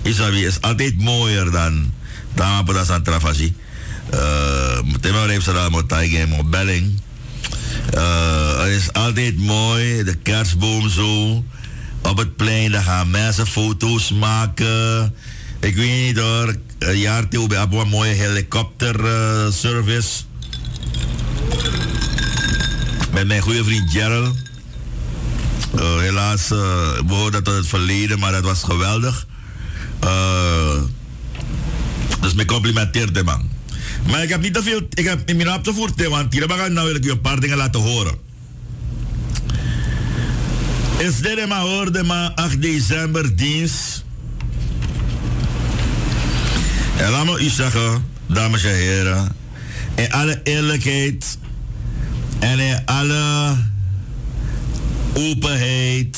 is, 0.01 0.19
is 0.19 0.61
altijd 0.61 0.97
mooier 0.97 1.51
dan 1.51 1.91
dan 2.33 2.65
dat 2.65 2.89
aan 2.89 3.03
travasi. 3.03 3.53
Uh, 4.13 4.79
Thema 5.01 5.27
heeft 5.27 5.45
ze 5.45 5.53
dan 5.53 5.71
met 5.71 6.49
belling. 6.49 7.01
Uh, 7.95 8.59
het 8.59 8.71
is 8.71 8.93
altijd 8.93 9.37
mooi, 9.37 10.03
de 10.03 10.15
kerstboom 10.15 10.89
zo. 10.89 11.43
Op 12.01 12.17
het 12.17 12.35
plein, 12.35 12.71
daar 12.71 12.83
gaan 12.83 13.09
mensen 13.09 13.47
foto's 13.47 14.11
maken. 14.11 15.15
Ik 15.59 15.75
weet 15.75 16.05
niet 16.05 16.17
hoor, 16.17 16.55
een 16.79 16.97
jaar 16.97 17.27
toe 17.27 17.47
bij 17.47 17.61
een 17.61 17.87
mooie 17.87 18.13
helikopterservice. 18.13 20.23
Met 23.11 23.27
mijn 23.27 23.41
goede 23.41 23.63
vriend 23.63 23.91
Gerald. 23.91 24.35
Uh, 25.75 25.97
helaas 25.97 26.51
uh, 26.51 27.01
behoort 27.05 27.33
dat 27.33 27.45
tot 27.45 27.55
het 27.55 27.67
verleden, 27.67 28.19
maar 28.19 28.31
dat 28.31 28.43
was 28.43 28.63
geweldig. 28.63 29.27
Dus 32.21 32.33
mijn 32.33 32.47
complimenteer 32.47 33.13
de 33.13 33.23
man. 33.23 33.49
Maar 34.09 34.23
ik 34.23 34.29
heb 34.29 34.41
niet 34.41 34.53
te 34.53 34.63
veel, 34.63 34.81
ik 34.89 35.05
heb 35.05 35.29
in 35.29 35.37
mijn 35.37 35.61
te 35.61 35.73
voeren, 35.73 36.09
want 36.09 36.33
hier 36.33 36.47
nou 36.47 36.87
wil 36.87 36.95
ik 36.95 37.05
een 37.05 37.21
paar 37.21 37.39
dingen 37.39 37.57
laten 37.57 37.81
horen. 37.81 38.30
Dit 41.01 41.47
maar 41.47 41.61
hoorde 41.61 42.03
maar 42.03 42.31
8 42.35 42.61
december 42.61 43.35
dienst. 43.35 44.03
En 46.97 47.11
laat 47.11 47.25
me 47.25 47.39
u 47.39 47.49
zeggen, 47.49 48.05
dames 48.25 48.63
en 48.63 48.75
heren, 48.75 49.35
in 49.95 50.11
alle 50.11 50.39
eerlijkheid 50.43 51.37
en 52.39 52.59
in 52.59 52.85
alle 52.85 53.55
openheid, 55.13 56.17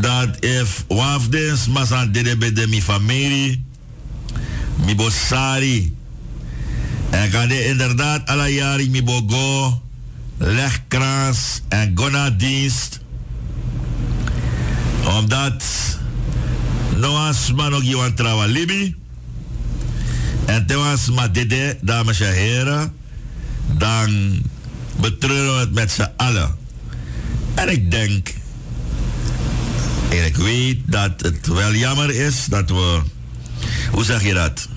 dat 0.00 0.44
if 0.44 0.84
wafdens 0.88 1.68
mas 1.68 1.92
aan 1.92 2.12
dit 2.12 2.38
bij 2.38 2.52
de 2.52 2.66
mi 2.66 2.82
familie, 2.82 3.64
mi 4.84 4.94
bosari, 4.94 5.96
en 7.10 7.30
kan 7.30 7.48
dit 7.48 7.64
inderdaad 7.64 8.26
alle 8.26 8.48
jaren 8.48 8.90
mi 8.90 9.02
bogo, 9.02 9.82
legkrans 10.42 11.60
en 11.68 11.92
gonadienst, 11.94 13.00
omdat 15.18 15.62
Noas 16.96 17.52
man 17.52 17.74
ook 17.74 17.82
Johan 17.82 18.14
Trawa 18.14 18.44
Libi. 18.44 18.94
En 20.44 20.66
te 20.66 20.74
was 20.76 21.10
maar 21.10 21.32
dede, 21.32 21.78
dames 21.80 22.20
en 22.20 22.32
heren. 22.32 22.94
Dan 23.78 24.42
betreuren 25.00 25.54
we 25.54 25.60
het 25.60 25.74
met 25.74 25.90
z'n 25.90 26.10
allen. 26.16 26.56
En 27.54 27.68
ik 27.68 27.90
denk, 27.90 28.34
en 30.10 30.24
ik 30.24 30.36
weet 30.36 30.78
dat 30.86 31.12
het 31.16 31.46
wel 31.46 31.74
jammer 31.74 32.10
is 32.10 32.44
dat 32.44 32.70
we, 32.70 33.00
hoe 33.90 34.04
zeg 34.04 34.22
je 34.22 34.34
dat? 34.34 34.68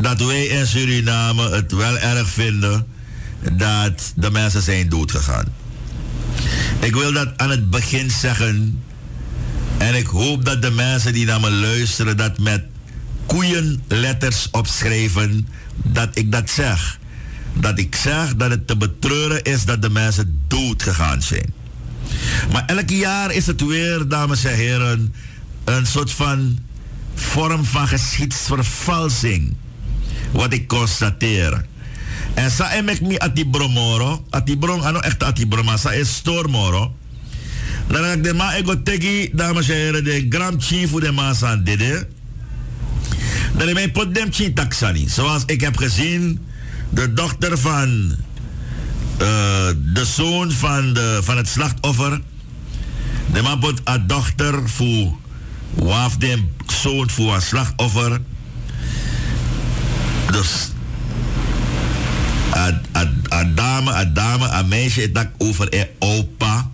Dat 0.00 0.20
wij 0.20 0.44
in 0.44 0.66
Suriname 0.66 1.50
het 1.50 1.72
wel 1.72 1.98
erg 1.98 2.28
vinden 2.28 2.86
dat 3.52 4.12
de 4.16 4.30
mensen 4.30 4.62
zijn 4.62 4.88
doodgegaan. 4.88 5.44
Ik 6.80 6.94
wil 6.94 7.12
dat 7.12 7.28
aan 7.36 7.50
het 7.50 7.70
begin 7.70 8.10
zeggen 8.10 8.82
en 9.78 9.94
ik 9.94 10.06
hoop 10.06 10.44
dat 10.44 10.62
de 10.62 10.70
mensen 10.70 11.12
die 11.12 11.26
naar 11.26 11.40
me 11.40 11.50
luisteren 11.50 12.16
dat 12.16 12.38
met 12.38 12.64
koeienletters 13.26 14.48
opschrijven 14.50 15.48
dat 15.74 16.08
ik 16.12 16.32
dat 16.32 16.50
zeg. 16.50 16.98
Dat 17.54 17.78
ik 17.78 17.94
zeg 17.94 18.36
dat 18.36 18.50
het 18.50 18.66
te 18.66 18.76
betreuren 18.76 19.42
is 19.42 19.64
dat 19.64 19.82
de 19.82 19.90
mensen 19.90 20.40
dood 20.48 20.82
gegaan 20.82 21.22
zijn. 21.22 21.54
Maar 22.52 22.64
elk 22.66 22.90
jaar 22.90 23.32
is 23.32 23.46
het 23.46 23.66
weer, 23.66 24.08
dames 24.08 24.44
en 24.44 24.54
heren, 24.54 25.14
een 25.64 25.86
soort 25.86 26.12
van 26.12 26.58
vorm 27.14 27.64
van 27.64 27.88
geschiedsvervalsing. 27.88 29.56
Wat 30.32 30.52
ik 30.52 30.68
constateer. 30.68 31.64
En 32.36 32.50
sa 32.52 32.68
emek 32.76 33.00
mi 33.00 33.16
ati 33.18 33.46
bromoro, 33.48 34.20
ati 34.30 34.58
brom, 34.60 34.84
ano 34.84 35.00
echt 35.00 35.22
ati 35.24 35.46
broma, 35.48 35.76
sa 35.80 35.96
is 35.96 36.14
stormoro. 36.20 36.92
Dan 37.88 38.04
ik 38.04 38.24
de 38.24 38.34
ma 38.34 38.54
ego 38.54 38.82
tegi, 38.82 39.30
dames 39.32 39.68
en 39.68 39.76
heren, 39.76 40.04
de 40.04 40.26
gram 40.28 40.60
chief 40.60 40.90
voor 40.90 41.00
de 41.00 41.12
maas 41.12 41.42
aan 41.42 41.64
dede. 41.64 42.08
Dan 43.56 43.68
ik 43.68 43.92
pot 43.92 44.14
dem 44.14 44.32
chin 44.32 44.54
taxani. 44.54 45.08
Zoals 45.08 45.42
ik 45.46 45.60
heb 45.60 45.76
gezien, 45.76 46.46
de 46.90 47.12
dochter 47.12 47.58
van 47.58 47.88
uh, 49.22 49.68
de 49.94 50.04
zoon 50.04 50.52
van, 50.52 50.92
de, 50.92 51.20
van 51.22 51.36
het 51.36 51.48
slachtoffer. 51.48 52.20
De 53.32 53.42
man 53.42 53.58
pot 53.58 53.88
a 53.88 53.98
dochter 53.98 54.68
voor 54.68 55.16
waf 55.74 56.16
de 56.16 56.42
zoon 56.66 57.10
voor 57.10 57.34
een 57.34 57.42
slachtoffer. 57.42 58.20
Dus 60.30 60.70
a 63.32 63.44
dame, 63.54 63.90
a 63.90 64.04
dame, 64.04 64.44
a 64.52 64.62
meisje, 64.62 65.00
het 65.12 65.28
over 65.38 65.74
een 65.74 65.86
opa. 65.98 66.70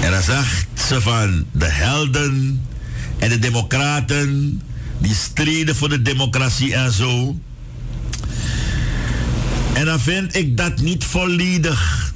En 0.00 0.10
dan 0.10 0.22
zegt 0.22 0.66
ze 0.74 1.00
van 1.00 1.46
de 1.52 1.66
helden 1.66 2.66
en 3.18 3.28
de 3.28 3.38
democraten 3.38 4.62
die 4.98 5.14
strijden 5.14 5.76
voor 5.76 5.88
de 5.88 6.02
democratie 6.02 6.74
en 6.74 6.92
zo. 6.92 7.36
En 9.72 9.84
dan 9.84 10.00
vind 10.00 10.36
ik 10.36 10.56
dat 10.56 10.80
niet 10.80 11.04
volledig. 11.04 12.12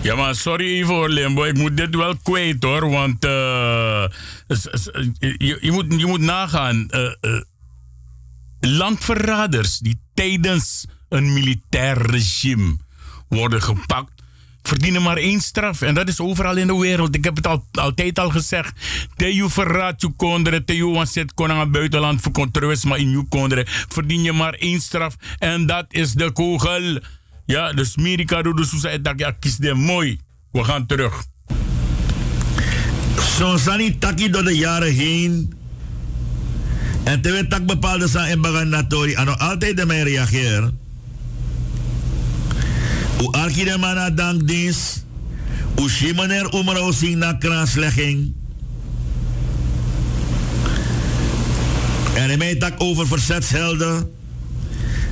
Ja, 0.00 0.14
maar 0.14 0.34
sorry 0.34 0.66
even 0.66 1.08
Limbo. 1.08 1.44
Ik 1.44 1.56
moet 1.56 1.76
dit 1.76 1.94
wel 1.94 2.16
kwijt 2.22 2.62
hoor. 2.62 2.90
Want 2.90 3.24
uh, 3.24 4.04
je, 5.18 5.58
je, 5.60 5.70
moet, 5.70 5.84
je 5.96 6.06
moet 6.06 6.20
nagaan. 6.20 6.88
Uh, 6.90 7.00
uh, 7.00 7.40
landverraders 8.70 9.78
die 9.78 10.00
tijdens 10.14 10.84
een 11.08 11.32
militair 11.32 12.10
regime 12.10 12.76
worden 13.28 13.62
gepakt 13.62 14.22
verdienen 14.62 15.02
maar 15.02 15.16
één 15.16 15.40
straf. 15.40 15.82
En 15.82 15.94
dat 15.94 16.08
is 16.08 16.20
overal 16.20 16.56
in 16.56 16.66
de 16.66 16.78
wereld. 16.78 17.14
Ik 17.14 17.24
heb 17.24 17.36
het 17.36 17.46
al, 17.46 17.64
altijd 17.72 18.18
al 18.18 18.30
gezegd. 18.30 18.72
Te 19.16 19.44
verraad 19.48 20.00
je 20.00 20.12
konderen, 20.16 20.64
te 20.64 20.76
je 20.76 21.06
zit 21.06 21.34
kon 21.34 21.50
aan 21.50 21.70
buitenland 21.70 22.20
voor 22.20 22.32
controles, 22.32 22.84
maar 22.84 22.98
in 22.98 23.10
je 23.10 23.24
konderen 23.28 23.64
verdien 23.66 24.22
je 24.22 24.32
maar 24.32 24.54
één 24.54 24.80
straf. 24.80 25.16
En 25.38 25.66
dat 25.66 25.86
is 25.88 26.12
de 26.12 26.32
kogel. 26.32 26.98
Ja, 27.46 27.72
dus 27.72 27.96
Amerika 27.96 28.42
doet 28.42 28.56
dus 28.56 28.70
zei 28.70 29.02
dat 29.02 29.18
ja, 29.18 29.30
kies 29.30 29.56
de 29.56 29.74
mooi. 29.74 30.18
We 30.52 30.64
gaan 30.64 30.86
terug. 30.86 31.24
Zo 33.38 33.56
zijn 33.56 33.98
taki 33.98 34.30
door 34.30 34.44
de 34.44 34.56
jaren 34.56 34.92
heen. 34.92 35.61
En 37.04 37.20
terwijl 37.20 37.48
tak 37.48 37.66
bepaalde 37.66 38.08
zijn 38.08 38.30
in 38.30 38.40
Baganatori, 38.40 39.12
en 39.12 39.38
altijd 39.38 39.86
mij 39.86 40.02
reageren. 40.02 40.78
U 43.22 43.26
arki 43.30 43.64
de 43.64 43.78
mana 43.78 44.10
dankdienst. 44.10 45.04
U 45.82 45.88
shimaner 45.88 46.54
umrao 46.54 46.92
sing 46.92 47.16
na 47.16 47.32
kranslegging. 47.32 48.32
En 52.14 52.26
hij 52.26 52.36
mij 52.36 52.54
tak 52.54 52.82
over 52.82 53.06
verzetshelden. 53.06 54.10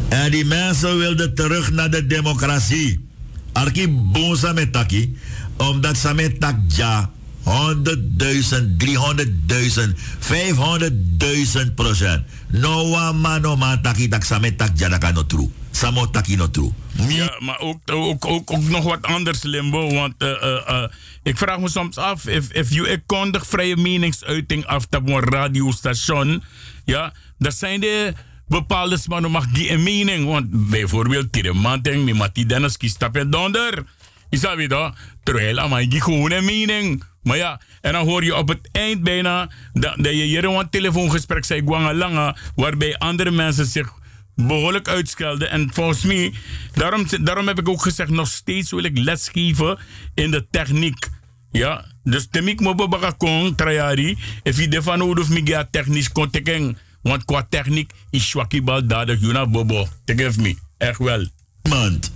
En 0.09 0.31
die 0.31 0.45
mensen 0.45 0.99
wilden 0.99 1.35
terug 1.35 1.71
naar 1.71 1.91
de 1.91 2.07
democratie. 2.07 3.09
Arki 3.53 3.89
bonsa 3.89 4.53
met 4.53 4.73
taki. 4.73 5.17
Omdat 5.57 5.97
ze 5.97 6.15
met 6.15 6.41
tak 6.41 6.57
ja. 6.69 7.11
100.000, 7.45 8.77
300.000, 8.77 9.95
500.000 10.19 11.75
procent. 11.75 12.25
No 12.51 12.85
man 13.12 13.43
no 13.43 13.57
man 13.57 13.83
taki 13.83 14.09
tak 14.09 14.25
samet 14.25 14.59
tak 14.59 14.77
jada 14.79 14.99
kan 14.99 15.15
no 15.15 15.27
true. 15.27 15.49
Samo 15.71 16.07
taki 16.11 16.37
no 16.37 16.51
true. 16.51 16.73
Ja, 17.09 17.37
maar 17.39 17.59
ook, 17.59 17.81
ook, 17.91 18.27
ook, 18.51 18.62
nog 18.69 18.85
wat 18.85 19.03
anders, 19.03 19.43
Limbo. 19.43 19.95
Want 19.95 20.15
uh, 20.19 20.29
uh, 20.69 20.85
ik 21.23 21.39
vraag 21.39 21.59
me 21.59 21.69
soms 21.69 21.97
af, 21.97 22.27
if, 22.27 22.53
if 22.53 22.71
you 22.71 22.99
kondig 23.07 23.47
vrije 23.47 23.77
meningsuiting 23.77 24.67
af 24.67 24.87
op 24.91 25.09
een 25.09 25.21
radiostation, 25.21 26.43
ja, 26.85 27.12
dan 27.39 27.53
zijn 27.53 27.83
er 27.83 28.15
bepaalde 28.49 28.99
mannen 29.09 29.31
mag 29.31 29.47
die 29.47 29.71
een 29.71 29.83
mening. 29.83 30.27
Want 30.27 30.69
bijvoorbeeld, 30.71 31.33
Tiremanting, 31.33 32.05
mi 32.05 32.15
mati 32.15 32.47
dennis 32.47 32.77
kies 32.77 32.97
tapen 32.97 33.31
donder. 33.31 33.85
Is 34.31 34.41
dat 34.41 34.57
weer 34.57 34.93
Terwijl, 35.23 35.69
maar 35.69 35.89
die 35.89 36.01
gewoon 36.01 36.31
een 36.31 36.45
mening. 36.45 37.05
Maar 37.23 37.37
ja, 37.37 37.61
en 37.81 37.93
dan 37.93 38.07
hoor 38.07 38.25
je 38.25 38.37
op 38.37 38.49
het 38.49 38.69
eind 38.73 39.03
bijna 39.03 39.51
dat, 39.73 39.95
dat 39.97 40.13
je 40.13 40.23
hier 40.23 40.45
een 40.45 40.71
telefoongesprek 40.71 41.45
zei, 41.45 41.63
Langa, 41.95 42.37
waarbij 42.55 42.99
andere 42.99 43.31
mensen 43.31 43.67
zich 43.67 43.93
behoorlijk 44.35 44.89
uitschelden. 44.89 45.51
En 45.51 45.71
volgens 45.73 46.03
mij, 46.03 46.33
daarom, 46.73 47.07
daarom 47.21 47.47
heb 47.47 47.59
ik 47.59 47.69
ook 47.69 47.83
gezegd, 47.83 48.11
nog 48.11 48.29
steeds 48.29 48.71
wil 48.71 48.85
ik 48.85 48.99
lesgeven 48.99 49.79
in 50.15 50.31
de 50.31 50.47
techniek. 50.51 51.09
Ja, 51.51 51.85
dus 52.03 52.29
temik 52.31 52.61
mo 52.61 52.75
baba 52.75 53.11
kon 53.11 53.55
trayari, 53.55 54.19
if 54.43 54.59
je 54.59 54.69
de 54.69 54.83
van 54.83 54.99
nodig 54.99 55.29
mij 55.29 55.67
technisch 55.71 56.13
kon 56.13 56.31
tekenen. 56.31 56.79
Want 57.03 57.25
qua 57.25 57.47
techniek 57.49 57.93
is 58.11 58.29
Swakibal 58.29 58.87
dadig, 58.87 59.21
Juna 59.21 59.47
Bobo. 59.47 59.87
Te 60.05 60.15
me, 60.15 60.57
echt 60.79 60.99
wel. 60.99 61.27
Iemand 61.63 62.13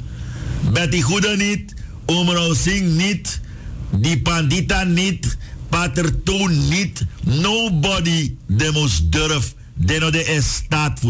Betty 0.73 1.01
Goede 1.01 1.37
niet. 1.37 1.75
Omro 2.07 2.55
Singh 2.55 2.87
niet. 2.87 3.41
Die 3.99 4.23
Pandita 4.23 4.85
niet. 4.85 5.37
Pater 5.69 6.23
Toon 6.23 6.69
niet. 6.69 7.05
Nobody 7.23 8.35
demos 8.47 9.11
durf. 9.11 9.55
Deno 9.75 10.11
de 10.11 10.25
is 10.25 10.55
staat. 10.55 11.01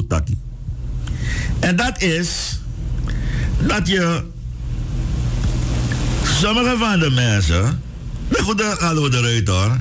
En 1.60 1.76
dat 1.76 2.02
is 2.02 2.60
dat 3.66 3.88
je 3.88 4.22
sommige 6.22 6.76
van 6.78 6.98
de 6.98 7.10
mensen. 7.10 7.82
Nou 8.28 8.44
goed, 8.44 8.58
dan 8.58 8.76
gaan 8.76 8.94
we 8.94 9.16
eruit 9.16 9.48
hoor. 9.48 9.80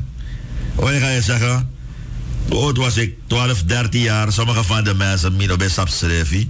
Ga 0.77 1.09
je 1.09 1.21
zeggen? 1.21 1.69
Oud 2.49 2.77
was 2.77 2.97
ik? 2.97 3.15
12, 3.27 3.63
13 3.63 4.01
jaar. 4.01 4.31
Sommige 4.31 4.63
van 4.63 4.83
de 4.83 4.93
mensen, 4.93 5.35
mino 5.35 5.55
Sapsrevi. 5.67 6.49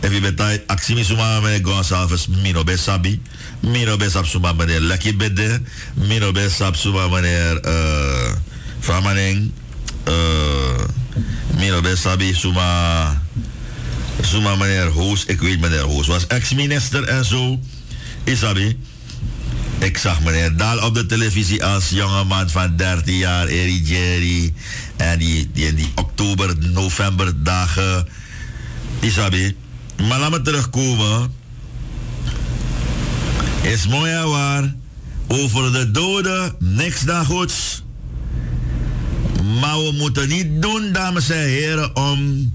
En 0.00 0.10
wie 0.10 0.20
betaalt, 0.20 0.60
actie 0.66 0.94
mi 0.94 1.04
suma 1.04 1.40
meneer 1.40 1.64
Gonsalves, 1.64 2.26
mino 2.26 2.64
bij 2.64 2.76
Sabi. 2.76 3.20
Mino 3.60 3.96
bij 3.96 4.10
Sap 4.10 4.26
suma 4.26 4.52
meneer 4.52 4.80
Lucky 4.80 5.16
Bede. 5.16 5.60
Suma 6.72 7.08
meneer 7.08 7.64
uh, 7.64 8.32
Framaning. 8.80 9.52
Uh, 10.08 10.14
mino 11.56 11.80
bij 11.80 11.96
Sabi 11.96 12.34
suma... 12.34 13.22
Suma 14.20 14.56
meneer 14.56 14.86
Hoos, 14.86 15.24
ik 15.24 15.40
weet 15.40 15.60
meneer 15.60 15.80
Hoos, 15.80 16.06
was 16.06 16.26
ex-minister 16.26 17.04
en 17.04 17.24
zo. 17.24 17.60
Isabi. 18.24 18.78
Ik 19.78 19.98
zag 19.98 20.20
meneer 20.20 20.56
Daal 20.56 20.78
op 20.78 20.94
de 20.94 21.06
televisie 21.06 21.64
als 21.64 21.88
jongeman 21.88 22.50
van 22.50 22.76
13 22.76 23.16
jaar, 23.16 23.46
Eri 23.46 23.82
Jerry. 23.82 24.52
En 24.96 25.18
die, 25.18 25.50
die 25.52 25.66
in 25.66 25.74
die 25.74 25.92
oktober, 25.94 26.54
november 26.58 27.42
dagen. 27.42 28.08
Isabi. 29.00 29.56
Maar 30.06 30.18
laat 30.18 30.30
me 30.30 30.42
terugkomen. 30.42 31.32
Is 33.62 33.86
mooi 33.86 34.24
waar. 34.24 34.74
Over 35.26 35.72
de 35.72 35.90
doden, 35.90 36.54
niks 36.58 37.00
dan 37.02 37.24
goeds. 37.24 37.82
Maar 39.60 39.76
we 39.76 39.92
moeten 39.98 40.28
niet 40.28 40.62
doen, 40.62 40.92
dames 40.92 41.30
en 41.30 41.38
heren, 41.38 41.96
om 41.96 42.52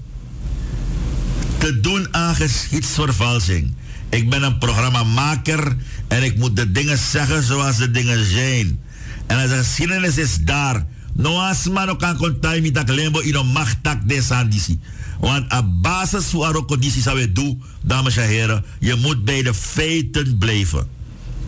te 1.58 1.80
doen 1.80 2.14
aan 2.14 2.34
geschiedsvervalsing. 2.34 3.74
Ik 4.08 4.30
ben 4.30 4.42
een 4.42 4.58
programmamaker 4.58 5.76
en 6.08 6.22
ik 6.22 6.36
moet 6.36 6.56
de 6.56 6.72
dingen 6.72 6.98
zeggen 6.98 7.42
zoals 7.42 7.76
de 7.76 7.90
dingen 7.90 8.24
zijn. 8.24 8.80
En 9.26 9.38
als 9.38 9.50
de 9.50 9.56
geschiedenis 9.56 10.18
is 10.18 10.38
daar, 10.40 10.86
no 11.12 11.38
asma 11.38 11.84
no 11.84 11.96
kan 11.96 12.16
mi 12.60 12.70
tak 12.70 12.88
lembo 12.88 13.20
ino 13.20 13.44
machtak 13.44 14.08
de 14.08 14.22
sandisi. 14.22 14.80
Want 15.24 15.52
op 15.52 15.82
basis 15.82 16.24
van 16.24 16.52
de 16.52 16.64
condities 16.64 17.02
zou 17.02 17.18
we 17.18 17.32
doen, 17.32 17.62
dames 17.82 18.16
en 18.16 18.26
heren, 18.26 18.64
je 18.80 18.94
moet 18.94 19.24
bij 19.24 19.42
de 19.42 19.54
feiten 19.54 20.38
blijven. 20.38 20.88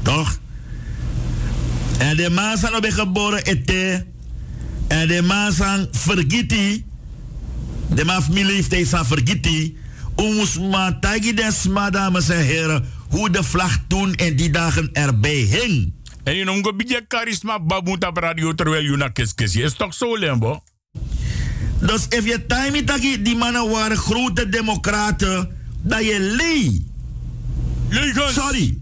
Toch? 0.02 0.38
En 1.98 2.16
de 2.16 2.30
man 2.30 2.58
zijn 2.58 2.74
op 2.74 2.84
geboren 2.88 3.44
ete. 3.44 4.06
En 4.88 5.08
de 5.08 5.22
man 5.22 5.52
zijn 5.52 5.88
vergiti. 5.90 6.84
De 7.90 8.04
man 8.04 8.22
familie 8.22 8.54
heeft 8.54 8.70
deze 8.70 9.04
vergiti. 9.04 9.76
Ons 10.14 10.58
maar 10.58 10.98
tagi 10.98 11.34
dames 11.90 12.28
en 12.28 12.44
heren, 12.44 12.84
hoe 13.08 13.30
de 13.30 13.42
vlag 13.42 13.78
toen 13.88 14.14
in 14.14 14.36
die 14.36 14.50
dagen 14.50 14.92
erbij 14.92 15.36
hing. 15.36 15.92
En 16.24 16.34
je 16.34 16.44
noemt 16.44 16.66
een 16.66 16.76
beetje 16.76 17.04
charisma 17.08 17.60
babuta 17.60 18.08
op 18.08 18.16
radio 18.16 18.54
terwijl 18.54 18.82
je 18.82 18.96
naar 18.96 19.12
kiskis. 19.12 19.56
Is 19.56 19.74
toch 19.74 19.94
zo, 19.94 20.18
Lembo? 20.18 20.62
Dus 21.86 22.06
if 22.08 22.24
je 22.24 22.46
time 22.46 22.84
tagi, 22.84 23.22
die 23.22 23.36
mannen 23.36 23.70
waren 23.70 23.96
grote 23.96 24.48
democraten, 24.48 25.50
dat 25.82 26.04
je 26.04 26.20
lee. 26.20 26.86
Sorry. 28.32 28.78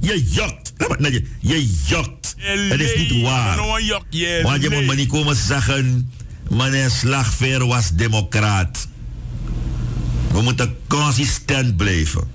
Je 0.00 0.24
jokt. 0.30 0.72
Je, 0.98 1.24
je 1.40 1.74
jokt. 1.86 2.34
Het 2.36 2.80
is 2.80 2.96
niet 2.96 3.22
waar. 3.22 3.56
Want 4.42 4.62
je 4.62 4.70
moet 4.70 4.86
me 4.86 4.94
niet 4.94 5.08
komen 5.08 5.36
zeggen, 5.36 6.12
meneer 6.50 6.90
Slagveer 6.90 7.66
was 7.66 7.90
democraat. 7.90 8.88
We 10.32 10.42
moeten 10.42 10.76
consistent 10.86 11.76
blijven. 11.76 12.30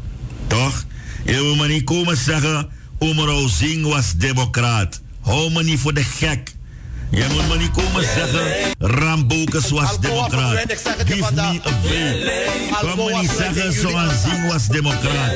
Toch? 0.47 0.85
Je 1.25 1.47
moet 1.47 1.57
me 1.57 1.73
niet 1.73 1.83
komen 1.83 2.17
zeggen, 2.17 2.69
Omro 2.97 3.47
Zing 3.47 3.85
was 3.85 4.13
democraat. 4.13 5.01
Hou 5.21 5.51
me 5.51 5.63
niet 5.63 5.79
voor 5.79 5.93
de 5.93 6.03
gek. 6.03 6.52
Je 7.13 7.25
moet 7.31 7.47
me 7.47 7.57
niet 7.57 7.71
komen 7.71 8.03
zeggen, 8.03 8.73
Rambokus 8.79 9.69
was 9.69 9.99
democraat. 9.99 10.65
Give 11.05 11.33
me 11.33 11.41
a 11.41 11.79
break. 11.81 12.79
Kom 12.79 13.05
me 13.05 13.19
niet 13.21 13.31
zeggen, 13.37 13.73
Zoan 13.73 14.09
Zing 14.23 14.51
was 14.51 14.67
democraat. 14.67 15.31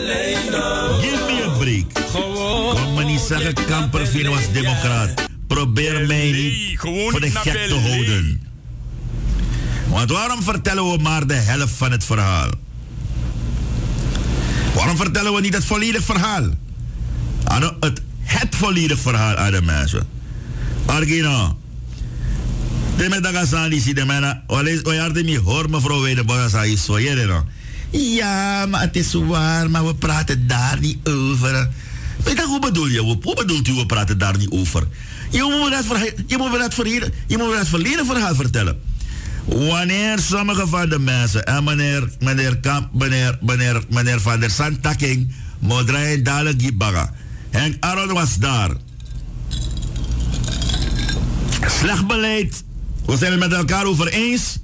Give 1.01 1.23
me 1.27 1.43
a 1.45 1.57
break. 1.57 2.11
Kom 2.11 2.93
me 2.93 3.03
niet 3.03 3.19
zeggen, 3.19 3.53
Kamperveen 3.53 4.29
was 4.29 4.51
democraat. 4.51 5.09
Probeer 5.47 6.07
mij 6.07 6.31
niet 6.31 6.79
voor 6.79 7.19
de 7.19 7.31
gek 7.31 7.67
te 7.67 7.79
houden. 7.79 8.41
Want 9.87 10.11
waarom 10.11 10.43
vertellen 10.43 10.91
we 10.91 10.97
maar 11.01 11.27
de 11.27 11.33
helft 11.33 11.73
van 11.73 11.91
het 11.91 12.03
verhaal? 12.03 12.49
Waarom 14.73 14.97
vertellen 14.97 15.33
we 15.33 15.41
niet 15.41 15.53
het 15.53 15.65
volledige 15.65 16.03
verhaal? 16.03 16.43
Het, 17.79 18.01
het 18.21 18.55
volledige 18.55 19.01
verhaal 19.01 19.35
aan 19.35 19.51
de 19.51 19.61
mensen. 19.61 20.07
Argino. 20.85 21.57
De 22.97 23.09
met 23.09 23.23
daga 23.23 23.45
si 23.69 23.93
de 23.93 24.05
mena. 24.05 24.43
Wale 24.47 24.79
oyarde 24.83 25.23
mi 25.23 25.37
hoor 25.37 25.69
mevrouw 25.69 26.01
Weideboy 26.01 26.49
sa 26.49 26.63
is 26.63 26.85
zo 26.85 26.97
no. 26.97 27.45
Ja, 27.91 28.65
maar 28.65 28.81
het 28.81 28.95
is 28.95 29.13
waar, 29.13 29.69
maar 29.69 29.85
we 29.85 29.95
praten 29.95 30.47
daar 30.47 30.77
niet 30.79 30.97
over. 31.07 31.69
Weet 32.23 32.37
je, 32.37 32.45
hoe 32.45 32.59
bedoel 32.59 32.87
je? 32.87 32.99
Hoe 32.99 33.35
bedoelt 33.35 33.67
u, 33.67 33.73
we 33.73 33.85
praten 33.85 34.17
daar 34.17 34.37
niet 34.37 34.49
over? 34.49 34.87
Je 35.31 35.41
moet 35.41 35.63
me 35.63 35.69
dat, 35.69 36.13
je 36.27 36.37
moet 36.37 36.51
me 36.51 36.57
dat, 36.57 37.67
verleden, 37.67 38.05
me 38.05 38.13
verhaal 38.13 38.35
vertellen. 38.35 38.79
Wanneer 39.45 40.19
sommige 40.19 40.67
van 40.67 40.89
de 40.89 40.99
mensen, 40.99 41.45
en 41.45 41.63
meneer, 41.63 42.09
meneer 42.19 42.57
Kamp, 42.57 42.93
meneer, 42.93 43.37
meneer, 43.41 43.83
meneer 43.89 44.21
Van 44.21 44.39
der 44.39 44.49
Santaking, 44.51 45.33
Modrij 45.59 46.21
Dale 46.21 46.53
Gibaga. 46.57 47.13
Henk 47.49 47.75
Aron 47.79 48.13
was 48.13 48.37
daar. 48.37 48.71
Slecht 51.67 52.07
beleid. 52.07 52.65
We 53.07 53.17
zijn 53.17 53.31
het 53.31 53.39
met 53.39 53.53
elkaar 53.53 53.85
over 53.85 54.07
eens. 54.07 54.57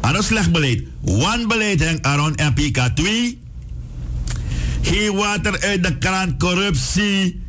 Aan 0.00 0.22
slecht 0.22 0.52
beleid. 0.52 0.82
One 1.04 1.46
beleid 1.46 1.80
Henk 1.80 2.06
Aron 2.06 2.34
en 2.34 2.52
PK 2.52 2.78
2. 2.94 3.40
Geen 4.82 5.14
water 5.14 5.60
uit 5.60 5.84
de 5.84 5.98
kraan, 5.98 6.38
corruptie. 6.38 7.40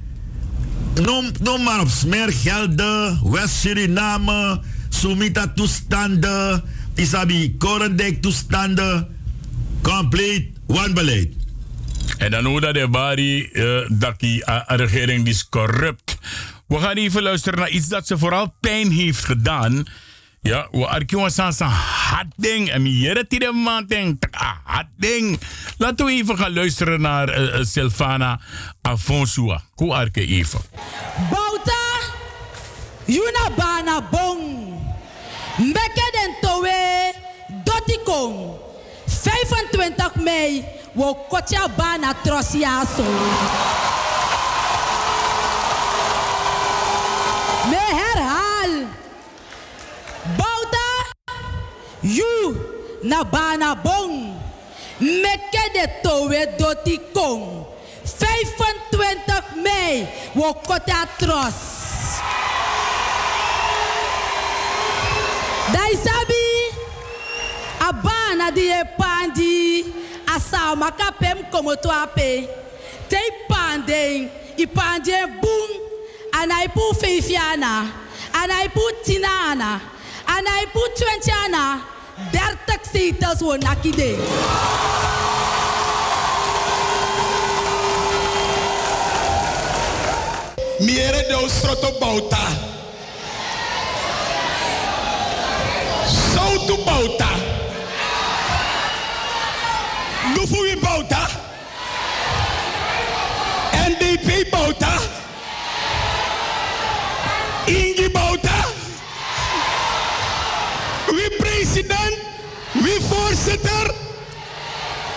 Noem, 1.02 1.32
noem 1.41 1.64
maar 1.64 1.80
op 1.80 1.90
smergelden, 1.90 3.32
West-Suriname 3.32 4.62
Sumita 4.90 5.48
toestanden, 5.56 6.64
Isabi 6.95 7.58
Korendijk 7.58 8.22
toestanden, 8.22 9.08
compleet 9.82 10.48
wanbeleid. 10.66 11.34
En 12.18 12.32
dan 12.32 12.45
hoe 12.45 12.62
dat 12.62 12.74
de 12.74 12.88
bari 12.88 13.50
uh, 13.52 13.80
dat 13.90 14.20
die 14.20 14.44
uh, 14.50 14.62
regering 14.68 15.28
is 15.28 15.50
corrupt. 15.50 16.18
We 16.68 16.80
gaan 16.80 16.95
even 16.95 17.22
luisteren 17.24 17.60
naar 17.60 17.70
iets 17.70 17.88
dat 17.88 18.08
ze 18.08 18.18
vooral 18.18 18.56
pijn 18.60 18.91
heeft 18.91 19.26
gedaan. 19.26 19.86
Ja, 20.44 20.68
we 20.72 20.88
arkiwa 20.88 21.30
san 21.30 21.53
san 21.53 21.70
hard 21.70 22.28
ding. 22.36 22.70
En 22.70 22.82
hier 22.86 23.26
die 23.28 23.40
de 23.40 23.52
man 23.52 23.86
ding. 24.98 25.40
Laten 25.78 26.06
we 26.06 26.11
even 26.11 26.38
gaan 26.38 26.53
luisteren 26.53 27.02
naar 27.02 27.40
uh, 27.40 27.64
Silvana 27.64 28.40
Afonso. 28.82 29.57
Hoe 29.76 29.94
arke 29.94 30.26
even. 30.26 30.60
Bouta, 31.30 31.99
Yuna 33.06 33.49
bana 33.56 34.02
bong. 34.11 34.41
Mbeke 35.57 36.10
den 36.11 36.36
towe 36.41 37.14
dotikong. 37.64 38.52
25 39.06 40.15
mei 40.24 40.65
wo 40.94 41.14
kotja 41.30 41.68
bana 41.76 42.14
trosiaso. 42.24 43.03
Me. 47.70 47.94
You 52.04 53.00
na 53.04 53.24
bana 53.24 53.76
bong. 53.76 54.40
Meke 55.00 55.74
de 55.74 55.86
towe 56.04 56.46
dotikong. 56.58 57.66
25 58.04 59.64
mei 59.64 60.08
wo 60.36 60.54
kotja 60.54 61.08
tros. 61.18 62.20
Dai 65.74 65.96
sabi 65.96 66.46
abana 67.80 68.52
di 68.52 68.68
e 68.70 68.84
pandi 68.98 69.84
asa 70.28 70.76
makapem 70.76 71.50
como 71.52 71.76
tu 71.76 71.90
ape. 71.90 72.48
Te 73.10 73.20
pande 73.50 74.30
i 74.58 74.66
pande 74.68 75.42
boom 75.42 75.70
anai 76.34 76.68
pu 76.74 76.94
feifiana 77.00 77.92
anai 78.34 78.68
pu 78.70 78.84
tinana 79.06 79.82
anai 80.28 80.66
pu 80.74 80.82
twentyana 80.98 81.93
dertig 82.31 82.81
zetels 82.91 83.41
wo 83.41 83.56
nakide. 83.56 84.15
Miere 90.80 91.26
de 91.27 91.49
stroto 91.49 91.91
bauta. 91.99 92.48
Soutu 96.06 96.84
bauta. 96.85 97.30
Bauta. 100.81 101.27
NDP 103.90 104.49
bauta. 104.52 104.99
Ingi 107.68 108.10
bauta. 108.10 108.32
Voorzitter. 113.44 113.94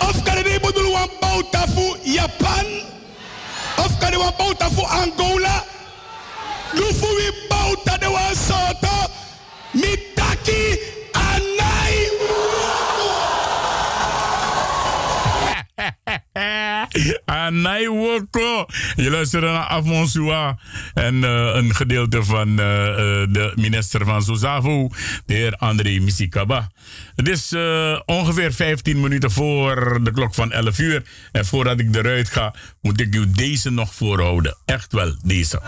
Of 0.01 0.23
kan 0.23 0.37
je 0.37 0.61
bedoel 0.61 0.93
wan 0.93 1.11
bauta 1.21 1.65
voor 1.75 1.99
Japan? 2.03 2.67
Of 3.77 3.99
kan 3.99 4.11
je 4.11 4.19
wan 4.19 4.35
voor 4.71 4.87
Angola? 4.87 5.65
Lufu 6.73 7.07
wie 7.17 7.47
bauta 7.49 7.97
de 7.99 8.09
wan 8.11 8.35
soto. 8.35 9.11
Mitaki 9.71 10.79
anai. 11.13 12.11
Anai 17.25 17.89
Woko. 17.89 18.67
Je 18.97 19.11
luistert 19.11 19.43
naar 19.43 19.67
Afonsua. 19.67 20.59
En 20.95 21.15
uh, 21.15 21.51
een 21.55 21.75
gedeelte 21.75 22.25
van 22.25 22.49
uh, 22.49 22.57
de 22.57 23.53
minister 23.55 24.05
van 24.05 24.23
Sozavo, 24.23 24.89
de 25.27 25.35
heer 25.35 25.57
André 25.57 25.99
Misikaba. 25.99 26.71
Het 27.15 27.29
is 27.29 27.55
ongeveer 28.05 28.53
15 28.53 29.01
minuten 29.01 29.31
voor 29.31 30.01
de 30.03 30.11
klok 30.11 30.35
van 30.35 30.53
11 30.53 30.79
uur. 30.79 31.03
En 31.33 31.47
voordat 31.47 31.81
ik 31.81 31.95
eruit 31.95 32.29
ga, 32.29 32.55
moet 32.81 33.01
ik 33.01 33.15
u 33.15 33.31
deze 33.31 33.71
nog 33.71 33.95
voorhouden. 33.95 34.57
Echt 34.65 34.93
wel, 34.93 35.17
deze. 35.25 35.61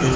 Of 0.00 0.14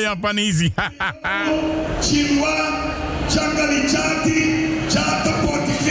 Japanese. 0.00 0.70
Chilwa, 2.00 2.54
Changali 3.28 3.80
Chati, 3.88 4.38
Chata 4.88 5.32
Portuguese, 5.44 5.83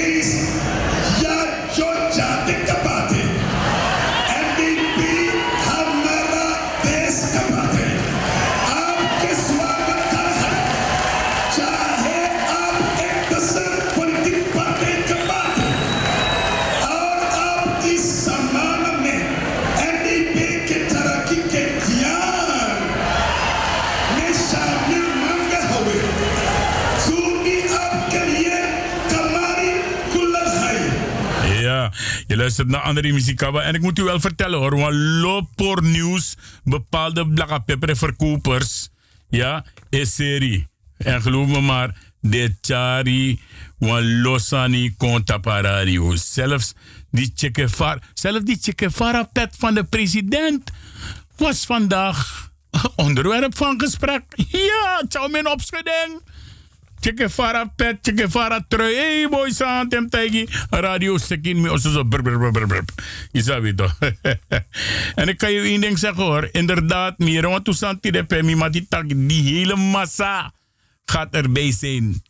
luistert 32.43 32.67
naar 32.67 32.81
andere 32.81 33.11
Muzikaba. 33.11 33.61
En 33.61 33.73
ik 33.73 33.81
moet 33.81 33.99
u 33.99 34.03
wel 34.03 34.19
vertellen 34.19 34.59
hoor, 34.59 34.75
want 34.77 34.93
Lopor 34.95 35.83
Nieuws, 35.83 36.35
bepaalde 36.63 37.27
blakke 37.27 37.59
pepper 37.59 37.97
verkopers, 37.97 38.89
ja, 39.29 39.65
is 39.89 40.15
serie. 40.15 40.67
En 40.97 41.21
geloof 41.21 41.47
me 41.47 41.61
maar, 41.61 41.95
de 42.19 42.55
chari, 42.61 43.39
wan 43.77 44.21
losani 44.21 44.93
konta 44.97 45.37
parario. 45.37 46.15
Zelfs 46.15 46.73
die 47.11 47.31
Che 47.35 47.99
zelfs 48.13 48.45
die 48.45 48.57
Che 48.61 49.25
pet 49.31 49.55
van 49.57 49.73
de 49.73 49.83
president 49.83 50.71
was 51.37 51.65
vandaag 51.65 52.51
onderwerp 52.95 53.57
van 53.57 53.79
gesprek. 53.79 54.23
Ja, 54.51 55.03
ciao 55.07 55.27
mijn 55.27 55.47
opschudding. 55.47 56.21
Che 57.03 57.11
Guevara 57.13 57.67
pet, 57.67 57.99
Che 57.99 58.13
Guevara 58.13 58.63
trui. 58.65 58.95
Hey 58.95 59.27
boy, 59.27 59.51
san 59.51 59.89
tem. 59.89 60.07
Radio 60.69 61.17
sekin 61.17 61.59
mi 61.59 61.67
osso 61.67 61.91
zo 61.91 62.05
brr 62.05 62.21
brr 62.21 62.51
brr 62.51 62.65
brr. 62.65 62.83
Zou 63.33 63.75
toch. 63.75 63.97
en 65.19 65.27
ik 65.27 65.37
kan 65.37 65.51
je 65.51 65.61
één 65.61 65.81
ding 65.81 65.99
zeggen 65.99 66.23
hoor. 66.23 66.49
Inderdaad, 66.51 67.17
meer 67.17 67.47
want 67.47 67.63
toen 67.63 67.73
santi 67.73 68.11
de 68.11 68.23
pemi, 68.23 68.55
maar 68.55 68.71
die 68.71 68.85
tak, 68.89 69.09
die 69.09 69.43
hele 69.43 69.75
massa 69.75 70.53
gaat 71.05 71.33
erbij 71.33 71.71
zijn. 71.71 72.23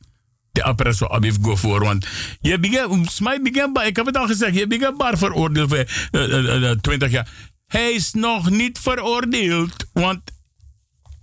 De 0.51 0.63
appresso 0.63 1.07
abif 1.07 1.35
go 1.41 1.55
voor. 1.55 1.83
Want 1.83 2.07
je 2.41 2.59
begint, 2.59 3.11
smij 3.11 3.41
begint, 3.41 3.79
ik 3.79 3.95
heb 3.95 4.05
het 4.05 4.17
al 4.17 4.27
gezegd, 4.27 4.55
je 4.55 4.67
begint 4.67 4.97
maar 4.97 5.17
veroordeeld 5.17 5.69
voor 5.69 5.85
uh, 6.11 6.61
uh, 6.61 6.71
20 6.71 7.11
jaar. 7.11 7.27
Hij 7.67 7.91
is 7.91 8.13
nog 8.13 8.49
niet 8.49 8.79
veroordeeld, 8.79 9.85
want 9.93 10.21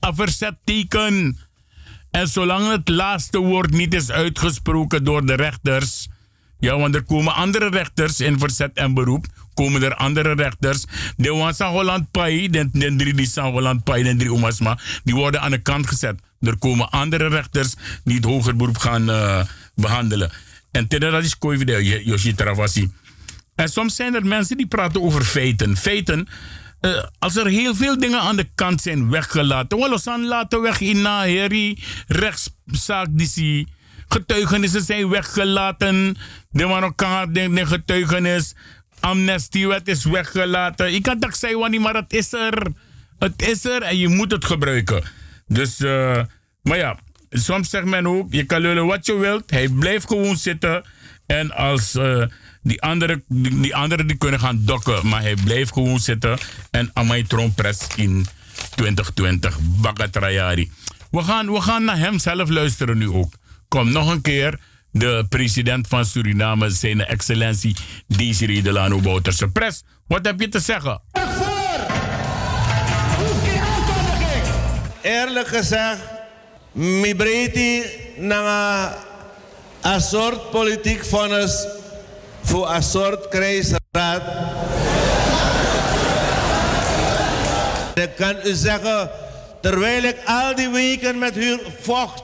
een 0.01 0.15
verzetteken 0.15 1.39
en 2.11 2.29
zolang 2.29 2.71
het 2.71 2.89
laatste 2.89 3.39
woord 3.39 3.71
niet 3.71 3.95
is 3.95 4.11
uitgesproken 4.11 5.05
door 5.05 5.27
de 5.27 5.35
rechters. 5.35 6.09
Ja, 6.59 6.79
want 6.79 6.95
er 6.95 7.03
komen 7.03 7.35
andere 7.35 7.69
rechters 7.69 8.21
in 8.21 8.39
verzet 8.39 8.71
en 8.75 8.95
beroep. 8.95 9.27
Komen 9.55 9.83
er 9.83 9.95
andere 9.95 10.35
rechters. 10.35 10.85
De 11.17 11.31
Wansa 11.31 11.71
Holland 11.71 12.11
Pai, 12.11 12.51
de, 12.51 12.69
drie 12.73 13.15
die 13.15 13.27
San 13.27 13.53
Holland 13.53 13.85
Pai, 13.85 14.03
de 14.03 14.17
drie 14.17 14.77
die 15.05 15.15
worden 15.15 15.41
aan 15.41 15.51
de 15.51 15.59
kant 15.59 15.87
gezet. 15.87 16.21
Er 16.41 16.59
komen 16.59 16.91
andere 16.91 17.29
rechters 17.29 17.75
die 18.05 18.17
het 18.17 18.25
hoger 18.25 18.57
beroep 18.57 18.79
gaan 18.79 19.11
uh, 19.11 19.43
behandelen. 19.75 20.31
En 20.71 20.87
dat 20.89 21.25
is 21.25 21.39
Koivide, 21.39 22.05
Yoshi 22.05 22.35
Travasi. 22.35 22.91
En 23.55 23.69
soms 23.69 23.97
zijn 23.97 24.15
er 24.15 24.27
mensen 24.27 24.57
die 24.57 24.67
praten 24.67 25.03
over 25.03 25.25
feiten. 25.25 25.77
Feiten 25.77 26.29
uh, 26.81 27.05
als 27.19 27.37
er 27.37 27.47
heel 27.47 27.75
veel 27.75 27.99
dingen 27.99 28.21
aan 28.21 28.37
de 28.37 28.49
kant 28.55 28.81
zijn 28.81 29.11
weggelaten. 29.11 29.79
Wel, 29.79 29.99
aan 30.05 30.27
laten 30.27 30.61
weg 30.61 30.81
in 30.81 31.03
Naheri, 31.03 31.79
rechtszaak 32.07 33.09
die 33.11 33.69
Getuigenissen 34.13 34.83
zijn 34.83 35.09
weggelaten. 35.09 36.17
De 36.51 36.67
Marokkaan 36.67 37.33
de 37.33 37.67
getuigenis. 37.67 38.55
Amnestiewet 39.01 39.89
is 39.89 40.05
weggelaten. 40.05 40.95
Ik 40.95 41.03
kan 41.03 41.19
dat 41.19 41.37
zeggen, 41.37 41.81
maar 41.81 41.95
het 41.95 42.13
is 42.13 42.33
er. 42.33 42.67
Het 43.19 43.43
is 43.43 43.65
er 43.65 43.83
en 43.83 43.99
je 43.99 44.09
moet 44.09 44.31
het 44.31 44.45
gebruiken. 44.45 45.03
Dus, 45.47 45.81
uh, 45.81 46.23
maar 46.63 46.77
ja, 46.77 46.99
soms 47.31 47.71
zegt 47.71 47.85
men 47.85 48.07
ook, 48.07 48.33
je 48.33 48.45
kan 48.45 48.61
lullen 48.61 48.87
wat 48.87 49.07
je 49.07 49.15
wilt. 49.15 49.51
Hij 49.51 49.69
blijft 49.69 50.07
gewoon 50.07 50.37
zitten. 50.37 50.85
En 51.27 51.51
als 51.51 51.95
uh, 51.95 52.25
die 52.63 52.83
anderen 52.83 53.25
die, 53.29 53.61
die 53.61 54.05
die 54.07 54.17
kunnen 54.17 54.41
gaan 54.41 54.65
dokken, 54.65 55.07
maar 55.07 55.21
hij 55.21 55.35
blijft 55.45 55.73
gewoon 55.73 55.99
zitten. 55.99 56.39
En 56.71 56.91
Amai 56.93 57.27
Trompres 57.27 57.87
in 57.97 58.27
2020, 58.75 59.59
Bagatrayari. 59.61 60.71
We 61.11 61.23
gaan, 61.23 61.53
we 61.53 61.61
gaan 61.61 61.85
naar 61.85 61.99
hem 61.99 62.19
zelf 62.19 62.49
luisteren 62.49 62.99
nu 62.99 63.09
ook. 63.09 63.35
Kom 63.69 63.93
nog 63.93 64.11
een 64.11 64.21
keer. 64.21 64.59
De 64.93 65.27
president 65.29 65.87
van 65.89 66.05
Suriname, 66.05 66.71
zijn 66.71 67.07
excellentie 67.07 67.77
Desiree 68.07 68.63
Delano 68.63 69.01
Bouterse. 69.01 69.49
Pres, 69.49 69.83
wat 70.07 70.25
heb 70.25 70.41
je 70.41 70.49
te 70.49 70.61
zeggen? 70.61 71.01
Eerlijk 75.03 75.49
gezegd, 75.49 76.01
mi 76.73 77.15
breedte 77.15 77.99
na 78.19 78.97
een 79.83 80.01
soort 80.01 80.51
politiek 80.51 81.05
vonnis 81.05 81.67
voor 82.51 82.71
een 82.71 82.83
soort 82.83 83.29
krijgsraad. 83.29 84.23
Ik 87.95 88.11
kan 88.17 88.37
u 88.45 88.55
zeggen, 88.55 89.11
terwijl 89.61 90.03
ik 90.03 90.17
al 90.25 90.55
die 90.55 90.69
weken 90.69 91.19
met 91.19 91.37
u 91.37 91.59
vocht 91.81 92.23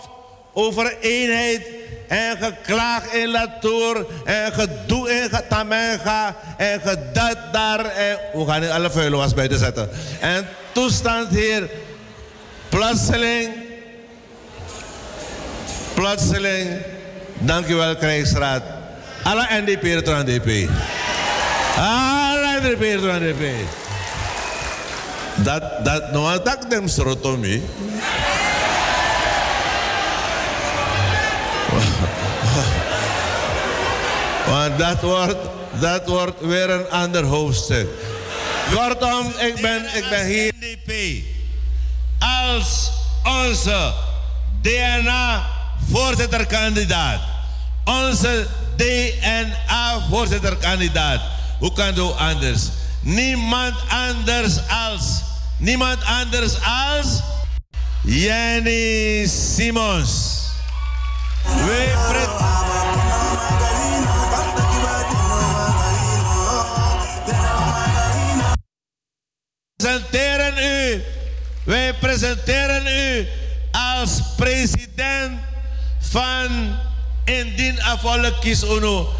over 0.52 0.96
eenheid 1.00 1.66
en 2.08 2.36
geklaag 2.36 3.12
in 3.12 3.30
Latour 3.30 4.06
en 4.24 4.52
gedoe 4.52 5.10
in 5.10 5.30
Tamenga 5.48 6.36
en 6.56 6.80
gedat 6.80 7.36
daar 7.52 7.84
en 7.84 8.18
we 8.32 8.44
gaan 8.46 8.60
niet 8.60 8.70
alle 8.70 8.90
vuile 8.90 9.16
was 9.16 9.34
buiten 9.34 9.58
zetten. 9.58 9.88
En 10.20 10.46
toestand 10.72 11.28
hier, 11.28 11.70
plotseling, 12.68 13.52
plotseling, 15.94 16.70
dankjewel 17.38 17.96
krijgsraad. 17.96 18.75
Alle 19.26 19.46
NDP 19.50 19.82
het 19.82 20.06
NDP. 20.06 20.70
Alle 21.76 22.58
NDP 22.62 22.80
het 22.80 23.02
NDP. 23.20 23.42
Dat, 25.34 25.62
dat, 25.84 26.12
nou, 26.12 26.40
dat 26.44 26.66
dem 26.68 26.88
srotomi. 26.88 27.62
Want 34.46 34.78
dat 34.78 35.00
wordt, 35.00 35.36
dat 35.80 36.08
wordt 36.08 36.40
weer 36.40 36.70
een 36.70 36.90
ander 36.90 37.24
hoofdstuk. 37.24 37.88
Kortom, 38.74 39.32
ik 39.38 39.60
ben, 39.60 39.84
ik 39.94 40.04
ben 40.10 40.26
hier. 40.26 40.52
NDP 40.60 40.92
als 42.18 42.90
onze 43.24 43.92
DNA-voorzitterkandidaat. 44.62 47.20
Onze 47.84 48.46
DNA-voorzitterkandidaat. 48.76 51.20
Hoe 51.58 51.72
kan 51.72 51.86
het 51.86 52.16
anders? 52.16 52.68
Niemand 53.00 53.74
anders 53.88 54.58
als. 54.68 55.22
Niemand 55.58 56.04
anders 56.04 56.54
als. 56.54 57.20
Jenny 58.02 59.26
Simons. 59.26 60.34
Wij 61.44 61.94
presenteren 69.76 70.58
u, 70.58 71.02
wij 71.64 71.94
presenteren 71.94 72.86
u 72.86 73.26
als 73.72 74.20
president 74.36 75.40
van 75.98 76.76
Indien 77.26 77.82
Afvallen 77.82 78.38
Kies 78.40 78.62
UNO 78.62 79.14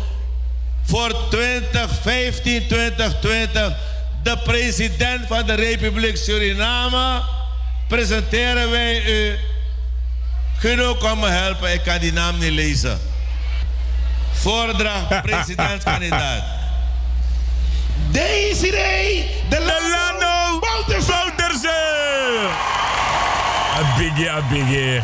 voor 0.85 1.15
2015, 1.31 2.67
2020. 2.69 3.77
De 4.23 4.39
president 4.45 5.27
van 5.27 5.47
de 5.47 5.55
Republiek 5.55 6.17
Suriname 6.17 7.23
presenteren 7.89 8.71
wij 8.71 9.05
u. 9.05 9.39
Kun 10.61 10.79
u 10.79 10.95
komen 10.95 11.33
helpen? 11.33 11.73
Ik 11.73 11.83
kan 11.83 11.99
die 11.99 12.13
naam 12.13 12.39
niet 12.39 12.53
lezen. 12.53 13.01
Voordracht 14.33 15.23
presidentskandidaat. 15.23 16.43
Desiree 18.13 19.31
Delano 19.49 20.59
Bouterse. 20.59 21.13
A 23.77 23.97
biggie, 23.99 24.31
a 24.31 24.41
biggie. 24.51 25.01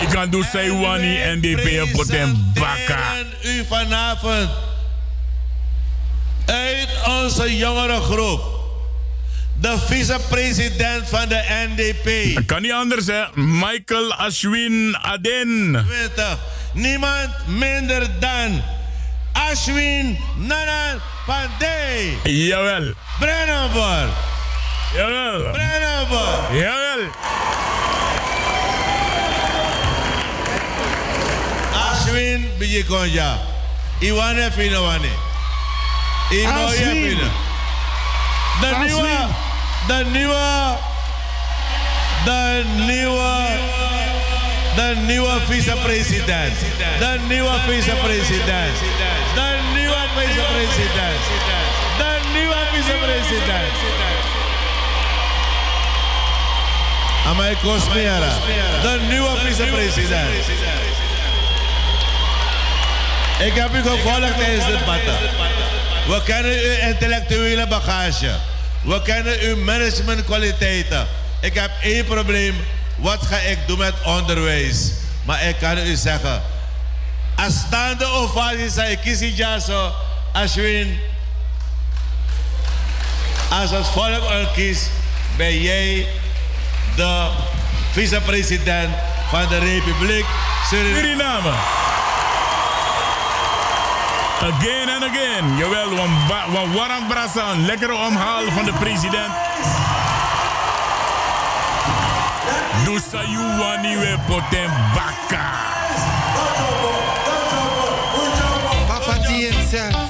Ik 0.00 0.08
kan 0.08 0.30
doen 0.30 0.44
Saiwani 0.52 1.16
en 1.22 1.40
DP 1.40 1.92
Potem 1.92 2.52
Baka. 2.54 3.12
u 3.44 3.64
vanavond 3.68 4.48
uit 6.46 6.88
onze 7.06 7.56
jongere 7.56 8.00
groep. 8.00 8.54
De 9.60 9.78
vicepresident 9.86 11.08
van 11.08 11.28
de 11.28 11.66
NDP. 11.68 12.34
Dat 12.34 12.44
kan 12.44 12.62
niet 12.62 12.72
anders, 12.72 13.06
hè? 13.06 13.22
Michael 13.34 14.14
Ashwin 14.14 14.96
Aden. 15.02 15.84
20. 15.88 16.38
Niemand 16.72 17.30
minder 17.46 18.06
dan 18.20 18.62
Ashwin 19.32 20.18
Nanan 20.36 21.00
Pandey. 21.26 22.18
Jawel. 22.24 22.92
Brennenbor. 23.18 24.08
Jawel. 24.94 25.50
Brennenbor. 25.52 26.38
Jawel. 26.52 27.10
Ashwin 32.16 32.48
Bijikonja. 32.58 33.38
Iwane 34.00 34.50
Fino 34.50 34.82
Wane. 34.82 35.10
Inoye 36.30 36.76
Fino. 36.76 37.28
De 38.60 38.70
nieuwe, 38.84 39.28
de 39.88 40.04
nieuwe, 40.10 40.76
de 42.24 42.64
nieuwe, 42.86 43.58
de 44.76 44.96
nieuwe 45.06 45.40
vicepresident. 45.48 46.56
De 46.98 47.20
nieuwe 47.28 47.58
vicepresident. 47.68 48.76
De 49.34 49.58
nieuwe 49.74 50.02
vicepresident. 50.16 51.22
De 51.98 52.20
nieuwe 52.32 52.56
vicepresident. 52.72 53.74
Amai 57.26 57.56
Kosmiera. 57.62 58.32
De 58.82 59.00
nieuwe 59.08 59.36
vicepresident. 59.44 60.95
Ik 63.38 63.54
heb 63.54 63.74
u 63.74 63.82
gevolgd 63.82 64.36
tijdens 64.38 64.66
dit 64.66 64.78
debat. 64.78 65.00
We 66.06 66.22
kennen 66.24 66.52
uw 66.52 66.88
intellectuele 66.88 67.66
bagage. 67.66 68.30
We 68.82 69.02
kennen 69.02 69.40
uw 69.40 69.56
managementkwaliteiten. 69.56 71.06
Ik 71.40 71.54
heb 71.54 71.70
één 71.82 72.04
probleem. 72.04 72.54
Wat 72.96 73.26
ga 73.26 73.36
ik 73.36 73.58
doen 73.66 73.78
met 73.78 73.94
onderwijs? 74.04 74.92
Maar 75.24 75.42
ik 75.42 75.56
kan 75.60 75.78
u 75.78 75.94
zeggen. 75.96 76.42
Als 77.36 77.54
staande 77.54 78.04
ovatie 78.04 78.70
zei 78.70 78.96
Kisi 78.96 79.34
Jaso, 79.34 79.92
Ashwin. 80.32 80.98
Als 83.50 83.70
het 83.70 83.86
volk 83.86 84.22
al 84.22 84.46
kiest, 84.54 84.90
ben 85.36 85.62
jij 85.62 86.06
de 86.96 87.28
vicepresident 87.92 88.94
van 89.30 89.48
de 89.48 89.58
Republiek 89.58 90.24
Suriname. 90.68 91.52
Again 94.40 94.88
and 94.88 95.04
again. 95.04 95.56
Jawel, 95.56 95.90
een 95.98 96.72
warm 96.72 97.06
brasa, 97.08 97.50
een 97.50 97.66
lekkere 97.66 97.94
omhaal 97.94 98.42
van 98.50 98.64
de 98.64 98.72
president. 98.72 99.32
Dusa 102.84 103.22
Yuwani 103.22 103.96
we 103.96 104.16
poten 104.26 104.70
baka. 104.94 105.50
Papa. 108.86 110.05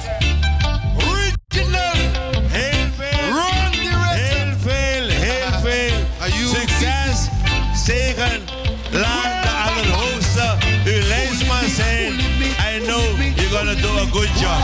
Good 14.17 14.33
job. 14.41 14.61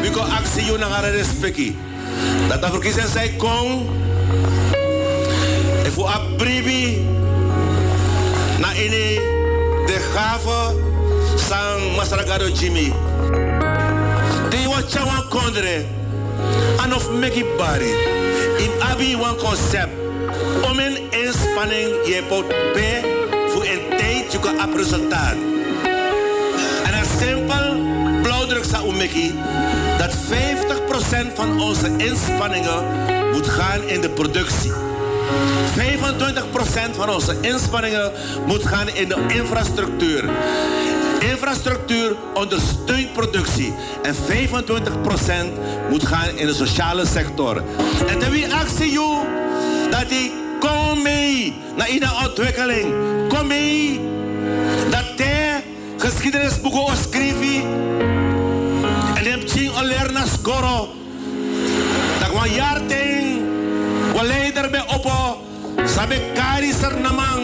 Biko 0.00 0.22
actie 0.24 0.64
you 0.64 0.78
nangare 0.78 1.10
respecti. 1.10 1.76
Dat 2.48 2.62
de 2.62 2.68
verkiezing 2.70 3.08
zij 3.08 3.28
kon, 3.36 3.88
En 5.84 5.92
voor 5.92 6.06
abribi 6.06 7.06
na 8.58 8.72
ini 8.72 9.20
de 9.86 9.98
gave 10.14 10.74
sang 11.36 11.96
Masaragado 11.96 12.48
Jimmy. 12.48 12.92
De 14.50 14.64
wa 14.68 14.80
chawan 14.88 15.28
kondre 15.28 15.84
anof 16.76 17.10
meki 17.10 17.44
bari 17.56 17.92
in 18.58 18.70
abi 18.80 19.16
wan 19.16 19.36
concept 19.36 20.03
je 21.54 22.22
pot 22.28 22.48
B 22.48 22.78
voor 23.48 23.64
een 23.64 23.80
tijd 23.96 24.32
je 24.32 24.38
kan 24.38 24.62
op 24.62 24.76
resultaat. 24.76 25.34
En 26.84 26.94
een 26.94 27.04
simpel 27.18 27.82
blauwdruk 28.22 28.64
zou 28.64 28.88
umeki 28.88 29.34
dat 29.98 30.14
50% 30.14 30.16
van 31.34 31.60
onze 31.60 31.96
inspanningen 31.96 32.84
moet 33.32 33.48
gaan 33.48 33.82
in 33.82 34.00
de 34.00 34.10
productie. 34.10 34.72
25% 34.72 34.74
van 36.96 37.10
onze 37.10 37.36
inspanningen 37.40 38.12
moet 38.46 38.66
gaan 38.66 38.88
in 38.88 39.08
de 39.08 39.24
infrastructuur. 39.28 40.24
Infrastructuur 41.20 42.16
ondersteunt 42.34 43.12
productie. 43.12 43.74
En 44.02 44.14
25% 44.14 44.18
moet 45.90 46.06
gaan 46.06 46.36
in 46.36 46.46
de 46.46 46.54
sociale 46.54 47.06
sector. 47.06 47.62
En 48.06 48.18
dan 48.18 48.30
wie 48.30 48.54
actie 48.54 49.00
dat 49.90 50.08
die 50.08 50.43
mee 51.04 51.54
naar 51.76 51.86
de 51.86 52.26
ontwikkeling. 52.26 52.92
Kom 53.28 53.46
mee 53.46 54.00
dat 54.90 55.04
hij 55.16 55.62
geschiedenisboeken 55.98 56.96
schrijven. 56.96 57.62
En 59.14 59.24
hem 59.24 59.40
ching 59.46 59.74
aller 59.74 60.12
na 60.12 60.26
skoro. 60.26 60.88
Dat 62.20 62.32
wan 62.32 62.50
jaar 62.50 62.80
ting, 62.86 63.42
wan 64.14 64.26
leider 64.26 64.70
bij 64.70 64.84
oppo. 64.94 65.42
Sabe 65.84 66.20
kari 66.34 66.72
ser 66.72 67.00
namang. 67.00 67.42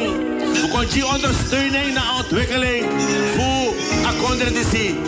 Voor 0.55 0.69
konji 0.69 1.03
ondersteuning 1.03 1.95
naar 1.95 2.15
ontwikkeling. 2.17 2.85
Voor 3.37 3.75
akonder 4.07 4.53
disi. 4.53 4.99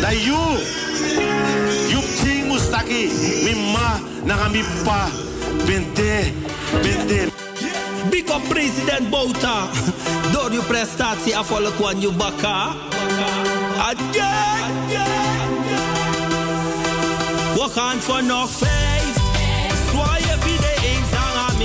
Dat 0.00 0.22
you, 0.24 0.58
you 1.88 2.02
ching 2.22 2.52
mustaki. 2.52 3.10
Mi 3.44 3.54
ma, 3.72 4.00
na 4.24 4.48
mi 4.48 4.64
pa. 4.84 5.08
Bente, 5.66 6.32
bente. 6.82 7.43
Big 8.10 8.28
up 8.30 8.48
president 8.48 9.10
Bouta. 9.10 9.68
Door 10.32 10.50
uw 10.50 10.62
prestatie 10.62 11.36
afvallen 11.36 11.74
kwam 11.74 12.00
je 12.00 12.12
bakka. 12.12 12.68
Again. 13.78 14.72
We 17.54 17.68
gaan 17.74 18.00
voor 18.00 18.24
nog 18.24 18.50
vijf. 18.50 19.14
Zwaaien 19.90 20.38
wie 20.44 20.56
de 20.56 20.74
eens 20.82 21.12
aan. 21.12 21.56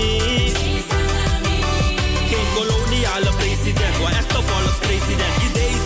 Geen 2.29 2.47
koloniale 2.55 3.29
president, 3.37 4.01
maar 4.01 4.11
echte 4.11 4.41
volkspresident. 4.45 5.53
Daisy 5.53 5.78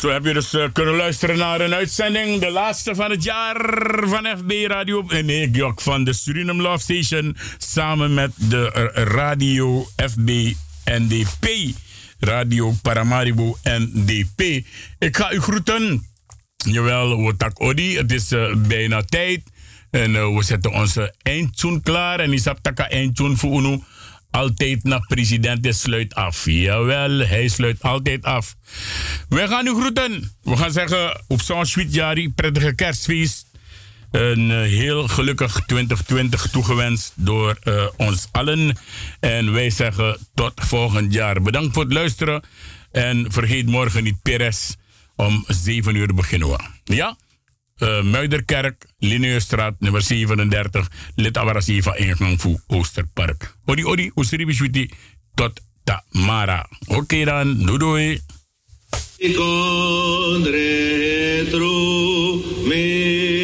zo 0.00 0.10
heb 0.10 0.24
je 0.24 0.32
dus 0.32 0.52
eh, 0.52 0.64
kunnen 0.72 0.94
luisteren 0.94 1.36
naar 1.36 1.60
een 1.60 1.74
uitzending, 1.74 2.40
de 2.40 2.50
laatste 2.50 2.94
van 2.94 3.10
het 3.10 3.22
jaar 3.22 3.56
van 4.04 4.26
FB 4.38 4.50
Radio. 4.66 5.04
Nee, 5.22 5.50
Jok, 5.50 5.80
van 5.80 6.04
de 6.04 6.12
Suriname 6.12 6.62
Love 6.62 6.78
Station. 6.78 7.36
Samen 7.58 8.14
met 8.14 8.30
de 8.36 8.90
Radio 8.94 9.88
FB 9.96 10.52
NDP. 10.84 11.74
Radio 12.18 12.74
Paramaribo 12.82 13.56
NDP. 13.62 14.40
Ik 14.98 15.16
ga 15.16 15.32
u 15.32 15.40
groeten. 15.40 16.06
Jawel, 16.56 17.14
Wotak 17.14 17.62
Odi. 17.62 17.96
Het 17.96 18.12
is 18.12 18.32
eh, 18.32 18.54
bijna 18.56 19.02
tijd. 19.02 19.42
En 19.90 20.16
eh, 20.16 20.36
we 20.36 20.42
zetten 20.42 20.72
onze 20.72 21.14
eindtune 21.22 21.80
klaar. 21.80 22.20
En 22.20 22.32
is 22.32 22.46
taka 22.62 22.88
eindtune 22.88 23.36
voor 23.36 23.58
UNO 23.58 23.82
altijd 24.30 24.84
naar 24.84 25.06
president 25.06 25.66
en 25.66 25.74
sluit 25.74 26.14
af. 26.14 26.44
Jawel, 26.44 27.18
hij 27.18 27.48
sluit 27.48 27.82
altijd 27.82 28.24
af. 28.24 28.54
We 29.28 29.48
gaan 29.48 29.66
u 29.66 29.74
groeten. 29.74 30.32
We 30.42 30.56
gaan 30.56 30.72
zeggen 30.72 31.24
op 31.26 31.42
zo'n 31.42 31.64
Jari, 31.88 32.30
prettige 32.30 32.74
kerstfeest. 32.74 33.48
Een 34.10 34.50
eh, 34.50 34.60
heel 34.60 35.08
gelukkig 35.08 35.60
2020 35.66 36.46
toegewenst 36.50 37.12
door 37.16 37.58
eh, 37.62 37.86
ons 37.96 38.28
allen. 38.32 38.76
En 39.20 39.52
wij 39.52 39.70
zeggen 39.70 40.18
tot 40.34 40.52
volgend 40.54 41.12
jaar. 41.12 41.42
Bedankt 41.42 41.74
voor 41.74 41.82
het 41.84 41.92
luisteren. 41.92 42.42
En 42.92 43.32
vergeet 43.32 43.66
morgen 43.66 44.04
niet 44.04 44.22
Perez. 44.22 44.74
Om 45.16 45.44
7 45.46 45.94
uur 45.94 46.14
beginnen. 46.14 46.60
Ja? 46.84 47.16
Uh, 47.80 48.02
Muiderkerk, 48.02 48.86
Linneusstraat, 48.98 49.74
nummer 49.78 50.02
37, 50.02 50.88
Lid 51.14 51.36
Awarasiva, 51.36 51.96
ingang 51.96 52.40
voor 52.40 52.60
Oosterpark. 52.66 53.54
Odi, 53.64 53.84
odi, 53.84 54.10
Oesiribishwiti, 54.14 54.90
tot 55.34 55.60
Tamara. 55.84 56.68
Oké 56.86 57.24
dan, 57.24 57.64
doei 57.64 57.78
doei. 57.78 58.20
Incontretro 59.16 60.60
me 62.64 63.30
lo 63.34 63.39